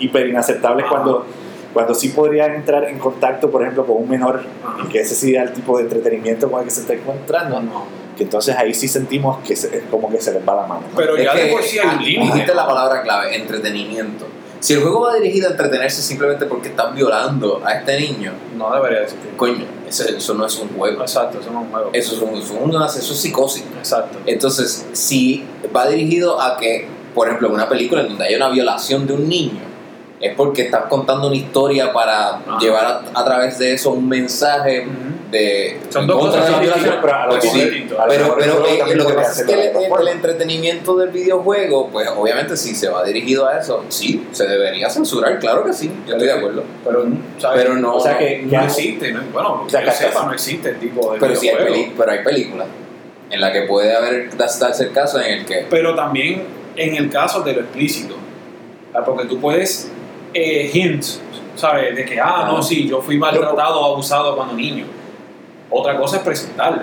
hiper 0.01 0.27
inaceptables 0.29 0.87
cuando, 0.89 1.25
cuando 1.73 1.95
sí 1.95 2.09
podrían 2.11 2.55
entrar 2.55 2.85
en 2.85 2.99
contacto, 2.99 3.51
por 3.51 3.63
ejemplo, 3.63 3.85
con 3.87 3.97
un 4.03 4.09
menor 4.09 4.43
y 4.85 4.89
que 4.89 5.01
ese 5.01 5.15
sea 5.15 5.43
el 5.43 5.53
tipo 5.53 5.77
de 5.79 5.85
entretenimiento 5.85 6.51
con 6.51 6.61
el 6.61 6.65
que 6.67 6.71
se 6.71 6.83
está 6.83 6.95
encontrando, 6.95 7.61
No. 7.61 8.04
Que 8.17 8.23
entonces 8.25 8.55
ahí 8.57 8.73
sí 8.75 8.87
sentimos 8.89 9.39
que 9.47 9.57
se- 9.57 9.77
es 9.79 9.83
como 9.91 10.11
que 10.11 10.21
se 10.21 10.33
les 10.33 10.47
va 10.49 10.55
la 10.55 10.67
mano. 10.67 10.83
¿no? 10.91 10.97
Pero 10.97 11.17
Es 11.17 11.25
ya 11.25 11.33
que, 11.33 11.45
de 11.45 11.53
por 11.53 11.63
sí 11.63 11.79
hay 11.79 11.97
un 11.97 12.05
límite. 12.05 12.33
Dijiste 12.33 12.55
la 12.55 12.67
palabra 12.67 13.03
clave, 13.03 13.35
entretenimiento. 13.37 14.27
Si 14.61 14.73
el 14.73 14.81
juego 14.81 15.01
va 15.03 15.15
dirigido 15.17 15.49
a 15.49 15.51
entretenerse 15.51 16.01
simplemente 16.01 16.47
porque 16.47 16.69
están 16.69 16.95
violando 16.95 17.61
a 17.65 17.73
este 17.75 18.01
niño, 18.01 18.33
No 18.57 18.75
debería 18.75 19.03
existir. 19.03 19.33
coño, 19.37 19.65
eso, 19.87 20.05
eso 20.09 20.33
no 20.35 20.47
es 20.47 20.57
un 20.59 20.69
juego. 20.71 21.03
Exacto, 21.03 21.39
eso 21.41 21.51
no 21.51 21.61
es 21.61 21.67
un 21.67 21.73
juego. 21.73 21.91
Eso 21.93 22.15
es, 22.15 22.23
un, 22.23 22.35
eso 22.41 22.55
es 22.55 22.61
una- 22.63 22.87
eso 22.87 22.99
es 23.13 23.21
psicosis. 23.21 23.65
Exacto. 23.79 24.19
Entonces, 24.25 24.87
si 24.93 25.45
va 25.77 25.87
dirigido 25.87 26.41
a 26.41 26.57
que, 26.57 26.89
por 27.15 27.27
ejemplo, 27.27 27.49
en 27.49 27.55
una 27.55 27.69
película 27.69 28.01
en 28.03 28.09
donde 28.09 28.25
hay 28.25 28.35
una 28.37 28.49
violación 28.49 29.07
de 29.07 29.13
un 29.13 29.29
niño, 29.29 29.61
es 30.21 30.35
porque 30.35 30.63
estás 30.63 30.85
contando 30.89 31.27
una 31.27 31.37
historia 31.37 31.93
para 31.93 32.37
Ajá. 32.37 32.59
llevar 32.59 32.87
a, 32.87 33.21
a 33.21 33.25
través 33.25 33.59
de 33.59 33.75
eso 33.75 33.91
un 33.91 34.09
mensaje. 34.09 34.87
De 35.35 35.81
Son 35.91 36.07
dos 36.07 36.19
cosas 36.19 36.61
violación. 36.61 36.97
pero 37.03 37.15
a 37.15 37.27
lo 37.27 37.31
Pues 37.33 37.51
sí, 37.51 37.87
pero, 38.09 38.37
pero 38.39 38.67
eh, 38.67 38.95
lo 38.95 39.07
que 39.07 39.13
pasa 39.15 39.41
es 39.43 39.47
que 39.47 39.73
el, 40.01 40.09
entretenimiento 40.09 40.97
del 40.97 41.11
videojuego, 41.11 41.89
pues 41.91 42.09
obviamente 42.17 42.57
si 42.57 42.75
se 42.75 42.89
va 42.89 43.05
dirigido 43.05 43.47
a 43.47 43.59
eso, 43.59 43.85
sí, 43.89 44.27
se 44.33 44.47
debería 44.47 44.89
censurar, 44.89 45.39
claro 45.39 45.65
que 45.65 45.73
sí, 45.73 45.91
yo 46.07 46.13
estoy 46.13 46.29
de 46.29 46.33
acuerdo. 46.35 46.65
Pero, 46.85 47.05
¿sabes? 47.39 47.63
Pero 47.63 47.75
no, 47.77 47.97
O 47.97 48.01
sea 48.01 48.17
que 48.17 48.43
no 48.43 48.63
existe, 48.63 49.13
no, 49.13 49.23
bueno, 49.33 49.63
O 49.67 49.69
sea, 49.69 49.83
que 49.85 49.91
sepa, 49.91 50.25
no 50.25 50.33
existe 50.33 50.71
el 50.71 50.79
tipo 50.79 51.13
de 51.13 51.19
pero 51.19 51.35
sí 51.37 51.49
hay, 51.49 51.57
peli- 51.65 51.93
pero 51.97 52.11
hay 52.11 52.25
películas 52.25 52.67
en 53.31 53.41
la 53.41 53.53
que 53.53 53.63
puede 53.63 53.95
haber 53.95 54.37
darse 54.37 54.85
el 54.85 54.93
caso 54.93 55.21
en 55.21 55.41
el 55.41 55.45
que 55.45 55.67
Pero 55.69 55.95
también 55.95 56.45
en 56.77 56.97
el 56.97 57.11
caso 57.11 57.41
de 57.43 57.53
lo 57.55 57.61
explícito. 57.61 58.17
Porque 59.05 59.27
tú 59.27 59.41
puedes 59.41 59.91
eh, 60.33 60.71
hint, 60.73 61.05
¿sabes? 61.57 61.97
De 61.97 62.05
que, 62.05 62.21
ah, 62.21 62.45
no, 62.47 62.63
sí, 62.63 62.89
yo 62.89 63.01
fui 63.01 63.19
maltratado 63.19 63.81
o 63.81 63.93
abusado 63.95 64.37
cuando 64.37 64.55
niño. 64.55 64.85
Otra 65.77 65.97
cosa 65.97 66.17
es 66.19 66.23
presentarlo. 66.23 66.83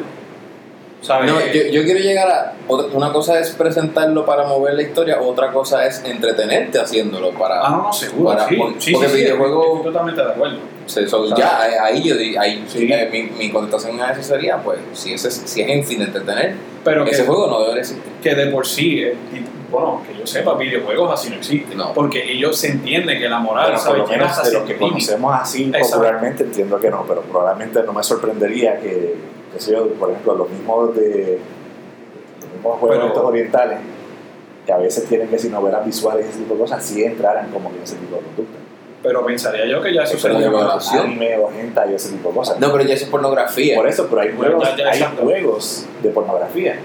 ¿Sabes? 1.01 1.31
No, 1.31 1.39
yo, 1.39 1.63
yo 1.71 1.83
quiero 1.83 1.99
llegar 1.99 2.29
a. 2.29 2.53
Una 2.93 3.11
cosa 3.11 3.39
es 3.39 3.49
presentarlo 3.51 4.23
para 4.23 4.43
mover 4.45 4.75
la 4.75 4.83
historia, 4.83 5.19
otra 5.19 5.51
cosa 5.51 5.83
es 5.87 6.03
entretenerte 6.05 6.79
haciéndolo 6.79 7.31
para. 7.31 7.59
ah, 7.59 7.81
no, 7.87 7.91
seguro. 7.93 8.29
para- 8.35 8.47
sí, 8.47 8.55
porque- 8.55 8.81
sí, 8.81 8.91
porque 8.91 9.07
sí, 9.09 9.15
sí, 9.15 9.21
videojuego- 9.23 9.77
Estoy 9.77 9.91
totalmente 9.93 10.21
de 10.23 10.29
acuerdo. 10.29 10.57
se- 10.85 11.07
so- 11.07 11.35
ya, 11.35 11.59
ahí- 11.63 11.73
ahí 11.81 12.03
yo 12.03 12.39
ahí, 12.39 12.63
Sí. 12.67 12.87
eh, 12.91 13.09
mi, 13.11 13.23
mi 13.35 13.51
contestación 13.51 13.99
a 13.99 14.11
eso 14.11 14.21
sería: 14.21 14.57
pues, 14.57 14.77
si, 14.93 15.13
ese, 15.15 15.29
es- 15.29 15.41
si 15.45 15.61
es 15.61 15.69
en 15.69 15.83
fin 15.83 15.99
de 15.99 16.05
entretener, 16.05 16.53
Pero 16.83 17.03
ese 17.07 17.21
que, 17.23 17.27
juego 17.27 17.47
no 17.47 17.61
debe 17.63 17.79
existir. 17.79 18.03
que 18.21 18.35
de 18.35 18.45
por 18.51 18.67
sí, 18.67 18.99
eh, 19.01 19.15
bueno, 19.71 20.01
que 20.07 20.17
yo 20.19 20.27
sepa, 20.27 20.55
videojuegos 20.55 21.11
así 21.13 21.29
no 21.29 21.37
existen. 21.37 21.77
No. 21.77 21.93
Porque 21.93 22.31
ellos 22.31 22.57
se 22.57 22.67
entienden 22.71 23.19
que 23.19 23.29
la 23.29 23.39
moral, 23.39 23.71
Bueno, 23.71 23.77
por 23.79 23.83
¿sabes? 23.83 23.99
lo 24.01 24.07
Llega 24.07 24.17
menos 24.27 24.43
de 24.45 24.51
lo 24.53 24.65
que 24.65 24.77
conocemos 24.77 25.33
así 25.39 25.71
popularmente 25.71 26.43
entiendo 26.43 26.79
que 26.79 26.89
no, 26.89 27.05
pero 27.07 27.21
probablemente 27.21 27.81
no 27.83 27.93
me 27.93 28.03
sorprendería 28.03 28.79
que, 28.79 29.15
qué 29.53 29.59
sé 29.59 29.71
yo, 29.71 29.87
por 29.93 30.09
ejemplo, 30.11 30.35
los 30.35 30.49
mismos 30.49 30.95
de 30.95 31.39
los 32.41 32.53
mismos 32.53 32.79
juegos 32.79 32.97
Pero- 32.97 33.07
estos 33.07 33.23
orientales, 33.23 33.79
que 34.65 34.71
a 34.73 34.77
veces 34.77 35.07
tienen 35.07 35.27
que 35.29 35.39
si 35.39 35.49
novelas 35.49 35.83
visuales 35.85 36.25
y 36.25 36.29
ese 36.29 36.39
tipo 36.39 36.53
de 36.53 36.59
cosas, 36.59 36.85
sí 36.85 37.03
entraran 37.03 37.49
como 37.51 37.71
que 37.71 37.77
en 37.77 37.83
ese 37.83 37.95
tipo 37.95 38.15
de 38.17 38.21
conducta. 38.21 38.57
Pero 39.01 39.25
pensaría 39.25 39.65
yo 39.65 39.81
que 39.81 39.91
ya 39.95 40.03
eso 40.03 40.15
sería 40.19 40.37
violación. 40.49 41.05
Anime 41.07 41.35
o 41.39 41.49
hentai 41.51 41.91
y 41.91 41.95
ese 41.95 42.09
tipo 42.11 42.29
de 42.29 42.35
cosas. 42.35 42.59
No, 42.59 42.71
pero 42.71 42.83
ya 42.83 42.93
eso 42.93 43.05
es 43.05 43.09
pornografía. 43.09 43.75
Por 43.75 43.87
eso, 43.87 44.05
pero 44.07 44.21
hay 44.21 44.31
juegos, 44.35 44.63
Ya, 44.63 44.77
ya, 44.77 44.87
hay 44.91 44.99
exacto. 44.99 45.23
juegos 45.23 45.85
de 46.03 46.09
pornografía. 46.11 46.79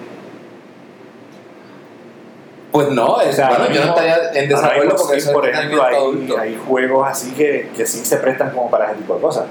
Pues 2.73 2.91
no, 2.91 3.21
es, 3.21 3.29
O 3.31 3.33
sea, 3.33 3.49
bueno, 3.51 3.71
yo 3.73 3.81
no 3.85 3.91
estaría 3.91 4.17
en 4.35 4.49
desacuerdo 4.49 4.97
porque 4.97 5.21
sí, 5.21 5.29
eso 5.29 5.33
por 5.33 5.49
ejemplo, 5.49 5.83
hay, 5.85 5.95
adulto. 5.97 6.39
hay 6.39 6.61
juegos 6.67 7.07
así 7.09 7.33
que, 7.33 7.71
que 7.75 7.87
sí 7.87 8.05
se 8.05 8.17
prestan 8.19 8.51
como 8.51 8.69
para 8.71 8.87
ese 8.87 8.97
tipo 8.97 9.15
de 9.15 9.21
cosas. 9.21 9.45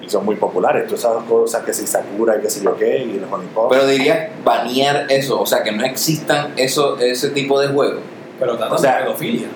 Y 0.00 0.08
son 0.08 0.24
muy 0.24 0.36
populares. 0.36 0.86
Todas 0.86 1.00
esas 1.00 1.24
cosas 1.24 1.62
que 1.64 1.72
si 1.72 1.86
Sakura 1.86 2.36
y 2.36 2.40
que 2.42 2.50
sé 2.50 2.62
yo 2.62 2.76
qué, 2.76 2.98
y 2.98 3.18
los 3.18 3.30
Honeypot. 3.30 3.68
Pero 3.70 3.86
dirías 3.86 4.28
banear 4.44 5.06
eso, 5.10 5.40
o 5.40 5.46
sea, 5.46 5.62
que 5.62 5.72
no 5.72 5.84
existan 5.84 6.52
eso, 6.56 6.98
ese 6.98 7.30
tipo 7.30 7.58
de 7.60 7.68
juegos. 7.68 8.00
Pero 8.38 8.56
tratan 8.56 8.74
O 8.74 8.78
sea, 8.78 8.98
pedofilia. 8.98 9.48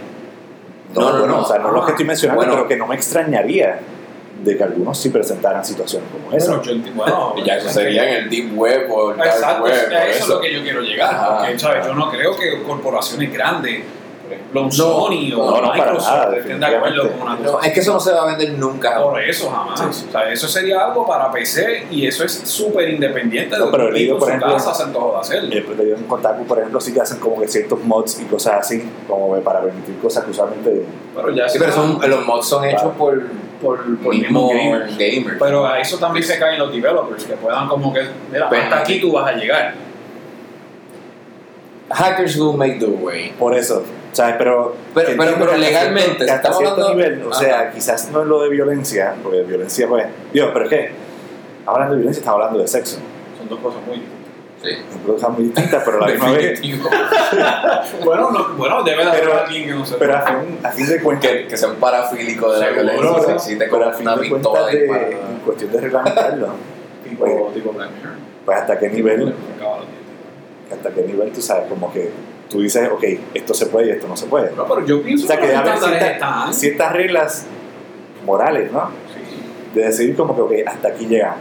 No, 0.95 1.13
No, 1.13 1.27
no, 1.27 1.41
o 1.43 1.45
sea, 1.47 1.59
no 1.59 1.71
los 1.71 1.85
que 1.85 1.91
estoy 1.93 2.07
mencionando, 2.07 2.41
Bueno. 2.41 2.55
pero 2.55 2.69
que 2.69 2.77
no 2.77 2.87
me 2.87 2.95
extrañaría 2.95 3.79
de 4.45 4.57
que 4.57 4.63
algunos 4.63 4.97
sí 4.99 5.11
presentaran 5.11 5.65
situaciones 5.65 6.09
como 6.13 6.37
esa. 6.37 6.57
Bueno, 6.57 6.63
yo 6.63 6.73
enti- 6.73 6.95
bueno, 6.95 7.35
Ya 7.45 7.57
eso 7.57 7.69
sería 7.71 8.09
en 8.09 8.25
el 8.25 8.31
Deep 8.31 8.57
Web 8.57 8.87
o 8.91 9.11
el 9.13 9.17
Dark 9.19 9.31
Exacto, 9.31 9.65
Web. 9.65 9.73
a 9.75 9.77
por 9.77 9.93
eso 9.97 10.09
es 10.11 10.17
eso. 10.21 10.35
lo 10.35 10.41
que 10.41 10.53
yo 10.55 10.63
quiero 10.63 10.81
llegar. 10.83 11.15
Ajá. 11.15 11.39
porque, 11.39 11.59
¿sabes? 11.59 11.87
Yo 11.87 11.95
no 11.95 12.11
creo 12.11 12.37
que 12.37 12.63
corporaciones 12.63 13.33
grandes, 13.33 13.83
por 14.23 14.33
ejemplo, 14.35 14.61
un 14.61 14.67
No, 14.69 14.73
Sony 14.73 15.33
o 15.37 15.61
no, 15.61 15.73
Microsoft, 15.73 16.07
nada, 16.11 16.37
estén 16.37 16.61
de 16.61 16.67
acuerdo 16.67 17.11
con 17.13 17.23
una 17.23 17.35
No, 17.37 17.53
cosa. 17.53 17.67
es 17.67 17.73
que 17.73 17.81
eso 17.81 17.93
no 17.95 18.01
se 18.01 18.13
va 18.13 18.23
a 18.23 18.27
vender 18.27 18.53
nunca. 18.59 19.03
Por 19.03 19.21
eso 19.23 19.51
jamás. 19.51 19.97
Sí. 19.97 20.05
O 20.09 20.13
sea, 20.13 20.31
eso 20.31 20.47
sería 20.47 20.85
algo 20.85 21.07
para 21.07 21.31
PC 21.33 21.87
y 21.91 22.07
eso 22.07 22.25
es 22.25 22.33
súper 22.45 22.91
independiente 22.91 23.57
de 23.59 23.65
pero 23.73 23.89
lo 23.91 23.95
que 23.95 24.07
por 24.11 24.21
su 24.21 24.29
ejemplo, 24.29 24.53
casa 24.53 24.75
se 24.75 24.83
antojó 24.85 25.15
de 25.15 25.19
hacerlo. 25.21 25.55
Eh, 25.57 25.65
pero 25.67 25.83
yo 25.89 25.97
en 25.97 26.05
Kotaku, 26.05 26.45
por 26.45 26.59
ejemplo, 26.59 26.81
sí 26.81 26.93
que 26.93 27.01
hacen 27.01 27.19
como 27.19 27.41
que 27.41 27.49
ciertos 27.49 27.83
mods 27.83 28.21
y 28.21 28.25
cosas 28.27 28.55
así, 28.61 28.89
como 29.09 29.35
para 29.41 29.63
permitir 29.63 29.99
cosas 29.99 30.23
que 30.25 30.31
usualmente. 30.31 30.85
Pero 31.17 31.31
ya 31.31 31.49
Sí, 31.49 31.57
eso 31.57 31.65
pero 31.65 31.75
son, 31.77 32.11
los 32.11 32.25
mods 32.27 32.47
son 32.47 32.65
hechos 32.67 32.93
por, 32.99 33.21
por, 33.61 33.79
por 33.99 34.15
mismo 34.15 34.49
gamers. 34.49 34.97
gamers. 34.99 35.37
Pero 35.39 35.67
a 35.67 35.81
eso 35.81 35.99
también 35.99 36.25
se 36.25 36.39
caen 36.39 36.59
los 36.59 36.73
developers, 36.73 37.25
que 37.25 37.35
puedan 37.35 37.69
como 37.69 37.93
que, 37.93 38.03
mira, 38.33 38.49
Pero- 38.49 38.63
hasta 38.63 38.79
aquí 38.81 39.01
tú 39.01 39.13
vas 39.13 39.33
a 39.33 39.37
llegar. 39.37 39.75
Hackers 41.91 42.37
will 42.37 42.57
make 42.57 42.79
the 42.79 42.87
way. 42.87 43.33
Por 43.39 43.55
eso, 43.55 43.83
¿sabes? 44.13 44.35
Pero. 44.37 44.77
Pero- 44.95 45.09
pero- 45.17 45.35
pero 45.39 45.45
hasta 45.53 45.57
legalmente, 45.57 46.25
hasta 46.25 46.35
estamos 46.37 46.59
cierto 46.59 46.83
hablando- 46.83 46.95
nivel, 47.03 47.23
o 47.27 47.31
Ajá. 47.31 47.41
sea, 47.41 47.71
quizás 47.71 48.11
no 48.13 48.21
es 48.23 48.27
lo 48.29 48.43
de 48.43 48.51
violencia, 48.51 49.15
porque 49.23 49.43
violencia, 49.43 49.89
pues. 49.89 50.07
Dios, 50.33 50.51
pero 50.53 50.65
es 50.67 50.71
que. 50.71 50.91
Hablando 51.67 51.93
de 51.95 51.99
violencia, 52.01 52.21
estamos 52.21 52.41
hablando 52.41 52.61
de 52.61 52.69
sexo. 52.69 52.99
Son 53.39 53.49
dos 53.49 53.59
cosas 53.61 53.81
muy. 53.87 54.03
Sí. 54.63 54.71
Son 54.93 55.15
cosas 55.15 55.31
muy 55.31 55.45
distintas, 55.45 55.83
pero 55.85 55.99
a 56.03 56.07
la 56.09 56.13
misma 56.13 56.31
vez. 56.33 56.61
Bueno, 58.05 58.31
no, 58.33 58.49
bueno 58.57 58.83
debe 58.83 59.05
de 59.05 59.11
haber 59.11 59.21
Pero- 59.23 59.39
alguien 59.41 59.67
que 59.69 59.75
no 59.75 59.87
se 59.87 59.95
Pero 59.97 60.17
a 60.17 60.23
fin, 60.23 60.59
a 60.65 60.71
fin 60.71 60.87
de 60.89 61.01
cuentas. 61.01 61.31
que, 61.31 61.47
que 61.47 61.57
sea 61.57 61.69
un 61.69 61.77
parafílico 61.77 62.53
de 62.53 62.59
la 62.61 62.71
violencia. 62.71 63.39
sí. 63.39 63.51
Si 63.53 63.59
te 63.59 63.67
pero 63.67 63.89
a 63.89 63.93
fin 63.93 64.03
una 64.09 64.17
de 64.17 64.23
pistola 64.29 64.61
cuentas, 64.61 64.73
de, 64.73 65.13
en 65.13 65.39
cuestión 65.45 65.73
de 65.73 65.81
reglamentarlo, 65.81 66.49
tipo, 67.09 67.25
Oye. 67.25 67.55
tipo 67.55 67.73
Black 67.73 67.91
Mirror. 67.97 68.15
pues 68.45 68.59
hasta 68.59 68.79
qué 68.79 68.89
nivel, 68.89 69.35
hasta 70.73 70.91
qué 70.91 71.03
nivel 71.03 71.31
tú 71.33 71.41
sabes, 71.43 71.69
como 71.69 71.93
que 71.93 72.11
tú 72.51 72.61
dices, 72.61 72.89
ok, 72.91 73.05
esto 73.35 73.55
se 73.55 73.67
puede 73.67 73.87
y 73.89 73.91
esto 73.91 74.09
no 74.09 74.17
se 74.17 74.27
puede. 74.27 74.51
No, 74.57 74.67
pero 74.67 74.85
yo 74.85 75.03
pienso 75.03 75.25
O 75.25 75.29
sea, 75.29 75.37
que 75.39 75.47
los 75.47 75.51
debe 75.57 75.69
haber 75.71 75.79
ciertas, 75.79 76.13
están. 76.13 76.55
ciertas 76.55 76.93
reglas 76.93 77.47
morales, 78.27 78.73
¿no? 78.73 78.91
Sí. 79.15 79.79
De 79.79 79.87
decidir 79.87 80.17
como 80.17 80.35
que, 80.35 80.41
ok, 80.43 80.53
hasta 80.67 80.89
aquí 80.89 81.07
llegamos. 81.07 81.39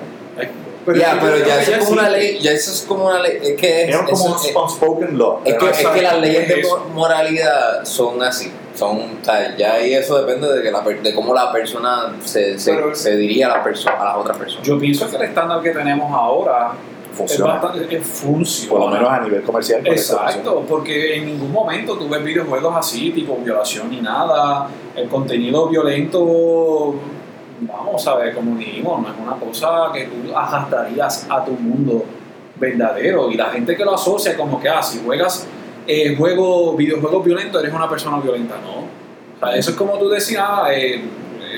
Ay, 0.93 0.99
ya, 0.99 1.17
pero 1.21 1.37
ya 1.45 1.61
eso 1.61 1.71
es 1.71 1.77
como 1.79 1.91
una 1.93 2.09
ley, 2.09 2.39
ya 2.39 2.51
eso 2.51 2.71
es 2.71 2.81
como 2.87 3.05
una 3.07 3.19
ley, 3.19 3.37
es 3.41 3.55
que 3.59 3.83
es, 3.83 3.89
Es 3.89 3.97
como 3.97 4.35
eso 4.37 4.49
un 4.55 4.63
unspoken 4.63 5.17
law. 5.17 5.39
es 5.45 5.53
que, 5.53 5.59
Pero 5.59 5.71
es 5.71 5.87
que 5.87 6.01
las 6.01 6.19
leyes 6.19 6.47
de 6.47 6.63
moralidad 6.93 7.83
son 7.85 8.21
así, 8.23 8.51
son, 8.75 8.97
o 9.21 9.25
sea, 9.25 9.55
ya 9.57 9.73
ahí 9.73 9.93
eso 9.93 10.17
depende 10.23 10.51
de, 10.53 10.61
que 10.61 10.71
la, 10.71 10.83
per- 10.83 11.01
de 11.01 11.13
cómo 11.13 11.33
la 11.33 11.51
persona 11.51 12.15
se, 12.23 12.57
se, 12.59 12.73
Pero- 12.73 12.95
se 12.95 13.15
diría 13.15 13.47
a 13.47 13.57
la 13.57 13.63
persona, 13.63 13.95
a 13.99 14.03
la 14.05 14.17
otra 14.17 14.33
persona. 14.33 14.63
Yo 14.63 14.77
pienso 14.79 15.09
que 15.09 15.15
el 15.17 15.23
estándar 15.23 15.61
que 15.61 15.71
tenemos 15.71 16.11
ahora 16.13 16.71
es 17.11 17.17
Funciona. 17.17 17.53
bastante 17.55 17.95
es 17.97 18.05
funciona. 18.05 18.69
Por 18.69 18.79
lo 18.81 18.87
menos 18.89 19.09
a 19.09 19.19
nivel 19.21 19.41
comercial. 19.41 19.81
por. 19.81 19.91
Exacto, 19.91 20.63
porque 20.69 21.15
en 21.15 21.25
ningún 21.25 21.51
momento 21.51 21.97
tú 21.97 22.07
ves 22.07 22.23
videojuegos 22.23 22.75
así, 22.77 23.09
tipo 23.09 23.35
violación 23.37 23.89
ni 23.89 24.01
nada. 24.01 24.67
El 24.95 25.07
contenido 25.09 25.67
violento, 25.67 26.93
vamos 27.61 28.07
a 28.07 28.15
ver, 28.15 28.35
como 28.35 28.55
dijimos, 28.57 29.01
no 29.01 29.07
es 29.09 29.15
una 29.19 29.35
cosa 29.35 29.91
que 29.93 30.05
tú 30.05 30.35
arrastrarías 30.35 31.27
a 31.29 31.43
tu 31.43 31.51
mundo 31.51 32.05
verdadero. 32.55 33.31
Y 33.31 33.35
la 33.35 33.45
gente 33.45 33.75
que 33.75 33.83
lo 33.83 33.95
asocia 33.95 34.35
como 34.35 34.59
que, 34.59 34.69
ah, 34.69 34.81
si 34.81 34.99
juegas 35.03 35.47
eh, 35.85 36.15
juego, 36.15 36.75
videojuegos 36.75 37.23
violentos, 37.25 37.61
eres 37.61 37.73
una 37.73 37.89
persona 37.89 38.19
violenta. 38.19 38.55
No. 38.63 38.79
O 38.79 39.39
sea, 39.39 39.55
eso 39.57 39.71
es 39.71 39.77
como 39.77 39.97
tú 39.97 40.09
decías, 40.09 40.43
ah, 40.45 40.67
eh, 40.73 41.03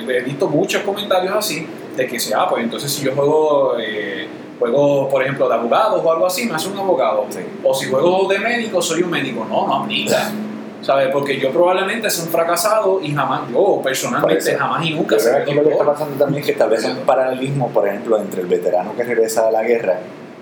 he 0.08 0.22
visto 0.22 0.48
muchos 0.48 0.82
comentarios 0.84 1.34
así, 1.36 1.66
de 1.96 2.08
que 2.08 2.20
sea, 2.20 2.42
ah, 2.42 2.50
pues 2.50 2.64
entonces 2.64 2.92
si 2.92 3.06
yo 3.06 3.14
juego... 3.14 3.76
eh, 3.80 4.28
Juego, 4.60 5.08
por 5.08 5.24
ejemplo, 5.24 5.48
de 5.48 5.56
abogados 5.56 6.02
o 6.04 6.12
algo 6.12 6.28
así, 6.28 6.46
me 6.46 6.54
hace 6.54 6.68
un 6.68 6.78
abogado. 6.78 7.26
Sí. 7.30 7.40
O 7.64 7.74
si 7.74 7.90
juego 7.90 8.28
de 8.28 8.40
médico, 8.40 8.82
soy 8.82 9.04
un 9.04 9.10
médico. 9.10 9.46
No, 9.50 9.66
no 9.66 9.76
aplica. 9.76 10.34
¿Sabes? 10.82 11.10
Porque 11.12 11.38
yo 11.40 11.52
probablemente 11.52 12.10
soy 12.10 12.26
un 12.28 12.32
fracasado 12.32 13.00
y 13.02 13.14
jamás, 13.14 13.42
yo 13.52 13.82
personalmente, 13.84 14.56
jamás 14.56 14.86
y 14.86 14.94
nunca 14.94 15.20
seré 15.20 15.44
aquí 15.44 15.54
lo 15.54 15.64
que 15.64 15.70
está 15.72 15.84
doctor. 15.84 15.94
pasando 15.94 16.18
también 16.24 16.40
es 16.40 16.46
que 16.46 16.52
establece 16.54 16.90
un 16.92 17.00
paralelismo, 17.00 17.68
por 17.70 17.88
ejemplo, 17.88 18.18
entre 18.18 18.42
el 18.42 18.48
veterano 18.48 18.94
que 18.96 19.04
regresa 19.04 19.46
de 19.48 19.52
la 19.52 19.64
guerra, 19.64 20.00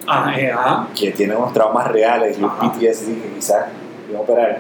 Ah, 0.10 0.32
ajá. 0.54 0.88
que 0.98 1.12
tiene 1.12 1.36
unos 1.36 1.52
traumas 1.54 1.88
reales 1.88 2.38
y 2.40 2.44
un. 2.44 2.50
PTSD 2.52 3.22
que 3.22 3.34
quizás 3.36 3.66
va 4.14 4.20
a 4.20 4.22
operar, 4.22 4.60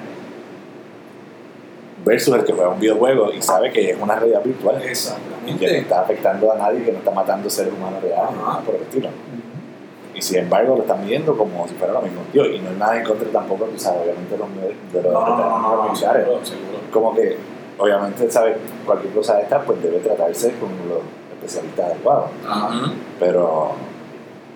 versus 2.04 2.36
el 2.36 2.44
que 2.44 2.54
juega 2.54 2.70
un 2.70 2.80
videojuego 2.80 3.32
y 3.34 3.42
sabe 3.42 3.72
que 3.72 3.92
es 3.92 3.98
una 4.02 4.16
realidad 4.16 4.42
virtual 4.44 4.76
y 4.76 4.80
que 4.80 4.86
no 4.86 4.92
Exactamente. 4.92 5.78
está 5.80 6.02
afectando 6.02 6.52
a 6.52 6.58
nadie, 6.58 6.84
que 6.84 6.92
no 6.92 6.98
está 7.00 7.12
matando 7.12 7.50
seres 7.50 7.74
humanos 7.74 8.02
reales, 8.02 8.32
nada 8.36 8.60
por 8.62 8.76
el 8.76 8.82
estilo. 8.82 9.10
Y 10.18 10.22
sin 10.22 10.40
embargo 10.40 10.76
lo 10.76 10.82
están 10.82 11.06
viendo 11.06 11.38
como 11.38 11.68
si 11.68 11.76
fuera 11.76 11.94
lo 11.94 12.02
mismo. 12.02 12.22
Tío, 12.32 12.46
y 12.46 12.60
no 12.60 12.70
hay 12.72 12.76
nada 12.76 12.98
en 12.98 13.04
contra 13.06 13.30
tampoco, 13.30 13.66
tú 13.66 13.78
sabes, 13.80 14.02
obviamente 14.04 14.36
los 14.38 14.50
medios- 14.50 14.74
de 14.92 15.02
los 15.04 15.14
No, 15.14 15.20
no, 15.38 15.38
no. 15.86 15.94
Como 16.92 17.14
que, 17.16 17.38
obviamente, 17.78 18.30
¿sabes? 18.32 18.58
Cualquier 18.86 19.14
cosa 19.14 19.36
de 19.38 19.44
esta, 19.44 19.62
pues 19.62 19.82
debe 19.84 20.00
tratarse 20.00 20.54
con 20.60 20.70
los 20.90 21.00
especialistas 21.36 21.86
adecuados. 21.92 22.30
Pero, 23.20 23.72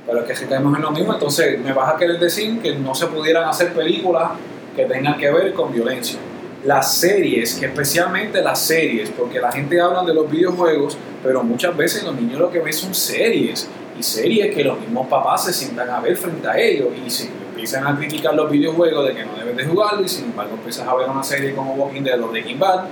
Pero 0.08 0.20
es 0.22 0.26
que 0.26 0.36
si 0.36 0.46
caemos 0.46 0.76
en 0.76 0.82
lo 0.82 0.92
mismo, 0.92 1.14
entonces 1.14 1.60
me 1.60 1.74
vas 1.74 1.94
a 1.94 1.98
querer 1.98 2.20
decir 2.20 2.60
que 2.60 2.76
no 2.76 2.96
se 2.96 3.06
pudieran 3.06 3.48
hacer 3.48 3.72
películas 3.74 4.32
que 4.76 4.86
tengan 4.86 5.16
que 5.18 5.30
ver 5.32 5.54
con 5.54 5.72
violencia. 5.72 6.20
Las 6.66 6.96
series, 6.96 7.56
que 7.56 7.68
especialmente 7.68 8.42
las 8.42 8.60
series, 8.60 9.10
porque 9.12 9.40
la 9.40 9.52
gente 9.52 9.80
habla 9.80 10.04
de 10.04 10.14
los 10.14 10.30
videojuegos, 10.30 10.98
pero 11.24 11.44
muchas 11.44 11.76
veces 11.78 12.04
los 12.04 12.16
niños 12.16 12.40
lo 12.40 12.50
que 12.52 12.60
ven 12.60 12.74
son 12.74 12.94
series. 12.96 13.68
Y 14.02 14.04
series 14.04 14.56
que 14.56 14.64
los 14.64 14.80
mismos 14.80 15.06
papás 15.06 15.46
se 15.46 15.54
sientan 15.54 15.88
a 15.92 16.00
ver 16.00 16.18
frente 16.18 16.48
a 16.48 16.58
ellos 16.58 16.88
y 17.06 17.08
si 17.08 17.30
empiezan 17.50 17.86
a 17.86 17.96
criticar 17.96 18.34
los 18.34 18.50
videojuegos 18.50 19.06
de 19.08 19.14
que 19.14 19.24
no 19.24 19.34
debes 19.38 19.56
de 19.56 19.64
jugarlo 19.66 20.02
y 20.04 20.10
sin 20.10 20.26
embargo 20.26 20.56
empiezas 20.56 20.88
a 20.88 20.96
ver 20.96 21.08
una 21.08 21.24
serie 21.24 21.54
como 21.54 21.74
Walking 21.76 22.02
Dead 22.02 22.20
o 22.20 22.30
Breaking 22.30 22.58
Bad 22.58 22.86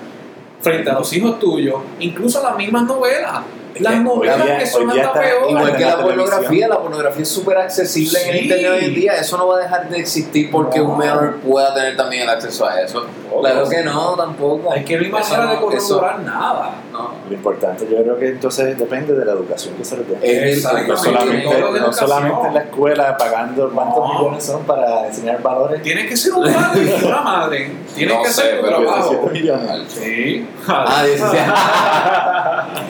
frente 0.61 0.87
a 0.87 0.93
los 0.93 1.11
hijos 1.13 1.39
tuyos, 1.39 1.77
incluso 1.99 2.43
las 2.43 2.55
mismas 2.55 2.83
novelas. 2.83 3.39
Las 3.79 3.93
que 3.93 3.99
novelas 4.01 4.59
que 4.59 4.65
son 4.67 4.89
hasta 4.91 5.13
peor. 5.13 5.49
Igual 5.49 5.75
que 5.77 5.85
la 5.85 5.95
la 5.97 6.03
pornografía, 6.03 6.67
la 6.67 6.79
pornografía 6.79 7.23
es 7.23 7.29
súper 7.29 7.57
accesible 7.57 8.19
en 8.21 8.29
el 8.29 8.35
Sí. 8.37 8.43
internet 8.43 8.71
hoy 8.71 8.85
en 8.85 8.95
día. 8.95 9.13
Eso 9.15 9.37
no 9.37 9.47
va 9.47 9.57
a 9.57 9.59
dejar 9.61 9.89
de 9.89 9.99
existir 9.99 10.51
porque 10.51 10.79
No. 10.79 10.89
un 10.89 10.97
menor 10.97 11.37
pueda 11.37 11.73
tener 11.73 11.95
también 11.95 12.23
el 12.23 12.29
acceso 12.29 12.67
a 12.67 12.81
eso. 12.81 13.05
Claro 13.41 13.67
que 13.69 13.81
no, 13.83 14.15
tampoco. 14.15 14.73
Es 14.75 14.83
que 14.85 14.97
no 14.97 15.03
hay 15.05 15.11
manera 15.11 15.47
de 15.47 15.55
no- 15.55 16.17
nada. 16.23 16.73
No. 16.99 17.11
lo 17.29 17.33
importante 17.35 17.87
yo 17.89 18.01
creo 18.03 18.17
que 18.17 18.27
entonces 18.29 18.77
depende 18.77 19.13
de 19.13 19.25
la 19.25 19.31
educación 19.33 19.75
que 19.75 19.85
se 19.85 19.97
les 19.97 20.07
dé. 20.07 20.61
No 20.87 20.97
solamente, 20.97 21.59
no 21.59 22.45
en 22.47 22.53
la 22.53 22.59
escuela 22.61 23.17
pagando 23.17 23.69
cuántos 23.71 23.97
No. 23.97 24.13
millones 24.19 24.43
son 24.43 24.63
para 24.63 25.07
enseñar 25.07 25.41
valores. 25.41 25.81
Tienes 25.81 26.07
que 26.07 26.17
ser 26.17 26.33
un 26.33 26.51
padre 26.53 26.97
y 27.01 27.03
una 27.05 27.21
madre. 27.21 27.71
Tienes 27.95 28.15
No 28.15 28.23
que 28.23 28.29
sé, 28.29 28.41
tu 28.55 28.61
pero 28.65 28.77
trabajo. 28.81 29.09
17 29.31 29.31
millones. 29.39 29.91
Sí. 29.91 30.47
Ah, 30.67 31.03
17. 31.05 31.43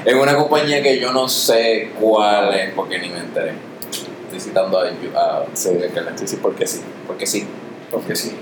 es 0.10 0.16
una 0.16 0.36
compañía 0.36 0.82
que 0.82 1.00
yo 1.00 1.12
no 1.12 1.28
sé 1.28 1.92
cuál 2.00 2.54
es 2.54 2.74
porque 2.74 3.00
ni 3.00 3.10
me 3.10 3.20
enteré. 3.20 3.54
Estoy 4.26 4.40
citando 4.40 4.80
a, 4.80 4.84
a 4.86 5.44
Sí, 5.54 5.70
sí, 6.16 6.28
sí, 6.28 6.36
porque 6.42 6.68
sí. 6.68 6.82
porque 7.08 7.26
sí. 7.26 7.48
Porque 7.92 8.16
sí. 8.16 8.36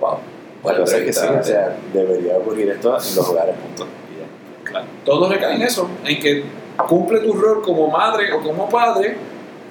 Wow. 0.00 0.18
Bueno, 0.62 0.86
sé 0.86 1.04
que 1.04 1.12
sí, 1.12 1.26
o 1.26 1.44
sea, 1.44 1.76
debería 1.92 2.38
ocurrir 2.38 2.70
esto 2.70 2.88
en 2.88 2.94
los 3.16 3.18
hogares, 3.18 3.54
punto. 3.56 3.86
Todo 5.04 5.28
recae 5.28 5.54
en 5.56 5.62
eso, 5.62 5.88
en 6.04 6.18
que 6.18 6.44
cumple 6.88 7.20
tu 7.20 7.32
rol 7.32 7.62
como 7.62 7.88
madre 7.90 8.32
o 8.32 8.40
como 8.40 8.68
padre 8.68 9.16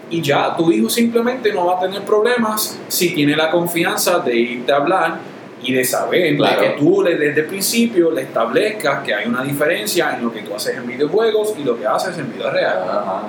y 0.09 0.21
ya 0.21 0.55
tu 0.55 0.71
hijo 0.71 0.89
simplemente 0.89 1.51
no 1.51 1.65
va 1.65 1.77
a 1.77 1.79
tener 1.79 2.01
problemas 2.01 2.77
si 2.87 3.13
tiene 3.13 3.35
la 3.35 3.49
confianza 3.49 4.19
de 4.19 4.35
irte 4.35 4.71
a 4.71 4.77
hablar 4.77 5.17
y 5.61 5.73
de 5.73 5.83
saber 5.85 6.35
Claro. 6.35 6.61
de 6.61 6.67
que 6.67 6.73
tú 6.77 7.03
desde 7.03 7.39
el 7.39 7.45
principio 7.45 8.11
le 8.11 8.23
establezcas 8.23 9.03
que 9.03 9.13
hay 9.13 9.27
una 9.27 9.43
diferencia 9.43 10.15
en 10.15 10.25
lo 10.25 10.31
que 10.33 10.41
tú 10.41 10.53
haces 10.53 10.77
en 10.77 10.85
videojuegos 10.85 11.53
y 11.57 11.63
lo 11.63 11.77
que 11.79 11.87
haces 11.87 12.17
en 12.17 12.33
vida 12.33 12.49
real. 12.51 12.83
Ajá. 12.89 13.23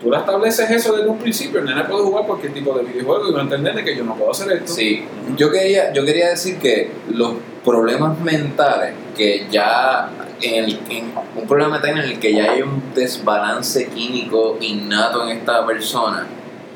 Tú 0.00 0.10
le 0.10 0.16
estableces 0.18 0.68
eso 0.70 0.94
desde 0.96 1.08
un 1.08 1.18
principio, 1.18 1.60
el 1.60 1.66
nene 1.66 1.84
puede 1.84 2.02
jugar 2.02 2.26
cualquier 2.26 2.52
tipo 2.52 2.76
de 2.76 2.84
videojuego 2.84 3.28
y 3.28 3.32
va 3.32 3.40
a 3.40 3.42
entender 3.42 3.74
de 3.74 3.84
que 3.84 3.96
yo 3.96 4.04
no 4.04 4.14
puedo 4.14 4.30
hacer 4.32 4.52
esto. 4.52 4.72
Sí, 4.72 5.04
yo 5.36 5.50
quería, 5.50 5.92
yo 5.92 6.04
quería 6.04 6.30
decir 6.30 6.58
que 6.58 6.90
los 7.12 7.34
problemas 7.64 8.18
mentales 8.20 8.92
que 9.16 9.46
ya 9.50 10.08
en, 10.40 10.64
el, 10.64 10.80
en 10.90 11.12
un 11.36 11.46
problema 11.48 11.70
mental 11.72 11.90
en 11.92 11.98
el 11.98 12.18
que 12.18 12.32
ya 12.34 12.52
hay 12.52 12.62
un 12.62 12.82
desbalance 12.94 13.86
químico 13.88 14.56
innato 14.60 15.22
en 15.28 15.36
esta 15.38 15.64
persona 15.66 16.26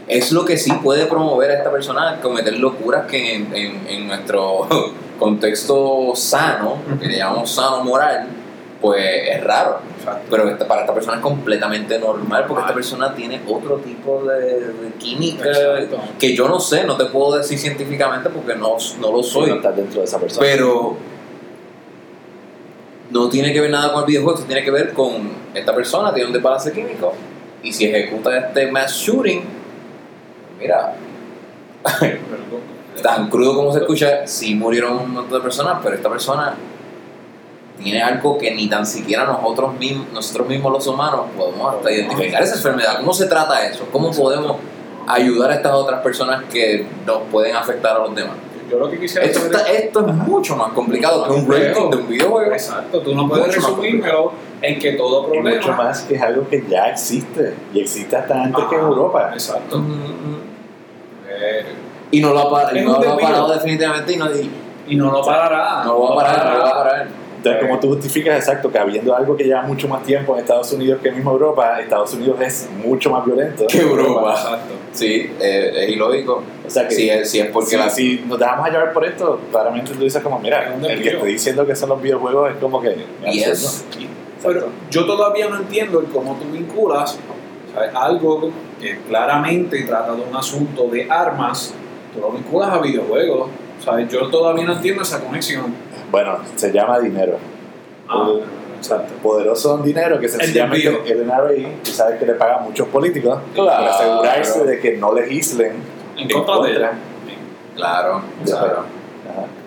es 0.06 0.32
lo 0.32 0.44
que 0.44 0.56
sí 0.56 0.72
puede 0.82 1.04
promover 1.06 1.50
a 1.50 1.54
esta 1.58 1.70
persona 1.70 2.10
a 2.12 2.20
cometer 2.20 2.56
locuras 2.58 3.06
que 3.06 3.34
en, 3.34 3.54
en- 3.54 3.86
en 3.88 4.06
nuestro 4.06 4.66
contexto 5.18 6.12
sano, 6.14 6.78
que 7.00 7.06
le 7.08 7.18
llamamos 7.18 7.50
sano 7.50 7.84
moral, 7.84 8.26
pues 8.80 9.02
es 9.28 9.44
raro. 9.44 9.80
Exacto. 9.98 10.22
Pero 10.30 10.48
esta- 10.48 10.66
para 10.66 10.80
esta 10.82 10.94
persona 10.94 11.16
es 11.16 11.22
completamente 11.22 11.98
normal 11.98 12.44
porque 12.48 12.62
esta 12.62 12.74
persona 12.74 13.14
tiene 13.14 13.42
otro 13.46 13.76
tipo 13.78 14.24
de, 14.24 14.60
de 14.72 14.92
química 14.98 15.50
Exacto. 15.50 15.98
que 16.18 16.34
yo 16.34 16.48
no 16.48 16.58
sé, 16.58 16.84
no 16.84 16.96
te 16.96 17.04
puedo 17.06 17.36
decir 17.36 17.58
científicamente 17.58 18.30
porque 18.30 18.54
no, 18.54 18.76
no 19.00 19.12
lo 19.12 19.22
Soy 19.22 19.48
soy. 19.48 19.56
estar 19.58 19.74
dentro 19.76 20.00
de 20.00 20.06
esa 20.06 20.18
persona. 20.18 20.46
Pero 20.46 20.96
no 23.10 23.28
tiene 23.28 23.52
que 23.52 23.60
ver 23.60 23.70
nada 23.70 23.92
con 23.92 24.02
el 24.02 24.06
videojuego, 24.06 24.40
tiene 24.40 24.62
que 24.62 24.70
ver 24.70 24.92
con 24.92 25.30
esta 25.54 25.74
persona, 25.74 26.12
tiene 26.12 26.28
un 26.28 26.32
desbalance 26.32 26.72
químico. 26.72 27.14
Y 27.62 27.72
si 27.72 27.86
ejecuta 27.86 28.36
este 28.36 28.70
mass 28.70 28.92
shooting, 28.92 29.42
mira, 30.58 30.94
tan 33.02 33.28
crudo 33.28 33.54
como 33.54 33.72
se 33.72 33.80
escucha, 33.80 34.26
sí 34.26 34.54
murieron 34.54 34.98
un 34.98 35.12
montón 35.12 35.38
de 35.38 35.42
personas, 35.42 35.78
pero 35.82 35.96
esta 35.96 36.08
persona 36.08 36.54
tiene 37.82 38.02
algo 38.02 38.36
que 38.38 38.54
ni 38.54 38.68
tan 38.68 38.84
siquiera 38.84 39.24
nosotros 39.24 39.74
mismos, 39.78 40.06
nosotros 40.12 40.48
mismos 40.48 40.72
los 40.72 40.86
humanos 40.86 41.26
podemos 41.36 41.74
hasta 41.74 41.92
identificar 41.92 42.42
esa 42.42 42.56
enfermedad. 42.56 42.98
¿Cómo 42.98 43.12
se 43.12 43.26
trata 43.26 43.64
eso? 43.66 43.86
¿Cómo 43.92 44.10
podemos 44.10 44.56
ayudar 45.06 45.50
a 45.52 45.54
estas 45.54 45.72
otras 45.72 46.02
personas 46.02 46.44
que 46.52 46.86
nos 47.06 47.22
pueden 47.30 47.56
afectar 47.56 47.96
a 47.96 48.00
los 48.00 48.14
demás? 48.14 48.36
Yo 48.70 48.78
lo 48.78 48.90
que 48.90 48.98
quisiera 49.00 49.26
Esto, 49.26 49.40
saber 49.40 49.56
está- 49.56 49.70
esto 49.72 50.00
es 50.06 50.14
mucho 50.14 50.56
más 50.56 50.72
complicado 50.72 51.24
que 51.26 51.32
un 51.32 51.50
rating 51.50 51.90
de 51.90 51.96
un 51.96 52.08
videojuego. 52.08 52.52
Exacto, 52.52 53.00
tú 53.00 53.14
no 53.14 53.28
puedes 53.28 53.46
Mucho 53.46 53.60
resumírmelo 53.60 54.32
en 54.60 54.78
que 54.78 54.92
todo 54.92 55.22
y 55.28 55.30
problema. 55.32 55.56
mucho 55.56 55.72
más 55.72 56.02
que 56.02 56.14
es 56.16 56.22
algo 56.22 56.48
que 56.48 56.64
ya 56.68 56.88
existe. 56.90 57.54
Y 57.72 57.80
existe 57.80 58.16
hasta 58.16 58.42
antes 58.42 58.64
que 58.66 58.74
en 58.76 58.80
Europa. 58.82 59.30
Exacto. 59.32 59.78
Ujú, 59.78 59.86
ujú. 59.86 60.38
Eh, 61.30 61.64
Y 62.10 62.20
no 62.20 62.32
lo 62.32 62.40
ha, 62.56 62.72
no 62.72 63.00
lo 63.00 63.12
ha 63.12 63.18
parado 63.18 63.52
definitivamente 63.52 64.12
y 64.12 64.16
no, 64.16 64.26
y 64.34 64.50
y 64.88 64.96
no 64.96 65.10
lo 65.10 65.20
parará. 65.22 65.84
no 65.84 65.92
lo 65.92 66.00
va 66.00 66.12
a 66.12 66.16
parar, 66.16 66.46
no 66.46 66.52
lo 66.58 66.64
va 66.64 66.70
a 66.70 66.74
parar. 66.78 67.08
Entonces, 67.38 67.62
como 67.62 67.78
tú 67.78 67.88
justificas 67.88 68.36
exacto 68.36 68.70
que 68.70 68.78
habiendo 68.78 69.14
algo 69.14 69.36
que 69.36 69.44
lleva 69.44 69.62
mucho 69.62 69.86
más 69.86 70.02
tiempo 70.02 70.34
en 70.34 70.40
Estados 70.40 70.72
Unidos 70.72 70.98
que 71.00 71.12
mismo 71.12 71.30
Europa, 71.30 71.80
Estados 71.80 72.12
Unidos 72.14 72.40
es 72.40 72.68
mucho 72.84 73.10
más 73.10 73.24
violento 73.24 73.66
Que 73.68 73.80
Europa. 73.80 74.32
Exacto. 74.32 74.74
Sí, 74.92 75.30
eh, 75.40 75.72
es 75.76 75.90
ilógico. 75.90 76.42
O 76.66 76.70
sea 76.70 76.88
que 76.88 76.94
Si 76.94 77.08
es, 77.08 77.30
si 77.30 77.38
es 77.38 77.50
porque 77.50 77.70
si, 77.70 77.76
la, 77.76 77.90
si 77.90 78.24
nos 78.26 78.40
dejamos 78.40 78.66
a 78.66 78.70
llevar 78.70 78.92
por 78.92 79.04
esto, 79.04 79.40
claramente 79.52 79.92
tú 79.92 80.00
dices 80.00 80.20
como, 80.20 80.40
mira, 80.40 80.74
el 80.74 81.02
que 81.02 81.10
esté 81.10 81.26
diciendo 81.26 81.64
que 81.64 81.76
son 81.76 81.90
los 81.90 82.02
videojuegos 82.02 82.50
es 82.50 82.56
como 82.56 82.80
que... 82.80 82.96
Yes. 83.30 83.84
Pero 84.42 84.68
yo 84.90 85.06
todavía 85.06 85.48
no 85.48 85.58
entiendo 85.58 86.00
el 86.00 86.06
cómo 86.06 86.36
tú 86.36 86.50
vinculas 86.50 87.18
¿sabes? 87.72 87.90
algo 87.94 88.50
que 88.80 88.98
claramente 89.08 89.82
trata 89.82 90.14
de 90.14 90.22
un 90.22 90.34
asunto 90.36 90.88
de 90.88 91.08
armas, 91.08 91.72
tú 92.12 92.20
lo 92.20 92.30
vinculas 92.32 92.70
a 92.70 92.78
videojuegos. 92.78 93.48
¿sabes? 93.84 94.08
Yo 94.10 94.28
todavía 94.28 94.64
no 94.64 94.72
entiendo 94.74 95.02
esa 95.02 95.20
conexión. 95.20 95.74
Bueno, 96.10 96.38
se 96.56 96.72
llama 96.72 96.98
dinero. 97.00 97.36
Ah, 98.08 98.26
El- 98.30 98.42
exacto. 98.76 99.12
Poderoso 99.22 99.76
en 99.76 99.82
dinero, 99.84 100.18
que 100.18 100.28
sencillamente 100.28 100.90
desvío. 100.90 101.12
el 101.14 101.26
NRA, 101.26 101.82
tú 101.84 101.90
sabes 101.90 102.18
que 102.18 102.26
le 102.26 102.34
paga 102.34 102.56
a 102.56 102.60
muchos 102.60 102.88
políticos 102.88 103.38
Claro. 103.54 103.70
para 103.84 103.94
asegurarse 103.94 104.64
de 104.64 104.80
que 104.80 104.96
no 104.96 105.12
legislen 105.12 105.72
En 106.16 106.28
contra 106.30 106.60
de. 106.66 106.88
Claro, 107.76 108.22
de- 108.44 108.50
claro. 108.50 108.84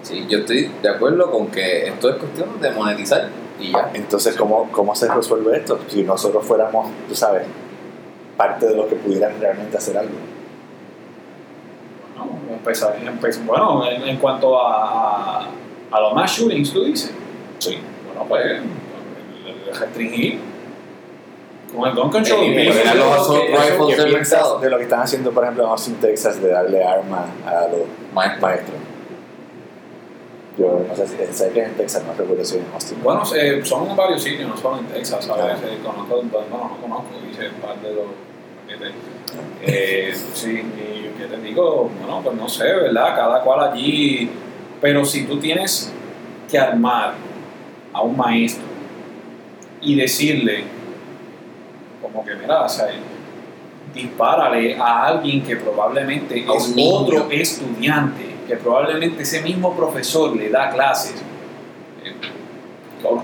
Sí, 0.01 0.25
yo 0.27 0.39
estoy 0.39 0.71
de 0.81 0.89
acuerdo 0.89 1.29
con 1.29 1.47
que 1.47 1.87
esto 1.87 2.09
es 2.09 2.15
cuestión 2.15 2.59
de 2.59 2.71
monetizar 2.71 3.29
y 3.59 3.71
ya. 3.71 3.91
Entonces, 3.93 4.35
¿cómo, 4.35 4.67
¿cómo 4.71 4.95
se 4.95 5.07
resuelve 5.07 5.55
esto? 5.57 5.79
Si 5.87 6.01
nosotros 6.03 6.43
fuéramos, 6.43 6.89
tú 7.07 7.13
sabes, 7.15 7.43
parte 8.35 8.65
de 8.65 8.75
los 8.75 8.87
que 8.87 8.95
pudieran 8.95 9.39
realmente 9.39 9.77
hacer 9.77 9.95
algo. 9.99 10.11
Bueno, 12.17 12.31
empezar- 12.57 12.95
empe- 12.99 13.45
bueno, 13.45 13.85
en, 13.85 14.01
en 14.07 14.17
cuanto 14.17 14.59
a, 14.59 15.45
a, 15.91 15.97
a 15.97 16.01
los 16.01 16.13
mass 16.13 16.37
shootings, 16.37 16.71
tú 16.73 16.83
dices. 16.85 17.11
Sí. 17.59 17.77
Bueno, 18.07 18.25
pues 18.27 18.45
el- 18.45 18.61
el 19.71 19.75
restringir 19.79 20.39
con 21.75 21.87
el 21.89 21.95
gun 21.95 22.09
control. 22.11 22.39
Eh, 22.41 22.45
y 22.45 22.49
eliminar 22.67 22.95
eso- 22.95 22.95
los 22.95 23.13
assault 23.13 23.43
rifles. 23.49 23.95
¿Qué 23.95 24.01
del 24.03 24.13
mercado. 24.13 24.59
de 24.59 24.69
lo 24.69 24.77
que 24.77 24.83
están 24.83 25.01
haciendo, 25.01 25.31
por 25.31 25.43
ejemplo, 25.43 25.63
en 25.63 25.69
Austin, 25.69 25.95
Texas, 25.95 26.41
de 26.41 26.49
darle 26.49 26.83
armas 26.83 27.25
a 27.45 27.67
los 27.67 27.81
Maestro. 28.13 28.41
maestros? 28.41 28.77
Yo 30.57 30.81
no 30.87 30.95
sé 30.95 31.07
si 31.07 31.15
sé 31.33 31.49
que 31.53 31.61
es 31.61 31.67
en 31.67 31.73
Texas, 31.75 32.03
no 32.05 32.13
recuerdo 32.13 32.43
si 32.43 32.57
es 32.57 32.61
en 32.61 32.73
Austin. 32.73 32.97
Bueno, 33.01 33.23
eh, 33.35 33.61
son 33.63 33.89
en 33.89 33.95
varios 33.95 34.21
sitios, 34.21 34.49
no 34.49 34.57
solo 34.57 34.79
en 34.79 34.85
Texas, 34.87 35.23
¿sabes? 35.25 35.55
Ah. 35.63 35.65
Eh, 35.65 35.79
conozco, 35.83 36.15
bueno, 36.23 36.45
no 36.51 36.77
conozco, 36.81 37.05
hice 37.31 37.49
parte 37.61 37.87
de 37.87 37.93
los 37.95 38.03
paquetes. 38.67 38.91
Eh, 39.63 40.13
sí, 40.33 40.49
y 40.61 41.17
que 41.17 41.25
te 41.25 41.37
digo, 41.37 41.89
bueno, 42.01 42.21
pues 42.21 42.35
no 42.35 42.49
sé, 42.49 42.65
¿verdad? 42.65 43.15
Cada 43.15 43.41
cual 43.43 43.71
allí. 43.71 44.29
Pero 44.81 45.05
si 45.05 45.25
tú 45.25 45.39
tienes 45.39 45.93
que 46.49 46.57
armar 46.57 47.13
a 47.93 48.01
un 48.01 48.17
maestro 48.17 48.63
y 49.81 49.95
decirle, 49.95 50.63
como 52.01 52.25
que, 52.25 52.35
mira, 52.35 52.63
o 52.63 52.69
sea, 52.69 52.87
dispárale 53.93 54.75
a 54.77 55.05
alguien 55.07 55.43
que 55.43 55.55
probablemente 55.55 56.45
A 56.47 56.53
es 56.55 56.75
niño. 56.75 56.95
otro 56.95 57.27
estudiante, 57.29 58.23
que 58.47 58.55
probablemente 58.55 59.23
ese 59.23 59.41
mismo 59.41 59.75
profesor 59.75 60.35
le 60.35 60.49
da 60.49 60.69
clases. 60.71 61.15
eh, 62.03 62.13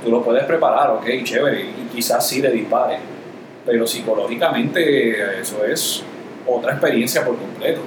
Tú 0.04 0.10
lo 0.12 0.24
puedes 0.24 0.44
preparar, 0.46 0.90
ok, 0.92 1.06
chévere, 1.24 1.62
y 1.62 1.96
quizás 1.96 2.28
sí 2.28 2.42
le 2.42 2.52
dispare, 2.52 2.98
pero 3.66 3.86
psicológicamente 3.86 5.40
eso 5.40 5.64
es 5.66 6.04
otra 6.48 6.74
experiencia 6.74 7.24
por 7.26 7.38
completo. 7.38 7.82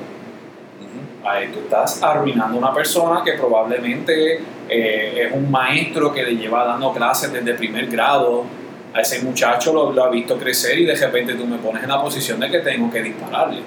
Ahí 1.25 1.49
tú 1.49 1.61
estás 1.61 2.03
arruinando 2.03 2.57
a 2.57 2.59
una 2.59 2.75
persona 2.75 3.23
que 3.25 3.33
probablemente 3.35 4.41
eh, 4.69 5.27
es 5.27 5.33
un 5.33 5.51
maestro 5.51 6.13
que 6.13 6.23
le 6.23 6.37
lleva 6.37 6.65
dando 6.65 6.93
clases 6.93 7.33
desde 7.33 7.55
primer 7.55 7.87
grado. 7.87 8.45
A 8.93 9.01
ese 9.03 9.23
muchacho 9.23 9.73
lo, 9.73 9.93
lo 9.93 10.05
ha 10.05 10.11
visto 10.11 10.37
crecer 10.37 10.79
y 10.79 10.85
de 10.85 10.97
repente 10.97 11.35
tú 11.35 11.47
me 11.47 11.59
pones 11.59 11.83
en 11.83 11.91
la 11.91 12.03
posición 12.03 12.41
de 12.41 12.51
que 12.51 12.59
tengo 12.59 12.91
que 12.91 13.03
dispararle. 13.03 13.61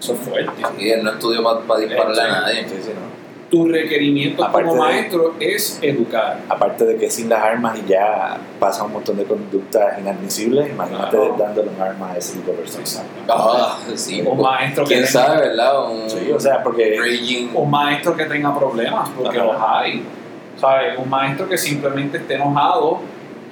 Eso 0.00 0.14
es 0.14 0.20
fuerte. 0.20 0.62
Y 0.78 0.90
él 0.90 1.04
no 1.04 1.12
estudió 1.12 1.42
para 1.42 1.80
dispararle 1.80 2.22
a 2.22 2.28
nadie. 2.28 2.68
Sí, 2.68 2.76
sí, 2.82 2.90
¿no? 2.94 3.15
Tu 3.50 3.68
requerimiento 3.68 4.44
Aparte 4.44 4.68
como 4.68 4.74
de- 4.84 4.90
maestro 4.92 5.34
es 5.38 5.78
educar. 5.80 6.40
Aparte 6.48 6.84
de 6.84 6.96
que 6.96 7.08
sin 7.08 7.28
las 7.28 7.42
armas 7.44 7.78
y 7.78 7.88
ya 7.88 8.36
pasa 8.58 8.82
un 8.82 8.92
montón 8.92 9.16
de 9.16 9.24
conductas 9.24 10.00
inadmisibles, 10.00 10.68
imagínate 10.70 11.16
Claro. 11.16 11.36
dándole 11.38 11.68
un 11.70 11.80
arma 11.80 12.10
a 12.12 12.16
ese 12.18 12.34
tipo 12.38 12.50
de 12.50 12.58
personas. 12.58 13.02
Ah, 13.28 13.78
sí. 13.94 14.20
Un 14.26 14.40
maestro 14.40 14.84
que 14.84 14.94
¿Quién 14.94 15.06
tenga- 15.06 15.26
sabe, 15.26 15.40
verdad? 15.48 15.90
Un 15.92 16.10
Sí, 16.10 16.32
o 16.32 16.40
sea, 16.40 16.60
porque 16.62 16.96
raging. 16.98 17.50
un 17.54 17.70
maestro 17.70 18.16
que 18.16 18.24
tenga 18.24 18.58
problemas, 18.58 19.08
porque 19.16 19.38
Ajá. 19.38 19.46
los 19.46 19.56
hay. 19.62 20.02
¿Sabes? 20.60 20.98
Un 20.98 21.08
maestro 21.08 21.48
que 21.48 21.56
simplemente 21.58 22.16
esté 22.18 22.34
enojado 22.34 22.98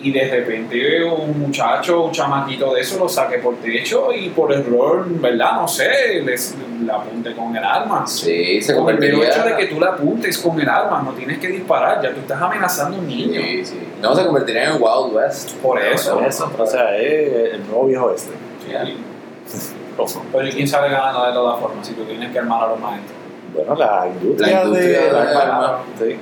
y 0.05 0.13
de 0.13 0.29
repente 0.31 1.03
un 1.05 1.39
muchacho, 1.41 2.03
un 2.05 2.13
chamaquito 2.13 2.75
de 2.75 2.83
eso 2.83 2.99
lo 2.99 3.09
saque 3.09 3.39
por 3.39 3.57
techo 3.57 4.13
y 4.13 4.29
por 4.29 4.53
error, 4.53 5.05
¿verdad? 5.09 5.53
No 5.63 5.67
sé, 5.67 6.21
les, 6.25 6.55
le 6.85 6.93
apunte 6.93 7.35
con 7.35 7.57
el 7.57 7.65
arma. 7.65 8.07
Sí, 8.07 8.61
se 8.61 8.75
Con 8.77 8.89
el 8.91 8.99
mero 8.99 9.17
convertiría. 9.19 9.29
hecho 9.31 9.49
de 9.49 9.57
que 9.57 9.73
tú 9.75 9.81
le 9.81 9.87
apuntes 9.87 10.39
con 10.39 10.61
el 10.61 10.69
arma, 10.69 11.03
no 11.03 11.13
tienes 11.13 11.39
que 11.39 11.49
disparar, 11.49 12.03
ya 12.03 12.13
tú 12.13 12.21
estás 12.21 12.41
amenazando 12.41 12.97
a 12.99 13.01
un 13.01 13.07
niño. 13.09 13.41
Sí, 13.41 13.65
sí. 13.65 13.79
No, 14.03 14.15
se 14.15 14.27
convertiría 14.27 14.65
en 14.65 14.71
el 14.77 14.83
Wild 14.83 15.15
West. 15.15 15.53
Por 15.63 15.81
eso. 15.81 16.21
eso, 16.21 16.53
o 16.59 16.67
sea, 16.67 16.97
es 16.99 17.55
el 17.55 17.67
nuevo 17.67 17.87
viejo 17.87 18.11
este. 18.15 18.33
Pero 20.33 20.47
¿y 20.49 20.51
quién 20.53 20.67
sale 20.69 20.91
ganando 20.91 21.25
de 21.27 21.33
todas 21.33 21.61
formas 21.61 21.87
si 21.87 21.95
tú 21.95 22.03
tienes 22.05 22.31
que 22.33 22.39
armar 22.39 22.65
a 22.65 22.67
los 22.69 22.81
maestros? 22.81 23.13
Bueno, 23.55 23.75
la 23.77 24.09
industria, 24.09 24.57
La 24.57 24.65
industria 24.65 25.01
de 25.01 25.11
de 25.11 25.19
armas. 25.19 25.37
armas. 25.37 25.73
Sí. 25.99 26.17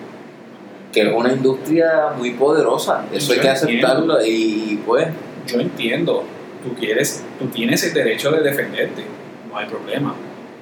Que 0.92 1.02
es 1.08 1.12
una 1.14 1.32
industria 1.32 2.10
muy 2.16 2.32
poderosa. 2.32 3.04
Eso 3.12 3.32
hay 3.32 3.40
que 3.40 3.48
entiendo. 3.48 3.86
aceptarlo. 3.88 4.26
Y 4.26 4.80
pues. 4.86 5.08
Yo 5.46 5.58
entiendo, 5.60 6.22
tú 6.62 6.74
quieres, 6.74 7.24
tú 7.38 7.46
tienes 7.46 7.82
el 7.82 7.92
derecho 7.94 8.30
de 8.30 8.42
defenderte, 8.42 9.02
no 9.50 9.58
hay 9.58 9.66
problema. 9.66 10.14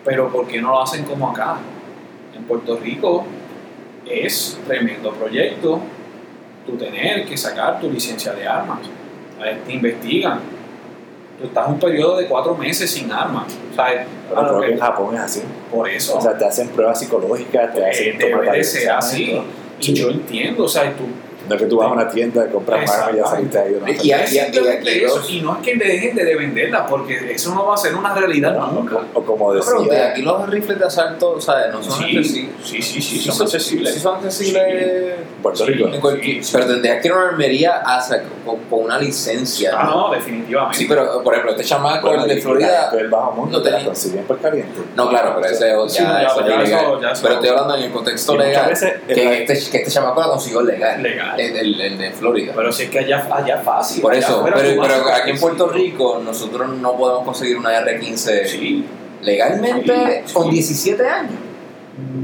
Pero 0.05 0.31
¿por 0.33 0.47
qué 0.47 0.61
no 0.63 0.71
lo 0.71 0.83
hacen 0.83 1.05
como 1.05 1.29
acá? 1.31 1.59
En 2.35 2.45
Puerto 2.45 2.77
Rico 2.79 3.27
es 4.07 4.59
tremendo 4.67 5.13
proyecto 5.13 5.81
tú 6.67 6.77
tener 6.77 7.27
que 7.27 7.37
sacar 7.37 7.79
tu 7.81 7.91
licencia 7.91 8.33
de 8.33 8.47
armas. 8.47 8.79
A 9.39 9.45
ver, 9.45 9.59
Te 9.67 9.73
investigan. 9.75 10.41
Tú 11.39 11.47
estás 11.47 11.69
un 11.69 11.79
periodo 11.79 12.19
de 12.19 12.27
cuatro 12.27 12.55
meses 12.55 12.91
sin 12.91 13.11
armas. 13.11 13.47
O 13.73 13.75
sea, 13.75 14.07
Pero 14.29 14.41
creo 14.43 14.61
que 14.61 14.67
que- 14.69 14.73
en 14.75 14.79
Japón 14.81 15.15
es 15.15 15.21
así. 15.23 15.43
por 15.71 15.89
eso. 15.89 16.19
O 16.19 16.21
sea, 16.21 16.37
te 16.37 16.45
hacen 16.45 16.69
pruebas 16.69 16.99
psicológicas, 17.01 17.73
te 17.75 17.81
eh, 17.81 17.91
hacen 17.91 18.19
debe 18.19 18.51
de 18.53 18.65
ser 18.65 18.91
así. 18.91 19.43
Y 19.81 19.95
yo 19.95 20.11
entiendo, 20.11 20.65
o 20.65 20.69
sea, 20.69 20.95
tú 20.95 21.05
No 21.51 21.57
es 21.57 21.63
que 21.63 21.67
tú 21.69 21.79
vas 21.79 21.89
a 21.89 21.93
una 21.93 22.09
tienda 22.09 22.47
y 22.47 22.53
compras 22.53 22.89
arma 22.89 23.11
y 23.13 23.17
ya 23.19 23.27
saliste 23.27 23.59
ahí. 23.59 23.73
de 23.73 23.79
una 23.79 23.91
Y-. 23.91 24.11
Es 24.13 24.31
simplemente 24.31 25.05
eso, 25.05 25.23
y 25.29 25.41
no 25.41 25.57
es 25.57 25.63
que 25.63 25.75
dejen 25.75 26.15
de 26.15 26.37
venderla, 26.37 26.87
porque 26.87 27.33
eso 27.35 27.53
no 27.53 27.67
va 27.67 27.75
a 27.75 27.77
ser 27.77 27.93
una 27.97 28.15
realidad 28.15 28.57
nunca. 28.73 28.99
O 29.15 29.23
como 29.25 29.53
No, 29.53 29.61
pero 29.65 29.81
de 29.83 29.89
decía, 29.91 30.11
aquí 30.11 30.23
los 30.23 30.49
rifles 30.49 30.79
de 30.79 30.85
asalto, 30.85 31.41
¿sabes? 31.41 31.73
No 31.73 31.83
son 31.83 31.99
Sí, 31.99 32.17
accesibles. 32.17 32.55
sí, 32.63 32.83
sí, 32.83 33.03
sí, 33.03 33.19
Sí 33.19 33.31
son 33.33 33.43
accesibles. 33.47 33.95
Sí, 33.95 34.01
son 34.01 34.15
accesibles. 34.17 35.15
Puerto 35.43 35.65
Sí. 35.67 35.73
Rico. 35.73 35.89
En 35.89 36.01
cualquier- 36.01 36.45
Pero 36.53 36.67
tendrías 36.67 37.01
que 37.03 37.09
ir 37.09 37.13
a 37.15 37.17
una 37.17 37.29
armería 37.31 37.83
hasta 37.85 38.23
con, 38.45 38.59
con 38.71 38.85
una 38.85 38.99
licencia. 38.99 39.73
Ah, 39.77 39.85
no, 39.85 40.11
definitivamente. 40.13 40.79
Sí, 40.79 40.87
pero 40.89 41.21
por 41.25 41.33
ejemplo, 41.35 41.51
este 41.53 41.65
chamaco 41.65 42.07
Bueno, 42.09 42.25
el 42.25 42.29
de 42.37 42.41
Florida. 42.41 42.91
el 42.97 43.09
bajo 43.09 43.33
mundo 43.33 43.59
no 43.59 43.63
te 43.65 43.71
la 43.71 43.77
tenía- 43.79 43.87
consiguen 43.93 44.25
por 44.25 44.39
caliente. 44.41 44.81
No, 44.95 45.09
claro, 45.09 45.33
pero 45.41 45.47
ese 45.53 45.67
ya, 45.89 46.23
eso 46.23 46.41
es 46.47 47.21
Pero 47.21 47.35
estoy 47.35 47.49
hablando 47.49 47.75
en 47.77 47.83
el 47.83 47.91
contexto 47.91 48.37
legal. 48.37 48.71
este, 48.71 49.01
que 49.09 49.45
este 49.49 49.91
chamaco 49.91 50.21
la 50.21 50.29
consiguió 50.29 50.63
legal. 50.63 51.03
Legal. 51.03 51.40
De 51.49 52.11
Florida. 52.13 52.53
Pero 52.55 52.73
si 52.73 52.85
es 52.85 52.91
que 52.91 52.99
allá, 53.01 53.27
allá 53.33 53.59
fácil. 53.59 54.03
Por 54.03 54.13
allá 54.13 54.21
eso, 54.27 54.45
pero, 54.45 55.09
aquí 55.15 55.31
en 55.31 55.39
Puerto 55.41 55.69
Rico 55.69 56.21
nosotros 56.25 56.69
no 56.79 56.97
podemos 56.97 57.25
conseguir 57.25 57.57
una 57.57 57.71
R15 57.81 58.47
Sí. 58.47 58.85
legalmente 59.23 60.23
Sí, 60.27 60.35
con 60.35 60.45
sí. 60.47 60.51
17 60.53 61.07
años. 61.09 61.33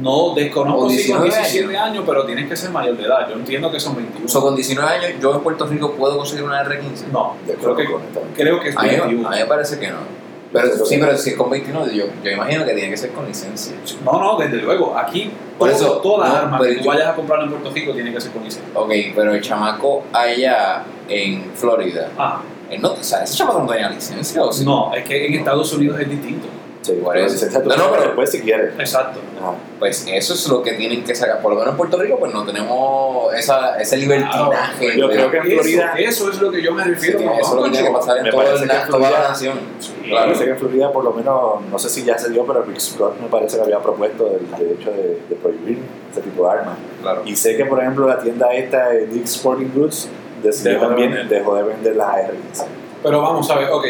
No 0.01 0.32
desconozco 0.34 0.88
si 0.88 1.10
con 1.12 1.22
19 1.24 1.24
17 1.28 1.76
años. 1.76 2.05
pero 2.06 2.24
tienes 2.24 2.48
que 2.48 2.56
ser 2.56 2.70
mayor 2.70 2.97
de 2.97 3.05
edad. 3.05 3.28
Yo 3.28 3.34
entiendo 3.34 3.70
que 3.70 3.78
son 3.80 3.97
21. 3.97 4.24
Uso 4.24 4.40
con 4.40 4.55
19 4.56 4.90
años, 4.90 5.10
yo 5.20 5.34
en 5.34 5.40
Puerto 5.40 5.66
Rico 5.66 5.93
puedo 5.93 6.16
conseguir 6.16 6.44
una 6.44 6.62
R15. 6.64 7.09
no, 7.12 7.36
creo 7.60 7.76
que, 7.76 7.84
con 7.84 8.02
esto. 8.02 8.22
creo 8.34 8.60
que 8.60 8.68
es 8.70 8.76
A 8.76 8.82
mí, 8.82 8.88
21. 8.90 9.28
a 9.28 9.30
mí 9.32 9.38
me 9.38 9.47
parece 9.47 9.78
que 9.78 9.88
no. 9.90 10.26
Pero, 10.52 10.86
sí, 10.86 10.97
pero 10.98 11.16
si 11.18 11.31
es 11.31 11.36
con 11.36 11.51
29, 11.51 11.94
yo, 11.94 12.05
yo 12.23 12.31
imagino 12.31 12.64
que 12.64 12.73
tiene 12.73 12.90
que 12.90 12.97
ser 12.97 13.10
con 13.10 13.27
licencia. 13.27 13.74
No, 14.05 14.12
no, 14.20 14.36
desde 14.39 14.59
luego. 14.59 14.97
Aquí, 14.97 15.31
Por 15.59 15.68
todo- 15.70 15.78
eso, 15.78 15.93
todas 15.98 16.28
las 16.31 16.39
no, 16.39 16.44
armas 16.47 16.60
pero 16.60 16.73
que 16.73 16.78
tú 16.78 16.85
yo- 16.85 16.90
vayas 16.90 17.09
a 17.09 17.14
comprar 17.14 17.43
en 17.43 17.51
Puerto 17.51 17.70
Rico 17.70 17.93
tienen 17.93 18.14
que 18.14 18.20
ser 18.20 18.32
con 18.32 18.44
licencia. 18.44 18.70
Ok, 18.78 18.90
pero 19.14 19.35
el 19.35 19.40
chamaco 19.40 20.05
allá 20.12 20.85
en 21.09 21.51
Florida, 21.55 22.10
Ah, 22.16 22.40
él 22.70 22.81
no, 22.81 22.93
o 22.93 23.02
sea, 23.02 23.23
ese 23.24 23.36
chamaco 23.36 23.60
no 23.60 23.66
tenía 23.66 23.90
licencia 23.90 24.43
o 24.43 24.52
sí. 24.52 24.64
no, 24.64 24.94
es 24.94 25.05
que 25.05 25.27
en 25.27 25.35
Estados 25.35 25.73
Unidos 25.73 26.01
es 26.01 26.09
distinto. 26.09 26.47
Sí, 26.86 26.92
Por 27.02 27.16
eso. 27.18 27.46
No, 27.64 27.76
no, 27.76 27.90
pero- 27.90 28.02
después 28.04 28.30
si 28.30 28.40
quieres. 28.42 28.74
Exacto. 28.78 29.18
Ajá. 29.40 29.54
Pues 29.80 30.06
eso 30.08 30.34
es 30.34 30.48
lo 30.48 30.62
que 30.62 30.74
tienen 30.74 31.02
que 31.02 31.14
sacar. 31.16 31.40
Por 31.42 31.50
lo 31.52 31.58
menos 31.58 31.72
en 31.72 31.76
Puerto 31.78 31.98
Rico, 32.00 32.16
pues 32.18 32.32
no 32.32 32.44
tenemos 32.44 33.34
esa, 33.34 33.76
ese 33.80 33.96
libertinaje. 33.96 34.96
Yo 34.96 35.08
creo 35.08 35.28
que 35.30 35.36
en 35.38 35.46
Eso, 35.46 35.54
Florida- 35.62 35.94
eso 35.98 36.30
es 36.30 36.40
lo 36.40 36.52
que 36.52 36.62
yo 36.62 36.72
me 36.72 36.84
Sí, 36.84 36.90
refiero. 36.90 37.18
eso 37.18 37.40
es 37.40 37.52
lo 37.54 37.62
que 37.64 37.70
tiene 37.70 37.88
que 37.88 37.92
pasar 37.92 38.18
en 38.18 38.24
que 38.24 38.30
toda 38.30 39.10
la 39.10 39.18
nación. 39.28 39.58
Sí, 39.80 39.92
Claro. 40.04 40.26
parece 40.26 40.44
que 40.44 40.50
en 40.52 40.58
Florida, 40.58 40.92
por 40.92 41.02
lo 41.04 41.12
menos, 41.12 41.62
no 41.70 41.78
sé 41.78 41.88
si 41.88 42.04
ya 42.04 42.16
se 42.16 42.30
dio, 42.30 42.46
pero 42.46 42.62
Rick 42.62 42.78
Scott 42.78 43.20
me 43.20 43.26
parece 43.28 43.56
que 43.56 43.62
había 43.64 43.80
propuesto 43.80 44.30
el 44.38 44.48
derecho 44.64 44.92
de, 44.92 45.20
de 45.28 45.34
prohibir 45.42 45.78
ese 46.12 46.20
tipo 46.20 46.44
de 46.46 46.52
armas. 46.52 46.76
Claro. 47.02 47.22
Y 47.24 47.34
sé 47.34 47.56
que, 47.56 47.64
por 47.66 47.80
ejemplo, 47.80 48.06
la 48.06 48.18
tienda 48.20 48.54
esta 48.54 48.90
de 48.90 49.06
Dick's 49.08 49.34
Sporting 49.34 49.70
Goods 49.74 50.08
decidió 50.42 50.72
Dejó 50.74 50.82
de 50.84 50.88
también 50.90 51.10
vender. 51.14 51.38
dejó 51.40 51.54
de 51.56 51.62
vender 51.64 51.96
las 51.96 52.08
AR-15. 52.08 52.64
Pero 53.02 53.20
vamos 53.22 53.50
a 53.50 53.58
ver, 53.58 53.70
ok, 53.72 53.84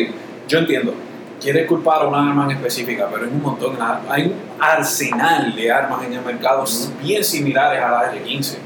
yo 0.48 0.59
entiendo. 0.60 0.94
Quieres 1.41 1.67
culpar 1.67 2.03
a 2.03 2.07
una 2.09 2.19
arma 2.29 2.45
en 2.47 2.53
específica, 2.57 3.09
pero 3.13 3.25
hay 3.25 3.31
un 3.31 3.43
montón, 3.43 3.77
hay 4.09 4.23
un 4.25 4.35
arsenal 4.59 5.55
de 5.55 5.71
armas 5.71 6.05
en 6.05 6.15
el 6.15 6.23
mercado 6.23 6.65
bien 7.03 7.23
similares 7.23 7.83
a 7.83 7.91
la 7.91 8.13
R15. 8.13 8.57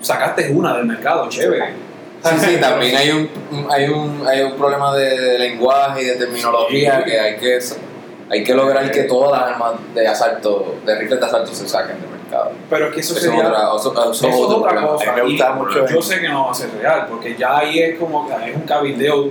Sacaste 0.00 0.50
una 0.52 0.76
del 0.76 0.84
mercado, 0.86 1.28
chévere. 1.28 1.74
Sí, 2.22 2.34
sí, 2.38 2.56
también 2.60 2.96
hay 2.96 3.10
un, 3.10 3.28
hay 3.70 3.88
un, 3.88 4.26
hay 4.26 4.42
un 4.42 4.54
problema 4.56 4.94
de, 4.94 5.18
de 5.18 5.38
lenguaje 5.38 6.02
y 6.02 6.06
de 6.06 6.16
terminología 6.16 6.98
Sí. 7.04 7.10
que 7.10 7.20
hay 7.20 7.36
que 7.36 7.58
hay 8.28 8.42
que 8.42 8.54
lograr 8.54 8.90
que 8.90 9.04
todas 9.04 9.30
las 9.40 9.52
armas 9.52 9.74
de 9.94 10.06
asalto, 10.08 10.76
de 10.84 10.98
rifles 10.98 11.20
de 11.20 11.26
asalto 11.26 11.54
se 11.54 11.68
saquen 11.68 12.00
del 12.00 12.10
mercado. 12.10 12.50
Pero 12.68 12.88
es 12.88 12.94
que 12.94 13.00
eso, 13.00 13.14
Eso 13.14 13.24
es 13.26 13.30
sería, 13.30 13.46
otra, 13.48 13.68
eso- 13.76 13.92
eso 14.10 14.26
es 14.28 14.34
es 14.34 14.40
otra 14.40 14.70
problema. 14.70 14.88
cosa. 14.92 15.12
Me 15.12 15.22
mucho 15.54 15.86
Yo 15.86 16.02
sé 16.02 16.20
que 16.20 16.28
no 16.28 16.46
va 16.46 16.50
a 16.50 16.54
ser 16.54 16.70
real, 16.76 17.06
porque 17.08 17.36
ya 17.36 17.58
ahí 17.58 17.78
es 17.78 17.98
como 17.98 18.26
que 18.26 18.50
es 18.50 18.56
un 18.56 18.62
cabildeo 18.62 19.28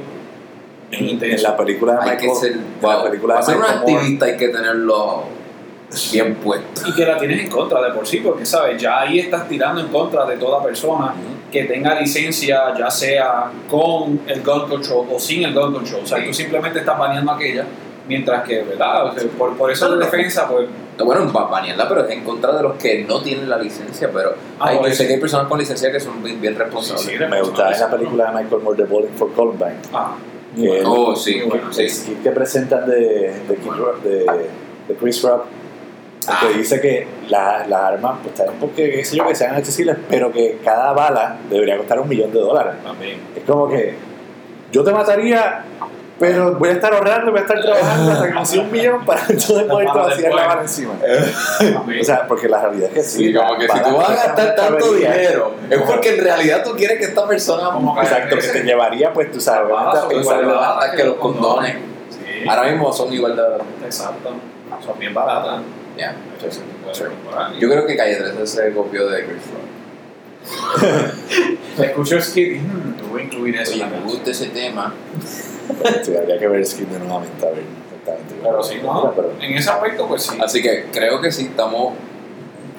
En, 0.91 1.21
en 1.23 1.43
la 1.43 1.57
película 1.57 1.93
de 1.93 1.99
Hay 2.01 2.09
Michael, 2.11 2.29
que 2.29 2.35
ser, 2.35 2.51
en 2.53 2.57
la 2.81 2.95
wow, 2.95 3.03
película 3.05 3.33
para 3.35 3.45
ser 3.45 3.57
un 3.57 3.63
activista 3.65 4.25
hay 4.25 4.37
que 4.37 4.47
tenerlo 4.49 5.23
bien 6.11 6.35
puesto. 6.35 6.87
y 6.89 6.93
que 6.93 7.05
la 7.05 7.17
tienes 7.17 7.41
en 7.45 7.49
contra 7.49 7.81
de 7.81 7.91
por 7.93 8.05
sí, 8.07 8.17
porque 8.17 8.45
sabes, 8.45 8.81
ya 8.81 8.99
ahí 9.01 9.19
estás 9.19 9.47
tirando 9.47 9.81
en 9.81 9.87
contra 9.87 10.25
de 10.25 10.37
toda 10.37 10.61
persona 10.63 11.13
que 11.51 11.63
tenga 11.65 11.99
licencia, 11.99 12.73
ya 12.77 12.89
sea 12.89 13.45
con 13.69 14.21
el 14.27 14.43
gun 14.43 14.67
control 14.69 15.07
o 15.11 15.19
sin 15.19 15.43
el 15.43 15.53
gun 15.53 15.73
control. 15.73 16.01
O 16.03 16.07
sea, 16.07 16.17
Sí. 16.19 16.25
tú 16.27 16.33
simplemente 16.33 16.79
estás 16.79 16.97
baneando 16.97 17.31
aquella, 17.31 17.65
mientras 18.07 18.43
que, 18.47 18.61
¿verdad? 18.63 19.05
O 19.07 19.13
sea, 19.17 19.29
por, 19.37 19.55
por 19.55 19.71
eso 19.71 19.87
No, 19.89 19.95
no. 19.95 20.01
defensa, 20.05 20.47
pues. 20.47 20.67
Bueno, 20.97 21.31
va 21.33 21.45
banearla, 21.47 21.87
pero 21.89 22.05
es 22.05 22.11
en 22.11 22.23
contra 22.23 22.55
de 22.55 22.63
los 22.63 22.73
que 22.77 23.03
no 23.03 23.21
tienen 23.21 23.49
la 23.49 23.57
licencia, 23.57 24.09
pero 24.13 24.33
Ah, 24.59 24.69
hay, 24.69 24.77
yo 24.81 24.91
sé 24.93 25.07
que 25.07 25.13
hay 25.15 25.19
personas 25.19 25.47
con 25.47 25.59
licencia 25.59 25.91
que 25.91 25.99
son 25.99 26.21
bien, 26.23 26.39
bien 26.39 26.55
responsables. 26.57 27.03
Sí, 27.05 27.11
sí, 27.17 27.23
me 27.29 27.41
gustaba 27.41 27.71
en 27.73 27.79
la 27.81 27.89
película 27.89 28.31
de 28.31 28.43
Michael 28.43 28.61
Moore 28.61 28.77
de 28.83 28.89
Bowling 28.89 29.13
for 29.17 29.31
Columbine. 29.33 29.75
Ah, 29.93 30.15
Que 30.55 30.83
Oh, 30.85 31.15
sí, 31.15 31.41
bueno, 31.47 31.71
sí. 31.73 32.17
que 32.23 32.31
presentan 32.31 32.85
de, 32.89 33.33
de, 33.47 33.55
Kid 33.61 33.71
Rock- 33.71 34.01
de, 34.03 34.19
de 34.87 34.95
Chris 34.99 35.21
Rock 35.23 35.43
Ah. 36.27 36.39
que 36.41 36.57
dice 36.57 36.81
que 36.81 37.05
la- 37.29 37.67
las 37.67 37.81
armas 37.81 38.17
pues 38.23 38.33
también 38.33 38.57
porque 38.59 38.89
qué 38.89 39.05
sé 39.05 39.15
yo 39.15 39.27
que 39.27 39.35
sean 39.35 39.53
accesibles 39.55 39.95
pero 40.09 40.31
que 40.31 40.57
cada 40.63 40.91
bala 40.93 41.37
debería 41.51 41.77
costar 41.77 41.99
un 41.99 42.09
millón 42.09 42.31
de 42.31 42.39
dólares. 42.39 42.73
Es 43.35 43.43
como 43.43 43.67
que 43.69 43.93
yo 44.71 44.83
te 44.83 44.91
mataría 44.91 45.63
pero 46.19 46.55
voy 46.55 46.69
a 46.69 46.71
estar 46.73 46.93
ahorrando 46.93 47.31
voy 47.31 47.39
a 47.39 47.43
estar 47.43 47.61
trabajando 47.61 48.11
hasta 48.11 48.27
que 48.27 48.33
consiga 48.33 48.63
un 48.63 48.71
millón 48.71 49.05
para 49.05 49.21
entonces 49.21 49.63
poder 49.63 49.87
vaciar 49.87 50.33
la 50.33 50.47
bala 50.47 50.61
encima 50.61 50.93
o 52.01 52.03
sea 52.03 52.27
porque 52.27 52.47
la 52.47 52.61
realidad 52.61 52.89
es 52.89 52.93
que 52.93 53.03
sí, 53.03 53.17
Sí, 53.17 53.33
como 53.33 53.55
las 53.55 53.59
que 53.59 53.77
si 53.77 53.83
tú 53.83 53.97
vas 53.97 54.09
a 54.09 54.15
gastar 54.15 54.55
tanto 54.55 54.93
dinero, 54.93 55.55
es 55.69 55.81
porque 55.81 56.15
en 56.15 56.23
realidad 56.23 56.63
tú 56.63 56.71
quieres 56.75 56.99
que 56.99 57.05
esta 57.05 57.27
persona 57.27 57.71
Como 57.71 57.99
exacto 58.01 58.37
que 58.37 58.47
te 58.47 58.63
llevaría 58.63 59.11
pues 59.13 59.31
tú 59.31 59.41
sabes 59.41 59.71
a 59.75 60.91
que 60.95 61.03
los 61.03 61.15
condones. 61.15 61.75
Sí, 62.09 62.47
Ahora 62.47 62.69
mismo 62.69 62.91
son 62.91 63.13
igual 63.13 63.35
de 63.35 63.43
exacto. 63.85 64.35
Son 64.83 64.99
bien 64.99 65.13
baratas. 65.13 65.61
Ya. 65.97 66.15
Yo 67.59 67.69
creo 67.69 67.85
que 67.85 67.95
Calle 67.95 68.15
13 68.15 68.47
se 68.47 68.73
copió 68.73 69.07
de 69.07 69.25
Chris 69.25 69.43
Rock. 70.81 71.85
Escucho 71.85 72.21
Skid, 72.21 72.61
te 72.97 73.03
voy 73.09 73.21
a 73.21 73.23
incluir 73.25 73.55
eso 73.55 73.77
me 73.87 73.99
gusta 74.01 74.31
ese 74.31 74.47
tema. 74.47 74.93
sí, 76.03 76.15
habría 76.15 76.37
que 76.39 76.47
ver 76.47 76.65
Skin 76.65 76.91
de 76.91 76.99
nuevamente 76.99 77.45
a 77.45 77.49
ver 77.49 77.63
exactamente. 77.89 78.35
Pero 78.41 78.63
sí, 78.63 78.75
no, 78.83 79.13
Pero- 79.15 79.33
en 79.41 79.53
ese 79.53 79.69
aspecto, 79.69 80.07
pues 80.07 80.23
sí. 80.23 80.37
Así 80.41 80.61
que 80.61 80.85
creo 80.91 81.19
que 81.21 81.31
sí, 81.31 81.45
estamos 81.45 81.93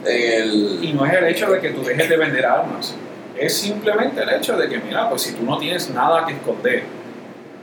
en 0.05 0.33
el... 0.43 0.85
Y 0.85 0.93
no 0.93 1.05
es 1.07 1.13
el 1.13 1.25
hecho 1.27 1.51
de 1.51 1.61
que 1.61 1.71
tú 1.71 1.83
dejes 1.83 2.09
de 2.09 2.17
vender 2.17 2.47
armas, 2.47 2.95
es 3.37 3.57
simplemente 3.57 4.23
el 4.23 4.31
hecho 4.31 4.57
de 4.57 4.69
que, 4.69 4.79
mira, 4.79 5.09
pues 5.11 5.23
si 5.23 5.33
tú 5.35 5.43
no 5.45 5.59
tienes 5.59 5.91
nada 5.91 6.25
que 6.27 6.33
esconder, 6.35 6.85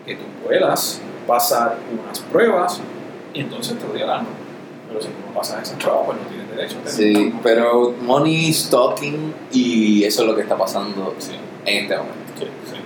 que 0.05 0.15
tú 0.15 0.23
puedas 0.45 0.99
pasar 1.25 1.77
unas 1.91 2.19
pruebas 2.19 2.81
y 3.33 3.39
entonces 3.39 3.77
te 3.79 3.87
doy 3.87 4.01
el 4.01 4.09
arma. 4.09 4.27
Pero 4.89 5.01
si 5.01 5.07
tú 5.07 5.13
no 5.27 5.33
pasas 5.33 5.63
esas 5.63 5.81
pruebas, 5.81 6.03
pues 6.05 6.17
no 6.19 6.27
tienes 6.27 6.49
derecho 6.55 6.77
a 6.77 6.83
tener 6.83 7.15
Sí, 7.15 7.33
pero 7.41 7.95
money 8.01 8.49
is 8.49 8.69
talking 8.69 9.33
y 9.51 10.03
eso 10.03 10.21
es 10.23 10.27
lo 10.27 10.35
que 10.35 10.41
está 10.41 10.55
pasando 10.57 11.15
Sí, 11.17 11.31
en 11.65 11.83
este 11.83 11.95
momento. 11.97 12.22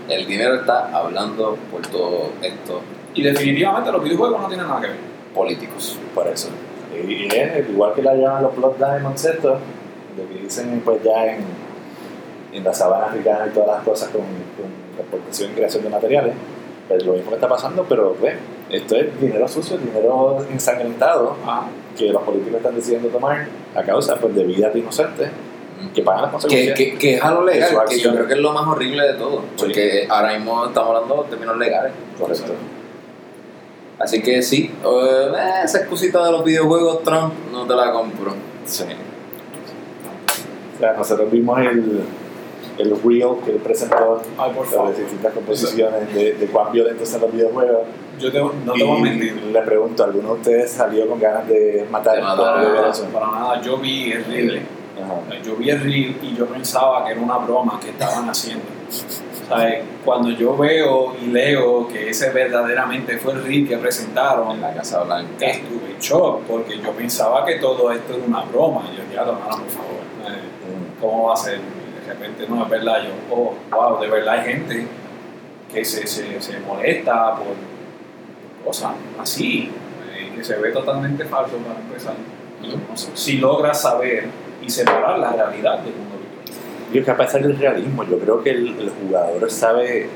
El 0.08 0.26
dinero 0.26 0.56
está 0.56 0.90
hablando 0.98 1.58
por 1.72 1.82
todo 1.88 2.32
esto 2.42 2.82
Y 3.14 3.24
definitivamente 3.24 3.92
los 3.92 4.04
videojuegos 4.04 4.42
no 4.42 4.48
tienen 4.48 4.68
nada 4.68 4.82
que 4.82 4.88
ver. 4.88 4.98
políticos. 5.34 6.00
Por 6.16 6.28
eso. 6.28 6.50
Y, 6.96 7.14
y 7.14 7.28
es 7.28 7.70
igual 7.70 7.94
que 7.94 8.02
la 8.02 8.16
llaman 8.16 8.44
los 8.44 8.56
Blood 8.56 8.76
Diamonds 8.78 9.26
estos, 9.26 9.60
de 10.16 10.26
que 10.26 10.44
dicen 10.44 10.82
pues 10.84 11.04
ya 11.04 11.26
en, 11.34 11.46
en 12.54 12.64
la 12.64 12.74
sabana 12.74 13.08
africana 13.08 13.48
y 13.48 13.50
todas 13.52 13.68
las 13.78 13.84
cosas 13.84 14.10
con, 14.10 14.22
con 14.22 14.72
la 14.96 15.02
exportación 15.02 15.52
y 15.52 15.54
creación 15.56 15.84
de 15.84 15.90
materiales, 15.90 16.34
pues 16.88 17.06
lo 17.06 17.14
mismo 17.14 17.30
que 17.30 17.36
está 17.36 17.50
pasando, 17.50 17.86
pero 17.88 18.16
ve, 18.22 18.38
esto 18.70 18.96
es 18.96 19.20
dinero 19.20 19.48
sucio, 19.48 19.78
dinero 19.78 20.38
ensangrentado 20.50 21.36
Ah, 21.46 21.68
que 21.98 22.10
los 22.12 22.24
políticos 22.24 22.58
están 22.58 22.76
decidiendo 22.76 23.10
tomar 23.10 23.48
a 23.76 23.84
causa 23.84 24.16
pues, 24.16 24.34
de 24.36 24.44
vidas 24.44 24.74
de 24.74 24.80
inocentes 24.80 25.30
que 25.94 26.02
pagan 26.02 26.24
las 26.24 26.32
consecuencias. 26.32 26.78
que, 26.78 26.98
que 26.98 27.16
es 27.16 27.24
a 27.24 27.32
lo 27.32 27.46
legal, 27.46 27.78
que 27.88 28.00
yo 28.00 28.14
creo 28.14 28.28
que 28.28 28.34
es 28.34 28.40
lo 28.40 28.52
más 28.54 28.68
horrible 28.68 29.04
de 29.08 29.14
todo. 29.14 29.44
Porque 29.58 30.08
ahora 30.10 30.34
mismo 30.34 30.66
estamos 30.66 30.96
hablando 30.96 31.24
de 31.24 31.30
términos 31.30 31.58
legales. 31.58 31.94
Correcto. 32.20 32.54
Así 34.00 34.22
que 34.22 34.42
sí, 34.44 34.72
eh, 34.86 35.32
esa 35.64 35.80
excusita 35.80 36.24
de 36.24 36.32
los 36.32 36.44
videojuegos 36.44 37.04
Trump 37.04 37.34
no 37.52 37.66
te 37.66 37.76
la 37.76 37.92
compro. 37.92 38.34
Sí. 38.66 38.84
O 40.76 40.80
sea, 40.80 40.94
nosotros 40.94 41.32
vimos 41.32 41.60
el, 41.60 42.04
el 42.78 43.02
reel 43.04 43.38
que 43.44 43.52
él 43.52 43.58
presentó 43.64 44.22
ay, 44.38 44.52
por 44.54 44.68
favor. 44.68 44.90
las 44.90 45.00
distintas 45.00 45.34
composiciones 45.34 46.14
de, 46.14 46.34
de 46.34 46.46
cuán 46.48 46.72
violentos 46.72 47.10
son 47.10 47.22
los 47.22 47.34
videojuegos. 47.34 47.88
Yo 48.20 48.32
te, 48.32 48.40
no 48.40 48.74
te 48.74 48.80
y 48.80 48.84
voy 48.84 48.98
a 48.98 49.02
mentir. 49.02 49.44
le 49.52 49.62
pregunto, 49.62 50.04
¿alguno 50.04 50.34
de 50.34 50.40
ustedes 50.42 50.72
salió 50.72 51.08
con 51.08 51.20
ganas 51.20 51.48
de 51.48 51.88
matar? 51.90 52.16
De 52.18 52.22
matar. 52.22 52.94
para 53.12 53.28
nada, 53.32 53.62
yo 53.62 53.78
vi 53.78 54.12
el 54.12 54.26
reel. 54.26 54.62
Yo 55.44 55.56
vi 55.56 55.70
el 55.70 55.80
reel 55.82 56.18
y 56.22 56.36
yo 56.36 56.46
pensaba 56.48 57.06
que 57.06 57.12
era 57.12 57.22
una 57.22 57.38
broma 57.38 57.80
que 57.80 57.90
estaban 57.90 58.30
haciendo. 58.30 58.66
Sea, 58.90 59.82
cuando 60.04 60.30
yo 60.32 60.58
veo 60.58 61.16
y 61.22 61.28
leo 61.28 61.88
que 61.88 62.10
ese 62.10 62.32
verdaderamente 62.32 63.18
fue 63.18 63.34
el 63.34 63.44
reel 63.44 63.68
que 63.68 63.76
En 63.76 63.82
presentaron, 63.82 64.60
la 64.60 64.74
Casa 64.74 65.04
Blanca. 65.04 65.46
estuve 65.46 65.92
en 65.92 66.00
shock 66.00 66.42
porque 66.44 66.80
yo 66.80 66.92
pensaba 66.92 67.46
que 67.46 67.56
todo 67.56 67.92
esto 67.92 68.16
era 68.16 68.24
una 68.26 68.42
broma. 68.42 68.82
Y 68.92 68.98
yo, 68.98 69.04
ya, 69.14 69.22
hermano, 69.22 69.40
por 69.48 69.70
favor, 69.70 69.98
Mm. 70.28 71.00
¿cómo 71.02 71.28
va 71.28 71.34
a 71.34 71.38
ser? 71.38 71.60
De 71.60 72.14
repente, 72.14 72.46
no, 72.50 72.64
es 72.64 72.70
verdad. 72.70 73.04
Yo, 73.04 73.12
oh, 73.36 73.54
wow, 73.72 74.00
de 74.02 74.08
verdad 74.10 74.34
hay 74.40 74.52
gente 74.54 74.88
que 75.74 75.86
se, 75.86 76.06
se, 76.08 76.42
se 76.42 76.60
molesta 76.60 77.36
por 77.36 77.56
cosas 78.66 78.92
así, 79.20 79.72
eh, 80.14 80.32
que 80.36 80.44
se 80.44 80.58
ve 80.58 80.72
totalmente 80.72 81.24
falso 81.26 81.56
para 81.58 81.80
empezar. 81.80 82.16
Y 82.62 82.68
no 82.76 82.98
sé 82.98 83.12
si 83.14 83.38
logras 83.38 83.82
saber 83.82 84.28
y 84.68 84.70
separar 84.70 85.18
la 85.20 85.32
realidad 85.32 85.80
del 85.80 85.94
mundo 85.96 86.16
virtual. 86.20 86.56
Y 86.94 86.98
es 87.00 87.06
que 87.06 87.12
a 87.12 87.18
pesar 87.18 87.42
del 87.42 87.58
realismo, 87.58 88.04
yo 88.04 88.20
creo 88.20 88.44
que 88.44 88.52
el, 88.52 88.68
el 88.80 88.90
jugador 88.92 89.50
sabe 89.50 90.10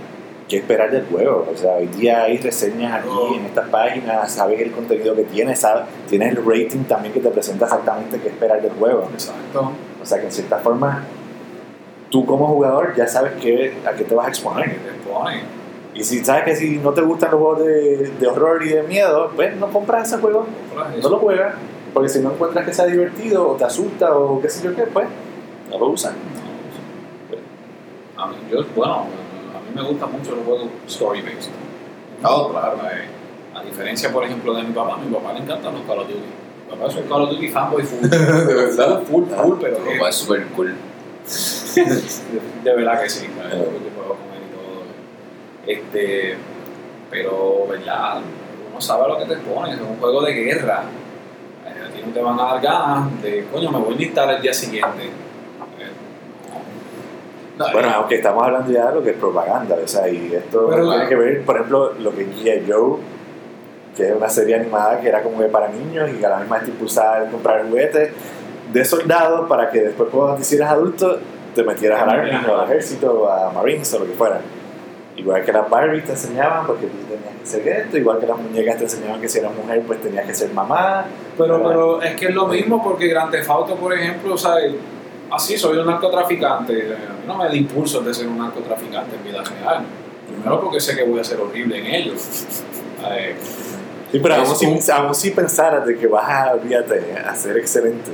qué 0.48 0.58
esperar 0.58 0.92
del 0.92 1.06
juego. 1.06 1.48
O 1.54 1.58
sea, 1.58 1.76
hoy 1.76 1.88
día 1.88 2.24
hay 2.24 2.38
reseñas 2.38 2.94
aquí 3.00 3.08
Oh. 3.10 3.34
en 3.36 3.46
estas 3.46 3.70
páginas, 3.70 4.32
sabes 4.32 4.60
el 4.60 4.72
contenido 4.72 5.16
que 5.16 5.24
tienes, 5.24 5.60
sabes, 5.60 5.84
tienes 6.10 6.36
el 6.38 6.46
rating 6.46 6.84
también 6.84 7.14
que 7.14 7.22
te 7.22 7.30
presenta 7.30 7.66
exactamente 7.66 8.20
qué 8.20 8.28
esperar 8.28 8.62
del 8.62 8.72
juego. 8.74 9.08
Exacto. 9.14 9.72
O 10.02 10.06
sea 10.06 10.20
que 10.20 10.26
en 10.26 10.32
cierta 10.32 10.58
forma, 10.58 11.04
tú 12.10 12.26
como 12.26 12.48
jugador 12.48 12.94
ya 12.96 13.08
sabes 13.08 13.34
qué, 13.42 13.74
a 13.86 13.92
qué 13.94 14.04
te 14.04 14.14
vas 14.16 14.26
a 14.26 14.30
exponer. 14.30 14.76
Y 15.94 16.04
si 16.04 16.24
sabes 16.24 16.44
que 16.46 16.56
si 16.56 16.78
no 16.78 16.92
te 16.92 17.02
gustan 17.02 17.32
los 17.32 17.40
juegos 17.42 17.66
de, 17.66 18.12
de 18.20 18.28
horror 18.28 18.64
y 18.64 18.70
de 18.70 18.84
miedo, 18.84 19.32
pues 19.36 19.56
no 19.58 19.68
compras 19.72 20.08
ese 20.08 20.22
juego, 20.22 20.46
no 21.02 21.10
lo 21.10 21.18
juegas. 21.20 21.54
Porque 21.94 22.10
si 22.10 22.20
no 22.20 22.32
encuentras 22.32 22.66
que 22.66 22.74
sea 22.74 22.86
divertido 22.86 23.50
o 23.50 23.56
te 23.56 23.66
asusta 23.66 24.16
o 24.16 24.42
qué 24.42 24.50
sé 24.50 24.64
yo 24.64 24.76
qué, 24.76 24.84
pues 24.84 25.08
no 25.70 25.78
lo 25.78 25.88
usas. 25.88 26.14
A 28.18 28.28
mí, 28.28 28.36
yo, 28.52 28.60
bueno, 28.76 28.94
a 28.96 29.04
mí 29.04 29.72
me 29.76 29.82
gustan 29.82 30.12
mucho 30.12 30.36
los 30.36 30.46
juegos 30.46 30.68
story-based. 30.88 31.50
Oh, 32.24 32.50
claro. 32.52 32.78
Eh, 32.92 33.06
A 33.56 33.64
diferencia, 33.64 34.12
por 34.14 34.24
ejemplo, 34.24 34.54
de 34.54 34.64
mi 34.64 34.72
papá, 34.74 34.96
a 34.96 34.98
mi 34.98 35.12
papá 35.14 35.34
le 35.34 35.40
encantan 35.40 35.74
los 35.74 35.82
Call 35.84 36.00
of 36.00 36.08
Duty. 36.08 36.20
Mi 36.20 36.76
papá 36.78 36.88
es 36.90 36.96
un 36.96 37.04
Call 37.10 37.22
of 37.24 37.30
Duty 37.32 37.48
fanboy 37.50 37.84
full. 37.84 38.02
¿De 38.10 38.18
verdad? 38.54 39.02
Full, 39.04 39.26
full, 39.26 39.58
pero 39.60 39.84
que- 39.84 39.92
papá 39.98 40.10
es 40.10 40.16
súper 40.16 40.46
cool. 40.48 40.76
de, 42.64 42.74
verdad 42.76 43.02
que 43.02 43.10
sí. 43.10 43.28
¿sabes? 43.38 43.54
Yo 43.54 43.60
juego 43.96 44.16
con 44.16 44.28
él 44.36 44.44
y 44.48 44.54
todo. 44.56 44.84
Este, 45.68 46.38
pero, 47.10 47.68
¿verdad? 47.70 48.20
Uno 48.72 48.80
sabe 48.82 49.08
lo 49.10 49.18
que 49.20 49.26
te 49.26 49.36
pones. 49.42 49.76
Es 49.76 49.82
un 49.82 49.98
juego 49.98 50.22
de 50.22 50.34
guerra. 50.34 50.84
Ti 52.02 52.08
no 52.08 52.14
te 52.14 52.22
van 52.22 52.40
a 52.40 52.44
dar 52.54 52.62
ganas 52.62 53.22
de, 53.22 53.46
coño, 53.52 53.72
me 53.72 53.80
voy 53.80 53.94
a 53.94 53.98
listar 53.98 54.30
el 54.32 54.42
día 54.42 54.54
siguiente. 54.54 55.10
No. 57.58 57.72
Bueno, 57.74 57.90
aunque 57.96 58.16
estamos 58.16 58.44
hablando 58.44 58.72
ya 58.72 58.88
de 58.88 58.96
lo 58.96 59.04
que 59.04 59.12
es 59.12 59.18
propaganda, 59.18 59.76
o 59.84 59.88
sea, 59.88 60.08
y 60.10 60.34
esto 60.34 60.68
Pero- 60.70 60.90
tiene 60.90 61.08
que 61.08 61.16
ver, 61.16 61.46
por 61.46 61.56
ejemplo, 61.56 61.94
lo 62.00 62.16
que 62.16 62.26
G.I. 62.26 62.66
Joe, 62.68 62.98
que 63.96 64.08
es 64.08 64.16
una 64.16 64.30
serie 64.30 64.56
animada 64.56 65.00
que 65.00 65.10
era 65.10 65.22
como 65.22 65.40
que 65.40 65.46
para 65.46 65.68
niños 65.68 66.10
y 66.10 66.14
que 66.14 66.26
a 66.26 66.30
la 66.30 66.38
misma 66.38 66.56
vez 66.56 66.66
te 66.66 66.72
impulsaba 66.72 67.18
a 67.18 67.26
comprar 67.26 67.68
juguetes 67.68 68.12
de 68.72 68.86
soldados 68.86 69.48
para 69.48 69.70
que 69.70 69.82
después 69.82 70.10
cuando 70.10 70.36
te 70.36 70.42
hicieras 70.42 70.72
adulto 70.72 71.20
te 71.54 71.64
metieras 71.64 72.02
al 72.02 72.10
Army 72.10 72.32
o 72.50 72.58
al 72.58 72.66
ejército 72.66 73.24
o 73.24 73.30
a 73.30 73.52
Marines 73.52 73.94
o 73.94 74.00
lo 74.00 74.06
que 74.06 74.14
fuera. 74.14 74.40
Igual 75.18 75.44
que 75.44 75.52
las 75.52 75.70
Barbies 75.70 76.06
te 76.06 76.12
enseñaban 76.12 76.66
porque 76.66 76.88
tú 76.88 76.98
tenías 77.10 77.36
que 77.42 77.46
ser 77.46 77.68
esto, 77.68 77.98
igual 77.98 78.20
que 78.20 78.28
las 78.28 78.38
muñecas 78.38 78.78
te 78.78 78.84
enseñaban 78.86 79.20
que 79.20 79.28
si 79.28 79.40
eras 79.40 79.54
mujer 79.54 79.84
pues 79.86 80.02
tenías 80.02 80.26
que 80.26 80.34
ser 80.34 80.54
mamá. 80.54 81.06
Pero, 81.38 81.62
pero 81.64 82.02
es 82.02 82.16
que 82.16 82.28
es 82.28 82.34
lo 82.34 82.48
mismo 82.48 82.82
porque 82.84 83.08
Grand 83.08 83.30
Theft 83.30 83.50
Auto, 83.50 83.76
por 83.76 83.94
ejemplo, 83.94 84.34
o 84.34 84.38
sea, 84.38 84.56
así 85.32 85.58
soy 85.58 85.78
un 85.78 85.86
narcotraficante. 85.86 86.96
No 87.28 87.38
me 87.38 87.46
da 87.46 87.56
impulso 87.56 88.02
de 88.02 88.14
ser 88.14 88.28
un 88.28 88.38
narcotraficante 88.38 89.16
en 89.16 89.24
vida 89.24 89.44
real. 89.44 89.84
Primero 90.28 90.62
porque 90.62 90.80
sé 90.80 90.96
que 90.96 91.04
voy 91.04 91.20
a 91.20 91.24
ser 91.24 91.40
horrible 91.40 91.80
en 91.80 91.86
ello. 91.88 92.14
Eh, 93.12 93.36
Sí, 94.12 94.20
pero 94.20 94.36
aún 94.36 94.56
si, 94.56 94.92
aún 94.92 95.16
si 95.16 95.32
pensaras 95.32 95.86
de 95.86 95.98
que 95.98 96.06
vas 96.06 96.30
a, 96.30 96.54
olvídate, 96.54 97.16
a 97.18 97.34
ser 97.34 97.58
excelente, 97.58 98.12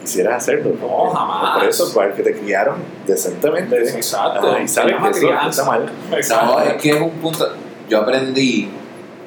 quisieras 0.00 0.36
hacerlo. 0.42 0.70
No, 0.80 0.86
porque- 0.88 1.14
jamás. 1.16 1.58
Por 1.58 1.68
eso, 1.68 1.94
para 1.94 2.14
que 2.14 2.22
te 2.22 2.38
criaron 2.38 2.76
decentemente. 3.06 3.76
Exacto. 3.90 4.48
Ajá, 4.48 4.62
y 4.62 4.68
sabes 4.68 4.94
que 5.02 5.08
eso 5.10 5.20
crianza. 5.20 5.48
está 5.48 5.64
mal. 5.64 5.86
Exacto. 6.12 6.46
No, 6.58 6.60
es 6.60 6.82
que 6.82 6.90
es 6.90 7.00
un 7.00 7.10
punto. 7.10 7.48
Yo 7.88 7.98
aprendí 8.00 8.70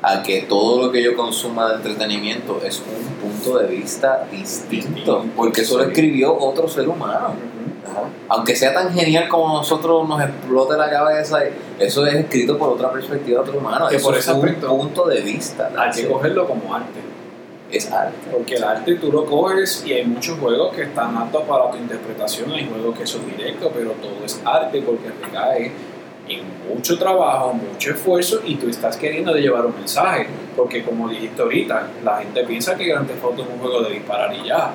a 0.01 0.21
que 0.23 0.41
todo 0.43 0.85
lo 0.85 0.91
que 0.91 1.01
yo 1.01 1.15
consuma 1.15 1.69
de 1.69 1.75
entretenimiento 1.75 2.61
es 2.65 2.79
un 2.81 3.13
punto 3.29 3.57
de 3.59 3.67
vista 3.67 4.25
distinto, 4.31 5.25
porque 5.35 5.61
eso 5.61 5.77
lo 5.77 5.85
escribió 5.85 6.37
otro 6.37 6.67
ser 6.67 6.87
humano. 6.89 7.35
Ajá. 7.85 8.03
Aunque 8.29 8.55
sea 8.55 8.73
tan 8.73 8.91
genial 8.93 9.27
como 9.29 9.49
nosotros 9.57 10.07
nos 10.07 10.21
explote 10.21 10.77
la 10.77 10.89
cabeza, 10.89 11.39
eso 11.79 12.05
es 12.05 12.13
escrito 12.15 12.57
por 12.57 12.69
otra 12.69 12.91
perspectiva 12.91 13.41
de 13.43 13.49
otro 13.49 13.59
humano. 13.59 13.87
Que 13.87 13.97
Eso 13.97 14.07
por 14.07 14.15
es 14.15 14.21
ese 14.21 14.33
un 14.33 14.39
aspecto 14.45 14.67
punto 14.69 15.05
de 15.07 15.21
vista. 15.21 15.69
Hay 15.77 15.91
que 15.91 16.07
cogerlo 16.07 16.47
como 16.47 16.73
arte. 16.73 16.99
Es 17.73 17.91
arte. 17.91 18.15
Porque 18.31 18.55
el 18.55 18.63
arte 18.63 18.95
tú 18.95 19.11
lo 19.11 19.25
coges 19.25 19.83
y 19.85 19.93
hay 19.93 20.05
muchos 20.05 20.37
juegos 20.37 20.75
que 20.75 20.83
están 20.83 21.17
aptos 21.17 21.41
para 21.43 21.71
tu 21.71 21.77
interpretación, 21.77 22.51
hay 22.51 22.67
juegos 22.67 22.97
que 22.97 23.07
son 23.07 23.25
directos, 23.25 23.71
pero 23.73 23.91
todo 23.93 24.23
es 24.23 24.39
arte 24.45 24.81
porque 24.81 25.09
recae 25.09 25.71
en 26.27 26.41
mucho 26.69 26.97
trabajo, 26.97 27.53
mucho 27.53 27.91
esfuerzo 27.91 28.41
y 28.45 28.55
tú 28.55 28.69
estás 28.69 28.95
queriendo 28.95 29.33
de 29.33 29.41
llevar 29.41 29.65
un 29.65 29.75
mensaje. 29.75 30.27
Porque 30.55 30.83
como 30.83 31.09
dijiste 31.09 31.41
ahorita, 31.41 31.87
la 32.03 32.19
gente 32.19 32.43
piensa 32.43 32.75
que 32.75 32.85
Grand 32.85 33.07
Theft 33.07 33.23
Auto 33.23 33.41
es 33.41 33.49
un 33.49 33.59
juego 33.59 33.81
de 33.81 33.93
disparar 33.93 34.33
y 34.35 34.47
ya. 34.47 34.71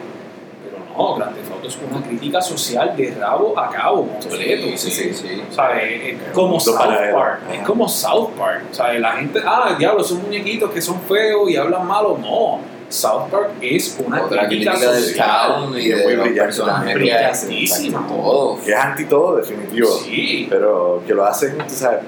Pero 0.64 0.84
no, 0.84 1.14
Grand 1.14 1.34
Theft 1.34 1.52
Auto 1.52 1.68
es 1.68 1.78
una 1.90 2.04
crítica 2.04 2.42
social 2.42 2.96
de 2.96 3.14
rabo 3.14 3.58
a 3.58 3.70
cabo, 3.70 4.08
completo. 4.08 4.76
Sí, 4.76 4.90
sí, 4.90 5.14
sí. 5.14 5.42
O 5.48 5.54
sea, 5.54 5.80
es, 5.80 6.14
es 6.14 6.32
como 6.32 6.58
South 6.58 6.76
paralelo. 6.76 7.16
Park. 7.16 7.40
Es 7.52 7.66
como 7.66 7.88
South 7.88 8.30
Park. 8.36 8.64
O 8.70 8.74
sea, 8.74 8.92
la 8.98 9.12
gente, 9.12 9.40
ah, 9.46 9.76
diablo, 9.78 10.02
son 10.02 10.22
muñequitos 10.22 10.70
que 10.72 10.82
son 10.82 11.00
feos 11.02 11.48
y 11.48 11.56
hablan 11.56 11.86
malo. 11.86 12.18
No. 12.20 12.77
South 12.88 13.28
Park 13.30 13.50
es 13.60 13.98
una 14.04 14.22
Otra 14.24 14.46
crítica 14.46 14.72
crítica 14.72 14.94
social. 14.94 15.78
y 15.78 15.88
de 15.88 16.02
muy 16.04 16.16
brillante. 16.16 16.94
Brillantísima. 16.94 18.06
Todo. 18.06 18.58
Que 18.64 18.70
es 18.72 18.76
anti 18.78 19.04
todo, 19.04 19.36
definitivo. 19.36 19.88
Sí. 20.04 20.46
Pero 20.48 21.02
que 21.06 21.12
lo 21.14 21.24
hacen, 21.24 21.58
tú 21.58 21.64
sabes, 21.74 22.00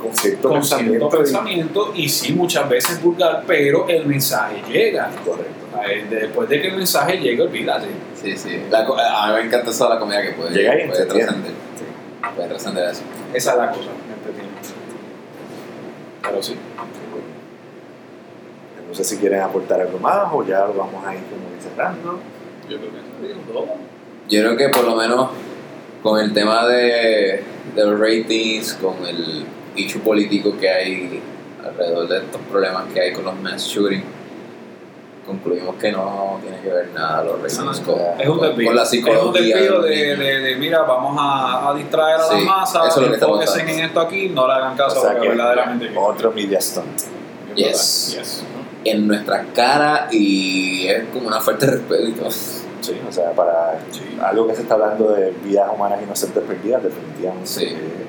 con 0.00 0.14
cierto 0.16 0.48
Con 0.48 0.62
cierto 0.64 0.86
pensamiento. 0.88 1.06
y- 1.06 1.18
pensamiento 1.18 1.92
y 1.94 2.08
sí, 2.08 2.32
muchas 2.32 2.68
veces 2.68 3.02
vulgar, 3.02 3.44
pero 3.46 3.86
el 3.88 4.06
mensaje 4.06 4.62
llega. 4.70 5.10
Correcto. 5.24 5.52
Después 6.08 6.48
de 6.48 6.62
que 6.62 6.68
el 6.68 6.76
mensaje 6.76 7.18
llegue, 7.18 7.42
olvídate. 7.42 7.86
Sí, 8.22 8.34
sí. 8.36 8.62
La 8.70 8.78
a 8.80 9.26
mí 9.28 9.34
me 9.34 9.40
encanta 9.46 9.70
eso 9.70 9.84
de 9.88 9.94
la 9.94 10.00
comida 10.00 10.22
que 10.22 10.30
puede, 10.30 10.50
Llega 10.54 10.82
y 10.82 10.88
puede 10.88 11.04
trascender. 11.04 11.52
Puede 12.34 12.48
trascender 12.48 12.88
eso. 12.90 13.02
Esa 13.34 13.50
es 13.52 13.56
la 13.58 13.68
cosa. 13.68 13.90
me 14.08 14.14
entretiene. 14.14 14.48
Pero 16.22 16.42
sí. 16.42 16.56
No 18.94 18.98
sé 18.98 19.02
si 19.02 19.16
quieren 19.16 19.40
aportar 19.40 19.80
algo 19.80 19.98
más 19.98 20.28
o 20.32 20.44
ya 20.46 20.60
lo 20.66 20.74
vamos 20.74 21.04
a 21.04 21.12
ir 21.12 21.20
como 21.24 21.42
cerrando. 21.60 22.20
Yo 22.70 22.78
creo 22.78 22.90
que 22.92 23.26
eso 23.32 23.40
todo. 23.52 23.66
Yo 24.28 24.40
creo 24.40 24.56
que 24.56 24.68
por 24.68 24.84
lo 24.84 24.94
menos 24.94 25.30
con 26.00 26.20
el 26.20 26.32
tema 26.32 26.64
de, 26.68 27.42
de 27.74 27.84
los 27.84 27.98
ratings, 27.98 28.74
con 28.74 29.04
el 29.04 29.44
issue 29.74 29.98
político 30.00 30.56
que 30.60 30.68
hay 30.70 31.20
alrededor 31.64 32.06
de 32.06 32.18
estos 32.18 32.40
problemas 32.42 32.84
que 32.94 33.00
hay 33.00 33.12
con 33.12 33.24
los 33.24 33.34
mass 33.40 33.64
shooting, 33.66 34.04
concluimos 35.26 35.74
que 35.74 35.90
no 35.90 36.38
tiene 36.42 36.60
que 36.60 36.68
ver 36.68 36.90
nada 36.94 37.24
los 37.24 37.42
ratings 37.42 37.80
con, 37.80 37.96
Es 38.20 38.28
un 38.28 38.38
con- 38.38 38.46
desvío. 38.48 38.66
con 38.68 38.76
la 38.76 38.82
es 38.82 38.88
un 38.88 38.90
psicología. 38.92 39.56
desvío 39.56 39.80
de, 39.82 40.16
de, 40.16 40.38
de, 40.40 40.54
mira, 40.56 40.82
vamos 40.82 41.16
a, 41.18 41.68
a 41.70 41.74
distraer 41.74 42.20
a 42.20 42.28
Sí, 42.28 42.38
la 42.38 42.44
masa, 42.44 42.86
eso 42.86 43.00
es 43.02 43.08
lo 43.08 43.14
enfóquense 43.14 43.60
en 43.62 43.68
esto 43.86 44.00
aquí, 44.00 44.28
no 44.28 44.46
le 44.46 44.52
hagan 44.52 44.76
caso 44.76 45.00
o 45.00 45.02
sea 45.02 45.10
a 45.10 45.14
lo 45.14 45.20
que 45.20 45.28
que 45.30 45.34
verdaderamente 45.34 45.90
otro 45.96 46.30
media 46.30 46.60
stunt. 46.60 47.00
Yes. 47.56 48.16
Yes. 48.18 48.44
En 48.84 49.06
nuestra 49.06 49.46
cara 49.54 50.08
y 50.10 50.86
es 50.86 51.04
como 51.12 51.28
una 51.28 51.40
falta 51.40 51.66
de 51.66 51.72
respeto 51.72 52.08
y 52.08 52.12
todo. 52.12 52.30
Sí, 52.30 53.00
o 53.08 53.12
sea, 53.12 53.32
para 53.32 53.78
Sí. 53.90 54.02
algo 54.22 54.46
que 54.46 54.54
se 54.54 54.62
está 54.62 54.74
hablando 54.74 55.12
de 55.12 55.30
vidas 55.42 55.70
humanas 55.74 56.02
inocentes 56.02 56.42
perdidas, 56.42 56.82
definitivamente 56.82 57.46
Sí. 57.46 57.64
eh, 57.64 58.06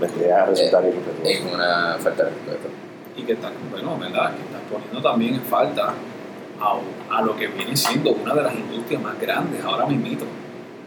vendría 0.00 0.42
a 0.42 0.46
resultar 0.46 0.84
Es 0.84 0.94
irrespetuoso. 0.94 1.54
una 1.54 1.96
falta 1.98 2.24
de 2.24 2.30
respeto. 2.30 2.68
Y 3.16 3.22
que 3.22 3.32
estás, 3.32 3.52
bueno, 3.70 3.96
¿verdad? 3.98 4.32
Que 4.34 4.42
estás 4.42 4.60
poniendo 4.70 5.00
también 5.00 5.34
en 5.36 5.40
falta 5.42 5.94
a, 6.60 7.16
a 7.16 7.22
lo 7.22 7.34
que 7.36 7.46
viene 7.48 7.76
siendo 7.76 8.12
una 8.12 8.34
de 8.34 8.42
las 8.42 8.54
industrias 8.54 9.02
más 9.02 9.18
grandes 9.20 9.64
ahora 9.64 9.86
mismo. 9.86 10.26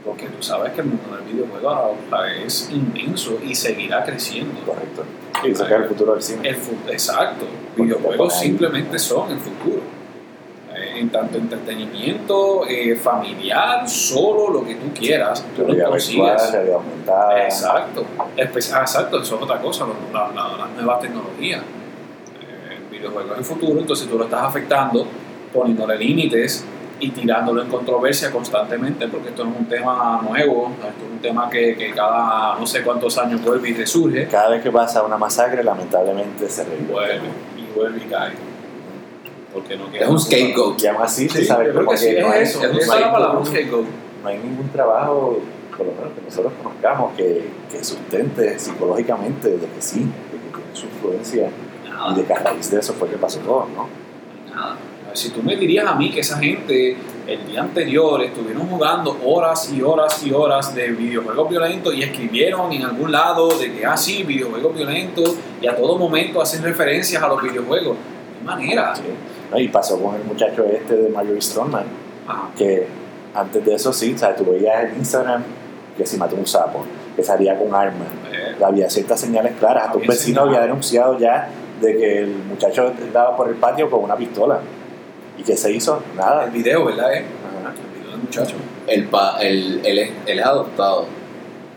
Porque 0.07 0.27
tú 0.27 0.41
sabes 0.41 0.71
que 0.73 0.81
el 0.81 0.87
mundo 0.87 1.15
del 1.17 1.25
videojuego 1.33 1.69
ahora 1.69 2.33
es 2.35 2.69
inmenso 2.71 3.37
y 3.45 3.53
seguirá 3.53 4.03
creciendo. 4.05 4.59
Correcto. 4.65 5.03
Y 5.45 5.53
sacar 5.53 5.81
el 5.81 5.89
futuro 5.89 6.13
del 6.13 6.21
cine. 6.23 6.47
El 6.49 6.55
fu- 6.55 6.71
exacto, 6.89 7.45
Porque 7.75 7.83
videojuegos 7.93 8.39
simplemente 8.39 8.97
son 8.97 9.31
el 9.31 9.37
futuro. 9.39 9.81
Eh, 10.75 10.99
en 10.99 11.09
tanto 11.09 11.37
entretenimiento, 11.37 12.65
eh, 12.67 12.95
familiar, 12.95 13.87
solo 13.89 14.49
lo 14.51 14.65
que 14.65 14.75
tú 14.75 14.91
quieras, 14.97 15.43
tú 15.55 15.61
lo 15.63 15.67
virtual, 15.69 15.89
consigues. 15.91 16.53
aumentada. 16.73 17.43
Exacto, 17.43 18.05
Espe- 18.37 18.73
ah, 18.73 18.81
exacto, 18.81 19.21
eso 19.21 19.35
es 19.37 19.41
otra 19.41 19.59
cosa, 19.61 19.85
lo- 19.85 19.95
la- 20.13 20.31
la- 20.33 20.57
las 20.57 20.69
nuevas 20.75 20.99
tecnologías. 21.01 21.61
Eh, 21.61 22.77
el 22.77 22.97
videojuego 22.97 23.33
es 23.33 23.39
el 23.39 23.43
futuro, 23.43 23.79
entonces 23.79 24.07
tú 24.07 24.17
lo 24.17 24.25
estás 24.25 24.43
afectando, 24.43 25.05
poniéndole 25.53 25.97
límites 25.97 26.63
y 26.99 27.11
tirándolo 27.11 27.61
en 27.61 27.69
controversia 27.69 28.31
constantemente, 28.31 29.07
porque 29.07 29.29
esto 29.29 29.43
no 29.43 29.51
es 29.51 29.57
un 29.59 29.65
tema 29.67 30.21
nuevo, 30.27 30.71
esto 30.71 31.05
es 31.05 31.11
un 31.11 31.19
tema 31.19 31.49
que, 31.49 31.75
que 31.75 31.91
cada 31.93 32.55
no 32.59 32.65
sé 32.65 32.81
cuántos 32.83 33.17
años 33.17 33.41
vuelve 33.43 33.69
y 33.69 33.73
resurge, 33.73 34.27
Cada 34.27 34.49
vez 34.49 34.63
que 34.63 34.71
pasa 34.71 35.03
una 35.03 35.17
masacre, 35.17 35.63
lamentablemente 35.63 36.49
se 36.49 36.63
revive. 36.63 36.91
vuelve 36.91 37.19
y 37.57 37.77
vuelve 37.77 37.97
y 38.05 38.09
cae. 38.09 38.31
Porque 39.53 39.77
no 39.77 39.91
queda 39.91 40.03
Es 40.05 40.09
un 40.09 40.19
scapegoat. 40.19 40.81
Y 40.81 40.87
aún 40.87 41.01
así, 41.01 41.29
Sí, 41.29 41.39
se 41.39 41.45
sabe 41.45 41.73
como 41.73 41.91
que 41.91 41.97
sí, 41.97 42.15
que 42.15 42.21
no 42.21 42.27
es 42.27 42.33
hay, 42.33 42.43
eso, 42.43 42.63
es 42.63 42.77
es 42.77 42.87
la 42.87 43.11
palabra, 43.11 43.39
un 43.39 43.45
scapegoat. 43.45 43.85
no 44.23 44.29
hay 44.29 44.37
ningún 44.39 44.69
trabajo, 44.69 45.39
por 45.77 45.85
lo 45.85 45.93
menos 45.93 46.13
que 46.13 46.21
nosotros 46.21 46.53
conozcamos, 46.61 47.13
que, 47.15 47.47
que 47.71 47.83
sustente 47.83 48.57
psicológicamente 48.59 49.49
de 49.49 49.67
que 49.67 49.81
sí, 49.81 49.99
de 49.99 50.37
que 50.39 50.57
tiene 50.57 50.75
su 50.75 50.85
influencia 50.87 51.49
Nada. 51.87 52.11
y 52.11 52.15
de 52.15 52.23
que 52.25 52.33
a 52.33 52.39
raíz 52.39 52.69
de 52.71 52.79
eso 52.79 52.93
fue 52.93 53.07
que 53.09 53.17
pasó 53.17 53.39
todo, 53.39 53.67
¿no? 53.75 53.87
Nada. 54.53 54.75
Si 55.17 55.29
tú 55.31 55.41
me 55.41 55.55
dirías 55.55 55.85
a 55.87 55.95
mí 55.95 56.11
que 56.11 56.19
esa 56.19 56.37
gente 56.37 56.95
el 57.25 57.45
día 57.47 57.61
anterior 57.61 58.21
estuvieron 58.23 58.67
jugando 58.67 59.17
horas 59.25 59.71
y 59.73 59.81
horas 59.81 60.23
y 60.23 60.31
horas 60.31 60.73
de 60.75 60.89
videojuegos 60.89 61.49
violentos 61.49 61.93
y 61.95 62.03
escribieron 62.03 62.71
en 62.71 62.83
algún 62.83 63.11
lado 63.11 63.49
de 63.49 63.73
que, 63.73 63.85
ah, 63.85 63.97
sí, 63.97 64.23
videojuegos 64.23 64.75
violentos 64.75 65.35
y 65.61 65.67
a 65.67 65.75
todo 65.75 65.97
momento 65.97 66.41
hacen 66.41 66.61
referencias 66.63 67.21
a 67.21 67.27
los 67.27 67.41
videojuegos. 67.41 67.97
De 68.39 68.45
manera. 68.45 68.95
Sí. 68.95 69.01
¿No? 69.51 69.59
Y 69.59 69.67
pasó 69.69 69.99
con 70.01 70.15
el 70.15 70.23
muchacho 70.23 70.63
este 70.65 70.95
de 70.95 71.09
Marjorie 71.09 71.41
Stoneman, 71.41 71.85
Ajá. 72.27 72.49
que 72.55 72.85
antes 73.33 73.65
de 73.65 73.73
eso 73.73 73.91
sí, 73.91 74.15
sea, 74.17 74.35
tú 74.35 74.45
veías 74.45 74.83
en 74.91 74.97
Instagram 74.99 75.43
que 75.97 76.05
si 76.05 76.17
mató 76.17 76.35
un 76.35 76.45
sapo, 76.45 76.83
que 77.15 77.23
salía 77.23 77.57
con 77.57 77.73
armas, 77.73 78.07
Eh, 78.31 78.55
había 78.63 78.87
ciertas 78.89 79.19
señales 79.19 79.53
claras, 79.59 79.85
hasta 79.85 79.97
un 79.97 80.03
Había 80.03 80.11
vecino 80.11 80.41
señales. 80.41 80.57
había 80.57 80.67
denunciado 80.67 81.17
ya 81.17 81.49
de 81.81 81.97
que 81.97 82.17
el 82.19 82.35
muchacho 82.47 82.93
andaba 83.01 83.35
por 83.35 83.49
el 83.49 83.55
patio 83.55 83.89
con 83.89 84.03
una 84.03 84.15
pistola. 84.15 84.59
¿Y 85.37 85.43
qué 85.43 85.55
se 85.55 85.71
hizo? 85.71 86.01
Nada. 86.15 86.45
el 86.45 86.51
video, 86.51 86.85
¿verdad? 86.85 87.13
Eh? 87.13 87.25
Ajá. 87.61 87.73
El 87.73 87.99
video 87.99 88.11
del 88.11 88.21
muchacho. 88.21 88.55
El 88.87 89.05
pa, 89.07 89.37
el, 89.41 89.81
él, 89.85 89.99
es, 89.99 90.11
él 90.25 90.39
es 90.39 90.45
adoptado 90.45 91.05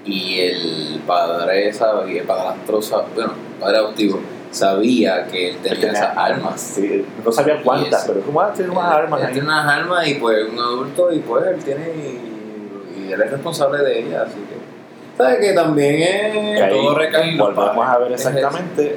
y 0.04 0.40
el 0.40 1.00
padre 1.06 1.72
sabía, 1.72 2.22
el 2.22 2.26
padrastro, 2.26 2.78
sab- 2.80 3.04
bueno, 3.14 3.32
el 3.54 3.60
padre 3.60 3.76
adoptivo, 3.78 4.20
sabía 4.50 5.26
que 5.26 5.50
él 5.50 5.56
tenía, 5.62 5.92
esas 5.92 6.16
armas. 6.16 6.60
Sí, 6.60 7.04
no 7.24 7.30
sabía 7.32 7.60
cuántas, 7.62 8.06
pero 8.06 8.20
como 8.22 8.40
ah, 8.40 8.52
tiene 8.54 8.70
unas 8.70 8.86
Él- 8.92 8.98
armas 8.98 9.20
él 9.20 9.26
ahí. 9.26 9.32
tiene 9.32 9.48
unas 9.48 9.66
armas 9.66 10.08
y 10.08 10.14
pues 10.14 10.48
un 10.50 10.58
adulto 10.58 11.12
y 11.12 11.18
pues 11.18 11.46
él 11.46 11.62
tiene 11.62 11.88
y, 11.94 13.00
y 13.08 13.12
él 13.12 13.20
es 13.20 13.30
responsable 13.30 13.82
de 13.84 13.98
ellas, 14.00 14.22
así 14.28 14.36
que 14.40 15.18
sabes 15.22 15.38
que 15.40 15.52
también 15.52 15.96
Que 16.32 16.54
es 16.56 16.62
ahí 16.62 16.70
todo 16.70 16.94
recae 16.94 17.30
en 17.30 17.36
los 17.38 17.54
volvemos 17.54 17.76
padres. 17.76 17.94
a 17.94 17.98
ver 17.98 18.12
exactamente 18.12 18.96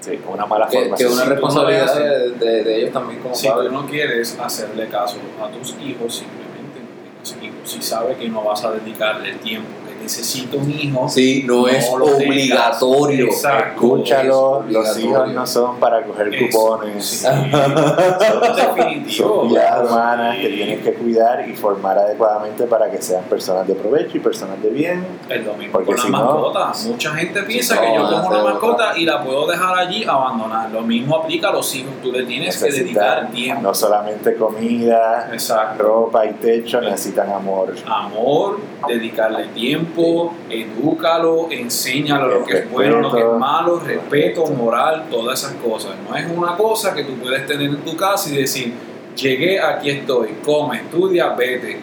sí, 0.00 0.18
una 0.28 0.46
mala 0.46 0.66
que, 0.68 0.78
forma. 0.80 0.96
que 0.96 1.06
una 1.06 1.22
sí, 1.22 1.28
responsabilidad 1.28 1.94
de, 1.98 2.30
de- 2.32 2.64
de 2.64 2.76
ellos 2.78 2.92
también 2.92 3.20
como 3.20 3.34
Si 3.34 3.48
tú 3.48 3.70
no 3.70 3.86
quieres 3.86 4.38
hacerle 4.40 4.88
caso 4.88 5.16
a 5.42 5.48
tus 5.50 5.74
hijos, 5.80 6.14
simplemente 6.16 6.80
no 6.80 7.32
tengas 7.32 7.42
hijos. 7.42 7.70
Si 7.70 7.82
sabes 7.82 8.16
que 8.16 8.28
no 8.28 8.42
vas 8.44 8.64
a 8.64 8.72
dedicarle 8.72 9.30
el 9.30 9.38
tiempo 9.38 9.68
que 10.00 10.04
necesita 10.04 10.56
un 10.56 10.70
hijo, 10.70 11.08
Sí, 11.08 11.44
no, 11.46 11.68
es 11.68 11.88
obligatorio. 11.90 13.26
Exacto. 13.26 13.74
Escúchalo, 13.74 14.64
Es 14.66 14.72
los 14.72 14.98
hijos 14.98 15.32
no 15.32 15.46
son 15.46 15.76
para 15.78 16.02
coger 16.04 16.34
Es- 16.34 16.54
cupones. 16.54 17.04
sí. 17.06 17.26
Son 17.30 18.56
definitivo. 18.56 19.28
Son 19.40 19.48
vidas 19.48 19.80
Sí. 19.80 19.86
humanas 19.92 20.36
que 20.38 20.48
tienes 20.48 20.80
que 20.82 20.94
cuidar 20.94 21.48
y 21.48 21.54
formar 21.56 21.98
adecuadamente 21.98 22.64
para 22.64 22.90
que 22.90 23.00
sean 23.02 23.24
personas 23.24 23.66
de 23.66 23.74
provecho 23.74 24.16
y 24.16 24.20
personas 24.20 24.60
de 24.62 24.70
bien. 24.70 25.06
Es 25.28 25.44
lo 25.44 25.54
mismo 25.54 25.72
Porque 25.72 25.86
con 25.86 25.96
la 25.96 26.02
si 26.02 26.10
no- 26.10 26.18
mascota. 26.24 26.72
Mucha 26.86 27.10
gente 27.14 27.42
piensa 27.42 27.74
no, 27.76 27.80
que 27.80 27.94
yo 27.94 28.08
tengo 28.08 28.28
una 28.28 28.42
mascota 28.44 28.96
y 28.96 29.04
la 29.04 29.22
puedo 29.22 29.46
dejar 29.46 29.78
allí 29.78 30.04
abandonar. 30.04 30.70
Lo 30.70 30.82
mismo 30.82 31.16
aplica 31.16 31.48
a 31.48 31.52
los 31.52 31.74
hijos. 31.74 31.92
Tú 32.02 32.12
le 32.12 32.24
tienes 32.24 32.56
que 32.62 32.70
dedicar 32.70 33.30
tiempo. 33.30 33.62
no 33.62 33.74
solamente 33.74 34.36
comida, 34.36 35.28
Exacto. 35.32 35.82
ropa 35.82 36.26
y 36.26 36.32
techo, 36.34 36.80
necesitan 36.80 37.30
amor. 37.32 37.74
Amor, 37.86 38.58
dedicarle 38.88 39.46
tiempo, 39.48 39.89
edúcalo, 40.48 41.48
enséñalo 41.50 42.40
lo 42.40 42.44
que 42.44 42.58
es 42.58 42.70
bueno, 42.70 43.00
lo 43.00 43.12
que 43.12 43.20
es 43.20 43.38
malo, 43.38 43.80
respeto, 43.80 44.46
moral, 44.46 45.06
todas 45.10 45.42
esas 45.42 45.54
cosas. 45.56 45.92
No 46.08 46.16
es 46.16 46.26
una 46.34 46.56
cosa 46.56 46.94
que 46.94 47.04
tú 47.04 47.14
puedes 47.14 47.46
tener 47.46 47.68
en 47.68 47.78
tu 47.78 47.96
casa 47.96 48.30
y 48.30 48.36
decir, 48.36 48.72
llegué, 49.16 49.60
aquí 49.60 49.90
estoy, 49.90 50.36
come, 50.44 50.78
estudia, 50.78 51.30
vete. 51.30 51.80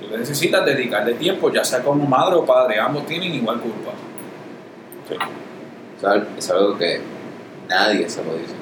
Tú 0.00 0.16
necesitas 0.16 0.64
dedicarle 0.64 1.14
tiempo, 1.14 1.52
ya 1.52 1.64
sea 1.64 1.82
como 1.82 2.06
madre 2.06 2.36
o 2.36 2.44
padre, 2.44 2.78
ambos 2.78 3.06
tienen 3.06 3.34
igual 3.34 3.60
culpa. 3.60 3.92
¿Sabes? 6.00 6.24
Es 6.36 6.50
algo 6.50 6.78
que 6.78 7.00
nadie 7.68 8.08
se 8.08 8.24
lo 8.24 8.34
dice. 8.34 8.54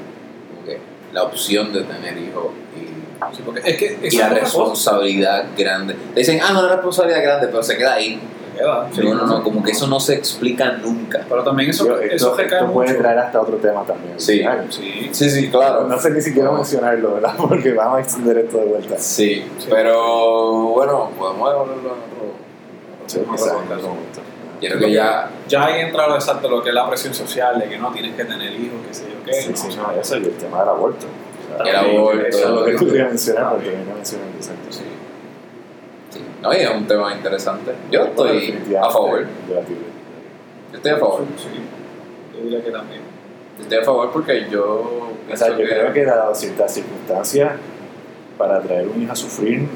Como 0.49 0.67
que 0.67 0.79
la 1.13 1.23
opción 1.25 1.73
de 1.73 1.83
tener 1.83 2.17
hijos 2.19 2.47
y, 2.77 3.07
Sí, 3.35 3.43
porque 3.45 3.61
es 3.65 3.77
que 3.79 3.99
y 4.03 4.07
esa 4.09 4.19
la 4.19 4.27
es 4.27 4.31
otra 4.31 4.41
cosa. 4.41 4.41
responsabilidad 4.43 5.47
grande. 5.57 5.97
Dicen, 6.15 6.39
ah, 6.43 6.53
no, 6.53 6.63
la 6.63 6.75
responsabilidad 6.75 7.23
grande, 7.23 7.47
pero 7.49 7.63
se 7.63 7.77
queda 7.77 7.95
ahí. 7.95 8.21
¿Verdad? 8.57 8.87
Sí. 8.93 9.01
no, 9.03 9.15
no, 9.15 9.27
no, 9.27 9.43
como 9.43 9.63
que 9.63 9.73
eso 9.73 9.87
no 9.87 10.01
se 10.01 10.15
explica 10.15 10.73
nunca. 10.73 11.25
Pero 11.29 11.43
también 11.45 11.71
eso, 11.71 11.87
Yo- 11.87 11.99
eso 12.01 12.15
esto, 12.15 12.35
recae 12.37 12.59
esto 12.61 12.73
puede 12.73 12.89
mucho. 12.91 13.01
traer 13.03 13.19
hasta 13.19 13.41
otro 13.41 13.57
tema 13.57 13.83
también. 13.85 14.15
Sí. 14.19 14.41
Claro. 14.41 14.63
Sí, 14.71 15.09
Sí, 15.13 15.31
sí, 15.31 15.51
No 15.53 15.99
sé 15.99 16.11
ni 16.11 16.21
siquiera 16.21 16.51
mencionarlo, 16.51 17.15
¿verdad? 17.15 17.35
Porque 17.39 17.73
vamos 17.73 17.99
a 17.99 18.01
extender 18.01 18.39
esto 18.39 18.59
de 18.59 18.65
vuelta. 18.65 18.99
Sí, 18.99 19.45
Sí. 19.59 19.67
pero 19.71 20.69
bueno, 20.71 21.11
podemos 21.19 21.51
devolverlo 21.51 21.83
en 21.83 21.87
otro. 21.91 22.37
Creo 24.59 24.79
que 24.79 24.91
ya. 24.93 25.29
ya 25.49 25.65
ahí 25.67 25.81
entra 25.83 26.09
lo 26.09 26.15
exacto 26.15 26.49
lo 26.49 26.63
que 26.63 26.71
es 26.71 26.75
la 26.75 26.89
presión 26.89 27.13
social 27.15 27.59
de 27.59 27.69
que 27.69 27.79
no 27.79 27.93
tienes 27.93 28.17
que 28.17 28.25
tener 28.25 28.53
hijos, 28.53 28.79
qué 28.89 28.95
sé 28.95 29.05
yo 29.05 29.25
qué. 29.25 29.33
Sí, 29.35 29.51
no, 29.51 29.57
sí, 29.57 29.69
no, 29.77 30.01
eso 30.01 30.17
y 30.17 30.25
el 30.25 30.31
tema 30.33 30.61
del 30.61 30.69
aborto. 30.71 31.07
O 31.61 31.63
sea, 31.63 31.71
El 31.71 31.77
aborto, 31.77 32.27
eso 32.27 32.39
es 32.39 32.49
lo 32.51 32.65
que 32.65 32.77
querías 32.87 33.09
mencionar, 33.09 33.51
porque 33.53 33.69
bien. 33.69 33.87
no 33.89 33.95
mencioné 33.95 34.25
exacto. 34.37 34.67
Sí. 34.73 34.83
No, 36.43 36.53
y 36.53 36.57
es 36.57 36.71
un 36.71 36.87
tema 36.87 37.15
interesante. 37.15 37.73
Yo 37.91 38.05
estoy 38.05 38.59
a 38.79 38.91
favor. 38.91 39.27
Yo 39.49 40.77
estoy 40.77 40.93
a 40.93 40.97
favor. 40.99 41.25
Sí, 41.37 41.49
yo 42.37 42.45
diría 42.45 42.63
que 42.63 42.71
también. 42.71 43.01
Yo 43.57 43.63
estoy 43.63 43.79
a 43.79 43.85
favor 43.85 44.11
porque 44.13 44.47
yo 44.51 45.13
O 45.33 45.37
sea, 45.37 45.49
yo 45.49 45.65
creo 45.65 45.93
que 45.93 46.05
dado 46.05 46.35
ciertas 46.35 46.75
circunstancias, 46.75 47.53
para 48.37 48.61
traer 48.61 48.87
un 48.87 49.03
hijo 49.03 49.13
a 49.13 49.17
sufrir, 49.17 49.67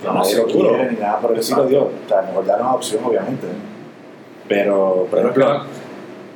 que 0.00 0.06
No, 0.06 0.14
nadie 0.14 0.36
lo 0.36 0.46
quiere 0.46 0.90
ni 0.92 0.96
nada 0.98 1.18
por 1.20 1.32
el 1.32 1.38
estilo, 1.38 1.66
Dios. 1.66 1.84
O 1.84 2.08
sea, 2.08 2.22
mejor 2.22 2.46
dar 2.46 2.60
una 2.60 2.74
opción, 2.74 3.04
obviamente. 3.04 3.46
Pero, 4.48 5.06
por 5.10 5.18
Pero 5.18 5.20
ejemplo, 5.20 5.62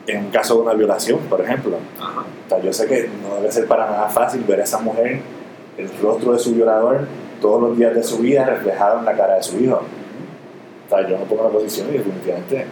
en 0.07 0.25
un 0.27 0.31
caso 0.31 0.57
de 0.57 0.61
una 0.61 0.75
violación, 0.75 1.19
por 1.31 1.41
ejemplo, 1.41 1.77
Ajá. 1.99 2.21
o 2.21 2.49
sea, 2.49 2.61
yo 2.61 2.73
sé 2.73 2.87
que 2.87 3.09
no 3.23 3.37
debe 3.37 3.51
ser 3.51 3.67
para 3.67 3.87
nada 3.87 4.09
fácil 4.09 4.45
ver 4.45 4.61
a 4.61 4.65
esa 4.65 4.79
mujer, 4.79 5.21
el 5.79 5.89
rostro 6.03 6.33
de 6.33 6.39
su 6.39 6.55
violador, 6.55 7.07
todos 7.43 7.61
los 7.61 7.77
días 7.77 7.95
de 7.95 8.03
su 8.03 8.19
vida 8.19 8.45
reflejado 8.47 9.01
en 9.01 9.05
la 9.05 9.13
cara 9.15 9.35
de 9.35 9.43
su 9.43 9.59
hijo. 9.61 9.83
O 10.87 10.89
sea, 10.89 11.07
yo 11.09 11.19
no 11.19 11.25
pongo 11.25 11.45
la 11.45 11.51
posición 11.51 11.89
y 11.91 11.99
definitivamente 11.99 12.67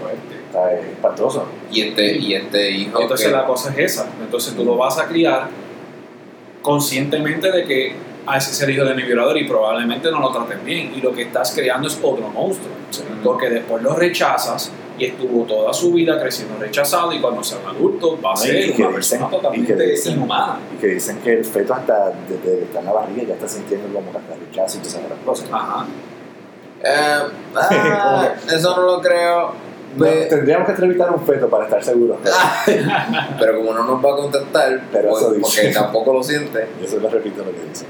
Fuerte. 0.00 0.36
o 0.48 0.52
sea, 0.52 0.78
es 0.78 0.86
espantoso. 0.86 1.44
Y 1.70 1.82
este, 1.82 2.16
y 2.16 2.34
este 2.34 2.70
hijo. 2.70 3.00
Entonces 3.02 3.26
que- 3.26 3.32
la 3.32 3.44
cosa 3.46 3.70
es 3.70 3.78
esa. 3.78 4.06
Entonces 4.22 4.54
tú 4.54 4.64
lo 4.64 4.76
vas 4.76 4.98
a 4.98 5.06
criar 5.06 5.48
conscientemente 6.62 7.50
de 7.50 7.64
que 7.64 7.92
a 8.26 8.36
ese 8.38 8.52
ser 8.54 8.70
hijo 8.70 8.84
de 8.84 8.94
mi 8.94 9.02
violador 9.02 9.36
y 9.38 9.48
probablemente 9.48 10.10
no 10.10 10.20
lo 10.20 10.30
traten 10.30 10.64
bien. 10.64 10.92
Y 10.96 11.00
lo 11.00 11.12
que 11.12 11.22
estás 11.22 11.52
creando 11.54 11.88
es 11.88 11.98
otro 12.02 12.28
monstruo. 12.28 12.72
Porque 13.24 13.48
después 13.50 13.82
lo 13.82 13.94
rechazas 13.94 14.70
y 14.98 15.06
estuvo 15.06 15.44
toda 15.44 15.72
su 15.72 15.92
vida 15.92 16.20
creciendo 16.20 16.58
rechazado 16.58 17.12
y 17.12 17.20
cuando 17.20 17.42
sea 17.42 17.58
un 17.58 17.74
adulto 17.76 18.18
va 18.20 18.32
a 18.32 18.34
y 18.34 18.36
ser 18.36 18.52
que 18.74 18.82
una 18.82 18.90
dicen- 18.90 18.92
persona 18.94 19.20
y 19.26 19.30
que 19.30 19.36
totalmente 19.36 19.86
dicen- 19.86 20.12
inhumana. 20.14 20.58
Y 20.74 20.80
que 20.80 20.86
dicen 20.88 21.18
que 21.20 21.32
el 21.34 21.44
feto 21.44 21.72
hasta 21.74 22.12
desde 22.28 22.42
que 22.42 22.62
está 22.64 22.80
en 22.80 22.84
la 22.86 22.92
barriga 22.92 23.22
ya 23.28 23.34
está 23.34 23.48
sintiendo 23.48 23.88
como 23.94 24.10
que 24.12 24.18
hasta 24.18 24.34
rechazo 24.34 24.76
y 24.76 24.80
todas 24.80 24.94
esas 24.96 25.18
cosas. 25.24 25.48
Ajá. 25.52 25.86
Eh, 26.82 27.18
ah, 27.56 28.28
eso 28.52 28.76
no 28.76 28.82
lo 28.82 29.00
creo. 29.00 29.70
No, 29.96 30.04
Pe- 30.04 30.26
tendríamos 30.26 30.66
que 30.66 30.72
entrevistar 30.72 31.08
a 31.08 31.12
un 31.12 31.26
feto 31.26 31.48
para 31.48 31.64
estar 31.64 31.82
seguros. 31.82 32.18
pero 33.38 33.56
como 33.58 33.72
no 33.74 33.84
nos 33.84 34.04
va 34.04 34.12
a 34.12 34.16
contestar, 34.16 34.80
Pero 34.92 35.08
pues, 35.10 35.30
dice. 35.34 35.40
porque 35.62 35.74
tampoco 35.74 36.12
lo 36.12 36.22
siente. 36.22 36.68
Y 36.80 36.84
eso 36.84 36.98
lo 37.00 37.08
repito 37.10 37.38
lo 37.44 37.50
que 37.50 37.68
dicen. 37.68 37.88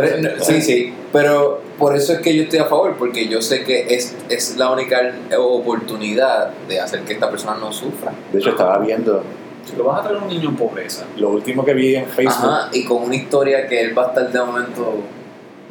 Pero, 0.00 0.36
no, 0.36 0.44
sí, 0.44 0.60
sí, 0.62 0.92
pero 1.12 1.60
por 1.78 1.96
eso 1.96 2.12
es 2.14 2.20
que 2.20 2.34
yo 2.36 2.42
estoy 2.44 2.58
a 2.58 2.64
favor, 2.66 2.96
porque 2.98 3.28
yo 3.28 3.40
sé 3.42 3.64
que 3.64 3.94
es, 3.94 4.14
es 4.28 4.56
la 4.56 4.70
única 4.70 5.14
oportunidad 5.38 6.50
de 6.68 6.80
hacer 6.80 7.00
que 7.00 7.14
esta 7.14 7.30
persona 7.30 7.56
no 7.58 7.72
sufra. 7.72 8.12
De 8.32 8.38
hecho, 8.38 8.50
estaba 8.50 8.78
viendo 8.78 9.22
Si 9.64 9.76
lo 9.76 9.84
vas 9.84 10.00
a 10.00 10.02
traer 10.04 10.18
a 10.18 10.22
un 10.22 10.28
niño 10.28 10.50
en 10.50 10.56
pobreza, 10.56 11.04
lo 11.16 11.30
último 11.30 11.64
que 11.64 11.74
vi 11.74 11.96
en 11.96 12.06
Facebook. 12.06 12.48
Ajá, 12.48 12.68
y 12.72 12.84
con 12.84 13.02
una 13.02 13.16
historia 13.16 13.66
que 13.66 13.80
él 13.80 13.96
va 13.98 14.04
a 14.04 14.08
estar 14.08 14.30
de 14.30 14.40
momento. 14.40 14.94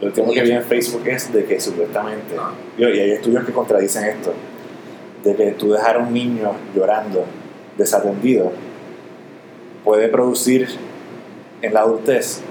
Lo 0.01 0.07
último 0.07 0.33
que 0.33 0.41
vi 0.41 0.51
en 0.51 0.63
Facebook 0.63 1.07
es 1.07 1.31
de 1.31 1.45
que 1.45 1.59
supuestamente, 1.59 2.35
Ah. 2.37 2.51
y 2.77 2.83
hay 2.83 3.11
estudios 3.11 3.45
que 3.45 3.53
contradicen 3.53 4.03
esto, 4.05 4.33
de 5.23 5.35
que 5.35 5.51
tú 5.51 5.71
dejar 5.71 5.95
a 5.95 5.99
un 5.99 6.13
niño 6.13 6.51
llorando, 6.75 7.23
desatendido, 7.77 8.51
puede 9.83 10.09
producir 10.09 10.67
en 11.61 11.73
la 11.73 11.81
adultez 11.81 12.41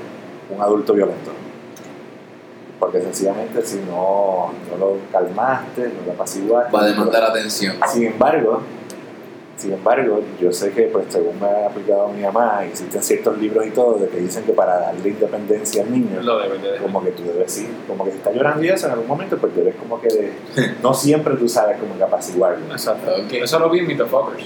un 0.55 0.61
adulto 0.63 0.95
violento. 0.95 1.31
Porque 2.79 3.01
sencillamente 3.01 3.63
si 3.65 3.77
no, 3.89 4.51
no 4.71 4.77
lo 4.79 4.97
calmaste, 5.13 5.83
no 5.89 6.07
lo 6.07 6.13
apaciguaste. 6.13 6.73
Va 6.77 6.83
a 6.83 6.87
demandar 6.87 7.23
atención. 7.25 7.77
Sin 7.93 8.05
embargo, 8.07 8.61
sin 9.57 9.73
embargo, 9.73 10.21
yo 10.41 10.53
sé 10.53 10.73
que 10.73 10.83
pues 10.89 11.07
según 11.09 11.39
me 11.41 11.47
ha 11.47 11.67
aplicado 11.69 12.09
mi 12.09 12.23
mamá, 12.23 12.65
existen 12.67 13.01
ciertos 13.03 13.39
libros 13.39 13.65
y 13.67 13.71
todo 13.71 13.95
de 13.95 14.09
que 14.09 14.19
dicen 14.19 14.43
que 14.45 14.53
para 14.53 14.81
darle 14.81 15.09
independencia 15.11 15.85
al 15.85 15.93
niño, 15.93 16.21
lo 16.21 16.41
como 16.83 17.03
que 17.05 17.13
tú 17.13 17.23
debes 17.23 17.57
ir, 17.59 17.69
como 17.87 18.05
que 18.05 18.11
si 18.11 18.17
está 18.19 18.33
llorando 18.33 18.65
y 18.65 18.69
eso 18.69 18.87
en 18.87 18.93
algún 18.93 19.07
momento, 19.07 19.39
pues 19.39 19.55
debes 19.55 19.77
como 19.77 20.01
que 20.01 20.09
de- 20.09 20.33
no 20.83 20.93
siempre 20.93 21.37
tú 21.37 21.49
sabes 21.49 21.79
como 21.79 21.97
que 21.97 22.03
apaciguarlo. 22.03 22.65
Exacto. 22.73 23.09
Ok. 23.25 23.33
Eso 23.35 23.59
lo 23.61 23.71
vi 23.71 23.79
en 23.79 23.87
Meet 23.87 23.99
the 23.99 24.05
Fuckers. 24.07 24.45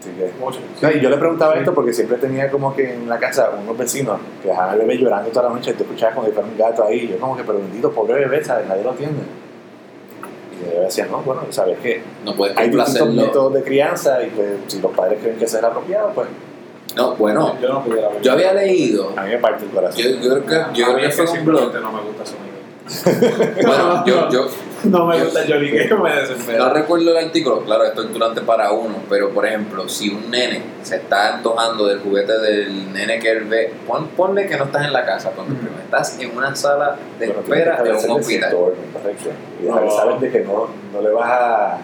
Así 0.00 0.10
que, 0.12 0.30
Mucho. 0.40 0.60
no, 0.80 0.90
y 0.90 0.98
yo 1.00 1.10
le 1.10 1.18
preguntaba 1.18 1.54
esto 1.56 1.74
porque 1.74 1.92
siempre 1.92 2.16
tenía 2.16 2.50
como 2.50 2.74
que 2.74 2.94
en 2.94 3.06
la 3.08 3.18
casa 3.18 3.50
unos 3.62 3.76
vecinos 3.76 4.18
que 4.42 4.48
dejaban 4.48 4.70
al 4.70 4.78
bebé 4.78 4.96
llorando 4.96 5.28
toda 5.30 5.48
la 5.50 5.54
noche 5.54 5.72
y 5.72 5.74
te 5.74 5.82
escuchabas 5.82 6.14
como 6.14 6.26
si 6.26 6.32
fuera 6.32 6.48
un 6.48 6.56
gato 6.56 6.84
ahí. 6.86 7.00
Y 7.00 7.08
yo 7.08 7.18
como 7.18 7.36
que, 7.36 7.44
pero 7.44 7.58
bendito, 7.58 7.90
pobre 7.92 8.14
bebé, 8.14 8.42
¿sabes? 8.42 8.66
Nadie 8.66 8.82
lo 8.82 8.92
atiende. 8.92 9.20
Y 10.58 10.74
yo 10.74 10.80
decía, 10.82 11.06
no, 11.10 11.18
bueno, 11.18 11.42
sabes 11.50 11.78
que 11.80 12.02
No 12.24 12.34
puedes 12.34 12.56
hay 12.56 12.70
distintos 12.70 13.14
métodos 13.14 13.52
de 13.54 13.62
crianza 13.62 14.22
y 14.22 14.30
pues 14.30 14.48
si 14.68 14.80
los 14.80 14.92
padres 14.92 15.18
creen 15.20 15.36
que 15.36 15.44
eso 15.44 15.58
es 15.58 15.64
apropiado, 15.64 16.12
pues 16.14 16.28
No, 16.96 17.14
bueno, 17.16 17.56
yo 17.60 17.68
no 17.68 17.84
pudiera 17.84 18.08
yo 18.22 18.32
había 18.32 18.54
leído. 18.54 19.12
a 19.16 19.22
mí 19.24 19.28
me 19.30 19.38
parte 19.38 19.64
el 19.66 19.70
corazón. 19.70 20.02
Yo, 20.02 20.10
yo 20.18 20.44
creo 20.44 20.66
que, 20.72 20.78
yo 20.80 20.86
creo 20.86 20.96
que 20.96 21.10
fue 21.10 21.24
que 21.26 21.30
un 21.40 21.44
blog. 21.44 21.60
simplemente 21.72 21.80
no 21.80 21.92
me 21.92 22.08
gusta. 22.08 23.66
Bueno, 23.66 24.04
yo, 24.06 24.30
yo 24.30 24.48
No 24.84 25.06
me 25.06 25.18
Yo- 25.18 25.24
gusta 25.24 25.40
Johnny 25.48 25.70
que 25.70 25.84
me 25.94 26.10
no 26.10 26.16
desespera. 26.20 26.68
recuerdo 26.70 27.10
el 27.16 27.24
artículo, 27.26 27.62
claro, 27.64 27.84
esto 27.84 28.02
es 28.04 28.12
durante 28.12 28.40
para 28.42 28.72
uno, 28.72 28.96
pero 29.08 29.30
por 29.30 29.46
ejemplo, 29.46 29.88
si 29.88 30.08
un 30.08 30.30
nene 30.30 30.62
se 30.82 30.96
está 30.96 31.34
antojando 31.34 31.86
del 31.86 32.00
juguete 32.00 32.38
del 32.38 32.92
nene 32.92 33.18
que 33.18 33.30
él 33.30 33.44
ve, 33.44 33.72
pon, 33.86 34.08
ponle 34.16 34.46
que 34.46 34.56
no 34.56 34.64
estás 34.64 34.84
en 34.86 34.92
la 34.92 35.04
casa 35.04 35.30
con 35.32 35.46
tu 35.46 35.54
primo, 35.54 35.76
estás 35.84 36.18
en 36.18 36.36
una 36.36 36.54
sala 36.56 36.96
de 37.18 37.26
espera 37.26 37.82
en 37.84 38.10
un 38.10 38.20
hospital. 38.20 38.50
correcto. 38.52 39.30
Y 39.62 39.66
No. 39.66 39.90
saber 39.90 40.18
de 40.20 40.30
que 40.30 40.40
no, 40.40 40.68
no 40.92 41.02
le 41.02 41.10
vas 41.10 41.30
a, 41.30 41.78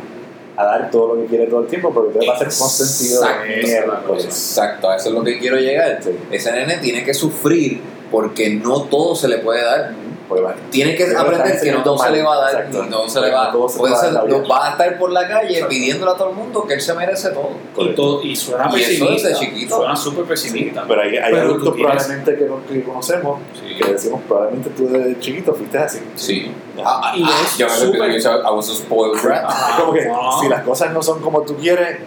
a 0.57 0.65
dar 0.65 0.91
todo 0.91 1.15
lo 1.15 1.23
que 1.23 1.27
quiere 1.29 1.47
todo 1.49 1.61
el 1.61 1.67
tiempo 1.67 1.93
porque 1.93 2.19
te 2.19 2.27
va 2.27 2.35
a 2.35 2.39
ser 2.39 2.49
consentido 2.49 3.21
de 3.23 3.61
Exacto. 3.61 3.93
miércoles. 3.93 4.25
Exacto, 4.25 4.91
a 4.91 4.97
eso 4.97 5.09
es 5.11 5.15
lo 5.15 5.23
que 5.23 5.39
quiero 5.39 5.57
llegar. 5.59 5.99
Sí. 6.03 6.11
Ese 6.31 6.51
nene 6.53 6.79
tiene 6.79 7.05
que 7.05 7.13
sufrir 7.13 7.81
porque 8.11 8.49
no 8.51 8.83
todo 8.85 9.15
se 9.15 9.29
le 9.29 9.39
puede 9.39 9.63
dar. 9.63 9.91
Porque 10.29 10.43
va- 10.43 10.55
Tiene 10.71 10.97
que 10.97 11.05
Pero 11.05 11.21
aprender 11.21 11.61
que 11.61 11.71
no 11.73 11.83
todo 11.85 11.99
se 11.99 12.11
le 12.11 12.23
va 12.23 12.35
a 12.35 12.53
dar, 12.53 12.69
todo 12.71 13.09
se 13.09 13.21
le 13.21 13.31
va, 13.31 13.53
No 13.53 13.69
se 13.69 13.81
va 13.81 13.89
a 13.99 14.03
dar 14.03 14.13
la 14.13 14.23
lo 14.25 14.41
vida. 14.41 14.49
va 14.49 14.67
a 14.67 14.71
estar 14.73 14.99
por 14.99 15.13
la 15.13 15.29
calle 15.29 15.51
Exacto. 15.53 15.69
pidiéndole 15.69 16.11
a 16.11 16.15
todo 16.17 16.31
el 16.31 16.35
mundo 16.37 16.67
que 16.67 16.75
él 16.75 16.81
se 16.81 16.95
merece 16.95 17.29
todo. 17.31 17.51
Y, 17.79 17.95
todo, 17.95 18.23
y 18.23 18.35
suena 18.35 18.69
Y 18.71 18.73
pesimista. 18.75 19.35
chiquito. 19.35 19.77
Suena 19.77 19.95
súper 19.95 20.25
pesimista. 20.25 20.85
Pero 20.89 21.01
hay, 21.01 21.17
hay 21.17 21.33
Pero 21.33 21.43
adultos 21.43 21.75
probablemente 21.77 22.37
que, 22.37 22.45
no, 22.47 22.67
que 22.67 22.83
conocemos 22.83 23.41
Sí. 23.55 23.77
que 23.77 23.93
decimos 23.93 24.21
probablemente 24.27 24.71
tú 24.71 24.89
desde 24.89 25.21
chiquito 25.21 25.55
fuiste 25.55 25.79
así. 25.79 26.01
Sí. 26.17 26.53
Ah, 26.85 27.13
Y 27.17 27.23
Ah, 27.23 27.31
es 27.45 27.57
yo 27.59 27.67
me 27.67 27.73
súper- 27.73 28.01
refiero 28.01 28.19
yo 28.43 28.49
I 28.53 28.55
was 28.57 28.69
a 28.71 28.75
spoiled 28.75 29.23
brat. 29.23 29.45
Ajá. 29.45 29.71
Es 29.71 29.81
como 29.81 29.93
que 29.93 30.05
no. 30.07 30.41
si 30.43 30.49
las 30.49 30.63
cosas 30.63 30.93
no 30.93 31.03
son 31.03 31.21
como 31.21 31.43
tú 31.43 31.57
quieres, 31.57 31.99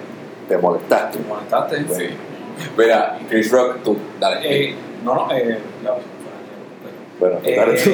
te 0.49 0.57
molestaste. 0.57 1.19
Te 1.19 1.23
molestaste. 1.27 1.85
Sí. 1.95 2.09
Mira, 2.77 3.17
Chris 3.29 3.49
Rock, 3.51 3.77
tú, 3.83 3.97
dale. 4.19 4.39
Eh, 4.71 4.75
no, 5.05 5.15
no, 5.15 5.31
eh, 5.31 5.57
ya, 5.83 5.93
Bueno, 7.19 7.37
eh, 7.43 7.77
sí. 7.77 7.91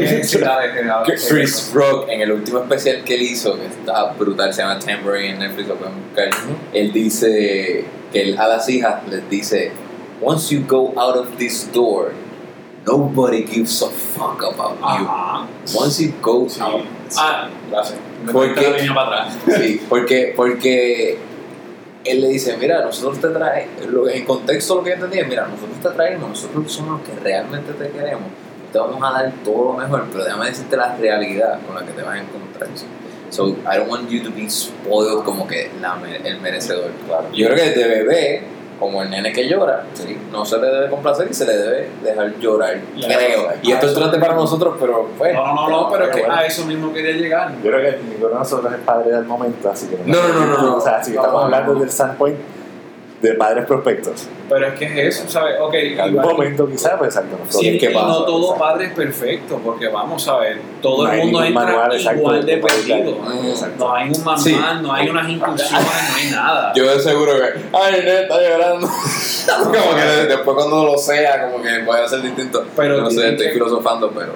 Chris 1.30 1.72
Rock, 1.74 2.10
en 2.10 2.22
el 2.22 2.32
último 2.32 2.60
especial 2.60 3.04
que 3.04 3.16
él 3.16 3.24
hizo, 3.24 3.56
que 3.58 3.66
está 3.66 4.14
brutal, 4.14 4.54
se 4.54 4.62
llama 4.62 4.78
Tambourine 4.80 5.32
en 5.32 5.40
Netflix, 5.40 5.68
lo 5.68 5.76
pueden 5.76 5.96
buscar. 6.08 6.30
Él 6.74 6.92
dice 6.94 7.86
que 8.14 8.22
él 8.22 8.38
a 8.38 8.48
las 8.48 8.70
hijas 8.70 9.08
les 9.10 9.28
dice: 9.30 9.72
Once 10.22 10.54
you 10.54 10.64
go 10.68 10.94
out 10.96 11.16
of 11.18 11.38
this 11.38 11.68
door, 11.74 12.12
nobody 12.86 13.44
gives 13.48 13.82
a 13.82 13.88
fuck 13.90 14.44
about 14.44 14.78
you. 14.80 15.06
Ajá. 15.08 15.48
Once 15.74 16.04
you 16.04 16.14
go 16.22 16.48
Sí. 16.48 16.62
out. 16.62 16.82
Ah, 17.18 17.50
gracias. 17.72 17.98
Me 18.26 18.32
¿Por 18.32 18.48
metí 18.48 18.60
qué? 18.62 18.70
la 18.72 18.78
línea 18.78 18.94
para 18.96 19.24
atrás. 19.24 19.38
Sí, 19.60 19.82
porque, 19.90 20.34
porque 20.36 21.18
él 22.04 22.22
le 22.22 22.28
dice, 22.30 22.56
mira, 22.58 22.82
nosotros 22.82 23.20
te 23.20 23.30
traemos, 23.30 24.10
en 24.12 24.26
contexto 24.26 24.76
lo 24.76 24.84
que 24.84 24.90
yo 24.92 24.96
entendí 24.96 25.18
es, 25.20 25.28
mira, 25.28 25.48
nosotros 25.48 25.80
te 25.82 25.90
traemos, 25.90 26.30
nosotros 26.30 26.72
somos 26.72 27.00
los 27.02 27.10
que 27.10 27.24
realmente 27.24 27.74
te 27.74 27.90
queremos, 27.90 28.24
te 28.76 28.80
vamos 28.80 29.02
a 29.02 29.14
dar 29.22 29.32
todo 29.46 29.72
lo 29.72 29.74
mejor, 29.74 30.04
pero 30.12 30.26
déjame 30.26 30.48
decirte 30.48 30.76
la 30.76 30.96
realidad 30.98 31.60
con 31.66 31.76
la 31.76 31.82
que 31.86 31.94
te 31.94 32.02
vas 32.02 32.16
a 32.16 32.20
encontrar. 32.20 32.68
So, 33.30 33.48
I 33.48 33.78
don't 33.78 33.90
want 33.90 34.10
you 34.10 34.22
to 34.24 34.32
be 34.36 34.50
spoiled 34.50 35.24
como 35.24 35.48
que 35.48 35.72
la 35.82 35.98
el 36.24 36.42
merecedor. 36.42 36.92
Claro. 37.08 37.28
Yo 37.34 37.48
creo 37.48 37.56
que 37.58 37.70
desde 37.70 37.88
bebé, 37.88 38.44
como 38.80 39.02
el 39.02 39.10
nene 39.10 39.32
que 39.32 39.48
llora, 39.48 39.86
¿sí? 39.94 40.18
no 40.32 40.46
se 40.46 40.58
le 40.58 40.68
debe 40.68 40.90
complacer 40.90 41.28
y 41.32 41.34
se 41.34 41.46
le 41.46 41.54
debe 41.58 41.90
dejar 42.04 42.38
llorar, 42.40 42.82
Y 42.98 43.02
creo. 43.06 43.50
a- 43.50 43.54
Y 43.62 43.72
esto 43.72 43.88
es 43.88 43.94
durante 43.94 44.20
para 44.20 44.36
nosotros, 44.36 44.76
pero 44.80 45.10
pues... 45.18 45.34
No, 45.34 45.46
no, 45.48 45.54
no, 45.56 45.70
no, 45.84 45.90
pero 45.90 46.12
que 46.12 46.20
bueno. 46.20 46.36
a 46.36 46.46
eso 46.46 46.66
mismo 46.66 46.92
quería 46.94 47.14
llegar. 47.14 47.54
Yo 47.64 47.72
creo 47.72 47.82
que 47.82 48.04
ninguno 48.04 48.30
de 48.30 48.36
nosotros 48.36 48.74
es 48.74 48.80
padre 48.82 49.12
del 49.12 49.24
momento, 49.26 49.70
así 49.70 49.88
que 49.88 49.98
No, 50.06 50.18
no, 50.28 50.34
no, 50.34 50.46
no, 50.48 50.62
no. 50.62 50.76
O 50.76 50.82
sea, 50.82 51.02
si 51.02 51.12
No, 51.12 51.22
estamos 51.22 51.40
no, 51.40 51.46
hablando 51.46 51.74
no. 51.74 51.80
del 51.80 51.90
standpoint 51.90 52.38
de 53.22 53.34
padres 53.34 53.66
prospectos. 53.66 54.28
Pero 54.50 54.68
es 54.68 54.74
que 54.78 54.86
es 55.08 55.18
eso, 55.20 55.30
¿sabes? 55.30 55.56
Ok, 55.60 55.74
En 55.74 56.00
algún 56.00 56.20
igual- 56.22 56.36
momento 56.36 56.68
quizás, 56.68 56.94
pues 56.98 57.16
exacto. 57.16 57.38
Sí, 57.50 57.70
es 57.70 57.80
que 57.80 57.90
y 57.90 57.94
pasa, 57.94 58.06
no 58.08 58.24
todo 58.26 58.42
exacto. 58.54 58.60
padre 58.64 58.86
es 58.86 58.94
perfecto, 58.94 59.62
porque 59.64 59.88
vamos 59.88 60.28
a 60.28 60.38
ver, 60.38 60.60
todo 60.82 61.04
No 61.06 61.12
el 61.12 61.20
hay 61.20 61.24
mundo 61.26 61.44
entra 61.44 61.64
manual 61.66 61.94
exacto 61.96 62.20
igual 62.20 62.46
de 62.46 62.58
perdido. 62.58 63.18
No 63.80 63.94
hay 63.96 64.10
un 64.10 64.24
manual, 64.24 64.38
Sí. 64.40 64.56
no 64.82 64.94
hay 64.94 65.10
unas 65.10 65.30
inclusiones, 65.30 65.88
no 65.88 66.16
hay 66.18 66.30
nada. 66.32 66.74
Yo 66.76 66.84
de 66.94 67.00
seguro 67.00 67.32
que, 67.34 67.60
ay, 67.74 67.94
nene, 67.94 68.22
está 68.22 68.36
llorando. 68.42 68.88
como 69.64 69.96
que 69.96 70.02
después 70.28 70.56
cuando 70.58 70.86
lo 70.86 70.98
sea, 70.98 71.46
como 71.50 71.64
que 71.64 71.70
puede 71.86 72.08
ser 72.08 72.22
distinto. 72.22 72.66
Pero 72.76 73.02
no 73.02 73.10
sé, 73.10 73.30
estoy 73.30 73.50
filosofando, 73.50 74.12
pero. 74.12 74.34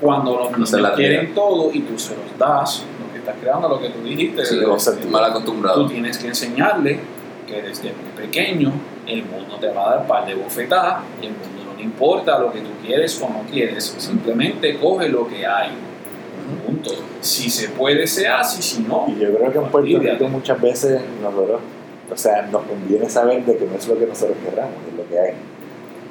Cuando 0.00 0.34
los 0.36 0.50
No 0.50 0.56
niños 0.56 0.72
la 0.72 0.94
quieren 0.94 1.34
todo 1.34 1.70
y 1.72 1.80
tú 1.80 1.98
se 1.98 2.10
los 2.16 2.38
das, 2.38 2.84
lo 3.06 3.12
que 3.12 3.18
estás 3.18 3.34
creando, 3.40 3.68
lo 3.68 3.78
que 3.80 3.90
tú 3.90 4.02
dijiste, 4.02 4.44
Sí, 4.44 4.58
de- 4.58 4.64
concepto. 4.64 5.06
mal 5.08 5.24
tú 5.24 5.30
acostumbrado. 5.30 5.86
tienes 5.86 6.16
que 6.18 6.26
enseñarle 6.28 7.00
que 7.50 7.62
desde 7.62 7.92
muy 7.92 8.10
pequeño 8.16 8.72
el 9.06 9.24
mundo 9.24 9.56
te 9.60 9.68
va 9.68 9.90
a 9.90 9.96
dar 9.96 10.06
par 10.06 10.26
de 10.26 10.34
bofetadas 10.34 11.02
y 11.20 11.26
el 11.26 11.32
mundo 11.32 11.64
no 11.66 11.76
le 11.76 11.82
importa 11.82 12.38
lo 12.38 12.52
que 12.52 12.60
tú 12.60 12.70
quieres 12.84 13.20
o 13.20 13.28
no 13.28 13.42
quieres, 13.50 13.94
simplemente 13.98 14.78
coge 14.78 15.08
lo 15.08 15.26
que 15.26 15.46
hay. 15.46 15.70
Punto. 16.66 16.90
Si 17.20 17.50
se 17.50 17.68
puede, 17.68 18.06
se 18.06 18.26
hace, 18.26 18.58
y 18.58 18.62
si 18.62 18.82
no, 18.82 19.06
Y 19.08 19.20
yo 19.20 19.36
creo 19.36 19.52
que 19.52 19.58
en 19.58 19.64
Puerto. 19.66 19.98
Rico 19.98 20.28
muchas 20.28 20.60
veces 20.60 21.00
nosotros, 21.22 21.60
o 22.10 22.16
sea, 22.16 22.42
nos 22.42 22.62
conviene 22.62 23.08
saber 23.08 23.44
de 23.44 23.56
que 23.56 23.66
no 23.66 23.76
es 23.76 23.86
lo 23.86 23.98
que 23.98 24.06
nosotros 24.06 24.36
querramos, 24.44 24.74
es 24.90 24.96
lo 24.96 25.08
que 25.08 25.18
hay. 25.18 25.34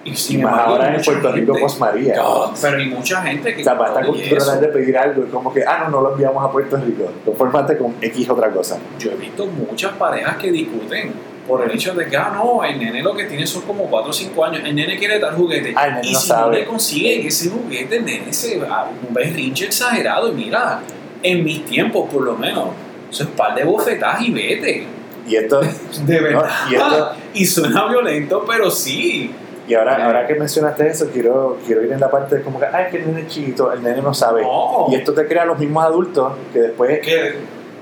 Y 0.05 0.11
Y 0.11 0.15
sin 0.15 0.43
más 0.43 0.59
ahora 0.59 0.95
en 0.95 1.01
Puerto 1.01 1.31
Rico 1.31 1.53
post 1.59 1.79
María. 1.79 2.23
O 2.23 2.53
Pero 2.61 2.77
hay 2.77 2.87
mucha 2.87 3.21
gente 3.21 3.53
que 3.53 3.63
sea, 3.63 3.73
basta 3.73 4.05
con 4.05 4.17
tratar 4.17 4.61
de 4.61 4.67
pedir 4.69 4.97
algo 4.97 5.23
y 5.23 5.27
como 5.27 5.53
que, 5.53 5.63
ah, 5.63 5.83
no, 5.83 5.89
no 5.89 6.01
lo 6.01 6.11
enviamos 6.13 6.43
a 6.43 6.51
Puerto 6.51 6.77
Rico. 6.77 7.11
Confórmate 7.25 7.77
con 7.77 7.95
X 7.99 8.29
otra 8.29 8.49
cosa. 8.49 8.79
Yo 8.97 9.11
he 9.11 9.15
visto 9.15 9.45
muchas 9.45 9.91
parejas 9.93 10.37
que 10.37 10.51
discuten 10.51 11.11
por 11.49 11.63
el 11.63 11.71
hecho 11.71 11.93
de 11.95 12.05
que, 12.07 12.15
ah, 12.15 12.31
no, 12.34 12.63
el 12.63 12.77
nene 12.80 13.01
lo 13.01 13.13
que 13.15 13.23
tiene 13.26 13.45
son 13.47 13.63
como 13.63 13.85
4 13.89 14.09
o 14.09 14.13
5 14.13 14.45
años, 14.45 14.61
el 14.63 14.76
nene 14.76 14.97
quiere 14.97 15.19
tal 15.19 15.35
juguete. 15.35 15.73
Ah, 15.76 15.88
el 15.88 15.93
nene 15.95 16.07
y 16.07 16.13
no 16.13 16.19
si 16.19 16.27
sabe. 16.27 16.41
no 16.45 16.51
le 16.51 16.65
consiguen 16.65 17.26
ese 17.27 17.49
juguete, 17.49 17.97
el 17.97 18.05
nene 18.05 18.31
se 18.31 18.57
va 18.59 18.89
un 19.07 19.13
berrinche 19.13 19.65
exagerado. 19.65 20.30
Y 20.30 20.34
mira, 20.34 20.81
en 21.23 21.43
mis 21.43 21.65
tiempos 21.65 22.07
por 22.09 22.21
lo 22.21 22.35
menos, 22.35 22.69
eso 23.09 23.23
es 23.23 23.30
par 23.31 23.55
de 23.55 23.63
bofetadas 23.63 24.21
y 24.21 24.31
vete. 24.31 24.85
Y 25.27 25.35
esto, 25.35 25.59
De 26.05 26.19
verdad. 26.21 26.47
y 26.69 26.76
esto- 26.76 27.11
y 27.34 27.45
suena 27.45 27.88
violento, 27.88 28.45
pero 28.47 28.69
sí. 28.71 29.34
Y 29.67 29.73
ahora, 29.76 30.03
ahora 30.05 30.26
que 30.26 30.34
mencionaste 30.35 30.88
eso, 30.88 31.09
quiero, 31.13 31.57
quiero 31.65 31.84
ir 31.84 31.91
en 31.91 31.99
la 31.99 32.09
parte 32.09 32.38
de 32.38 32.41
como 32.41 32.59
que, 32.59 32.65
ay, 32.65 32.85
que 32.89 32.97
el 32.97 33.07
nene 33.07 33.21
es 33.21 33.27
chiquito, 33.27 33.71
el 33.71 33.84
nene 33.84 34.01
no 34.01 34.13
sabe. 34.13 34.41
No. 34.41 34.88
Y 34.89 34.95
esto 34.95 35.13
te 35.13 35.27
crea 35.27 35.45
los 35.45 35.59
mismos 35.59 35.84
adultos 35.84 36.34
que 36.53 36.59
después 36.59 36.99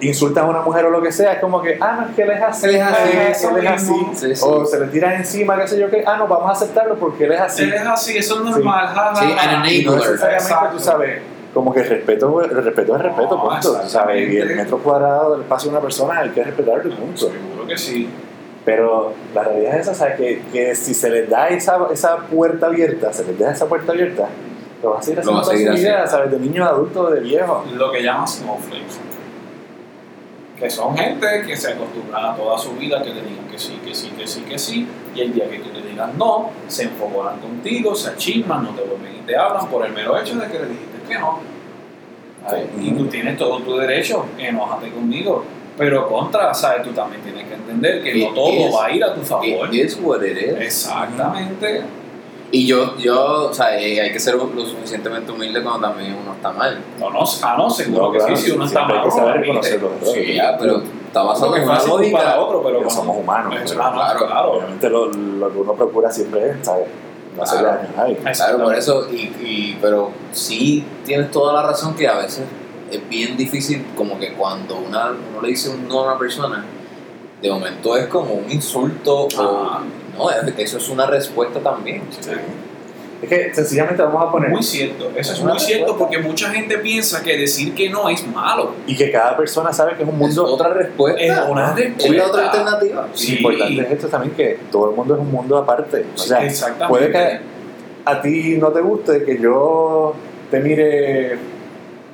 insultan 0.02 0.45
a 0.45 0.49
una 0.49 0.61
mujer 0.61 0.86
o 0.86 0.90
lo 0.90 1.02
que 1.02 1.11
sea, 1.11 1.34
es 1.34 1.40
como 1.40 1.61
que, 1.61 1.78
ah, 1.80 1.98
no, 1.99 2.10
es 2.10 2.15
que 2.15 2.22
él 2.24 2.32
es 2.32 2.41
así, 2.41 2.65
Él 2.68 2.76
es 2.76 2.82
así, 2.82 3.10
él 3.11 3.18
eso 3.32 3.57
es 3.57 3.68
así. 3.68 4.07
Sí, 4.14 4.36
sí. 4.36 4.45
o 4.45 4.65
se 4.65 4.80
le 4.80 4.88
tiran 4.88 5.14
encima, 5.14 5.60
qué 5.60 5.68
sé 5.68 5.80
yo, 5.80 5.90
que, 5.90 6.03
ah, 6.06 6.18
no, 6.18 6.28
vamos 6.28 6.49
a 6.49 6.52
aceptarlo 6.52 6.95
porque 6.95 7.26
él 7.26 7.32
es 7.34 7.41
así. 7.41 7.64
él 7.64 7.74
es 7.74 7.82
así, 7.82 8.18
eso 8.18 8.36
es 8.36 8.41
normal. 8.41 8.88
ja, 8.88 9.14
ja, 9.14 9.15
Sí, 9.15 9.32
ja. 9.36 9.72
Y 9.72 9.86
no 9.86 9.95
necesariamente, 9.95 10.44
Exacto. 10.44 10.78
tú 10.78 10.80
sabes, 10.80 11.22
como 11.53 11.74
que 11.74 11.82
el 11.82 11.90
respeto, 11.90 12.41
el 12.44 12.64
respeto 12.64 12.95
es 12.95 13.02
respeto, 13.02 13.36
No, 13.36 13.49
punto, 13.49 13.88
sabes, 13.88 14.32
y 14.32 14.38
el 14.38 14.56
metro 14.56 14.78
cuadrado 14.78 15.32
del 15.32 15.41
espacio 15.41 15.72
de 15.72 15.78
una 15.78 15.82
persona 15.82 16.19
hay 16.19 16.30
que 16.30 16.44
respetarlo, 16.44 16.95
punto. 16.95 17.18
Seguro 17.18 17.68
que 17.68 17.78
sí. 17.78 18.10
Pero 18.64 19.14
la 19.34 19.44
realidad 19.44 19.76
es 19.76 19.82
esa, 19.88 19.95
¿sabes? 19.95 20.18
Que, 20.18 20.41
que 20.52 20.76
si 20.76 20.94
se 20.94 21.10
les 21.10 21.30
da 21.30 21.48
esa, 21.48 21.80
esa 21.91 22.18
puerta 22.18 22.68
abierta, 22.68 23.14
se 23.14 23.24
les 23.24 23.40
deja 23.40 23.52
esa 23.52 23.65
puerta 23.65 23.94
abierta, 23.94 24.28
lo 24.84 24.91
van 24.91 24.99
a 24.99 25.02
seguir 25.02 25.19
haciendo 25.19 25.40
a 25.40 25.44
toda 25.44 25.56
su 25.57 25.64
vida. 25.64 26.07
¿sabes? 26.07 26.32
De 26.32 26.40
niños, 26.40 26.68
adultos, 26.68 27.14
de 27.14 27.22
viejos. 27.22 27.72
Lo 27.72 27.91
que 27.91 28.03
llaman 28.03 28.28
snowflakes. 28.28 29.06
Que 30.59 30.69
son 30.69 30.97
gente 30.97 31.43
que 31.45 31.55
se 31.55 31.71
acostumbran 31.73 32.25
a 32.25 32.35
toda 32.35 32.57
su 32.57 32.71
vida 32.71 33.01
que 33.03 33.09
le 33.13 33.21
digan 33.21 33.45
que 33.51 33.59
sí, 33.59 33.79
que 33.85 33.93
sí, 33.93 34.09
que 34.17 34.25
sí, 34.27 34.41
que 34.41 34.57
sí. 34.57 34.88
Y 35.15 35.21
el 35.21 35.34
día 35.34 35.47
que 35.49 35.59
tú 35.59 35.69
le 35.71 35.81
digas 35.88 36.13
no, 36.15 36.49
se 36.67 36.84
enfocan 36.84 37.39
contigo, 37.39 37.93
se 37.93 38.09
achisman, 38.09 38.63
no 38.63 38.69
te 38.71 38.81
vuelven 38.81 39.17
y 39.21 39.25
te 39.27 39.38
hablan 39.38 39.67
por 39.67 39.85
el 39.85 39.93
mero 39.93 40.17
hecho 40.19 40.35
de 40.35 40.47
que 40.47 40.59
le 40.59 40.65
dijiste 40.67 40.97
que 41.07 41.19
no. 41.19 41.39
Y 42.81 42.91
tú 42.91 43.05
tienes 43.07 43.38
todo 43.38 43.59
tu 43.59 43.77
derecho, 43.77 44.25
enójate 44.38 44.89
conmigo. 44.91 45.43
Pero 45.77 46.07
contra, 46.07 46.51
¿sabes? 46.55 46.81
Tú 46.81 46.91
también 46.91 47.21
tienes 47.21 47.45
que 47.47 47.53
entender 47.53 48.01
que 48.01 48.15
no 48.15 48.29
It 48.29 48.34
todo 48.34 48.49
is- 48.67 48.75
va 48.75 48.85
a 48.88 48.91
ir 48.91 49.03
a 49.03 49.13
tu 49.13 49.21
favor. 49.21 49.45
It 49.45 49.73
is 49.85 49.99
what 50.01 50.23
it 50.23 50.38
is. 50.38 50.53
Exactamente. 50.59 51.84
Y 52.49 52.65
yo, 52.65 52.95
yo, 52.98 53.49
o 53.49 53.53
sea, 53.53 53.78
eh, 53.78 53.99
hay 53.99 54.11
que 54.11 54.19
ser 54.19 54.36
lo 54.36 54.48
suficientemente 54.65 55.32
humilde 55.34 55.61
cuando 55.61 55.90
también 55.90 56.15
uno 56.15 56.34
está 56.34 56.52
mal. 56.53 56.80
No, 56.98 57.10
no, 57.10 57.19
ah, 57.44 57.56
no, 57.57 57.69
seguro 57.69 58.03
No, 58.06 58.11
que 58.14 58.19
claro, 58.19 58.38
sí, 58.38 58.45
si 58.45 58.52
uno 58.52 58.65
está 58.65 58.80
siempre 58.88 58.95
hay 58.95 59.02
mal, 59.02 59.10
que 59.10 59.15
saber 59.15 59.36
lo 59.36 59.52
admite. 59.52 59.69
reconocer 59.72 59.82
los 59.82 59.91
errores. 60.07 60.28
Sí, 60.28 60.34
ya, 60.36 60.57
pero 60.57 60.82
está 61.07 61.24
basado 61.24 61.56
en 61.57 61.64
una 61.64 61.84
lógica. 61.84 62.32
a 62.32 62.40
otro, 62.40 62.64
pero 62.64 62.90
somos 62.90 63.18
humanos. 63.18 63.53
Pero 63.53 63.74
claro. 63.76 64.26
claro. 64.28 64.52
Obviamente 64.53 64.90
lo, 64.90 65.07
lo 65.07 65.52
que 65.52 65.57
uno 65.60 65.74
procura 65.74 66.10
siempre 66.10 66.52
es, 66.52 66.57
¿sabes? 66.65 66.88
No 67.36 67.44
hacerle 67.44 67.64
Claro. 67.68 67.82
daño 67.82 67.90
a 67.94 68.02
nadie. 68.02 68.18
Claro, 68.34 68.64
por 68.64 68.76
eso, 68.76 69.07
y, 69.11 69.15
y, 69.41 69.78
pero 69.82 70.11
sí 70.32 70.86
tienes 71.06 71.30
toda 71.32 71.52
la 71.53 71.64
razón 71.64 71.95
que 71.95 72.07
a 72.07 72.15
veces 72.18 72.45
es 72.90 73.10
bien 73.10 73.36
difícil, 73.36 73.86
como 73.98 74.18
que 74.18 74.32
cuando 74.34 74.78
una, 74.78 75.07
uno 75.11 75.41
le 75.41 75.49
dice 75.49 75.69
un 75.69 75.86
no 75.90 75.99
a 75.99 76.03
una 76.11 76.18
persona, 76.18 76.64
de 77.41 77.49
momento 77.52 77.98
es 77.98 78.07
como 78.07 78.34
un 78.36 78.49
insulto, 78.49 79.26
o 79.26 79.30
no, 80.18 80.30
es- 80.31 80.53
eso 80.57 80.77
es 80.77 80.89
una 80.89 81.06
respuesta 81.07 81.60
también. 81.60 82.02
Sí. 82.19 82.31
Es 83.19 83.30
que 83.30 83.52
sencillamente 83.53 84.03
vamos 84.03 84.27
a 84.27 84.31
poner 84.31 84.52
Muy 84.52 84.61
cierto, 84.61 85.11
eso 85.15 85.34
es 85.34 85.41
muy 85.41 85.60
cierto 85.60 85.85
respuesta. 85.88 85.98
porque 85.98 86.19
mucha 86.19 86.52
gente 86.52 86.77
piensa 86.77 87.23
que 87.23 87.35
decir 87.35 87.73
que 87.73 87.89
no 87.89 88.07
es 88.10 88.26
malo. 88.27 88.73
y 88.85 88.95
que 88.95 89.11
cada 89.11 89.35
persona 89.35 89.73
sabe 89.73 89.95
que 89.95 90.03
es 90.03 90.10
un 90.10 90.14
Es 90.15 90.19
mundo. 90.22 90.45
otra 90.45 90.69
respuesta. 90.69 91.19
Es 91.19 91.31
una 91.49 91.64
Es 91.64 91.69
la 91.69 91.73
respuesta. 91.76 92.26
otra 92.27 92.45
alternativa. 92.52 93.07
Y 93.15 93.18
Sí. 93.18 93.31
lo 93.39 93.52
importante 93.52 93.81
es 93.81 93.91
esto 93.91 94.07
también 94.07 94.35
que 94.35 94.60
todo 94.72 94.91
el 94.91 94.95
mundo 94.95 95.15
es 95.15 95.19
un 95.22 95.31
mundo 95.31 95.57
aparte. 95.57 96.06
O 96.14 96.18
sea, 96.19 96.44
Exactamente. 96.45 96.88
puede 96.88 97.11
que 97.11 97.39
a 98.06 98.22
ti 98.22 98.57
no 98.60 98.68
te 98.72 98.81
guste 98.81 99.23
que 99.23 99.39
yo 99.41 100.14
te 100.52 100.60
mire, 100.60 101.39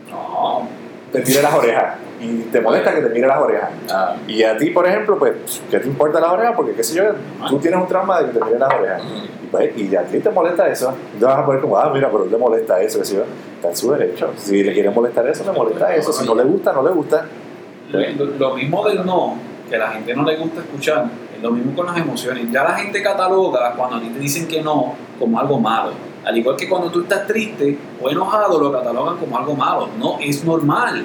No, 0.10 0.68
te 1.12 1.20
mire 1.20 1.42
las 1.42 1.54
orejas 1.54 1.96
y 2.24 2.44
te 2.52 2.62
molesta 2.62 2.96
que 2.96 3.02
te 3.02 3.10
mire 3.10 3.28
las 3.28 3.38
orejas. 3.40 3.70
Ah, 3.92 4.16
Y 4.28 4.44
a 4.44 4.58
ti, 4.58 4.70
por 4.70 4.88
ejemplo, 4.88 5.18
pues, 5.20 5.34
¿qué 5.70 5.80
te 5.80 5.88
importa 5.88 6.20
las 6.20 6.32
orejas? 6.32 6.54
Porque, 6.56 6.74
qué 6.74 6.84
sé 6.84 6.96
yo, 6.96 7.04
tú 7.50 7.60
tienes 7.60 7.80
un 7.80 7.88
trauma 7.88 8.22
de 8.22 8.32
que 8.32 8.40
te 8.40 8.46
mire 8.46 8.60
las 8.60 8.74
orejas. 8.74 9.02
Y, 9.04 9.48
pues, 9.48 9.78
y 9.78 9.96
a 9.96 10.04
ti 10.04 10.20
te 10.20 10.30
molesta 10.30 10.68
eso. 10.68 10.94
Te 11.20 11.26
vas 11.26 11.38
a 11.38 11.46
poner 11.46 11.62
como, 11.62 11.78
ah, 11.78 11.92
mira, 11.94 12.10
pero 12.10 12.26
le 12.26 12.38
molesta 12.38 12.82
eso, 12.82 13.00
qué 13.00 13.06
sé 13.06 13.16
yo. 13.18 13.24
Está 13.56 13.70
en 13.70 13.76
su 13.76 13.92
derecho. 13.92 14.32
Si 14.38 14.64
le 14.64 14.74
quiere 14.74 14.90
molestar 14.90 15.28
eso, 15.28 15.44
le 15.44 15.58
molesta 15.58 15.94
eso. 15.96 16.14
Si 16.14 16.26
no 16.26 16.34
le 16.36 16.44
gusta, 16.44 16.72
no 16.74 16.84
le 16.84 16.92
gusta. 16.92 17.26
lo, 17.92 18.26
lo 18.26 18.56
mismo 18.56 18.88
del 18.88 19.06
no, 19.06 19.36
que 19.70 19.76
a 19.76 19.80
la 19.80 19.92
gente 19.92 20.16
no 20.16 20.24
le 20.24 20.38
gusta 20.38 20.62
escuchar, 20.62 21.06
es 21.36 21.42
lo 21.44 21.52
mismo 21.52 21.76
con 21.76 21.86
las 21.88 21.98
emociones. 21.98 22.50
Ya 22.52 22.64
la 22.64 22.74
gente 22.76 23.02
cataloga 23.04 23.74
cuando 23.76 23.98
a 23.98 24.02
ti 24.02 24.08
te 24.10 24.20
dicen 24.20 24.48
que 24.48 24.62
no 24.62 24.94
como 25.20 25.40
algo 25.40 25.60
malo. 25.60 25.92
Al 26.26 26.38
igual 26.38 26.56
que 26.56 26.70
cuando 26.70 26.90
tú 26.90 27.02
estás 27.02 27.28
triste 27.28 27.78
o 28.02 28.10
enojado, 28.10 28.58
lo 28.60 28.72
catalogan 28.72 29.18
como 29.18 29.38
algo 29.38 29.56
malo. 29.56 29.90
No, 30.00 30.18
es 30.22 30.44
normal. 30.46 31.04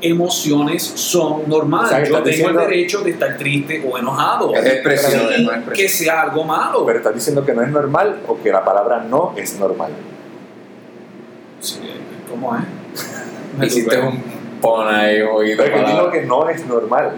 Emociones 0.00 0.82
son 0.82 1.32
O 1.32 1.44
normales. 1.46 1.88
sea, 1.90 1.98
Yo 2.04 2.14
tengo 2.14 2.26
diciendo- 2.28 2.60
el 2.62 2.68
derecho 2.68 3.00
de 3.00 3.10
estar 3.10 3.36
triste 3.36 3.84
o 3.90 3.98
enojado. 3.98 4.54
Es 4.54 4.64
expresión, 4.66 5.22
es 5.32 5.72
que 5.76 5.88
sea 5.88 6.22
algo 6.22 6.44
malo. 6.44 6.84
Pero 6.86 6.98
estás 6.98 7.14
diciendo 7.14 7.44
que 7.44 7.52
no 7.52 7.62
es 7.62 7.68
normal 7.70 8.20
o 8.28 8.40
que 8.40 8.50
la 8.52 8.64
palabra 8.64 9.04
no 9.08 9.32
es 9.36 9.58
normal. 9.58 9.90
Sí, 11.60 11.78
¿Cómo 12.30 12.54
es? 12.56 12.62
Me 13.58 13.66
Hiciste 13.66 13.96
tuve. 13.96 14.06
un 14.08 14.22
pon 14.60 14.86
ahí 14.86 15.22
poquito 15.24 15.62
Pero 15.64 15.84
que 15.84 15.92
digo 15.92 16.10
que 16.10 16.22
no 16.22 16.48
es 16.48 16.66
normal. 16.66 17.12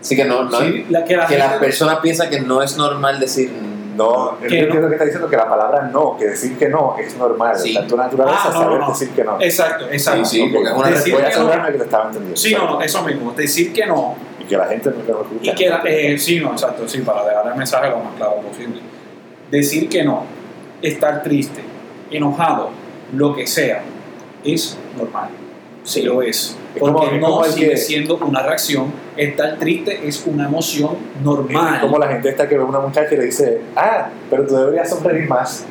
Sí, 0.00 0.16
que 0.16 0.24
no, 0.24 0.44
no 0.44 0.58
Sí, 0.60 0.86
la, 0.90 1.04
que 1.04 1.16
la 1.16 1.26
que 1.26 1.34
gente- 1.34 1.38
las 1.48 1.58
personas 1.58 1.98
piensan 2.00 2.28
que 2.30 2.40
no 2.40 2.62
es 2.62 2.76
normal 2.76 3.20
decir 3.20 3.50
No, 3.96 4.40
yo 4.40 4.46
entiendo 4.46 4.88
que 4.88 4.94
está 4.94 5.04
diciendo 5.04 5.28
que 5.28 5.36
la 5.36 5.48
palabra 5.48 5.82
no, 5.92 6.16
que 6.16 6.26
decir 6.26 6.56
que 6.58 6.68
no 6.68 6.96
es 6.98 7.16
normal. 7.16 7.56
Sí. 7.58 7.76
En 7.76 7.86
tu 7.86 7.96
naturaleza 7.96 8.38
Ah, 8.44 8.50
no, 8.52 8.60
saber 8.60 8.80
no, 8.80 8.88
decir 8.88 9.10
que 9.10 9.24
no. 9.24 9.40
Exacto, 9.40 9.86
exacto. 9.90 10.24
Sí, 10.24 10.36
sí, 10.42 10.50
porque 10.52 10.68
es 10.70 10.74
una 10.76 10.88
Decir 10.90 11.14
Voy 11.14 11.22
a 11.22 11.24
que 11.26 11.30
no. 11.30 11.36
asegurarme 11.36 11.72
que 11.72 11.78
te 11.78 11.84
estaba 11.84 12.04
entendiendo. 12.06 12.36
Sí, 12.36 12.54
no, 12.54 12.64
no, 12.70 12.82
eso 12.82 13.02
mismo. 13.02 13.32
Decir 13.32 13.72
que 13.72 13.86
no 13.86 14.16
Y 14.40 14.44
que 14.44 14.56
la 14.56 14.66
gente 14.66 14.90
no 14.90 15.14
lo 15.14 15.22
escucha. 15.22 15.52
Y 15.52 15.54
que 15.54 15.68
la- 15.70 15.82
eh, 15.86 16.18
sí, 16.18 16.40
no, 16.40 16.52
exacto, 16.52 16.86
sí, 16.88 16.98
para 17.02 17.24
dejar 17.24 17.46
el 17.48 17.54
mensaje 17.56 17.88
lo 17.90 17.98
más 17.98 18.14
claro 18.16 18.36
posible. 18.42 18.80
Decir 19.50 19.88
que 19.88 20.02
no, 20.04 20.24
estar 20.82 21.22
triste, 21.22 21.62
enojado, 22.10 22.70
lo 23.14 23.34
que 23.34 23.46
sea, 23.46 23.82
es 24.44 24.76
normal. 24.98 25.28
Sí 25.84 26.02
lo 26.02 26.20
es. 26.22 26.56
Es 26.74 26.80
como- 26.80 26.98
Porque 26.98 27.14
es 27.16 27.20
no 27.20 27.26
como 27.28 27.44
sigue 27.44 27.70
que- 27.70 27.76
siendo 27.76 28.16
una 28.16 28.42
reacción. 28.42 28.92
Estar 29.16 29.56
triste 29.58 30.06
es 30.08 30.24
una 30.26 30.46
emoción 30.46 30.90
Es 31.18 31.24
normal. 31.24 31.80
como 31.80 31.98
la 31.98 32.08
gente 32.08 32.28
esta 32.28 32.48
que 32.48 32.56
ve 32.56 32.62
a 32.62 32.66
una 32.66 32.80
muchacha 32.80 33.14
y 33.14 33.16
le 33.16 33.24
dice, 33.26 33.60
ah, 33.76 34.08
pero 34.28 34.44
tú 34.46 34.56
deberías 34.56 34.88
sonreír 34.90 35.28
más. 35.28 35.64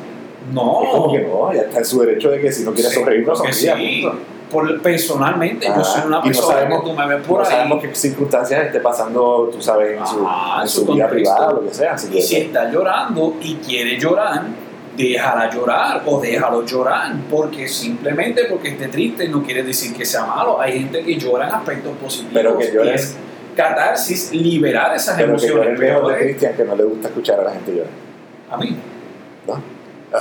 No. 0.52 0.82
Es 0.82 0.90
como 0.90 1.12
que 1.12 1.20
no, 1.20 1.52
ya 1.52 1.62
está 1.62 1.78
en 1.78 1.84
su 1.84 2.00
derecho 2.00 2.30
de 2.30 2.40
que 2.40 2.50
si 2.52 2.64
no 2.64 2.72
quiere 2.72 2.88
Sí, 2.90 2.96
sonreír, 2.96 3.26
no 3.26 3.34
sonría. 3.36 3.76
sí. 3.76 4.06
Por, 4.50 4.80
personalmente, 4.82 5.66
yo 5.66 5.72
Ah, 5.74 5.82
soy 5.82 6.02
una 6.06 6.16
y 6.18 6.20
no 6.20 6.22
persona 6.22 6.54
sabemos- 6.54 6.82
que 6.84 6.90
tú 6.90 6.96
me 6.96 7.06
ves 7.08 7.26
por 7.26 7.40
no 7.40 7.44
ahí. 7.44 7.50
sabemos 7.50 7.82
qué 7.82 7.94
circunstancias 7.94 8.66
esté 8.66 8.80
pasando, 8.80 9.48
tú 9.52 9.60
sabes, 9.60 9.98
en 9.98 10.06
su, 10.06 10.24
Ah, 10.26 10.60
en 10.62 10.68
su 10.68 10.84
su 10.84 10.92
vida 10.92 11.08
privada, 11.08 11.52
lo 11.52 11.62
que 11.66 11.74
sea. 11.74 11.96
Y 12.12 12.22
si 12.22 12.36
está 12.36 12.70
llorando 12.70 13.34
y 13.40 13.54
quiere 13.56 13.98
llorar, 13.98 14.42
déjala 14.96 15.50
llorar 15.50 16.02
o 16.06 16.20
déjalo 16.20 16.64
llorar, 16.64 17.12
porque 17.30 17.66
simplemente 17.68 18.44
porque 18.44 18.68
esté 18.68 18.88
triste 18.88 19.28
no 19.28 19.42
quiere 19.42 19.62
decir 19.62 19.94
que 19.94 20.04
sea 20.04 20.24
malo. 20.26 20.60
Hay 20.60 20.80
gente 20.80 21.02
que 21.04 21.16
llora 21.16 21.48
en 21.48 21.54
aspectos 21.54 21.92
positivos. 21.96 22.32
Pero 22.34 22.58
que 22.58 22.72
llore- 22.72 22.94
es 22.94 23.16
catarsis, 23.56 24.32
liberar 24.32 24.94
esas 24.94 25.16
pero 25.16 25.36
que 25.36 25.46
yo 25.46 25.52
emociones 25.54 25.68
el 25.70 25.76
viejo 25.84 26.08
de. 26.08 26.18
Cristian 26.18 26.54
que 26.54 26.64
no 26.64 26.76
le 26.76 26.84
gusta 26.84 27.08
escuchar 27.08 27.40
a 27.40 27.44
la 27.44 27.52
gente 27.52 27.72
llorar. 27.72 27.90
A 28.50 28.56
mí. 28.56 28.76
¿No? 29.46 29.74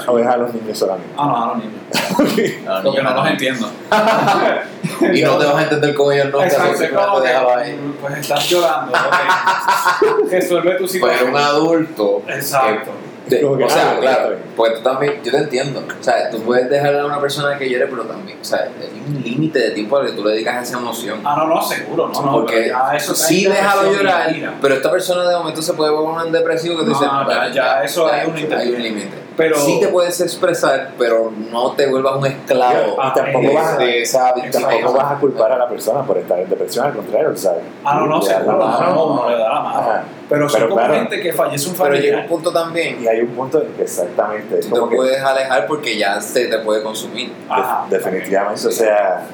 O 0.07 0.17
es 0.17 0.25
a 0.25 0.37
los 0.37 0.51
niños 0.55 0.75
solamente. 0.77 1.13
Ah, 1.15 1.25
no, 1.27 1.43
a 1.43 1.47
los 1.49 1.57
niños. 1.57 2.61
Porque 2.83 3.03
no 3.03 3.13
los 3.13 3.27
entiendo. 3.29 3.69
Y 5.13 5.21
no 5.21 5.37
te 5.37 5.45
vas 5.45 5.55
a 5.55 5.63
entender 5.63 5.93
como 5.95 6.11
ellos 6.11 6.25
nunca, 6.31 6.45
Exacto, 6.45 6.95
no 6.95 7.21
te 7.21 7.27
ahí. 7.29 7.79
Pues 8.01 8.17
estás 8.17 8.49
llorando. 8.49 8.91
ok. 8.91 10.29
Resuelve 10.31 10.71
tu 10.71 10.77
Pero 10.77 10.87
situación. 10.87 11.29
un 11.29 11.37
adulto. 11.37 12.21
Exacto. 12.27 12.91
O 13.25 13.69
sea, 13.69 13.91
ah, 13.91 13.97
claro, 14.01 14.35
pues 14.55 14.73
tú 14.75 14.81
también, 14.81 15.21
yo 15.23 15.31
te 15.31 15.37
entiendo. 15.37 15.79
O 15.99 16.03
sea, 16.03 16.29
tú 16.29 16.39
puedes 16.41 16.69
dejar 16.69 16.95
a 16.95 17.05
una 17.05 17.19
persona 17.21 17.57
que 17.57 17.69
llore, 17.69 17.87
pero 17.87 18.03
también, 18.03 18.37
o 18.41 18.43
sea, 18.43 18.59
hay 18.79 19.03
un 19.07 19.21
límite 19.23 19.59
de 19.59 19.71
tiempo 19.71 19.97
al 19.97 20.07
que 20.07 20.11
tú 20.13 20.23
le 20.25 20.31
dedicas 20.31 20.55
a 20.55 20.61
esa 20.61 20.77
emoción. 20.77 21.21
Ah, 21.23 21.35
no, 21.37 21.47
no, 21.55 21.61
seguro. 21.61 22.09
No, 22.09 22.21
no, 22.21 22.31
Porque 22.33 22.67
ya 22.67 22.95
eso 22.95 23.15
sí 23.15 23.45
déjalo 23.45 23.93
llorar, 23.93 24.33
pero 24.61 24.75
esta 24.75 24.91
persona 24.91 25.27
de 25.29 25.35
momento 25.37 25.61
se 25.61 25.73
puede 25.73 25.91
volver 25.91 26.25
un 26.27 26.31
depresivo 26.33 26.77
que 26.77 26.83
tú 26.85 26.91
No, 26.91 26.99
dices, 26.99 27.09
ya- 27.11 27.23
"Bueno, 27.25 27.47
ya 27.53 27.83
eso 27.83 28.07
hay 28.11 28.27
un 28.27 28.53
hay 28.53 28.69
límite". 28.71 29.23
Pero- 29.35 29.55
sí 29.55 29.79
te 29.79 29.87
puedes 29.87 30.19
expresar, 30.21 30.91
pero 30.97 31.31
no 31.51 31.71
te 31.71 31.87
vuelvas 31.89 32.15
un 32.17 32.25
esclavo 32.27 32.95
Ah, 32.99 33.11
tampoco, 33.15 33.53
vas, 33.53 33.73
a, 33.73 33.77
de 33.77 34.01
esa 34.01 34.33
tampoco 34.51 34.93
vas 34.93 35.11
a 35.11 35.15
culpar 35.19 35.51
a 35.51 35.57
la 35.57 35.67
persona 35.67 36.03
por 36.03 36.17
estar 36.17 36.39
en 36.39 36.49
depresión, 36.49 36.85
al 36.85 36.93
contrario, 36.93 37.35
¿sabes? 37.35 37.63
Ah, 37.83 37.95
no, 37.99 38.05
no, 38.07 38.21
seguro, 38.21 38.57
no, 38.57 39.29
le 39.29 39.37
da 39.37 39.49
la 39.49 39.59
mano. 39.61 39.87
Pero 40.29 40.47
son 40.49 40.61
Pero 40.61 40.73
claro. 40.75 40.93
gente 40.93 41.19
que 41.19 41.33
fallece 41.33 41.69
un 41.69 41.75
Pero 41.75 41.89
llega 41.89 41.97
familiar. 41.97 42.21
un 42.21 42.27
punto 42.27 42.51
también, 42.53 43.01
Y 43.03 43.07
hay 43.07 43.21
un 43.21 43.29
punto 43.29 43.61
en 43.61 43.67
que 43.73 43.83
exactamente, 43.83 44.59
es 44.59 44.65
te 44.65 44.71
como 44.71 44.89
que 44.89 44.95
puedes 44.95 45.21
alejar 45.21 45.65
porque 45.67 45.97
ya 45.97 46.19
se 46.21 46.45
te 46.47 46.57
puede 46.59 46.83
consumir. 46.83 47.33
Ajá. 47.49 47.85
definitivamente, 47.89 48.67
o 48.67 48.71
sea, 48.71 49.25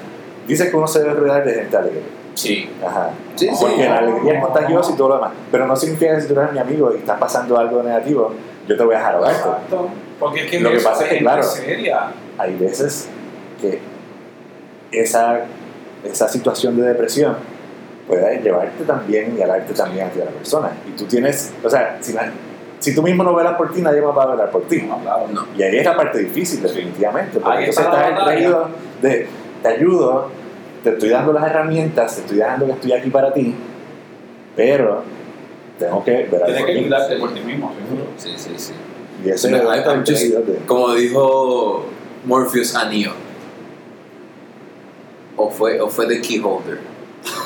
dice 0.47 0.69
que 0.69 0.75
uno 0.75 0.87
se 0.87 0.99
debe 0.99 1.13
rodear 1.13 1.43
de 1.43 1.53
gente 1.53 1.77
alegre. 1.77 2.03
Sí. 2.35 2.69
Ajá. 2.85 3.09
Sí, 3.35 3.47
sí. 3.49 3.55
Porque 3.59 3.83
la 3.87 3.97
alegría 3.97 4.33
es 4.35 4.43
contagiosa 4.45 4.91
y 4.93 4.95
todo 4.95 5.09
lo 5.09 5.15
demás. 5.15 5.31
Pero 5.51 5.67
no 5.67 5.75
significa 5.75 6.15
que 6.15 6.21
si 6.21 6.27
tú 6.33 6.39
eres 6.39 6.53
mi 6.53 6.59
amigo 6.59 6.93
y 6.93 6.99
estás 6.99 7.19
pasando 7.19 7.57
algo 7.57 7.83
negativo, 7.83 8.31
yo 8.69 8.77
te 8.77 8.83
voy 8.83 8.95
a 8.95 8.99
dejar 8.99 9.15
ahogarte. 9.15 9.37
Exacto. 9.39 9.89
Porque 10.19 10.45
es 10.45 10.51
que 10.51 10.59
Lo 10.59 10.71
que 10.71 10.79
pasa 10.79 11.03
es 11.05 11.09
que, 11.09 11.17
claro. 11.19 11.43
seria. 11.43 12.11
Hay 12.37 12.55
veces 12.55 13.09
que 13.59 13.79
esa, 14.91 15.41
esa 16.03 16.27
situación 16.29 16.77
de 16.77 16.83
depresión 16.87 17.35
puede 18.07 18.41
llevarte 18.41 18.83
también 18.85 19.35
y 19.37 19.41
alarte 19.41 19.73
también 19.73 20.07
hacia 20.07 20.25
la 20.25 20.31
persona. 20.31 20.71
Y 20.87 20.91
tú 20.97 21.05
tienes, 21.05 21.53
o 21.63 21.69
sea, 21.69 21.97
si 22.01 22.13
la- 22.13 22.31
si 22.79 22.95
tú 22.95 23.03
mismo 23.03 23.23
no 23.23 23.35
velas 23.35 23.55
por 23.57 23.73
ti, 23.73 23.81
nadie 23.81 24.01
más 24.01 24.17
va 24.17 24.23
a 24.23 24.27
velar 24.27 24.51
por 24.51 24.63
ti. 24.63 24.81
No, 24.83 24.99
claro. 24.99 25.27
No. 25.33 25.45
Y 25.57 25.63
ahí 25.63 25.77
es 25.77 25.85
la 25.85 25.97
parte 25.97 26.19
difícil, 26.19 26.61
definitivamente. 26.61 27.39
Porque 27.39 27.65
entonces 27.65 27.83
estás 27.85 28.23
peligro 28.25 28.69
de 29.01 29.27
te 29.61 29.67
ayudo, 29.67 30.29
te 30.83 30.91
estoy 30.91 31.09
dando 31.09 31.33
las 31.33 31.43
herramientas, 31.45 32.15
te 32.15 32.21
estoy 32.21 32.37
dejando 32.37 32.65
que 32.67 32.71
estoy 32.71 32.93
aquí 32.93 33.09
para 33.09 33.33
ti, 33.33 33.53
pero 34.55 35.03
tengo 35.79 36.03
que 36.03 36.11
ver 36.11 36.29
Tienes 36.29 36.65
que 36.65 36.81
cuidarte 36.81 37.15
por 37.17 37.33
ti 37.33 37.39
mismo, 37.39 37.73
seguro. 37.73 38.07
Sí, 38.17 38.33
sí, 38.37 38.51
sí. 38.57 38.73
Y 39.25 39.29
ese 39.29 39.49
Me- 39.49 39.57
es 39.57 39.63
I- 39.63 39.67
el 39.67 39.85
I'm 39.85 39.99
just- 39.99 40.13
peligro 40.13 40.41
de- 40.41 40.59
como 40.65 40.93
dijo 40.93 41.85
Morpheus 42.25 42.75
a 42.75 42.85
Neo. 42.89 43.13
O 45.37 45.49
fue, 45.49 45.79
o 45.79 45.87
fue 45.87 46.05
The 46.07 46.21
Keyholder. 46.21 46.79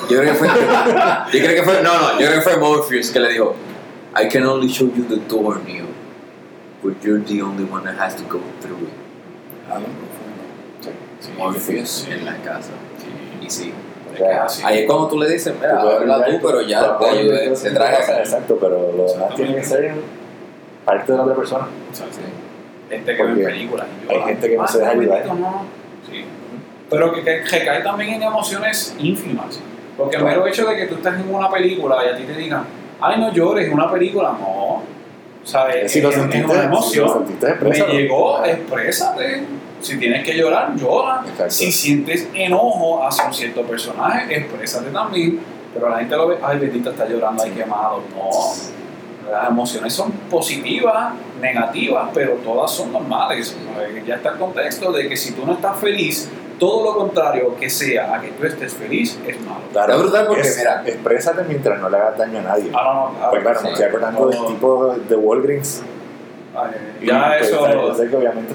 Yo 0.09 0.17
creo 0.19 0.23
que 0.23 0.33
fue. 0.33 0.47
yo 0.47 1.39
creo 1.39 1.55
que 1.55 1.63
fue. 1.63 1.81
No, 1.83 1.93
no, 1.99 2.11
yo 2.19 2.27
creo 2.27 2.33
que 2.35 2.41
fue 2.41 2.57
Morpheus 2.57 3.09
que 3.11 3.19
le 3.19 3.29
dijo: 3.29 3.55
I 4.19 4.27
can 4.27 4.45
only 4.45 4.67
show 4.67 4.87
you 4.95 5.03
the 5.07 5.17
door, 5.27 5.59
Neo. 5.65 5.85
But 6.83 7.01
you're 7.03 7.23
the 7.23 7.41
only 7.41 7.63
one 7.63 7.83
that 7.85 7.97
has 7.99 8.15
to 8.17 8.23
go 8.23 8.39
through 8.61 8.83
it. 8.87 8.93
Ah, 9.71 9.79
no. 9.79 9.85
Sí, 11.21 11.29
Morpheus 11.37 12.05
sí, 12.05 12.11
en 12.11 12.25
la 12.25 12.35
casa. 12.37 12.71
sí. 12.99 13.45
Y 13.45 13.49
sí. 13.49 13.73
Así. 14.43 14.61
Ahí 14.65 14.79
es 14.79 14.85
cuando 14.85 15.07
tú 15.07 15.19
le 15.19 15.29
dices: 15.29 15.53
Mira, 15.59 15.79
Tú 15.81 15.89
habla 15.89 16.25
tú, 16.25 16.39
pero 16.45 16.61
ya 16.61 16.81
yo 16.81 16.97
brillar, 16.99 17.55
se 17.55 17.71
puedes- 17.71 18.09
Exacto, 18.09 18.57
pero 18.59 18.91
lo 18.95 19.05
demás 19.11 19.35
tiene 19.35 19.55
que 19.55 19.63
ser 19.63 19.93
parte 20.85 21.11
de 21.11 21.17
la 21.17 21.23
otra 21.23 21.35
persona. 21.35 21.67
O 21.91 21.95
sea, 21.95 22.05
sí. 22.11 22.21
Gente 22.89 23.15
que 23.15 23.23
ve 23.23 23.43
películas 23.45 23.87
y 23.87 24.11
hay 24.11 24.15
llora. 24.17 24.27
gente 24.27 24.49
que 24.49 24.57
no 24.57 24.63
Ah, 24.63 24.67
se 24.67 24.79
deja 24.79 24.91
ayudar. 24.91 25.25
no. 25.35 25.65
Sí. 26.09 26.25
Pero 26.89 27.13
que, 27.13 27.23
que, 27.23 27.41
que 27.43 27.65
cae 27.65 27.81
también 27.81 28.13
en 28.15 28.23
emociones 28.23 28.95
ínfimas. 28.99 29.59
Porque 29.97 30.17
el 30.17 30.23
mero 30.23 30.45
hecho 30.45 30.65
de 30.67 30.75
que 30.75 30.85
tú 30.87 30.95
estás 30.95 31.19
en 31.19 31.33
una 31.33 31.49
película 31.49 31.97
y 32.05 32.09
a 32.09 32.15
ti 32.17 32.23
te 32.23 32.33
digan, 32.33 32.65
ay, 32.99 33.19
no 33.19 33.31
llores, 33.31 33.67
en 33.67 33.73
una 33.73 33.91
película, 33.91 34.35
no. 34.39 34.62
¿Sabes? 35.43 35.91
Si 35.91 36.01
lo 36.01 36.09
Es- 36.09 36.15
es 36.15 36.21
sentiste, 36.21 36.45
una 36.45 36.53
si 36.53 36.59
lo 36.59 36.65
emoción. 36.73 37.25
sentiste, 37.27 37.55
Me 37.65 37.93
llegó, 37.93 38.43
exprésate. 38.45 39.43
Si 39.81 39.97
tienes 39.97 40.23
que 40.23 40.33
llorar, 40.37 40.73
llora. 40.75 41.21
Exacto. 41.27 41.51
Si 41.53 41.71
sientes 41.71 42.29
enojo 42.33 43.05
hacia 43.05 43.25
un 43.25 43.33
cierto 43.33 43.63
personaje, 43.63 44.37
exprésate 44.37 44.89
también. 44.91 45.39
Pero 45.73 45.89
la 45.89 45.97
gente 45.99 46.15
lo 46.15 46.27
ve, 46.27 46.37
ay, 46.41 46.59
bendito 46.59 46.91
está 46.91 47.05
llorando, 47.07 47.43
ay, 47.43 47.51
quemado. 47.51 48.01
No. 48.15 48.29
Las 49.31 49.47
emociones 49.49 49.91
son 49.93 50.11
positivas, 50.29 51.13
negativas, 51.41 52.09
pero 52.13 52.33
todas 52.43 52.71
son 52.71 52.91
normales. 52.93 53.55
Eh, 53.79 54.03
Ya 54.05 54.15
está 54.15 54.29
el 54.33 54.37
contexto 54.37 54.91
de 54.91 55.09
que 55.09 55.17
si 55.17 55.33
tú 55.33 55.45
no 55.45 55.53
estás 55.53 55.77
feliz, 55.79 56.29
todo 56.59 56.83
lo 56.83 56.97
contrario 56.97 57.55
que 57.59 57.69
sea 57.69 58.15
a 58.15 58.21
que 58.21 58.29
tú 58.29 58.45
estés 58.45 58.73
feliz 58.73 59.19
es 59.27 59.39
malo. 59.41 59.61
Claro, 59.71 59.93
Está 59.93 60.03
brutal 60.03 60.27
porque, 60.27 60.41
es- 60.41 60.57
mira. 60.57 60.83
exprésate 60.85 61.43
mientras 61.47 61.79
no 61.79 61.89
le 61.89 61.97
hagas 61.97 62.17
daño 62.17 62.39
a 62.39 62.41
nadie. 62.41 62.71
Ah, 62.73 62.81
no, 62.83 63.09
no, 63.11 63.17
claro. 63.17 63.31
Pues 63.31 63.41
claro, 63.43 63.59
me 63.61 63.67
sí. 63.67 63.71
estoy 63.73 63.85
acordando 63.87 64.27
del 64.27 64.39
No. 64.39 64.45
tipo 64.47 64.95
de 65.09 65.15
Walgreens. 65.15 65.83
Ay, 66.55 67.05
ya 67.07 67.33
Pues, 67.39 67.49
eso, 67.49 67.67
yo 67.67 67.95
sé 67.95 68.07
que 68.09 68.15
obviamente 68.15 68.53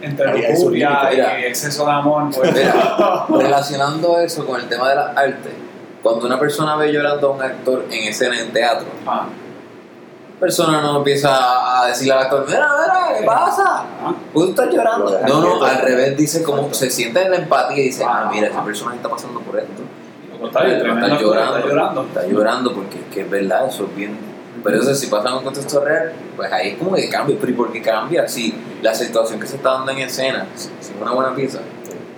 entre 0.00 0.48
lujuria 0.50 0.88
límite, 0.88 1.10
mira. 1.16 1.40
y 1.40 1.44
exceso 1.44 1.84
de 1.84 1.92
amor, 1.92 2.22
pues. 2.34 2.52
Mira, 2.54 3.26
relacionando 3.28 4.18
eso 4.20 4.46
con 4.46 4.58
el 4.60 4.66
tema 4.68 4.88
de 4.88 4.94
las 4.96 5.16
artes, 5.16 5.52
cuando 6.02 6.26
una 6.26 6.38
persona 6.40 6.76
ve 6.76 6.90
llorando 6.90 7.28
a 7.28 7.30
un 7.32 7.42
actor 7.42 7.84
en 7.90 8.08
escena 8.08 8.40
en 8.40 8.50
teatro, 8.52 8.86
Ah, 9.06 9.26
persona 10.38 10.80
no 10.80 10.98
empieza 10.98 11.82
a 11.82 11.86
decirle 11.86 12.14
al 12.14 12.20
actor, 12.20 12.44
mira, 12.46 12.68
mira, 12.80 13.18
¿qué 13.18 13.26
pasa? 13.26 13.84
ah, 14.02 14.14
¿Por 14.32 14.44
qué 14.44 14.50
estás 14.50 14.74
llorando? 14.74 15.20
No, 15.26 15.40
no, 15.40 15.64
al 15.64 15.80
revés 15.80 16.16
dice 16.16 16.42
como 16.42 16.72
se 16.72 16.90
siente 16.90 17.22
en 17.22 17.30
la 17.30 17.36
empatía 17.38 17.78
y 17.78 17.86
dice, 17.86 18.04
ah, 18.06 18.28
mira, 18.32 18.48
esa 18.48 18.64
persona 18.64 18.94
está 18.94 19.08
pasando 19.08 19.40
por 19.40 19.58
esto. 19.58 19.82
tremendo 20.50 21.06
está 21.06 21.20
llorando, 21.20 21.56
está 21.56 21.68
llorando. 21.68 22.02
Está 22.02 22.26
llorando 22.26 22.72
porque 22.72 22.98
es 22.98 23.14
que 23.14 23.20
es 23.22 23.30
verdad, 23.30 23.68
eso 23.68 23.84
es 23.84 23.96
bien. 23.96 24.16
Pero 24.62 24.80
eso 24.80 24.94
si 24.94 25.06
pasa 25.06 25.28
en 25.28 25.34
un 25.34 25.44
contexto 25.44 25.84
real, 25.84 26.12
pues 26.36 26.52
ahí 26.52 26.70
es 26.70 26.78
como 26.78 26.94
que 26.94 27.08
cambia. 27.08 27.36
Pero 27.40 27.52
¿y 27.52 27.54
por 27.54 27.72
qué 27.72 27.80
cambia? 27.80 28.26
Si 28.28 28.54
la 28.82 28.94
situación 28.94 29.38
que 29.38 29.46
se 29.46 29.56
está 29.56 29.72
dando 29.72 29.92
en 29.92 29.98
escena, 29.98 30.46
si 30.56 30.68
es 30.80 30.92
una 31.00 31.12
buena 31.12 31.34
pieza, 31.34 31.60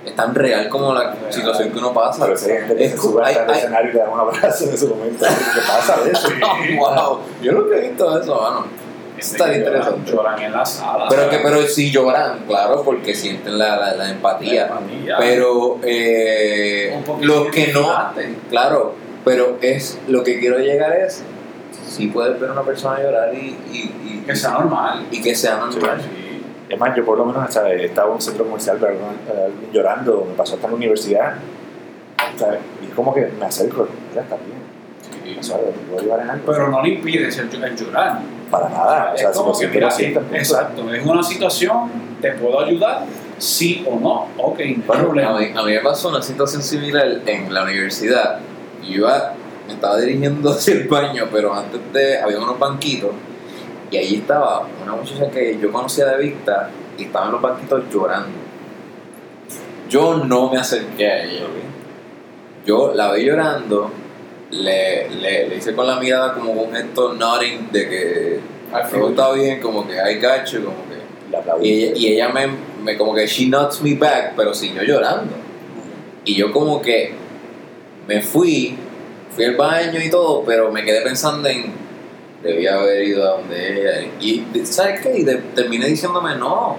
es 0.05 0.17
tan 0.17 0.35
real 0.35 0.69
como 0.69 0.95
la 0.95 1.15
situación 1.31 1.71
que 1.71 1.79
uno 1.79 1.93
pasa. 1.93 2.25
Pero 2.25 2.37
si 2.39 2.51
hay 2.51 2.59
gente 2.59 2.77
que 2.77 2.85
Es 2.87 3.01
sube 3.01 3.23
hay- 3.25 3.35
hasta 3.35 3.45
el 3.45 3.51
hay- 3.51 3.59
escenario 3.59 3.91
y 3.91 3.95
le 3.95 3.99
da 4.01 4.09
un 4.09 4.21
abrazo 4.21 4.65
en 4.65 4.75
ese 4.75 4.87
momento. 4.87 5.27
¿Qué 5.27 5.61
pasa 5.67 6.01
de 6.03 6.11
eso? 6.13 6.29
wow, 6.79 7.19
yo 7.43 7.53
nunca 7.53 7.77
he 7.77 7.81
visto 7.89 8.21
eso, 8.21 8.41
mano. 8.41 8.67
Está 9.19 9.45
lloran- 9.49 9.57
interesante. 9.59 10.11
Lloran 10.13 10.43
en 10.43 10.53
la 10.53 10.65
sala. 10.65 11.07
Pero, 11.11 11.23
¿sabes? 11.25 11.37
que, 11.39 11.45
pero 11.45 11.63
sí 11.67 11.91
lloran, 11.91 12.39
claro, 12.47 12.83
porque 12.83 13.15
sienten 13.15 13.59
la, 13.59 13.77
la, 13.77 13.95
la 13.95 14.11
empatía. 14.11 14.67
La 14.67 14.79
empatía. 14.81 15.17
Pero 15.19 15.79
eh, 15.83 16.95
Un 16.97 17.05
poquito 17.05 17.27
los 17.27 17.47
que 17.51 17.67
no, 17.69 17.93
claro, 18.49 18.95
pero 19.23 19.59
es 19.61 19.99
lo 20.09 20.25
que 20.25 20.41
quiero 20.41 20.59
llegar 20.59 20.95
es, 20.97 21.23
si 21.87 22.07
puedes 22.07 22.41
ver 22.41 22.49
a 22.49 22.53
una 22.55 22.63
persona 22.63 23.03
llorar 23.03 23.35
y, 23.35 23.59
y, 23.71 23.79
y, 24.21 24.25
Que 24.27 24.35
sea 24.35 24.53
normal. 24.53 25.07
y 25.11 25.21
que 25.21 25.35
sea 25.35 25.57
normal. 25.57 26.01
Sí. 26.01 26.30
Es 26.71 26.79
más, 26.79 26.97
yo 26.97 27.05
por 27.05 27.19
lo 27.19 27.27
menos 27.27 27.53
¿sabes? 27.53 27.83
estaba 27.83 28.09
en 28.09 28.15
un 28.15 28.21
centro 28.23 28.45
comercial, 28.45 28.77
pero 28.81 28.93
alguien, 28.93 29.09
alguien 29.29 29.73
llorando, 29.73 30.25
me 30.29 30.35
pasó 30.35 30.55
hasta 30.55 30.67
en 30.69 30.73
la 30.73 30.77
universidad. 30.77 31.35
¿sabes? 32.37 32.61
Y 32.83 32.87
es 32.87 32.95
como 32.95 33.13
que 33.13 33.27
me 33.39 33.45
acerco, 33.47 33.89
ya 34.15 34.21
está 34.23 34.37
bien. 34.37 35.43
¿sabes? 35.43 35.67
¿Te 35.75 35.81
puedo 35.81 36.01
ayudar 36.01 36.21
en 36.21 36.31
algo? 36.31 36.47
Pero 36.53 36.69
no 36.69 36.83
le 36.83 36.89
impides 36.91 37.39
el, 37.39 37.65
el 37.65 37.77
llorar. 37.77 38.21
Para 38.51 38.69
nada. 38.69 39.13
O 39.15 39.19
sea, 39.19 39.31
es 39.31 39.37
si 39.37 39.43
como 39.43 39.53
lo 39.53 39.59
que, 39.59 39.69
mira, 39.69 39.89
punto. 39.89 40.35
exacto, 40.37 40.95
es 40.95 41.07
una 41.07 41.23
situación, 41.23 41.91
te 42.21 42.33
puedo 42.33 42.61
ayudar, 42.61 43.05
sí 43.39 43.85
o 43.89 43.99
no, 43.99 44.27
ok, 44.39 44.59
no 44.59 44.65
hay 44.65 44.75
Bueno, 44.87 45.05
problema. 45.05 45.31
a, 45.37 45.41
mí, 45.41 45.47
a 45.57 45.63
mí 45.63 45.73
me 45.73 45.81
pasó 45.81 46.09
una 46.09 46.21
situación 46.23 46.63
similar 46.63 47.21
en 47.27 47.53
la 47.55 47.63
universidad. 47.63 48.41
Yo 48.83 48.89
iba, 48.97 49.35
me 49.69 49.75
estaba 49.75 49.99
dirigiendo 49.99 50.51
hacia 50.53 50.75
el 50.75 50.89
baño, 50.89 51.27
pero 51.33 51.55
antes 51.55 51.81
de, 51.93 52.19
había 52.19 52.39
unos 52.39 52.59
banquitos 52.59 53.11
y 53.91 53.97
ahí 53.97 54.15
estaba 54.17 54.67
una 54.83 54.95
muchacha 54.95 55.31
que 55.31 55.59
yo 55.61 55.73
conocía 55.73 56.07
de 56.07 56.19
vista 56.23 56.71
y 56.97 57.05
estaba 57.05 57.27
en 57.27 57.33
los 57.33 57.43
banquitos 57.43 57.85
llorando. 57.93 58.39
Yo 59.89 60.25
no 60.25 60.51
me 60.51 60.59
acerqué 60.59 61.07
a 61.07 61.25
ella. 61.25 61.47
Yo 62.65 62.93
la 62.95 63.13
vi 63.13 63.25
llorando, 63.25 63.91
le, 64.51 65.09
le, 65.11 65.49
le 65.49 65.57
hice 65.57 65.75
con 65.75 65.87
la 65.87 65.97
mirada 65.99 66.35
como 66.35 66.53
un 66.53 66.73
gesto 66.73 67.15
nodding 67.15 67.73
de 67.73 67.89
que 67.89 68.41
todo 68.93 69.11
está 69.11 69.33
bien, 69.33 69.61
como 69.61 69.87
que 69.87 69.99
hay 69.99 70.21
gacho, 70.21 70.65
como 70.65 70.77
que 70.89 71.01
y 71.61 71.85
ella, 71.85 71.93
y 71.97 72.07
ella 72.09 72.29
me, 72.29 72.49
me 72.83 72.97
como 72.97 73.15
que 73.15 73.27
she 73.27 73.49
nods 73.49 73.81
me 73.83 73.95
back, 73.95 74.35
pero 74.37 74.55
siguió 74.55 74.83
llorando. 74.83 75.35
Y 76.25 76.35
yo 76.35 76.53
como 76.53 76.81
que 76.83 77.15
me 78.07 78.21
fui, 78.21 78.77
fui 79.35 79.45
al 79.45 79.57
baño 79.57 80.01
y 80.01 80.11
todo, 80.11 80.45
pero 80.45 80.71
me 80.71 80.85
quedé 80.85 81.01
pensando 81.03 81.49
en 81.49 81.73
debía 82.43 82.75
haber 82.75 83.03
ido 83.05 83.25
a 83.27 83.37
donde 83.39 83.81
ella. 83.83 84.11
Y 84.21 84.45
¿sabes 84.65 85.01
qué? 85.01 85.19
Y 85.19 85.25
de- 85.25 85.37
terminé 85.55 85.87
diciéndome 85.87 86.37
no. 86.37 86.77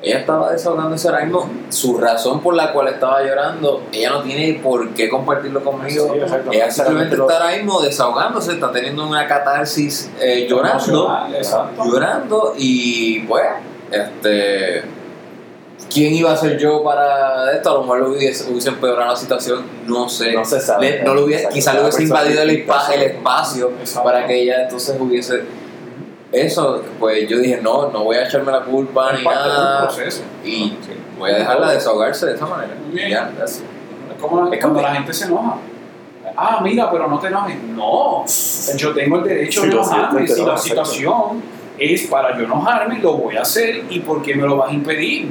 Ella 0.00 0.20
estaba 0.20 0.52
desahogándose 0.52 1.08
ahora 1.08 1.24
mismo. 1.24 1.50
Su 1.70 1.98
razón 1.98 2.40
por 2.40 2.54
la 2.54 2.72
cual 2.72 2.86
estaba 2.86 3.20
llorando, 3.24 3.82
ella 3.92 4.10
no 4.10 4.22
tiene 4.22 4.60
por 4.62 4.90
qué 4.90 5.08
compartirlo 5.08 5.64
conmigo. 5.64 6.12
Sí, 6.14 6.20
ella 6.52 6.70
simplemente 6.70 7.16
está 7.16 7.34
ahora 7.42 7.56
mismo 7.56 7.80
desahogándose, 7.80 8.52
está 8.52 8.70
teniendo 8.70 9.04
una 9.08 9.26
catarsis 9.26 10.08
eh, 10.20 10.46
llorando 10.48 11.12
Exacto. 11.34 11.84
llorando 11.84 12.54
y 12.56 13.20
pues 13.20 13.44
este 13.90 14.84
quién 15.92 16.14
iba 16.14 16.32
a 16.32 16.36
ser 16.36 16.58
yo 16.58 16.82
para 16.84 17.52
esto 17.52 17.70
a 17.70 17.74
lo 17.74 17.80
mejor 17.82 17.98
lo 18.00 18.10
hubiese, 18.10 18.50
hubiese 18.50 18.68
empeorado 18.70 19.10
la 19.10 19.16
situación 19.16 19.62
no 19.86 20.08
sé 20.08 20.32
No 20.32 20.44
se 20.44 20.60
sabe. 20.60 20.90
Le- 20.98 21.02
no 21.02 21.14
lo 21.14 21.24
hubiese, 21.24 21.44
Exacto. 21.44 21.54
quizá 21.54 21.72
le 21.74 21.80
hubiese 21.82 22.02
invadido 22.02 22.42
el, 22.42 22.50
espacio 22.50 23.72
Exacto. 23.80 24.04
para 24.08 24.26
que 24.26 24.42
ella 24.42 24.62
entonces 24.64 24.96
hubiese 25.00 25.42
eso 26.30 26.82
pues 27.00 27.26
yo 27.28 27.38
dije 27.38 27.60
no 27.62 27.90
no 27.90 28.04
voy 28.04 28.16
a 28.16 28.24
echarme 28.26 28.52
la 28.52 28.62
culpa 28.62 29.12
Es 29.12 29.18
ni 29.20 29.24
parte 29.24 29.42
del 29.48 29.52
nada 29.58 29.82
proceso. 29.88 30.22
y 30.44 30.50
Sí. 30.50 30.76
voy 31.18 31.30
a 31.30 31.34
dejarla 31.36 31.72
desahogarse 31.72 32.26
de 32.26 32.34
esa 32.34 32.46
manera 32.46 32.74
bien. 32.92 33.10
Ya. 33.10 33.30
Es 33.44 33.62
como 34.20 34.52
Es 34.52 34.60
cuando 34.60 34.80
la 34.82 34.94
gente 34.94 35.12
se 35.12 35.24
enoja. 35.26 35.56
Ah, 36.36 36.60
mira, 36.62 36.88
pero 36.90 37.08
no 37.08 37.18
te 37.18 37.28
enojes. 37.28 37.56
No, 37.74 38.24
yo 38.76 38.94
tengo 38.94 39.16
el 39.18 39.24
derecho 39.24 39.62
de 39.62 39.68
enojarme. 39.68 40.28
Si 40.28 40.44
la 40.44 40.56
situación 40.56 41.42
es 41.78 42.02
para 42.08 42.36
yo 42.38 42.44
enojarme, 42.44 42.98
lo 43.00 43.14
voy 43.14 43.36
a 43.36 43.42
hacer. 43.42 43.84
¿Y 43.90 44.00
por 44.00 44.22
qué 44.22 44.34
me 44.36 44.42
lo 44.46 44.56
vas 44.56 44.70
a 44.70 44.74
impedir? 44.74 45.30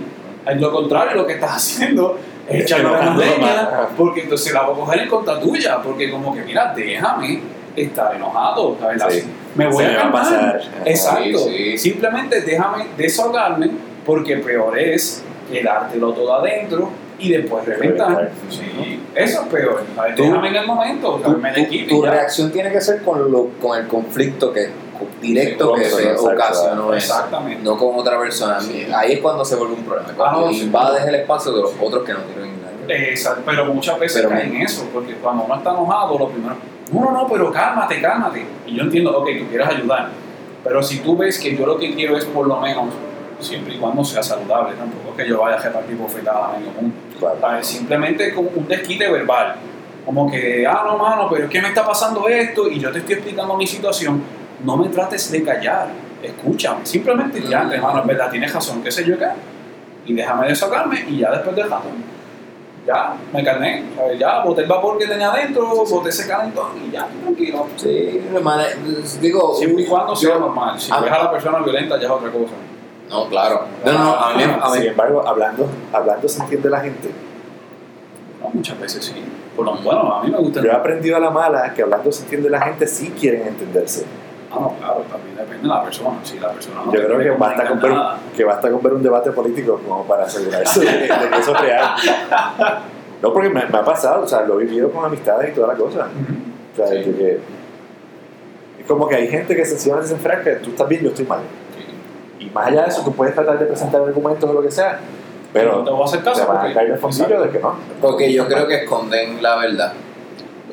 Es 0.50 0.62
lo 0.62 0.72
contrario, 0.72 1.16
lo 1.16 1.26
que 1.28 1.34
estás 1.34 1.56
haciendo 1.56 2.18
es 2.48 2.70
la 2.72 2.78
Enojando 2.78 3.22
leña, 3.22 3.38
más. 3.72 3.88
porque 3.98 4.22
entonces 4.22 4.54
la 4.54 4.64
voy 4.64 4.76
a 4.76 4.80
coger 4.80 5.00
en 5.02 5.10
contra 5.10 5.40
tuya. 5.40 5.82
Porque, 5.84 6.10
como 6.12 6.34
que, 6.34 6.42
mira, 6.44 6.74
déjame 6.76 7.42
estar 7.76 8.16
enojado. 8.16 8.78
¿sabes? 8.80 9.14
Sí. 9.24 9.30
Me 9.56 9.68
voy 9.68 9.78
Se 9.84 9.86
a 9.86 9.88
me 9.90 9.96
calmar. 9.98 10.22
pasar. 10.24 10.62
Exacto. 10.86 11.38
Sí, 11.40 11.50
sí. 11.74 11.78
Simplemente 11.78 12.42
déjame 12.42 12.86
desahogarme, 12.98 13.72
porque 14.06 14.38
peor 14.38 14.78
es 14.80 15.24
quedártelo 15.52 16.12
todo 16.14 16.36
adentro 16.36 16.90
y 17.20 17.32
después 17.32 17.66
reventar. 17.66 18.30
Sí, 18.50 19.02
eso 19.16 19.42
es 19.42 19.48
peor. 19.48 19.84
Déjame 20.16 20.50
en 20.50 20.56
el 20.58 20.68
momento, 20.68 21.20
tu, 21.24 21.34
tu- 21.34 21.88
tu 21.88 22.02
reacción 22.06 22.52
tiene 22.52 22.72
que 22.72 22.80
ser 22.82 23.02
con, 23.02 23.32
lo, 23.32 23.48
con 23.62 23.78
el 23.80 23.88
conflicto 23.88 24.54
que 24.54 24.70
directo 25.22 25.76
Sí, 25.76 25.82
que 25.84 25.90
se 25.90 26.14
ocasionó. 26.16 26.94
Exactamente. 26.94 27.64
no 27.64 27.78
con 27.78 27.98
otra 28.00 28.20
persona. 28.20 28.60
Ahí 28.96 29.14
es 29.14 29.20
cuando 29.22 29.44
se 29.46 29.56
vuelve 29.56 29.76
un 29.76 29.84
problema. 29.84 30.14
Cuando 30.16 30.40
Ah, 30.40 30.42
no, 30.48 30.54
sí. 30.54 30.62
invades 30.64 31.06
el 31.06 31.16
espacio 31.16 31.52
de 31.52 31.62
los 31.62 31.72
otros 31.82 32.04
que 32.04 32.14
no 32.14 32.20
tienen 32.20 32.62
nada. 32.62 32.74
Exacto, 32.90 33.42
pero 33.46 33.66
muchas 33.66 34.00
veces 34.00 34.22
Pero 34.22 34.30
caen 34.30 34.56
en 34.56 34.62
eso, 34.62 34.88
porque 34.94 35.14
cuando 35.16 35.44
uno 35.44 35.56
está 35.56 35.72
enojado, 35.72 36.18
lo 36.18 36.30
primero, 36.30 36.56
no, 36.94 37.02
no, 37.02 37.12
no, 37.12 37.28
pero 37.28 37.52
cálmate, 37.52 38.00
cálmate. 38.02 38.46
Y 38.66 38.76
yo 38.78 38.84
entiendo, 38.84 39.18
ok, 39.18 39.28
tú 39.40 39.48
quieres 39.50 39.68
ayudar, 39.68 40.10
Pero 40.64 40.82
si 40.82 41.00
tú 41.00 41.16
ves 41.18 41.38
que 41.40 41.56
yo 41.56 41.66
lo 41.66 41.78
que 41.78 41.94
quiero 41.96 42.18
es 42.18 42.26
por 42.26 42.48
lo 42.48 42.58
menos, 42.62 42.86
siempre 43.40 43.76
y 43.76 43.78
cuando 43.78 44.04
sea 44.04 44.24
saludable, 44.24 44.76
tampoco 44.76 45.12
es 45.12 45.24
que 45.24 45.30
yo 45.30 45.40
vaya 45.42 45.58
a 45.58 45.62
repartir 45.62 45.96
bofetadas 45.98 46.50
a 46.56 46.58
medio 46.58 46.72
mundo. 46.72 46.96
Claro. 47.20 47.64
Simplemente 47.64 48.34
como 48.34 48.50
un 48.56 48.68
desquite 48.68 49.10
verbal. 49.12 49.56
Como 50.06 50.32
que, 50.32 50.66
ah, 50.66 50.84
no, 50.86 50.98
mano, 50.98 51.28
pero 51.30 51.46
es 51.46 51.50
que 51.52 51.62
me 51.62 51.68
está 51.68 51.86
pasando 51.86 52.28
esto 52.30 52.70
y 52.70 52.80
yo 52.80 52.92
te 52.92 53.00
estoy 53.00 53.16
explicando 53.16 53.56
mi 53.58 53.68
situación. 53.68 54.22
No 54.64 54.76
me 54.78 54.90
trates 54.90 55.32
de 55.32 55.44
callar, 55.44 55.88
escúchame. 56.22 56.86
Simplemente 56.86 57.42
ya, 57.48 57.64
Mm. 57.64 57.72
hermano, 57.74 58.00
es 58.02 58.08
verdad, 58.08 58.30
tienes 58.32 58.54
razón, 58.54 58.82
qué 58.84 58.92
sé 58.92 59.04
yo 59.06 59.18
qué. 59.18 59.28
Y 60.06 60.14
déjame 60.14 60.48
desahogarme 60.48 61.06
y 61.10 61.20
ya 61.20 61.32
después 61.32 61.56
del 61.56 61.70
rato, 61.70 61.90
ya 62.88 63.14
me 63.34 63.44
calmé. 63.44 63.84
¿sabes? 63.96 64.18
Ya 64.20 64.42
boté 64.44 64.62
el 64.62 64.68
vapor 64.68 64.98
que 64.98 65.06
tenía 65.06 65.32
adentro, 65.32 65.68
boté 65.86 66.10
ese 66.10 66.28
calentón 66.28 66.68
y 66.88 66.92
ya, 66.92 67.08
tranquilo. 67.24 67.68
Sí, 67.76 68.22
hermano, 68.34 68.64
digo, 69.22 69.56
Siempre 69.56 69.84
y 69.84 69.86
cuando 69.86 70.14
yo- 70.16 70.30
sea 70.30 70.40
normal. 70.40 70.80
Si 70.80 70.92
a- 70.92 71.00
ves 71.00 71.12
a 71.12 71.24
la 71.24 71.32
persona 71.32 71.60
violenta, 71.60 71.98
ya 72.00 72.06
es 72.06 72.12
otra 72.12 72.32
cosa. 72.32 72.54
No, 73.10 73.28
claro. 73.30 73.62
No, 73.86 73.92
no, 73.94 74.16
a 74.16 74.34
mí, 74.34 74.44
a 74.44 74.48
mí 74.70 74.78
Sin 74.78 74.88
embargo, 74.88 75.26
hablando, 75.28 75.68
hablando 75.94 76.28
se 76.28 76.42
entiende 76.42 76.70
la 76.70 76.80
gente. 76.82 77.10
No, 78.42 78.50
muchas 78.54 78.80
veces 78.80 79.06
sí. 79.06 79.14
Por 79.56 79.66
lo 79.66 79.76
bueno, 79.78 80.14
a 80.14 80.24
mí 80.24 80.30
me 80.32 80.38
gusta. 80.38 80.62
Yo 80.62 80.68
he 80.70 80.74
aprendido 80.74 81.18
a 81.18 81.20
la 81.20 81.30
mala 81.32 81.74
que 81.74 81.82
hablando 81.84 82.12
se 82.12 82.24
entiende 82.24 82.50
la 82.50 82.62
gente 82.62 82.86
sí 82.88 83.14
quieren 83.20 83.48
entenderse. 83.48 84.06
Ah, 84.50 84.58
no, 84.62 84.74
claro, 84.80 85.04
también 85.12 85.36
depende 85.36 85.62
de 85.64 85.68
la 85.68 85.84
persona. 85.84 86.12
Si 86.24 86.40
la 86.40 86.50
persona 86.52 86.84
no 86.86 86.94
Yo 86.94 87.04
creo 87.06 87.20
que 87.20 87.30
basta, 87.32 87.68
con 87.68 87.82
ver, 87.82 87.94
que 88.36 88.44
basta 88.46 88.72
con 88.72 88.82
ver 88.82 88.94
un 88.94 89.04
debate 89.04 89.32
político 89.32 89.82
como 89.86 90.04
para 90.06 90.24
asegurarse 90.24 90.80
de, 90.80 90.92
de 91.02 91.08
que 91.08 91.38
eso 91.40 91.54
es 91.56 91.62
real. 91.62 91.90
No, 93.20 93.34
porque 93.34 93.50
me, 93.50 93.66
me 93.66 93.78
ha 93.80 93.84
pasado, 93.84 94.24
o 94.24 94.28
sea, 94.28 94.42
lo 94.42 94.62
he 94.62 94.66
vivido 94.66 94.92
con 94.92 95.04
amistades 95.04 95.50
y 95.52 95.56
toda 95.56 95.70
la 95.70 95.74
cosa. 95.74 96.08
O 96.74 96.76
sea, 96.78 96.88
Sí. 96.88 97.04
que- 97.12 97.40
es 98.80 98.86
como 98.88 99.08
que 99.08 99.16
hay 99.16 99.28
gente 99.28 99.56
que 99.56 99.66
sencillamente 99.66 100.10
se 100.10 100.14
enfrasca 100.16 100.44
que 100.44 100.52
tú 100.58 100.70
estás 100.70 100.88
bien, 100.88 101.02
yo 101.02 101.10
estoy 101.10 101.26
mal. 101.26 101.40
sí. 102.40 102.46
Y 102.46 102.50
más 102.52 102.68
allá 102.68 102.84
de 102.84 102.90
eso, 102.90 103.02
tú 103.04 103.14
puedes 103.14 103.34
tratar 103.34 103.58
de 103.58 103.66
presentar 103.66 104.02
argumentos 104.02 104.48
o 104.48 104.54
lo 104.54 104.62
que 104.62 104.70
sea, 104.70 105.00
pero 105.52 105.78
No 105.80 105.84
te 105.84 105.90
voy 105.90 106.02
a 106.02 106.06
hacer 106.06 106.24
caso 106.24 106.42
te 106.42 106.48
van 106.48 106.58
a 106.58 106.60
porque- 106.62 106.74
caer 106.76 106.92
el 106.92 106.98
fondillo 107.00 107.42
de 107.42 107.50
que 107.50 107.60
no. 107.60 107.76
porque 108.02 108.32
yo 108.32 108.48
creo 108.48 108.68
que 108.68 108.76
esconden 108.84 109.42
la 109.42 109.56
verdad. 109.58 109.94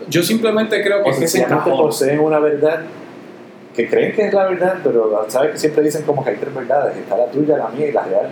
Yo 0.08 0.22
simplemente 0.22 0.82
creo 0.84 1.02
que 1.02 1.10
es 1.10 1.16
que 1.18 1.22
se 1.26 1.38
sencillamente 1.38 1.70
encajona. 1.70 1.88
poseen 1.88 2.20
una 2.20 2.38
verdad 2.40 2.80
que 3.74 3.88
creen 3.88 4.12
que 4.14 4.26
es 4.28 4.32
la 4.32 4.44
verdad, 4.44 4.78
pero 4.82 5.26
sabes 5.28 5.52
que 5.52 5.58
siempre 5.58 5.82
dicen 5.82 6.02
como 6.02 6.24
que 6.24 6.30
hay 6.30 6.36
tres 6.36 6.54
verdades, 6.54 6.96
está 6.96 7.16
la 7.16 7.26
tuya, 7.26 7.58
la 7.58 7.68
mía 7.68 7.88
y 7.88 7.92
la 7.92 8.04
real. 8.04 8.30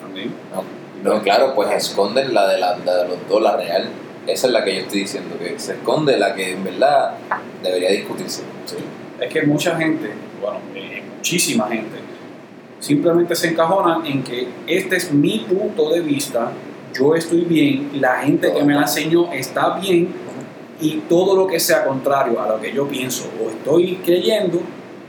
También. 0.00 0.32
No, 0.54 1.14
no, 1.14 1.22
claro, 1.22 1.54
pues 1.54 1.70
esconden 1.70 2.32
la 2.32 2.48
de, 2.48 2.58
la, 2.58 2.78
la 2.78 3.02
de 3.02 3.08
los 3.08 3.28
dos, 3.28 3.42
la 3.42 3.56
real. 3.56 3.88
Esa 4.26 4.46
es 4.46 4.52
la 4.52 4.64
que 4.64 4.74
yo 4.74 4.80
estoy 4.82 5.00
diciendo, 5.00 5.36
que 5.38 5.58
se 5.58 5.72
esconde 5.72 6.18
la 6.18 6.34
que 6.34 6.52
en 6.52 6.62
verdad 6.62 7.14
debería 7.62 7.90
discutirse. 7.90 8.42
Es 9.20 9.32
que 9.32 9.42
mucha 9.42 9.76
gente, 9.76 10.10
bueno, 10.40 10.58
eh, 10.74 11.02
muchísima 11.16 11.66
gente, 11.68 11.98
simplemente 12.78 13.34
se 13.34 13.48
encajona 13.48 14.06
en 14.06 14.22
que 14.22 14.48
este 14.66 14.96
es 14.96 15.12
mi 15.12 15.40
punto 15.40 15.90
de 15.90 16.00
vista, 16.00 16.52
yo 16.92 17.14
estoy 17.14 17.42
bien, 17.42 17.90
la 18.00 18.18
gente 18.18 18.52
que 18.52 18.62
me 18.62 18.74
la 18.74 18.82
enseñó 18.82 19.32
está 19.32 19.78
bien 19.78 20.08
y 20.80 20.98
todo 21.08 21.36
lo 21.36 21.46
que 21.46 21.58
sea 21.58 21.84
contrario 21.84 22.40
a 22.40 22.48
lo 22.48 22.60
que 22.60 22.72
yo 22.72 22.86
pienso 22.86 23.28
o 23.42 23.50
estoy 23.50 23.96
creyendo 24.04 24.60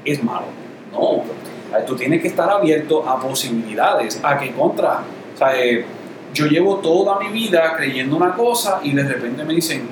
es 0.04 0.24
malo. 0.24 0.46
No, 0.92 1.24
sea, 1.70 1.86
tú 1.86 1.96
tienes 1.96 2.22
que 2.22 2.30
estar 2.30 2.50
abierto 2.50 3.08
a 3.08 3.20
posibilidades, 3.20 4.20
a 4.24 4.38
que 4.38 4.52
contra, 4.52 5.04
o 5.34 5.38
sea, 5.38 5.58
eh, 5.60 5.86
yo 6.34 6.46
llevo 6.48 6.78
toda 6.78 7.20
mi 7.20 7.30
vida 7.30 7.74
creyendo 7.76 8.16
una 8.16 8.34
cosa 8.36 8.80
y 8.84 8.94
de 8.94 9.04
repente 9.04 9.44
me 9.44 9.54
dicen, 9.54 9.88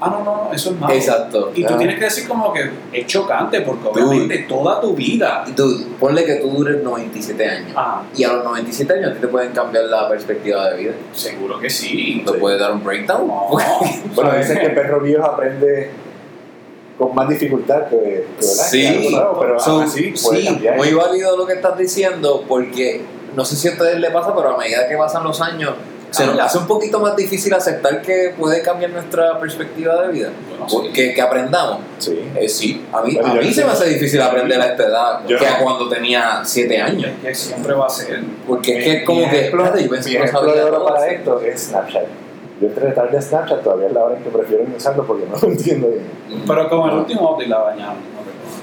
ah, 0.00 0.10
no, 0.10 0.18
no, 0.24 0.44
no, 0.44 0.52
eso 0.52 0.70
es 0.70 0.80
malo. 0.80 0.92
Exacto. 0.94 1.52
Y 1.54 1.64
tú 1.64 1.74
Ah. 1.74 1.78
tienes 1.78 1.98
que 1.98 2.04
decir 2.04 2.28
como 2.28 2.52
que 2.52 2.70
es 2.92 3.06
chocante 3.06 3.60
porque 3.62 3.88
obviamente 3.88 4.38
toda 4.48 4.80
tu 4.80 4.94
vida. 4.94 5.44
Y 5.46 5.52
tú, 5.52 5.84
ponle 6.00 6.24
que 6.24 6.34
tú 6.36 6.48
dures 6.50 6.82
97 6.82 7.48
años. 7.48 7.72
Ah, 7.76 8.02
Y 8.16 8.24
a 8.24 8.32
los 8.32 8.44
97 8.44 8.92
años 8.94 9.10
a 9.10 9.14
ti 9.14 9.20
te 9.20 9.28
pueden 9.28 9.52
cambiar 9.52 9.84
la 9.84 10.08
perspectiva 10.08 10.70
de 10.70 10.76
vida. 10.78 10.92
seguro 11.12 11.58
que 11.58 11.70
sí. 11.70 12.22
¿Te 12.26 12.32
puede 12.34 12.58
dar 12.58 12.72
un 12.72 12.82
breakdown? 12.84 13.26
No, 13.28 13.48
Bueno, 14.14 14.32
dicen 14.36 14.58
que 14.58 14.66
el 14.66 14.74
perro 14.74 15.00
viejo 15.00 15.24
aprende 15.24 15.90
con 16.98 17.12
más 17.14 17.28
dificultad 17.28 17.88
que, 17.88 17.96
que, 17.96 18.24
¿verdad? 18.36 18.64
Sí, 18.70 19.08
nuevo, 19.10 19.38
pero 19.40 19.58
So, 19.58 19.80
así 19.80 20.12
sí, 20.16 20.44
cambiar. 20.44 20.76
muy 20.76 20.92
válido 20.92 21.36
lo 21.36 21.44
que 21.46 21.54
estás 21.54 21.76
diciendo 21.76 22.44
porque 22.46 23.02
no 23.34 23.44
sé 23.44 23.56
si 23.56 23.66
a 23.66 23.72
ustedes 23.72 23.98
les 23.98 24.12
pasa, 24.12 24.32
pero 24.34 24.54
a 24.54 24.56
medida 24.58 24.86
que 24.88 24.96
pasan 24.96 25.24
los 25.24 25.40
años 25.40 25.72
se 26.14 26.26
nos 26.26 26.38
hace 26.38 26.58
un 26.58 26.66
poquito 26.66 27.00
más 27.00 27.16
difícil 27.16 27.52
aceptar 27.54 28.00
que 28.02 28.34
puede 28.38 28.62
cambiar 28.62 28.90
nuestra 28.90 29.38
perspectiva 29.38 30.02
de 30.02 30.12
vida. 30.12 30.30
Bueno, 30.48 30.68
sí. 30.68 30.90
Que, 30.92 31.12
que 31.14 31.20
aprendamos. 31.20 31.78
Sí. 31.98 32.18
Eh, 32.36 32.48
sí, 32.48 32.84
a 32.92 33.02
mí, 33.02 33.18
a 33.22 33.34
mí 33.34 33.52
se 33.52 33.64
me 33.64 33.72
hace 33.72 33.88
difícil 33.88 34.20
aprender 34.22 34.60
a 34.60 34.66
esta 34.66 34.84
edad 34.84 35.20
Yo 35.26 35.38
que 35.38 35.44
no. 35.46 35.52
a 35.52 35.58
cuando 35.58 35.88
tenía 35.88 36.40
7 36.44 36.80
años. 36.80 37.10
Es 37.22 37.26
que 37.28 37.34
siempre 37.34 37.74
va 37.74 37.86
a 37.86 37.90
ser. 37.90 38.22
Porque 38.46 38.78
es 38.78 38.84
que 38.84 39.04
como 39.04 39.20
mi 39.20 39.28
que, 39.30 39.38
ejemplo, 39.40 39.62
espérate, 39.64 39.84
yo 39.84 39.90
pensé 39.90 40.08
mi 40.08 40.12
que 40.14 40.18
no 40.20 40.24
ejemplo 40.26 40.48
sabía 40.50 40.62
de 40.64 40.68
oro 40.70 40.76
todo 40.78 40.86
para 40.94 41.06
esto. 41.08 41.40
es 41.40 41.60
Snapchat. 41.62 42.02
Yo 42.60 42.68
entré 42.68 42.90
tarde 42.92 43.18
a 43.18 43.22
Snapchat, 43.22 43.62
todavía 43.62 43.88
es 43.88 43.92
la 43.92 44.04
hora 44.04 44.16
en 44.16 44.22
que 44.22 44.30
prefiero 44.30 44.64
ni 44.68 44.76
usarlo 44.76 45.04
porque 45.06 45.26
no 45.26 45.36
lo 45.36 45.48
entiendo 45.52 45.88
bien. 45.88 46.04
Pero 46.46 46.68
como 46.70 46.88
el 46.88 46.94
último 46.98 47.32
update 47.32 47.48
la 47.50 47.58
recuerdo. 47.64 47.94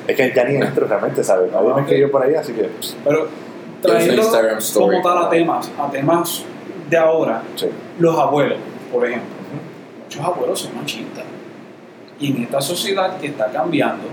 Es 0.07 0.15
que 0.15 0.33
ya 0.33 0.43
ni 0.45 0.55
entro 0.55 0.87
realmente, 0.87 1.23
¿sabes? 1.23 1.51
Nadie 1.51 1.69
Ah, 1.71 1.75
me 1.75 1.81
escribió 1.81 2.09
por 2.11 2.23
ahí, 2.23 2.33
así 2.35 2.53
que 2.53 2.69
Pero 3.03 3.27
Story. 4.59 4.97
como 4.97 5.01
tal 5.01 5.25
a 5.25 5.29
temas, 5.29 5.71
a 5.77 5.89
temas 5.91 6.43
de 6.91 6.97
ahora, 6.97 7.41
sí. 7.55 7.67
los 7.99 8.17
abuelos, 8.19 8.57
por 8.91 9.05
ejemplo. 9.05 9.29
Muchos 10.03 10.23
abuelos 10.23 10.59
son 10.59 10.75
machistas. 10.77 11.23
Y 12.19 12.31
en 12.35 12.43
esta 12.43 12.61
sociedad 12.61 13.17
que 13.17 13.27
está 13.27 13.47
cambiando, 13.51 14.03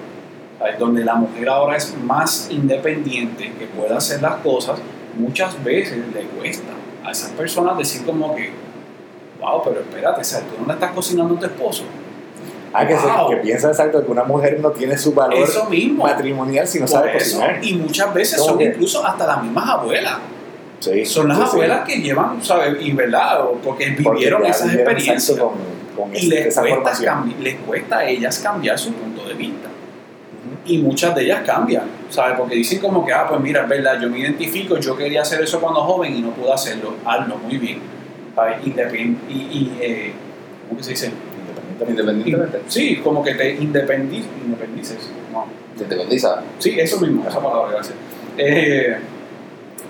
¿sabes? 0.59 0.79
donde 0.79 1.05
la 1.05 1.15
mujer 1.17 1.49
ahora 1.49 1.77
es 1.77 1.95
más 1.99 2.49
independiente, 2.51 3.53
que 3.59 3.67
puede 3.67 3.95
hacer 3.95 4.23
las 4.23 4.37
cosas, 4.37 4.79
muchas 5.19 5.63
veces 5.65 5.99
le 6.15 6.23
cuesta 6.23 6.73
a 7.05 7.11
esas 7.11 7.31
personas 7.33 7.77
decir 7.77 8.07
como 8.07 8.35
que, 8.35 8.51
wow, 9.41 9.61
pero 9.65 9.81
espérate, 9.81 10.23
sea, 10.25 10.41
tú 10.41 10.55
no 10.61 10.67
le 10.69 10.73
estás 10.75 10.93
cocinando 10.93 11.35
a 11.35 11.39
tu 11.41 11.47
esposo. 11.47 11.83
Ah, 12.73 12.87
que, 12.87 12.97
se- 12.97 13.07
Wow. 13.07 13.31
que 13.31 13.37
piensa 13.39 13.69
exacto 13.69 14.05
que 14.05 14.11
una 14.11 14.25
mujer 14.25 14.61
no 14.61 14.71
tiene 14.71 14.97
su 14.97 15.13
valor 15.15 15.39
Eso 15.39 15.65
mismo. 15.71 16.05
matrimonial 16.05 16.67
si 16.69 16.79
no 16.79 16.85
Por 16.85 16.91
sabe 16.95 17.17
eso, 17.17 17.39
cocinar. 17.41 17.65
y 17.65 17.75
muchas 17.75 18.13
veces 18.15 18.39
¿Cómo 18.39 18.51
son 18.51 18.59
que? 18.59 18.65
incluso 18.67 19.05
hasta 19.07 19.27
las 19.27 19.43
mismas 19.43 19.69
abuelas. 19.69 20.15
Sí, 20.81 21.05
Son 21.05 21.29
las 21.29 21.39
sí, 21.39 21.45
sí. 21.45 21.51
abuelas 21.53 21.87
que 21.87 21.97
llevan, 22.01 22.43
¿sabes? 22.45 22.77
Y 22.81 22.93
verdad, 22.93 23.41
porque 23.65 23.91
vivieron 23.91 24.45
esas 24.47 24.73
experiencias. 24.75 25.31
exacto 25.31 25.55
con, 25.97 26.05
con 26.11 26.17
Y 26.17 26.27
les 26.29 26.47
esa 26.47 26.63
cuesta, 26.63 27.25
les 27.41 27.55
cuesta 27.57 27.99
a 27.99 28.09
ellas 28.09 28.39
cambiar 28.39 28.79
su 28.79 28.93
punto 28.93 29.27
de 29.27 29.35
vista. 29.35 29.69
Y 30.65 30.79
muchas 30.79 31.15
de 31.15 31.25
ellas 31.25 31.41
cambian, 31.45 31.85
¿sabes? 32.11 32.37
Porque 32.39 32.55
dicen 32.55 32.79
como 32.79 33.05
que, 33.05 33.13
ah, 33.13 33.27
pues 33.29 33.41
mira, 33.41 33.63
es 33.63 33.69
verdad, 33.69 34.01
yo 34.01 34.09
me 34.09 34.19
identifico, 34.21 34.79
yo 34.79 34.97
quería 34.97 35.23
hacer 35.23 35.43
eso 35.43 35.61
cuando 35.61 35.81
joven 35.81 36.15
y 36.15 36.21
no 36.21 36.31
pude 36.31 36.53
hacerlo. 36.53 36.95
Hazlo, 37.05 37.39
muy 37.39 37.57
bien. 37.57 37.81
¿Sabes? 38.35 38.65
Independ 38.65 39.19
y, 39.29 39.33
y 39.35 39.79
eh, 39.81 40.13
¿cómo 40.69 40.79
que 40.79 40.85
se 40.85 40.91
dice? 40.91 41.07
Independientemente. 41.07 41.91
Independientemente. 42.31 42.61
Sí, 42.69 42.97
como 43.03 43.25
que 43.25 43.35
te 43.35 43.55
independiz, 43.57 44.27
independices. 44.45 45.11
No. 45.33 45.47
Te 45.77 45.85
independiza. 45.85 46.43
Sí, 46.59 46.79
eso 46.79 47.01
mismo, 47.01 47.27
esa 47.29 47.41
palabra, 47.43 47.73
gracias. 47.73 47.97
Eh, 48.37 48.97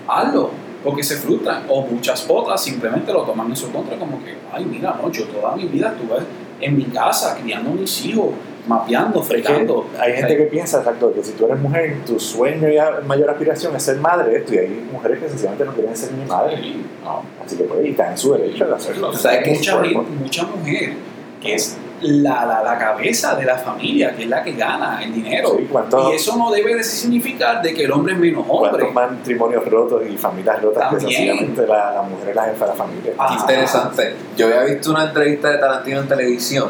hazlo, 0.07 0.51
porque 0.83 1.03
se 1.03 1.15
frustran. 1.17 1.63
O 1.69 1.81
muchas 1.85 2.25
otras 2.29 2.61
simplemente 2.63 3.11
lo 3.13 3.23
toman 3.23 3.47
en 3.49 3.55
su 3.55 3.71
contra, 3.71 3.97
como 3.97 4.23
que, 4.23 4.35
ay, 4.51 4.65
mira, 4.65 4.95
no, 5.01 5.11
yo 5.11 5.25
toda 5.25 5.55
mi 5.55 5.65
vida 5.65 5.93
estuve 5.95 6.19
en 6.61 6.77
mi 6.77 6.85
casa 6.85 7.37
criando 7.41 7.69
a 7.71 7.73
mis 7.73 8.05
hijos, 8.05 8.29
mapeando, 8.67 9.23
fregando. 9.23 9.87
hay 9.99 10.13
gente 10.13 10.37
que 10.37 10.43
piensa, 10.43 10.79
exacto, 10.79 11.13
que 11.13 11.23
si 11.23 11.31
tú 11.31 11.45
eres 11.45 11.59
mujer, 11.59 11.97
tu 12.05 12.19
sueño 12.19 12.67
y 12.69 12.77
mayor 13.07 13.29
aspiración 13.29 13.75
es 13.75 13.83
ser 13.83 13.97
madre, 13.97 14.37
esto, 14.37 14.53
y 14.53 14.57
hay 14.59 14.87
mujeres 14.91 15.19
que 15.19 15.29
sencillamente 15.29 15.65
no 15.65 15.73
quieren 15.73 15.95
ser 15.95 16.11
ni 16.13 16.25
madre. 16.25 16.57
Sí, 16.57 16.85
no. 17.03 17.23
Así 17.43 17.55
que 17.55 17.63
pues, 17.63 17.85
y 17.85 17.89
está 17.91 18.11
en 18.11 18.17
su 18.17 18.33
derecho 18.33 18.67
de 18.67 18.75
hacerlo. 18.75 19.11
Mucha, 19.11 19.29
gente- 19.31 19.93
mucha 20.19 20.43
mujer 20.45 20.93
que 21.41 21.55
es 21.55 21.77
la, 22.01 22.45
la, 22.45 22.63
la 22.63 22.77
cabeza 22.77 23.35
de 23.35 23.45
la 23.45 23.57
familia, 23.57 24.15
que 24.15 24.23
es 24.23 24.29
la 24.29 24.43
que 24.43 24.53
gana 24.53 25.01
el 25.03 25.13
dinero. 25.13 25.55
Sí, 25.57 25.67
¿cuántos- 25.71 26.11
Y 26.11 26.15
eso 26.15 26.37
no 26.37 26.51
debe 26.51 26.75
de 26.75 26.83
significar 26.83 27.61
de 27.61 27.73
que 27.73 27.83
el 27.83 27.91
hombre 27.91 28.13
es 28.13 28.19
menos 28.19 28.45
hombre. 28.47 28.71
¿Cuántos 28.91 28.93
matrimonios 29.19 29.65
rotos 29.65 30.03
y 30.09 30.17
familias 30.17 30.61
rotas 30.61 30.89
que 30.89 30.95
También. 30.97 31.11
sencillamente 31.11 31.67
la, 31.67 31.91
la 31.93 32.01
mujer 32.01 32.29
es 32.29 32.35
la 32.35 32.43
jefa 32.45 32.65
de 32.65 32.71
la 32.71 32.77
familia? 32.77 33.13
Ah. 33.17 33.37
Interesante. 33.39 34.15
Yo 34.37 34.45
había 34.47 34.63
visto 34.63 34.91
una 34.91 35.05
entrevista 35.05 35.49
de 35.49 35.57
Tarantino 35.57 35.99
en 36.01 36.07
televisión 36.07 36.69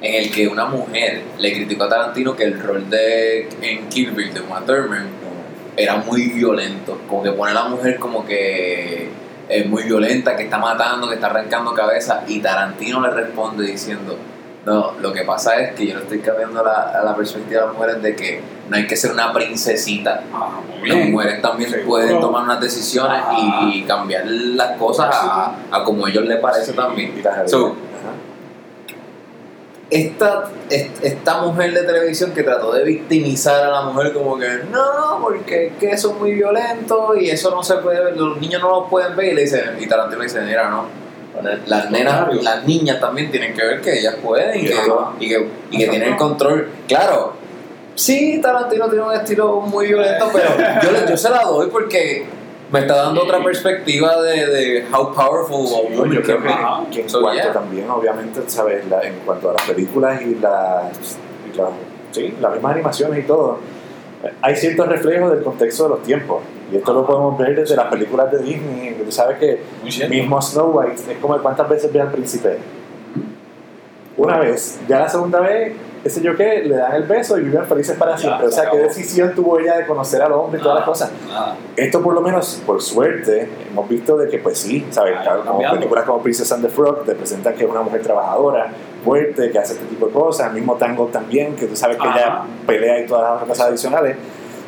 en 0.00 0.14
el 0.24 0.30
que 0.30 0.46
una 0.48 0.66
mujer 0.66 1.22
le 1.38 1.52
criticó 1.52 1.84
a 1.84 1.88
Tarantino 1.88 2.34
que 2.34 2.44
el 2.44 2.60
rol 2.62 2.88
de 2.90 3.48
en 3.62 3.88
Kill 3.88 4.10
Bill 4.12 4.32
de 4.34 4.40
Uma 4.40 4.60
Thurman 4.64 5.06
era 5.76 5.96
muy 5.96 6.28
violento, 6.28 6.98
como 7.08 7.22
que 7.22 7.32
pone 7.32 7.50
a 7.50 7.54
la 7.54 7.64
mujer 7.64 7.98
como 7.98 8.24
que 8.24 9.10
es 9.48 9.66
muy 9.66 9.82
violenta, 9.84 10.34
que 10.34 10.44
está 10.44 10.58
matando, 10.58 11.06
que 11.08 11.14
está 11.16 11.26
arrancando 11.26 11.72
cabeza 11.74 12.24
y 12.26 12.40
Tarantino 12.40 13.00
le 13.00 13.10
responde 13.10 13.64
diciendo 13.66 14.16
no, 14.66 14.92
lo 15.00 15.12
que 15.12 15.22
pasa 15.22 15.56
es 15.60 15.74
que 15.74 15.86
yo 15.86 15.94
no 15.94 16.00
estoy 16.00 16.18
cambiando 16.18 16.62
la, 16.62 17.00
la 17.04 17.14
perspectiva 17.16 17.60
de 17.62 17.66
las 17.68 17.74
mujeres 17.76 18.02
de 18.02 18.16
que 18.16 18.40
no 18.68 18.76
hay 18.76 18.86
que 18.86 18.96
ser 18.96 19.12
una 19.12 19.32
princesita. 19.32 20.22
Ah, 20.34 20.60
Las 20.84 21.08
mujeres 21.08 21.40
también 21.40 21.70
Seguro. 21.70 21.88
pueden 21.88 22.20
tomar 22.20 22.42
unas 22.42 22.60
decisiones 22.60 23.20
Ah. 23.24 23.70
y 23.72 23.84
cambiar 23.84 24.26
las 24.26 24.76
cosas 24.76 25.08
a, 25.14 25.54
a 25.70 25.84
como 25.84 26.04
a 26.06 26.10
ellos 26.10 26.24
les 26.24 26.40
parece 26.40 26.72
también. 26.72 27.14
So, 27.46 27.76
esta, 29.88 30.50
est- 30.68 31.04
esta 31.04 31.42
mujer 31.42 31.72
de 31.72 31.82
televisión 31.84 32.32
que 32.32 32.42
trató 32.42 32.72
de 32.72 32.82
victimizar 32.82 33.64
a 33.66 33.70
la 33.70 33.82
mujer 33.82 34.12
como 34.12 34.36
que 34.36 34.48
no, 34.72 35.20
porque 35.22 35.68
es 35.68 35.72
que 35.74 35.90
eso 35.92 36.10
es 36.12 36.18
muy 36.18 36.32
violento 36.34 37.14
y 37.16 37.30
eso 37.30 37.52
no 37.52 37.62
se 37.62 37.76
puede 37.76 38.02
ver, 38.02 38.16
los 38.16 38.40
niños 38.40 38.60
no 38.60 38.68
lo 38.70 38.88
pueden 38.88 39.14
ver 39.14 39.26
y 39.32 39.34
le 39.36 39.42
dice, 39.42 39.62
y 39.78 39.86
Tarantino 39.86 40.18
le 40.18 40.24
dice, 40.24 40.40
mira, 40.40 40.68
no, 40.70 40.86
las 41.66 41.90
nenas, 41.90 42.42
las 42.42 42.64
niñas 42.64 43.00
también 43.00 43.30
tienen 43.30 43.54
que 43.54 43.64
ver 43.64 43.80
que 43.80 43.98
ellas 43.98 44.16
pueden 44.22 44.58
y 44.60 44.66
que, 44.66 44.74
y 45.20 45.28
que, 45.28 45.48
y 45.70 45.78
que 45.78 45.88
tienen 45.88 46.12
el 46.12 46.16
control. 46.16 46.68
Claro, 46.88 47.32
sí, 47.94 48.40
Tarantino 48.42 48.88
tiene 48.88 49.04
un 49.04 49.12
estilo 49.14 49.60
muy 49.60 49.88
violento, 49.88 50.28
pero 50.32 50.48
yo, 50.82 51.06
yo 51.08 51.16
se 51.16 51.30
la 51.30 51.42
doy 51.42 51.68
porque 51.68 52.26
me 52.70 52.80
está 52.80 52.96
dando 52.96 53.22
otra 53.22 53.42
perspectiva 53.44 54.20
de, 54.22 54.46
de 54.46 54.84
how 54.92 55.12
powerful 55.14 55.66
woman 55.70 56.10
yo 56.12 56.20
creo 56.22 56.42
que, 56.42 56.48
que 56.90 57.00
en 57.02 57.08
So, 57.10 57.20
cuanto 57.20 57.42
yeah. 57.44 57.52
también, 57.52 57.88
obviamente, 57.88 58.40
¿sabes? 58.48 58.84
La- 58.88 59.02
en 59.02 59.14
cuanto 59.24 59.50
a 59.50 59.52
las 59.54 59.62
películas 59.62 60.20
y 60.22 60.34
las, 60.34 61.16
y 61.52 61.56
las, 61.56 61.68
sí, 62.10 62.34
las 62.40 62.52
mismas 62.52 62.72
animaciones 62.74 63.20
y 63.24 63.26
todo, 63.26 63.60
eh, 63.60 63.75
hay 64.42 64.56
ciertos 64.56 64.88
reflejos 64.88 65.32
del 65.32 65.42
contexto 65.42 65.84
de 65.84 65.88
los 65.90 66.02
tiempos. 66.02 66.42
Y 66.72 66.76
esto 66.76 66.92
lo 66.92 67.06
podemos 67.06 67.38
ver 67.38 67.54
desde 67.56 67.76
las 67.76 67.86
películas 67.86 68.30
de 68.32 68.38
Disney. 68.42 68.94
Tú 69.04 69.12
sabes 69.12 69.38
que 69.38 69.60
mismo 70.08 70.40
Snow 70.40 70.70
White 70.76 71.12
es 71.12 71.18
como 71.18 71.38
cuántas 71.38 71.68
veces 71.68 71.92
ve 71.92 72.00
al 72.00 72.10
príncipe. 72.10 72.58
Una 74.16 74.38
vez, 74.38 74.80
ya 74.88 75.00
la 75.00 75.08
segunda 75.08 75.40
vez, 75.40 75.74
qué 76.06 76.10
sé 76.10 76.22
yo 76.22 76.36
qué, 76.36 76.62
le 76.62 76.76
dan 76.76 76.94
el 76.94 77.02
beso 77.02 77.36
y 77.36 77.42
viven 77.42 77.66
felices 77.66 77.96
para 77.98 78.12
Ya, 78.12 78.18
siempre. 78.18 78.46
O 78.46 78.50
se 78.50 78.60
sea, 78.60 78.70
¿qué 78.70 78.78
decisión 78.78 79.34
tuvo 79.34 79.58
ella 79.58 79.76
de 79.76 79.86
conocer 79.86 80.22
al 80.22 80.30
hombre 80.30 80.60
y 80.60 80.62
todas 80.62 80.78
las 80.78 80.84
cosas? 80.84 81.10
Esto 81.74 82.00
por 82.00 82.14
lo 82.14 82.20
menos, 82.20 82.62
por 82.64 82.80
suerte, 82.80 83.48
hemos 83.68 83.88
visto 83.88 84.16
de 84.16 84.28
que 84.28 84.38
pues 84.38 84.56
sí, 84.56 84.86
¿sabes? 84.90 85.16
Ah, 85.18 85.42
como 85.44 85.58
películas 85.68 86.04
como 86.04 86.22
Princess 86.22 86.52
and 86.52 86.64
the 86.64 86.68
Frog 86.70 87.04
te 87.04 87.16
presentan 87.16 87.56
que 87.56 87.64
es 87.64 87.68
una 87.68 87.82
mujer 87.82 88.02
trabajadora, 88.02 88.70
fuerte, 89.04 89.50
que 89.50 89.58
hace 89.58 89.72
este 89.72 89.86
tipo 89.86 90.06
de 90.06 90.12
cosas, 90.12 90.46
el 90.46 90.52
mismo 90.54 90.76
Tango 90.76 91.06
también, 91.06 91.56
que 91.56 91.66
tú 91.66 91.74
sabes 91.74 91.96
que 91.96 92.06
ella 92.06 92.42
pelea 92.64 93.00
y 93.00 93.06
todas 93.06 93.40
las 93.40 93.48
cosas 93.48 93.66
adicionales, 93.66 94.16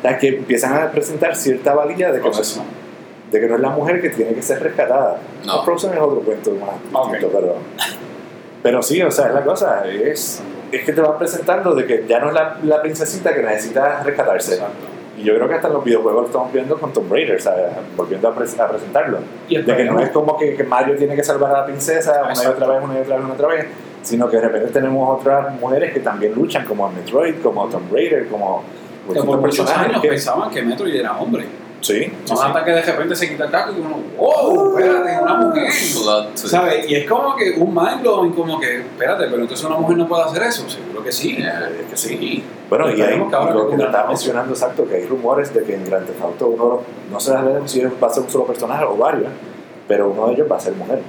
las 0.03 0.19
que 0.19 0.27
empiezan 0.27 0.73
a 0.73 0.91
presentar 0.91 1.37
cierta 1.37 1.73
valía 1.73 2.11
de 2.11 2.19
que, 2.19 2.29
no 2.29 2.37
es, 2.37 2.59
de 3.31 3.39
que 3.39 3.47
no 3.47 3.55
es 3.55 3.61
la 3.61 3.69
mujer 3.69 4.01
que 4.01 4.09
tiene 4.09 4.33
que 4.33 4.41
ser 4.41 4.61
rescatada. 4.61 5.21
No. 5.45 5.63
Frozen 5.63 5.93
es 5.93 5.99
otro 6.01 6.19
cuento 6.19 6.51
más 6.51 6.71
Ok. 6.91 7.11
distinto, 7.13 7.39
pero, 7.39 7.55
pero 8.61 8.81
sí, 8.81 9.01
o 9.01 9.09
sea, 9.09 9.27
es 9.29 9.33
la 9.33 9.45
cosa, 9.45 9.85
es, 9.87 10.43
es 10.71 10.83
que 10.83 10.93
te 10.93 11.01
van 11.01 11.17
presentando 11.17 11.73
de 11.75 11.85
que 11.85 12.05
ya 12.07 12.19
no 12.19 12.27
es 12.29 12.33
la, 12.33 12.57
la 12.63 12.81
princesita 12.81 13.33
que 13.33 13.41
necesita 13.43 14.01
rescatarse. 14.03 14.53
Exacto. 14.55 14.85
Y 15.17 15.23
yo 15.23 15.35
creo 15.35 15.49
que 15.49 15.55
hasta 15.55 15.67
en 15.67 15.73
los 15.73 15.83
videojuegos 15.83 16.21
lo 16.21 16.27
estamos 16.27 16.53
viendo 16.53 16.79
con 16.79 16.93
Tomb 16.93 17.11
Raider, 17.11 17.41
¿sabes? 17.41 17.65
Volviendo 17.97 18.29
a, 18.29 18.35
pres- 18.35 18.57
a 18.59 18.69
presentarlo. 18.69 19.17
Y 19.49 19.61
De 19.61 19.75
que 19.75 19.83
no 19.85 19.99
es 19.99 20.09
como 20.11 20.37
que, 20.37 20.55
que 20.55 20.63
Mario 20.63 20.95
tiene 20.95 21.13
que 21.15 21.23
salvar 21.23 21.51
a 21.53 21.59
la 21.59 21.65
princesa 21.65 22.21
una 22.23 22.43
y 22.43 22.47
otra 22.47 22.67
vez, 22.67 22.83
una 22.83 22.93
y 22.97 23.01
otra 23.01 23.15
vez, 23.17 23.25
una 23.25 23.33
y 23.33 23.35
otra 23.35 23.47
vez, 23.49 23.65
sino 24.01 24.29
que 24.29 24.37
de 24.37 24.43
repente 24.43 24.69
tenemos 24.71 25.19
otras 25.19 25.53
mujeres 25.59 25.93
que 25.93 25.99
también 25.99 26.33
luchan, 26.33 26.63
como 26.65 26.89
Metroid, 26.89 27.35
como 27.43 27.67
Tomb 27.67 27.91
Raider, 27.93 28.27
como 28.29 28.63
que 28.63 29.13
distintos 29.13 29.25
por 29.25 29.37
muchos 29.41 29.57
personajes 29.57 29.89
años 29.89 30.01
que- 30.01 30.07
pensaban 30.09 30.49
que 30.51 30.61
Metroid 30.61 30.95
era 30.95 31.17
hombre. 31.17 31.45
Sí, 31.81 32.11
No 32.29 32.35
sí. 32.35 32.43
hasta 32.45 32.65
que 32.65 32.71
de 32.71 32.81
repente 32.81 33.15
se 33.15 33.29
quita 33.29 33.45
el 33.45 33.51
casco 33.51 33.73
y 33.77 33.79
uno, 33.79 33.97
wow, 34.17 34.77
espérate, 34.77 35.21
una 35.23 35.33
mujer. 35.35 35.71
¿Sabes? 36.33 36.89
Y 36.89 36.95
es 36.95 37.09
como 37.09 37.35
que 37.37 37.51
un 37.51 37.73
mind 37.73 38.01
blowing, 38.01 38.33
como 38.33 38.59
que, 38.59 38.79
espérate, 38.79 39.25
pero 39.29 39.41
entonces 39.41 39.65
una 39.65 39.77
mujer 39.77 39.97
no 39.97 40.07
puede 40.07 40.23
hacer 40.23 40.43
eso. 40.43 40.69
Seguro 40.69 41.03
que 41.03 41.11
sí. 41.11 41.37
Yeah. 41.37 41.69
Es 41.79 41.85
que 41.89 41.97
sí. 41.97 42.09
Sí. 42.19 42.43
Bueno, 42.69 42.89
y 42.89 42.93
hay, 42.93 42.99
Esperemos 43.01 43.29
que 43.29 43.35
ahora 43.35 43.53
lo 43.53 43.69
que 43.69 43.77
te 43.77 43.83
estaba 43.83 44.07
mencionando, 44.09 44.53
exacto, 44.53 44.87
que 44.87 44.95
hay 44.95 45.05
rumores 45.05 45.53
de 45.53 45.63
que 45.63 45.73
en 45.75 45.85
Grand 45.85 46.05
Theft 46.05 46.21
Auto 46.21 46.47
uno, 46.49 46.81
no 47.11 47.19
se 47.19 47.31
sabe 47.31 47.61
si 47.65 47.81
va 47.81 48.07
a 48.07 48.13
ser 48.13 48.23
un 48.23 48.29
solo 48.29 48.45
personaje 48.45 48.83
o 48.83 48.97
varios, 48.97 49.31
pero 49.87 50.09
uno 50.09 50.27
de 50.27 50.33
ellos 50.33 50.51
va 50.51 50.57
a 50.57 50.59
ser 50.59 50.73
mujer. 50.73 50.99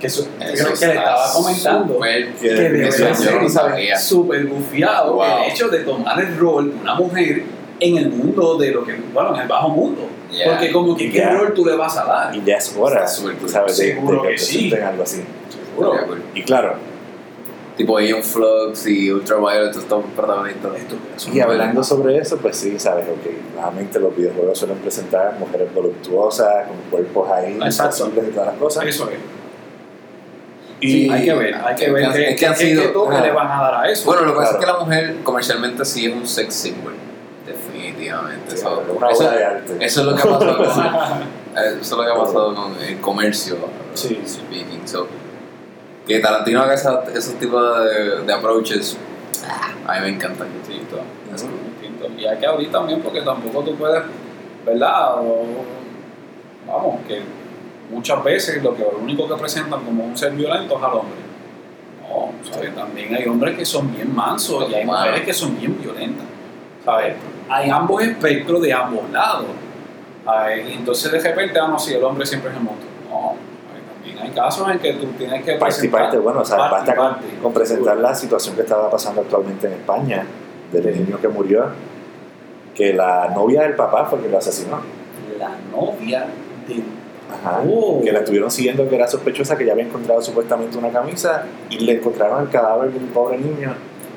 Que 0.00 0.06
eso, 0.06 0.28
Eso 0.40 0.64
creo 0.64 0.78
que 0.78 0.86
le 0.86 0.94
estaba 0.94 1.32
comentando. 1.32 1.94
súper- 1.94 2.32
Que 2.34 2.48
que 2.48 2.54
debe 2.54 2.88
eso 2.88 3.08
yo 3.08 3.14
ser 3.14 3.42
no 3.42 3.98
súper 3.98 4.46
bufiado 4.46 5.14
Wow. 5.14 5.24
el 5.44 5.50
hecho 5.52 5.68
de 5.68 5.78
tomar 5.80 6.20
el 6.20 6.38
rol 6.38 6.72
de 6.72 6.80
una 6.80 6.94
mujer 6.94 7.42
en 7.80 7.96
el 7.98 8.10
mundo 8.10 8.56
de 8.58 8.70
lo 8.72 8.84
que, 8.84 8.94
bueno, 9.12 9.34
en 9.34 9.42
el 9.42 9.48
bajo 9.48 9.68
mundo. 9.68 10.08
Yeah. 10.30 10.50
Porque 10.50 10.70
como 10.72 10.96
que, 10.96 11.10
¿qué 11.10 11.24
rol 11.24 11.54
tú 11.54 11.64
le 11.64 11.74
vas 11.76 11.96
a 11.96 12.04
dar? 12.04 12.34
Y 12.36 12.42
ya 12.44 12.56
es 12.56 12.74
hora. 12.78 13.06
¿sabes? 13.06 13.78
De, 13.78 13.86
de 13.86 13.92
Seguro 13.94 14.22
que 14.22 14.28
que 14.30 14.38
sí. 14.38 14.52
presenten 14.58 14.82
algo 14.84 15.02
así. 15.02 15.22
Seguro. 15.76 15.94
Y 16.34 16.42
claro, 16.42 16.74
Tipo 17.76 18.00
Ion 18.00 18.22
Flux 18.24 18.88
y 18.88 19.08
Ultraviolet, 19.12 19.70
estos 19.76 20.04
protagonistas. 20.16 20.72
Esto- 20.76 21.30
Y 21.32 21.38
hablando 21.38 21.84
sobre 21.84 22.18
eso, 22.18 22.36
pues 22.38 22.56
sí, 22.56 22.76
sabes, 22.78 23.06
ok, 23.08 23.54
nuevamente 23.54 24.00
los 24.00 24.16
videojuegos 24.16 24.58
suelen 24.58 24.78
presentar 24.78 25.36
mujeres 25.38 25.72
voluptuosas, 25.72 26.66
con 26.66 26.76
cuerpos 26.90 27.30
ahí, 27.30 27.56
Exacto. 27.62 28.06
imposibles 28.06 28.30
y 28.30 28.32
todas 28.34 28.46
las 28.48 28.56
cosas. 28.58 28.84
Eso 28.86 29.08
es. 29.10 29.18
Y 30.80 30.90
Sí, 30.90 31.10
hay 31.10 31.24
que 31.24 31.34
ver, 31.34 31.54
hay 31.54 31.74
que 31.76 31.90
ver 31.90 32.06
que- 32.08 32.12
qué, 32.18 32.30
es 32.30 32.40
que 32.40 32.46
han 32.46 32.54
qué- 32.54 32.60
sido- 32.66 32.82
qué 32.82 32.88
toque 32.88 33.14
ajá. 33.14 33.24
le 33.26 33.32
van 33.32 33.46
a 33.46 33.62
dar 33.62 33.74
a 33.84 33.88
eso. 33.90 34.04
Bueno, 34.06 34.22
lo 34.22 34.32
que 34.32 34.38
pasa 34.40 34.58
Claro. 34.58 34.58
es 34.58 34.66
que 34.66 34.72
la 34.72 34.84
mujer 34.84 35.16
comercialmente 35.24 35.84
sí 35.84 36.06
es 36.06 36.14
un 36.14 36.26
sex 36.26 36.54
symbol. 36.54 36.94
Definitivamente. 38.08 38.50
Sí, 38.50 38.56
Eso, 38.56 39.30
de 39.78 39.84
eso 39.86 40.00
es 40.00 40.06
lo 40.06 40.14
que 40.14 40.22
ha 40.22 40.26
pasado 40.36 40.56
con, 40.56 40.68
eso 41.64 41.78
es 41.80 41.90
lo 41.90 42.04
que 42.04 42.10
ha 42.10 42.14
pasado 42.14 42.54
con 42.54 42.82
el 42.82 43.00
comercio. 43.00 43.56
Sí. 43.94 44.20
Speaking. 44.26 44.86
So, 44.86 45.06
que 46.06 46.18
Tarantino 46.20 46.62
haga 46.62 46.74
esa- 46.74 47.04
esos 47.14 47.34
tipos 47.34 47.62
de, 47.84 48.20
de 48.24 48.32
approaches, 48.32 48.96
ah, 49.46 49.72
a 49.86 49.94
mí 49.94 50.00
me 50.06 50.08
encanta. 50.16 50.44
Distinto, 50.44 51.00
Es 51.34 51.42
cool. 51.42 51.50
distinto. 51.80 52.06
Y 52.20 52.24
hay 52.26 52.38
que 52.38 52.46
abrir 52.46 52.70
también 52.70 53.00
porque 53.02 53.20
tampoco 53.22 53.62
tú 53.62 53.74
puedes, 53.76 54.02
¿verdad? 54.64 55.16
O- 55.20 55.64
vamos, 56.66 57.00
que 57.06 57.20
muchas 57.90 58.22
veces 58.24 58.62
lo 58.62 58.74
que 58.74 58.82
lo 58.82 58.98
único 59.02 59.26
que 59.28 59.34
presentan 59.34 59.82
como 59.84 60.04
un 60.04 60.16
ser 60.16 60.32
violento 60.32 60.76
es 60.78 60.82
al 60.82 60.92
hombre. 60.92 61.18
No, 62.02 62.32
¿sabes? 62.50 62.74
También 62.74 63.14
hay 63.14 63.26
hombres 63.26 63.56
que 63.58 63.64
son 63.66 63.94
bien 63.94 64.14
mansos 64.14 64.70
y 64.70 64.74
hay 64.74 64.84
mujeres 64.86 65.22
que 65.22 65.32
son 65.34 65.58
bien 65.58 65.78
violentas. 65.82 66.24
¿Sabes? 66.84 67.14
Hay 67.48 67.70
ambos 67.70 68.02
espectros 68.02 68.62
de 68.62 68.72
ambos 68.72 69.10
lados. 69.10 69.46
entonces 70.66 71.12
de 71.12 71.20
repente, 71.20 71.58
ah, 71.58 71.68
no, 71.68 71.78
si 71.78 71.94
el 71.94 72.04
hombre 72.04 72.26
siempre 72.26 72.50
es 72.50 72.56
el 72.56 72.62
monstruo. 72.62 72.90
No, 73.08 73.34
¿sabes? 73.68 73.84
también 73.92 74.18
hay 74.18 74.30
casos 74.30 74.68
en 74.70 74.78
que 74.78 74.92
tú 74.94 75.06
tienes 75.18 75.44
que 75.44 75.54
presentar 75.54 76.00
parte, 76.02 76.18
bueno, 76.18 76.40
o 76.40 76.44
sea, 76.44 76.58
basta 76.58 76.94
con, 77.42 77.52
presentar 77.52 77.96
la 77.96 78.14
situación 78.14 78.54
que 78.54 78.62
estaba 78.62 78.90
pasando 78.90 79.22
actualmente 79.22 79.66
en 79.66 79.74
España, 79.74 80.26
del 80.72 81.04
niño 81.04 81.18
que 81.20 81.28
murió, 81.28 81.66
que 82.74 82.92
la 82.92 83.30
novia 83.34 83.62
del 83.62 83.74
papá 83.74 84.04
fue 84.06 84.20
quien 84.20 84.32
lo 84.32 84.38
asesinó. 84.38 84.80
La 85.38 85.50
novia 85.72 86.26
de 86.66 86.82
Ajá. 87.30 87.62
Oh. 87.68 88.00
Que 88.02 88.10
la 88.12 88.20
estuvieron 88.20 88.50
siguiendo, 88.50 88.88
que 88.88 88.96
era 88.96 89.06
sospechosa, 89.06 89.56
que 89.56 89.66
ya 89.66 89.72
había 89.72 89.84
encontrado 89.84 90.22
supuestamente 90.22 90.78
una 90.78 90.88
camisa 90.90 91.44
y 91.68 91.78
le 91.80 91.94
encontraron 91.94 92.42
el 92.42 92.48
cadáver 92.48 92.90
del 92.90 93.04
pobre 93.04 93.38
niño 93.38 93.74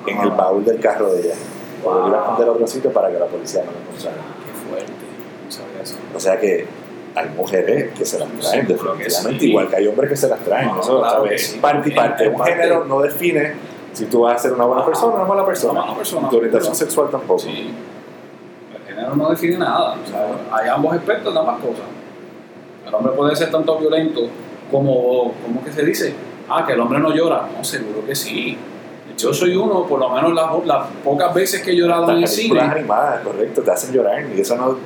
en 0.08 0.20
el 0.20 0.32
baúl 0.32 0.64
del 0.64 0.80
carro 0.80 1.14
de 1.14 1.22
ella. 1.22 1.36
Wow. 1.84 2.02
Lo 2.02 2.08
iba 2.08 2.18
a 2.18 2.22
esconder 2.22 2.48
a 2.48 2.52
otro 2.52 2.68
sitio 2.68 2.92
para 2.92 3.10
que 3.12 3.20
la 3.20 3.26
policía 3.26 3.64
no 3.66 3.72
lo 3.72 3.80
encontrara. 3.80 4.18
Qué 4.46 4.70
fuerte. 4.70 4.92
No 5.46 5.52
sabía 5.52 5.82
eso. 5.84 5.96
O 6.16 6.20
sea 6.20 6.40
que 6.40 6.68
hay 7.16 7.30
mujeres 7.36 7.92
que 7.98 8.06
se 8.06 8.20
las 8.20 8.30
traen, 8.30 8.68
que 8.68 8.74
definitivamente, 8.74 9.40
sí. 9.40 9.50
igual 9.50 9.68
que 9.68 9.76
hay 9.76 9.88
hombres 9.88 10.10
que 10.10 10.16
se 10.16 10.30
las 10.30 10.40
traen. 10.40 10.68
No, 10.68 10.80
eso, 10.80 11.00
claro 11.00 11.24
que 11.24 11.38
sí. 11.38 11.60
Parte 11.60 11.90
y 11.90 11.94
parte. 11.94 12.24
Es 12.26 12.30
Un 12.30 12.38
parte. 12.38 12.54
género 12.54 12.86
no 12.86 13.02
define 13.02 13.54
si 13.94 14.06
tú 14.06 14.22
vas 14.22 14.36
a 14.36 14.40
ser 14.40 14.54
una 14.54 14.66
buena 14.66 14.86
persona 14.86 15.14
o 15.14 15.16
una 15.18 15.26
mala 15.26 15.46
persona. 15.46 15.74
Una 15.74 15.82
mala 15.82 15.98
persona, 15.98 16.30
Tu 16.30 16.38
orientación 16.38 16.76
sexual 16.76 17.10
tampoco. 17.10 17.40
Sí. 17.40 17.74
El 18.74 18.88
género 18.96 19.16
no 19.16 19.30
define 19.30 19.58
nada. 19.58 19.96
O 20.02 20.08
sea, 20.08 20.28
hay 20.52 20.70
ambos 20.70 20.96
aspectos 20.96 21.34
de 21.34 21.40
ambas 21.40 21.60
cosas. 21.60 21.86
El 22.88 22.94
hombre 22.96 23.14
puede 23.14 23.36
ser 23.36 23.52
tanto 23.52 23.78
violento 23.78 24.22
como, 24.72 25.34
¿cómo 25.44 25.64
que 25.66 25.72
se 25.72 25.84
dice? 25.84 26.14
Ah, 26.50 26.66
que 26.66 26.74
el 26.74 26.80
hombre 26.80 27.00
no 27.00 27.14
llora. 27.14 27.48
No, 27.56 27.64
seguro 27.64 28.06
que 28.06 28.16
sí. 28.16 28.58
Yo 29.22 29.34
soy 29.34 29.56
uno, 29.56 29.86
por 29.86 30.00
lo 30.00 30.10
menos 30.10 30.34
las, 30.34 30.66
las 30.66 30.88
pocas 31.04 31.34
veces 31.34 31.62
que 31.62 31.72
he 31.72 31.76
llorado 31.76 32.10
en 32.12 32.18
el 32.18 32.28
cine. 32.28 32.60
animadas, 32.60 33.22
correcto, 33.24 33.62
te 33.62 33.72
hacen 33.72 33.94
llorar 33.94 34.26
y 34.36 34.42
eso 34.42 34.56
no, 34.56 34.78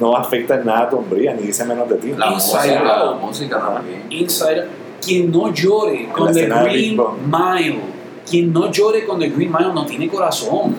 no 0.00 0.16
afecta 0.16 0.54
en 0.56 0.64
nada 0.66 0.80
a 0.84 0.88
tu 0.90 0.96
hombría, 0.98 1.34
ni 1.34 1.42
dice 1.42 1.64
menos 1.64 1.88
de 1.88 1.96
ti. 1.96 2.12
La 2.16 2.32
Inside 2.32 2.56
música, 2.58 2.82
la 2.84 2.94
Out. 3.00 3.20
música 3.20 3.58
también. 3.58 4.04
Inside, 4.10 4.64
quien 5.04 5.30
no 5.30 5.52
llore 5.52 6.08
con 6.12 6.26
la 6.26 6.32
The 6.32 6.46
Green. 6.46 7.00
Mile, 7.26 7.80
quien 8.28 8.52
no 8.52 8.70
llore 8.70 9.04
con 9.06 9.18
The 9.18 9.28
Green 9.28 9.52
Mile 9.52 9.72
no 9.74 9.84
tiene 9.86 10.08
corazón. 10.08 10.74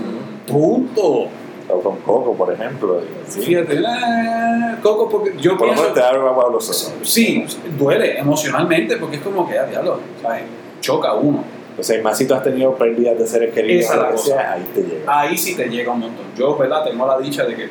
Punto. 0.47 1.27
O 1.71 1.81
con 1.81 1.97
Coco, 1.97 2.33
por 2.33 2.51
ejemplo. 2.51 2.99
Sí. 3.27 3.41
Fíjate, 3.41 3.75
eh, 3.75 4.75
Coco, 4.81 5.07
porque 5.07 5.35
yo 5.39 5.51
Por 5.55 5.67
lo 5.67 5.73
pienso. 5.73 5.81
menos 5.83 5.93
te 5.93 5.99
da 5.99 6.09
agua 6.09 6.45
a 6.47 6.51
los 6.51 6.67
ojos. 6.67 6.93
Sí, 7.03 7.45
duele 7.77 8.17
emocionalmente 8.17 8.97
porque 8.97 9.17
es 9.17 9.21
como 9.21 9.47
que, 9.47 9.57
a 9.59 9.65
diablo, 9.67 9.99
¿sabes? 10.21 10.43
Choca 10.81 11.13
uno. 11.13 11.43
O 11.79 11.83
sea, 11.83 11.97
y 11.97 12.01
más 12.01 12.17
si 12.17 12.27
tú 12.27 12.33
has 12.33 12.43
tenido 12.43 12.75
pérdidas 12.75 13.17
de 13.17 13.25
seres 13.27 13.53
queridos, 13.53 13.85
Esa 13.85 13.95
la 13.97 14.07
que 14.09 14.11
cosa. 14.15 14.25
sea, 14.35 14.53
ahí 14.53 14.65
te 14.73 14.81
llega. 14.81 15.19
Ahí 15.19 15.37
sí 15.37 15.55
te 15.55 15.69
llega 15.69 15.91
un 15.91 15.99
montón. 16.01 16.25
Yo, 16.37 16.57
¿verdad? 16.57 16.83
Tengo 16.83 17.05
la 17.07 17.17
dicha 17.19 17.43
de 17.45 17.55
que. 17.55 17.69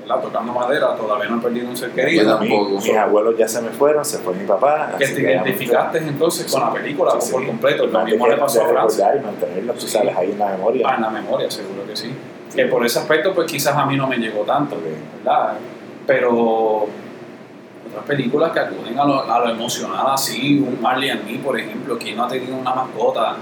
¿verdad? 0.00 0.20
Tocando 0.22 0.52
madera, 0.52 0.94
todavía 0.96 1.28
no 1.28 1.38
he 1.38 1.40
perdido 1.42 1.68
un 1.68 1.76
ser 1.76 1.90
querido. 1.90 2.38
Tampoco. 2.38 2.70
mis 2.70 2.94
abuelos 2.96 3.36
ya 3.38 3.48
se 3.48 3.62
me 3.62 3.70
fueron, 3.70 4.04
se 4.04 4.18
fue 4.18 4.34
mi 4.34 4.44
papá. 4.46 4.92
Que 4.98 5.06
te 5.06 5.12
obviamente, 5.14 5.48
identificaste 5.50 5.98
entonces 5.98 6.52
con 6.52 6.60
la 6.60 6.72
película 6.72 7.12
sí, 7.20 7.32
por 7.32 7.40
sí. 7.40 7.46
completo. 7.46 7.86
Lo 7.86 8.04
mismo 8.04 8.26
le 8.28 8.34
que- 8.34 8.40
pasó 8.40 8.64
a 8.64 8.68
Francia. 8.68 9.12
y 9.16 9.20
mantenerlo, 9.24 9.72
tú 9.74 9.80
Sí. 9.80 9.88
sabes, 9.88 10.16
ahí 10.16 10.30
en 10.32 10.38
la 10.38 10.48
memoria. 10.50 10.86
Ah, 10.88 10.94
en 10.96 11.02
la 11.02 11.10
memoria, 11.10 11.50
seguro 11.50 11.84
que 11.88 11.96
sí. 11.96 12.12
Que 12.54 12.66
por 12.66 12.84
ese 12.84 12.98
aspecto, 12.98 13.32
pues 13.34 13.50
quizás 13.50 13.74
a 13.76 13.86
mí 13.86 13.96
no 13.96 14.06
me 14.06 14.16
llegó 14.18 14.42
tanto. 14.42 14.76
¿verdad? 15.24 15.54
Pero 16.06 16.86
otras 17.92 18.04
películas 18.06 18.52
que 18.52 18.60
acuden 18.60 18.98
a 18.98 19.04
lo, 19.04 19.30
a 19.32 19.38
lo 19.40 19.50
emocional 19.50 20.06
así, 20.08 20.58
un 20.58 20.80
Marley 20.82 21.10
and 21.10 21.24
Me, 21.30 21.38
por 21.38 21.58
ejemplo, 21.58 21.96
quien 21.98 22.16
no 22.16 22.24
ha 22.24 22.28
tenido 22.28 22.56
una 22.56 22.74
mascota 22.74 23.36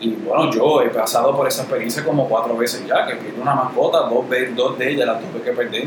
Y 0.00 0.10
bueno, 0.16 0.50
yo 0.52 0.82
he 0.82 0.88
pasado 0.90 1.36
por 1.36 1.46
esa 1.48 1.62
experiencia 1.62 2.04
como 2.04 2.28
cuatro 2.28 2.56
veces 2.56 2.84
ya, 2.86 3.06
que 3.06 3.14
pierdo 3.16 3.40
una 3.42 3.54
mascota, 3.54 4.00
dos, 4.08 4.28
ve- 4.28 4.52
dos 4.54 4.76
de 4.78 4.90
ellas 4.90 5.06
las 5.06 5.20
tuve 5.20 5.42
que 5.42 5.52
perder, 5.52 5.84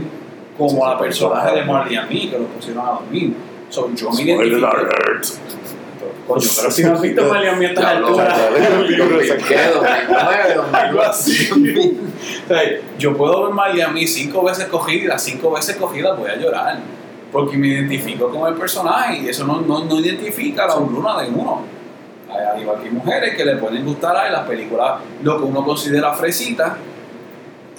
como 0.57 0.69
Sí, 0.69 0.77
la 0.89 0.97
personaje 0.97 1.55
de 1.55 1.63
Marley 1.65 1.95
and 1.97 2.09
Me, 2.09 2.29
que 2.29 2.39
lo 2.39 2.45
pusieron 2.45 2.87
a 2.87 2.91
dormir. 2.91 3.33
So, 3.69 3.89
yo 3.93 4.09
me 4.11 4.21
identifico. 4.21 4.67
Coño, 6.27 6.47
pero 6.57 6.71
si 6.71 6.83
no 6.83 6.93
has 6.93 7.01
visto 7.01 7.23
Marley 7.25 7.47
and 7.49 7.59
Me 7.59 7.65
a 7.65 7.69
estas 7.69 7.85
alturas. 7.85 8.39
¿Qué? 9.47 9.57
2009, 9.73 10.55
Algo 10.73 11.01
así. 11.01 11.49
Yo 12.97 13.17
puedo 13.17 13.43
ver 13.45 13.53
Marley 13.53 13.81
a 13.81 13.89
mí 13.89 14.07
cinco 14.07 14.43
veces 14.43 14.65
cogida 14.67 15.03
y 15.03 15.07
las 15.07 15.23
cinco 15.23 15.51
veces 15.51 15.75
cogidas 15.75 16.17
voy 16.17 16.29
a 16.29 16.35
llorar. 16.37 16.79
Porque 17.31 17.57
me 17.57 17.67
identifico 17.67 18.29
con 18.29 18.47
el 18.51 18.57
personaje 18.59 19.17
y 19.19 19.29
eso 19.29 19.45
no, 19.45 19.61
no, 19.61 19.83
no 19.83 19.99
identifica 19.99 20.67
la 20.67 20.75
luna 20.75 21.21
de 21.21 21.29
uno. 21.29 21.61
Hay, 22.29 22.63
hay 22.63 22.89
mujeres 22.91 23.35
que 23.35 23.45
le 23.45 23.57
pueden 23.57 23.85
gustar 23.85 24.15
a 24.15 24.29
las 24.29 24.47
películas, 24.47 24.99
lo 25.21 25.37
que 25.37 25.43
uno 25.43 25.63
considera 25.65 26.13
fresita. 26.13 26.77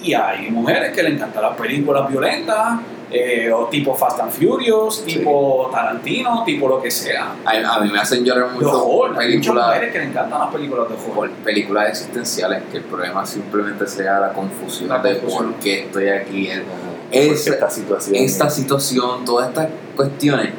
Y 0.01 0.13
hay 0.13 0.51
mujeres 0.51 0.93
que 0.93 1.01
le 1.01 1.09
encantan 1.09 1.41
las 1.41 1.57
películas 1.57 2.07
violentas, 2.07 2.79
eh, 3.09 3.49
o 3.51 3.65
tipo 3.67 3.95
Fast 3.95 4.19
and 4.19 4.31
Furious, 4.31 5.03
tipo 5.05 5.69
Tarantino, 5.71 6.43
tipo 6.43 6.67
lo 6.67 6.81
que 6.81 6.91
sea. 6.91 7.35
A, 7.45 7.75
a 7.75 7.79
mí 7.79 7.89
me 7.89 7.99
hacen 7.99 8.23
llorar 8.23 8.49
De 8.49 8.53
mucho 8.55 8.85
horror. 8.85 9.17
Hay 9.19 9.37
muchas 9.37 9.55
mujeres 9.55 9.91
que 9.93 9.99
le 9.99 10.05
encantan 10.05 10.39
las 10.39 10.49
películas 10.49 10.89
de 10.89 10.95
horror. 10.95 11.31
películas 11.43 11.89
existenciales, 11.89 12.63
que 12.69 12.77
el 12.77 12.83
problema 12.83 13.25
simplemente 13.25 13.87
sea 13.87 14.19
la 14.19 14.33
confusión 14.33 14.89
La 14.89 14.99
de 14.99 15.19
confusión. 15.19 15.53
por 15.53 15.61
qué 15.61 15.85
estoy 15.85 16.09
aquí. 16.09 16.49
Es- 17.11 17.47
esta 17.47 17.69
situación. 17.69 18.15
esta 18.15 18.49
situación, 18.49 19.25
todas 19.25 19.49
estas 19.49 19.67
cuestiones, 19.95 20.49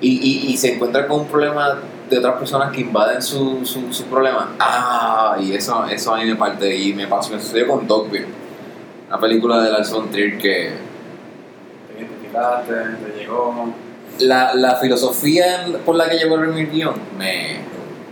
y, 0.00 0.08
y, 0.08 0.52
y 0.52 0.56
se 0.56 0.74
encuentra 0.74 1.06
con 1.06 1.20
un 1.20 1.26
problema 1.26 1.78
de 2.08 2.18
otras 2.18 2.36
personas 2.36 2.70
que 2.72 2.82
invaden 2.82 3.20
su, 3.20 3.64
su, 3.66 3.92
su 3.92 4.04
problema. 4.04 4.54
Ah, 4.60 5.36
y 5.40 5.52
eso, 5.52 5.84
eso 5.86 6.14
a 6.14 6.18
mí 6.18 6.24
me 6.26 6.36
parte 6.36 6.74
y 6.76 6.92
me 6.94 7.06
pasó, 7.08 7.32
me 7.32 7.40
sucedió 7.40 7.66
con 7.66 7.86
Dogville, 7.86 8.26
una 9.08 9.18
película 9.18 9.60
de 9.62 9.70
Lars 9.72 9.90
von 9.90 10.10
Trier 10.10 10.38
que 10.38 10.72
Te 11.88 11.98
identificaste, 12.00 12.72
te 12.74 13.18
llegó. 13.18 13.72
la, 14.20 14.54
la 14.54 14.76
filosofía 14.76 15.66
por 15.84 15.96
la 15.96 16.08
que 16.08 16.16
llevó 16.18 16.36
el 16.36 16.70
guion 16.70 16.94
me, 17.18 17.58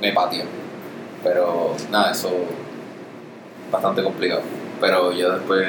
me 0.00 0.12
pateó. 0.12 0.42
Pero 1.22 1.74
nada, 1.90 2.10
eso 2.12 2.30
bastante 3.70 4.02
complicado. 4.02 4.42
Pero 4.80 5.12
yo 5.12 5.32
después, 5.34 5.66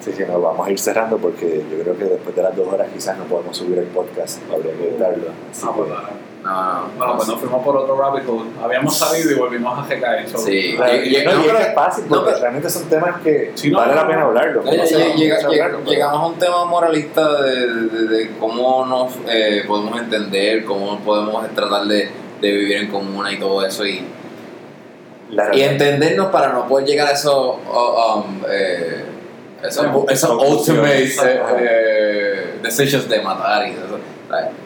Sí, 0.00 0.12
sí, 0.16 0.22
nos 0.26 0.40
vamos 0.40 0.66
a 0.66 0.70
ir 0.70 0.78
cerrando 0.78 1.18
porque 1.18 1.64
yo 1.70 1.82
creo 1.82 1.98
que 1.98 2.04
después 2.04 2.34
de 2.34 2.42
las 2.42 2.54
dos 2.56 2.68
horas 2.72 2.86
quizás 2.94 3.18
no 3.18 3.24
podemos 3.24 3.56
subir 3.56 3.78
el 3.78 3.86
podcast, 3.86 4.40
habría 4.52 4.72
que 4.74 4.88
editarlo. 4.90 5.24
Así 5.50 5.66
Ah, 5.66 5.72
que- 5.74 5.78
pues, 5.78 5.88
nada. 5.90 6.10
no, 6.44 6.80
no, 6.82 6.88
Bueno, 6.96 7.16
pues 7.16 7.28
nos 7.28 7.40
fuimos 7.40 7.64
por 7.64 7.76
otro 7.76 7.96
rabbit 8.00 8.28
hole. 8.28 8.48
Habíamos 8.62 8.96
salido 8.96 9.32
y 9.32 9.34
volvimos 9.34 9.76
a 9.78 9.86
recaer. 9.88 10.28
Sí. 10.28 10.76
O 10.78 10.84
sea, 10.84 10.96
Y- 11.04 11.16
y- 11.16 11.24
no, 11.24 11.32
no, 11.34 11.58
es 11.58 11.74
fácil 11.74 12.04
no, 12.04 12.10
porque 12.16 12.30
pero- 12.30 12.40
realmente 12.42 12.70
son 12.70 12.84
temas 12.88 13.20
que 13.22 13.52
Sí, 13.56 13.70
no, 13.70 13.78
vale 13.78 13.94
no, 13.94 14.00
la 14.02 14.06
pena 14.06 14.20
no. 14.20 14.26
hablarlo. 14.26 14.62
Llega- 14.62 14.76
No 14.76 15.14
llega- 15.16 15.36
a 15.36 15.46
hablarlo, 15.46 15.78
pero- 15.80 15.90
llegamos 15.90 16.22
a 16.22 16.26
un 16.26 16.34
tema 16.38 16.64
moralista 16.64 17.42
de, 17.42 17.66
de- 17.66 18.06
de 18.08 18.30
cómo 18.38 18.86
nos 18.86 19.12
eh, 19.28 19.64
podemos 19.66 19.98
entender, 20.00 20.64
cómo 20.64 20.98
podemos 21.00 21.46
tratar 21.54 21.84
de, 21.86 22.08
de 22.40 22.52
vivir 22.52 22.76
en 22.78 22.88
comuna 22.90 23.32
y 23.32 23.38
todo 23.40 23.66
eso 23.66 23.84
y, 23.84 24.04
y 25.52 25.60
entendernos 25.60 26.28
para 26.28 26.52
no 26.52 26.66
poder 26.66 26.86
llegar 26.86 27.08
a 27.08 27.12
esos, 27.12 27.56
um, 27.66 28.42
eh, 28.48 29.04
esos, 29.62 29.86
esos 30.10 30.30
ultimate 30.30 31.04
eh, 31.04 31.42
eh, 31.58 32.58
decisions 32.62 33.08
de 33.08 33.20
matar 33.20 33.66
y 33.66 33.72
eso. 33.72 33.98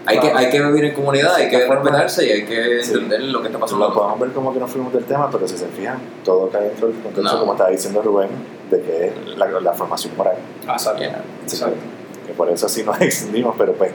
Hay, 0.07 0.19
que, 0.19 0.27
hay 0.33 0.51
que 0.51 0.61
vivir 0.61 0.87
en 0.87 0.95
comunidad, 0.95 1.37
hay 1.37 1.49
que 1.49 1.65
respetarse 1.67 2.27
y 2.27 2.31
hay 2.33 2.45
que 2.45 2.83
Sí. 2.83 2.95
entender 2.95 3.23
lo 3.23 3.41
que 3.41 3.47
está 3.47 3.59
Lo 3.59 3.65
pasando. 3.65 3.95
podemos 3.95 4.19
ver 4.21 4.31
como 4.33 4.53
que 4.53 4.59
nos 4.59 4.71
fuimos 4.71 4.93
del 4.93 5.05
tema, 5.05 5.31
pero 5.31 5.47
si 5.47 5.57
se 5.57 5.67
fijan, 5.69 5.99
todo 6.25 6.49
cae 6.51 6.65
dentro 6.65 6.89
del 6.89 6.97
contexto, 7.01 7.33
No. 7.35 7.39
como 7.41 7.53
estaba 7.53 7.71
diciendo 7.71 8.03
Rubén, 8.03 8.29
de 8.71 8.81
que 8.83 9.07
es 9.07 9.13
la, 9.39 9.47
la 9.61 9.73
formación 9.73 10.17
moral. 10.17 10.35
Ah. 10.67 10.77
Yeah. 10.99 11.23
Exacto. 11.45 11.77
que, 12.23 12.27
que 12.29 12.33
por 12.35 12.51
eso 12.51 12.69
sí 12.69 12.83
nos 12.83 13.01
extendimos, 13.01 13.55
pero 13.57 13.73
pues, 13.75 13.93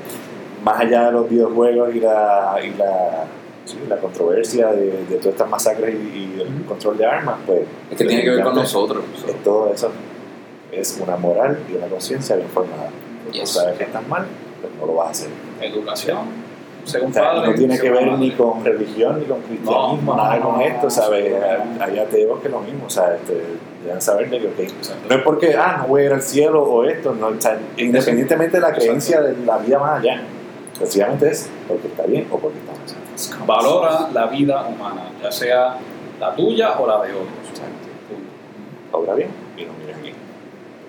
más 0.63 0.79
allá 0.79 1.07
de 1.07 1.11
los 1.11 1.29
videojuegos 1.29 1.93
y 1.93 1.99
la, 1.99 2.55
y 2.63 2.69
la, 2.77 3.25
sí, 3.65 3.77
la 3.89 3.97
controversia 3.97 4.67
de, 4.67 4.85
de 5.09 5.15
todas 5.17 5.33
estas 5.33 5.49
masacres 5.49 5.93
y, 5.95 5.97
y 6.37 6.41
el 6.41 6.65
control 6.65 6.97
de 6.97 7.05
armas, 7.05 7.35
pues. 7.45 7.59
Es 7.91 7.97
que 7.97 8.05
tiene 8.05 8.23
que 8.23 8.29
ver 8.29 8.43
con 8.43 8.55
nosotros. 8.55 9.03
es 9.27 9.43
todo 9.43 9.73
eso 9.73 9.91
es 10.79 10.99
una 11.01 11.15
moral 11.17 11.59
y 11.71 11.75
una 11.75 11.87
conciencia 11.87 12.35
bien 12.35 12.47
formada. 12.49 12.89
Si 13.25 13.31
tú 13.31 13.39
Yes. 13.39 13.49
sabes 13.49 13.77
que 13.77 13.83
estás 13.85 14.07
mal, 14.07 14.25
pues 14.61 14.73
no 14.79 14.85
lo 14.85 14.93
vas 14.95 15.07
a 15.07 15.11
hacer. 15.11 15.29
Educación. 15.61 16.17
O 16.83 16.89
Según 16.89 17.13
sea, 17.13 17.23
padre. 17.33 17.49
no 17.49 17.53
tiene 17.55 17.77
que 17.79 17.89
ver 17.91 18.05
madre. 18.05 18.17
ni 18.19 18.31
con 18.31 18.63
religión 18.63 19.19
ni 19.19 19.25
con 19.25 19.41
cristianismo, 19.41 20.01
No, 20.05 20.15
nada 20.15 20.37
no, 20.37 20.51
con 20.51 20.61
esto, 20.61 20.89
¿sabes? 20.89 21.33
no. 21.77 21.83
Hay 21.83 21.99
ateos 21.99 22.39
que 22.41 22.47
lo 22.49 22.61
mismo, 22.61 22.85
o 22.85 22.89
sea, 22.89 23.13
este, 23.15 23.43
deben 23.83 24.01
saber 24.01 24.29
de 24.29 24.39
que, 24.39 24.47
ok, 24.47 24.59
Exacto. 24.59 25.07
no 25.09 25.15
es 25.17 25.21
porque, 25.23 25.55
ah, 25.55 25.79
no 25.81 25.87
voy 25.87 26.03
a 26.03 26.05
ir 26.05 26.13
al 26.13 26.21
cielo 26.21 26.63
o 26.63 26.85
esto, 26.85 27.13
no, 27.13 27.27
o 27.27 27.41
sea, 27.41 27.59
independientemente 27.75 28.55
de 28.57 28.61
la 28.61 28.73
creencia 28.73 29.21
de 29.21 29.35
la 29.45 29.57
vida 29.57 29.79
más 29.79 29.99
allá, 29.99 30.21
sencillamente 30.77 31.29
es 31.29 31.49
porque 31.67 31.87
está 31.87 32.03
bien 32.03 32.25
o 32.31 32.39
porque 32.39 32.57
está 32.59 32.71
mal. 32.71 33.45
Valora 33.47 34.07
la 34.13 34.27
vida 34.27 34.65
humana, 34.67 35.09
ya 35.21 35.31
sea 35.31 35.75
la 36.21 36.33
tuya 36.35 36.79
o 36.79 36.87
la 36.87 37.01
de 37.01 37.11
otros. 37.13 37.27
Obra 38.93 39.13
bien 39.15 39.29
y 39.57 39.65
no 39.65 39.73
mires 39.73 39.97
aquí. 39.97 40.13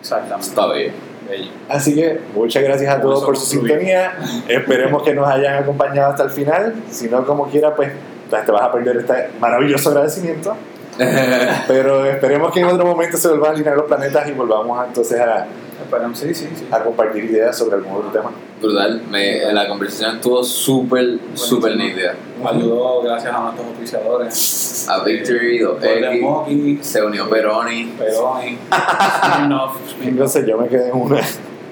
Exactamente. 0.09 0.49
Está 0.49 0.73
bien. 0.73 0.93
Bello. 1.29 1.51
Así 1.69 1.95
que 1.95 2.21
muchas 2.35 2.63
gracias 2.63 2.97
a 2.97 3.01
todos 3.01 3.25
por 3.25 3.37
su 3.37 3.45
sintonía. 3.45 4.17
Esperemos 4.49 5.03
que 5.03 5.15
nos 5.15 5.29
hayan 5.29 5.63
acompañado 5.63 6.13
hasta 6.13 6.25
el 6.25 6.31
final. 6.31 6.75
Si 6.91 7.09
no, 7.09 7.27
como 7.27 7.49
quiera, 7.49 7.75
pues 7.75 7.93
te 8.31 8.51
vas 8.51 8.63
a 8.63 8.73
perder 8.73 8.97
este 8.97 9.31
maravilloso 9.39 9.91
agradecimiento. 9.91 10.57
Pero 11.69 12.05
esperemos 12.07 12.53
que 12.53 12.59
en 12.59 12.67
otro 12.67 12.85
momento 12.85 13.17
se 13.17 13.29
vuelvan 13.29 13.51
a 13.51 13.55
alinear 13.55 13.77
los 13.77 13.87
planetas 13.87 14.29
y 14.29 14.33
volvamos 14.33 14.85
entonces 14.85 15.21
a, 15.21 15.47
Esperamos, 15.81 16.19
sí, 16.19 16.35
sí, 16.35 16.49
sí. 16.55 16.67
a 16.71 16.81
compartir 16.81 17.25
ideas 17.25 17.57
sobre 17.57 17.77
algún 17.77 17.95
otro 17.95 18.11
tema. 18.11 18.33
Brutal, 18.61 19.03
me, 19.09 19.53
la 19.53 19.69
conversación 19.69 20.17
estuvo 20.17 20.43
súper, 20.43 21.19
súper 21.35 21.77
nítida. 21.77 22.15
Ayudó 22.45 23.03
gracias 23.03 23.33
a 23.35 23.41
nuestros 23.41 23.67
auspiciadores. 23.69 24.87
A 24.89 25.05
Victory, 25.05 25.61
Golden 25.63 26.03
2X, 26.03 26.21
Monkey, 26.23 26.79
se 26.83 27.03
unió 27.03 27.29
Peroni. 27.31 27.85
Peroni, 27.97 28.59
Smirnoff. 29.37 29.77
Entonces 30.03 30.47
yo 30.47 30.59
me 30.59 30.67
quedé 30.69 30.89
en 30.89 30.97
una. 30.97 31.21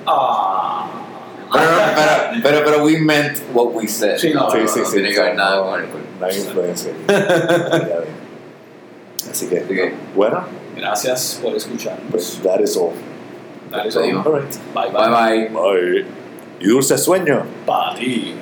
Ah. 0.07 0.87
Pero, 1.53 1.65
pero, 1.95 2.43
pero, 2.43 2.65
pero 2.65 2.85
we 2.85 2.99
meant 2.99 3.39
what 3.55 3.73
we 3.73 3.89
said. 3.89 4.17
Sí, 4.19 4.33
no, 4.35 4.51
Sí, 4.51 4.59
no, 4.59 4.69
sí, 4.69 4.81
no 4.81 4.87
sí. 4.87 4.93
tiene 4.95 5.13
que 5.13 5.21
ver 5.21 5.35
nada 5.37 5.63
con 5.65 5.81
el. 5.81 5.87
No 6.21 6.27
hay 6.27 6.37
influencia. 6.37 6.93
Así 9.31 9.49
que, 9.49 9.93
bueno, 10.15 10.45
Gracias 10.77 11.41
por 11.43 11.55
escuchar. 11.57 11.99
pues 12.11 12.39
that 12.43 12.61
is 12.61 12.77
all. 12.77 12.93
Dale, 13.71 13.85
Despedimos. 13.85 14.27
All 14.27 14.41
right. 14.41 14.55
Bye, 14.75 14.91
bye 14.93 15.09
bye. 15.09 15.49
bye. 15.49 16.03
Bye. 16.03 16.26
Y 16.61 16.69
dulce 16.69 16.97
sueño. 16.99 17.43
Para 17.67 17.95
ti. 17.95 18.35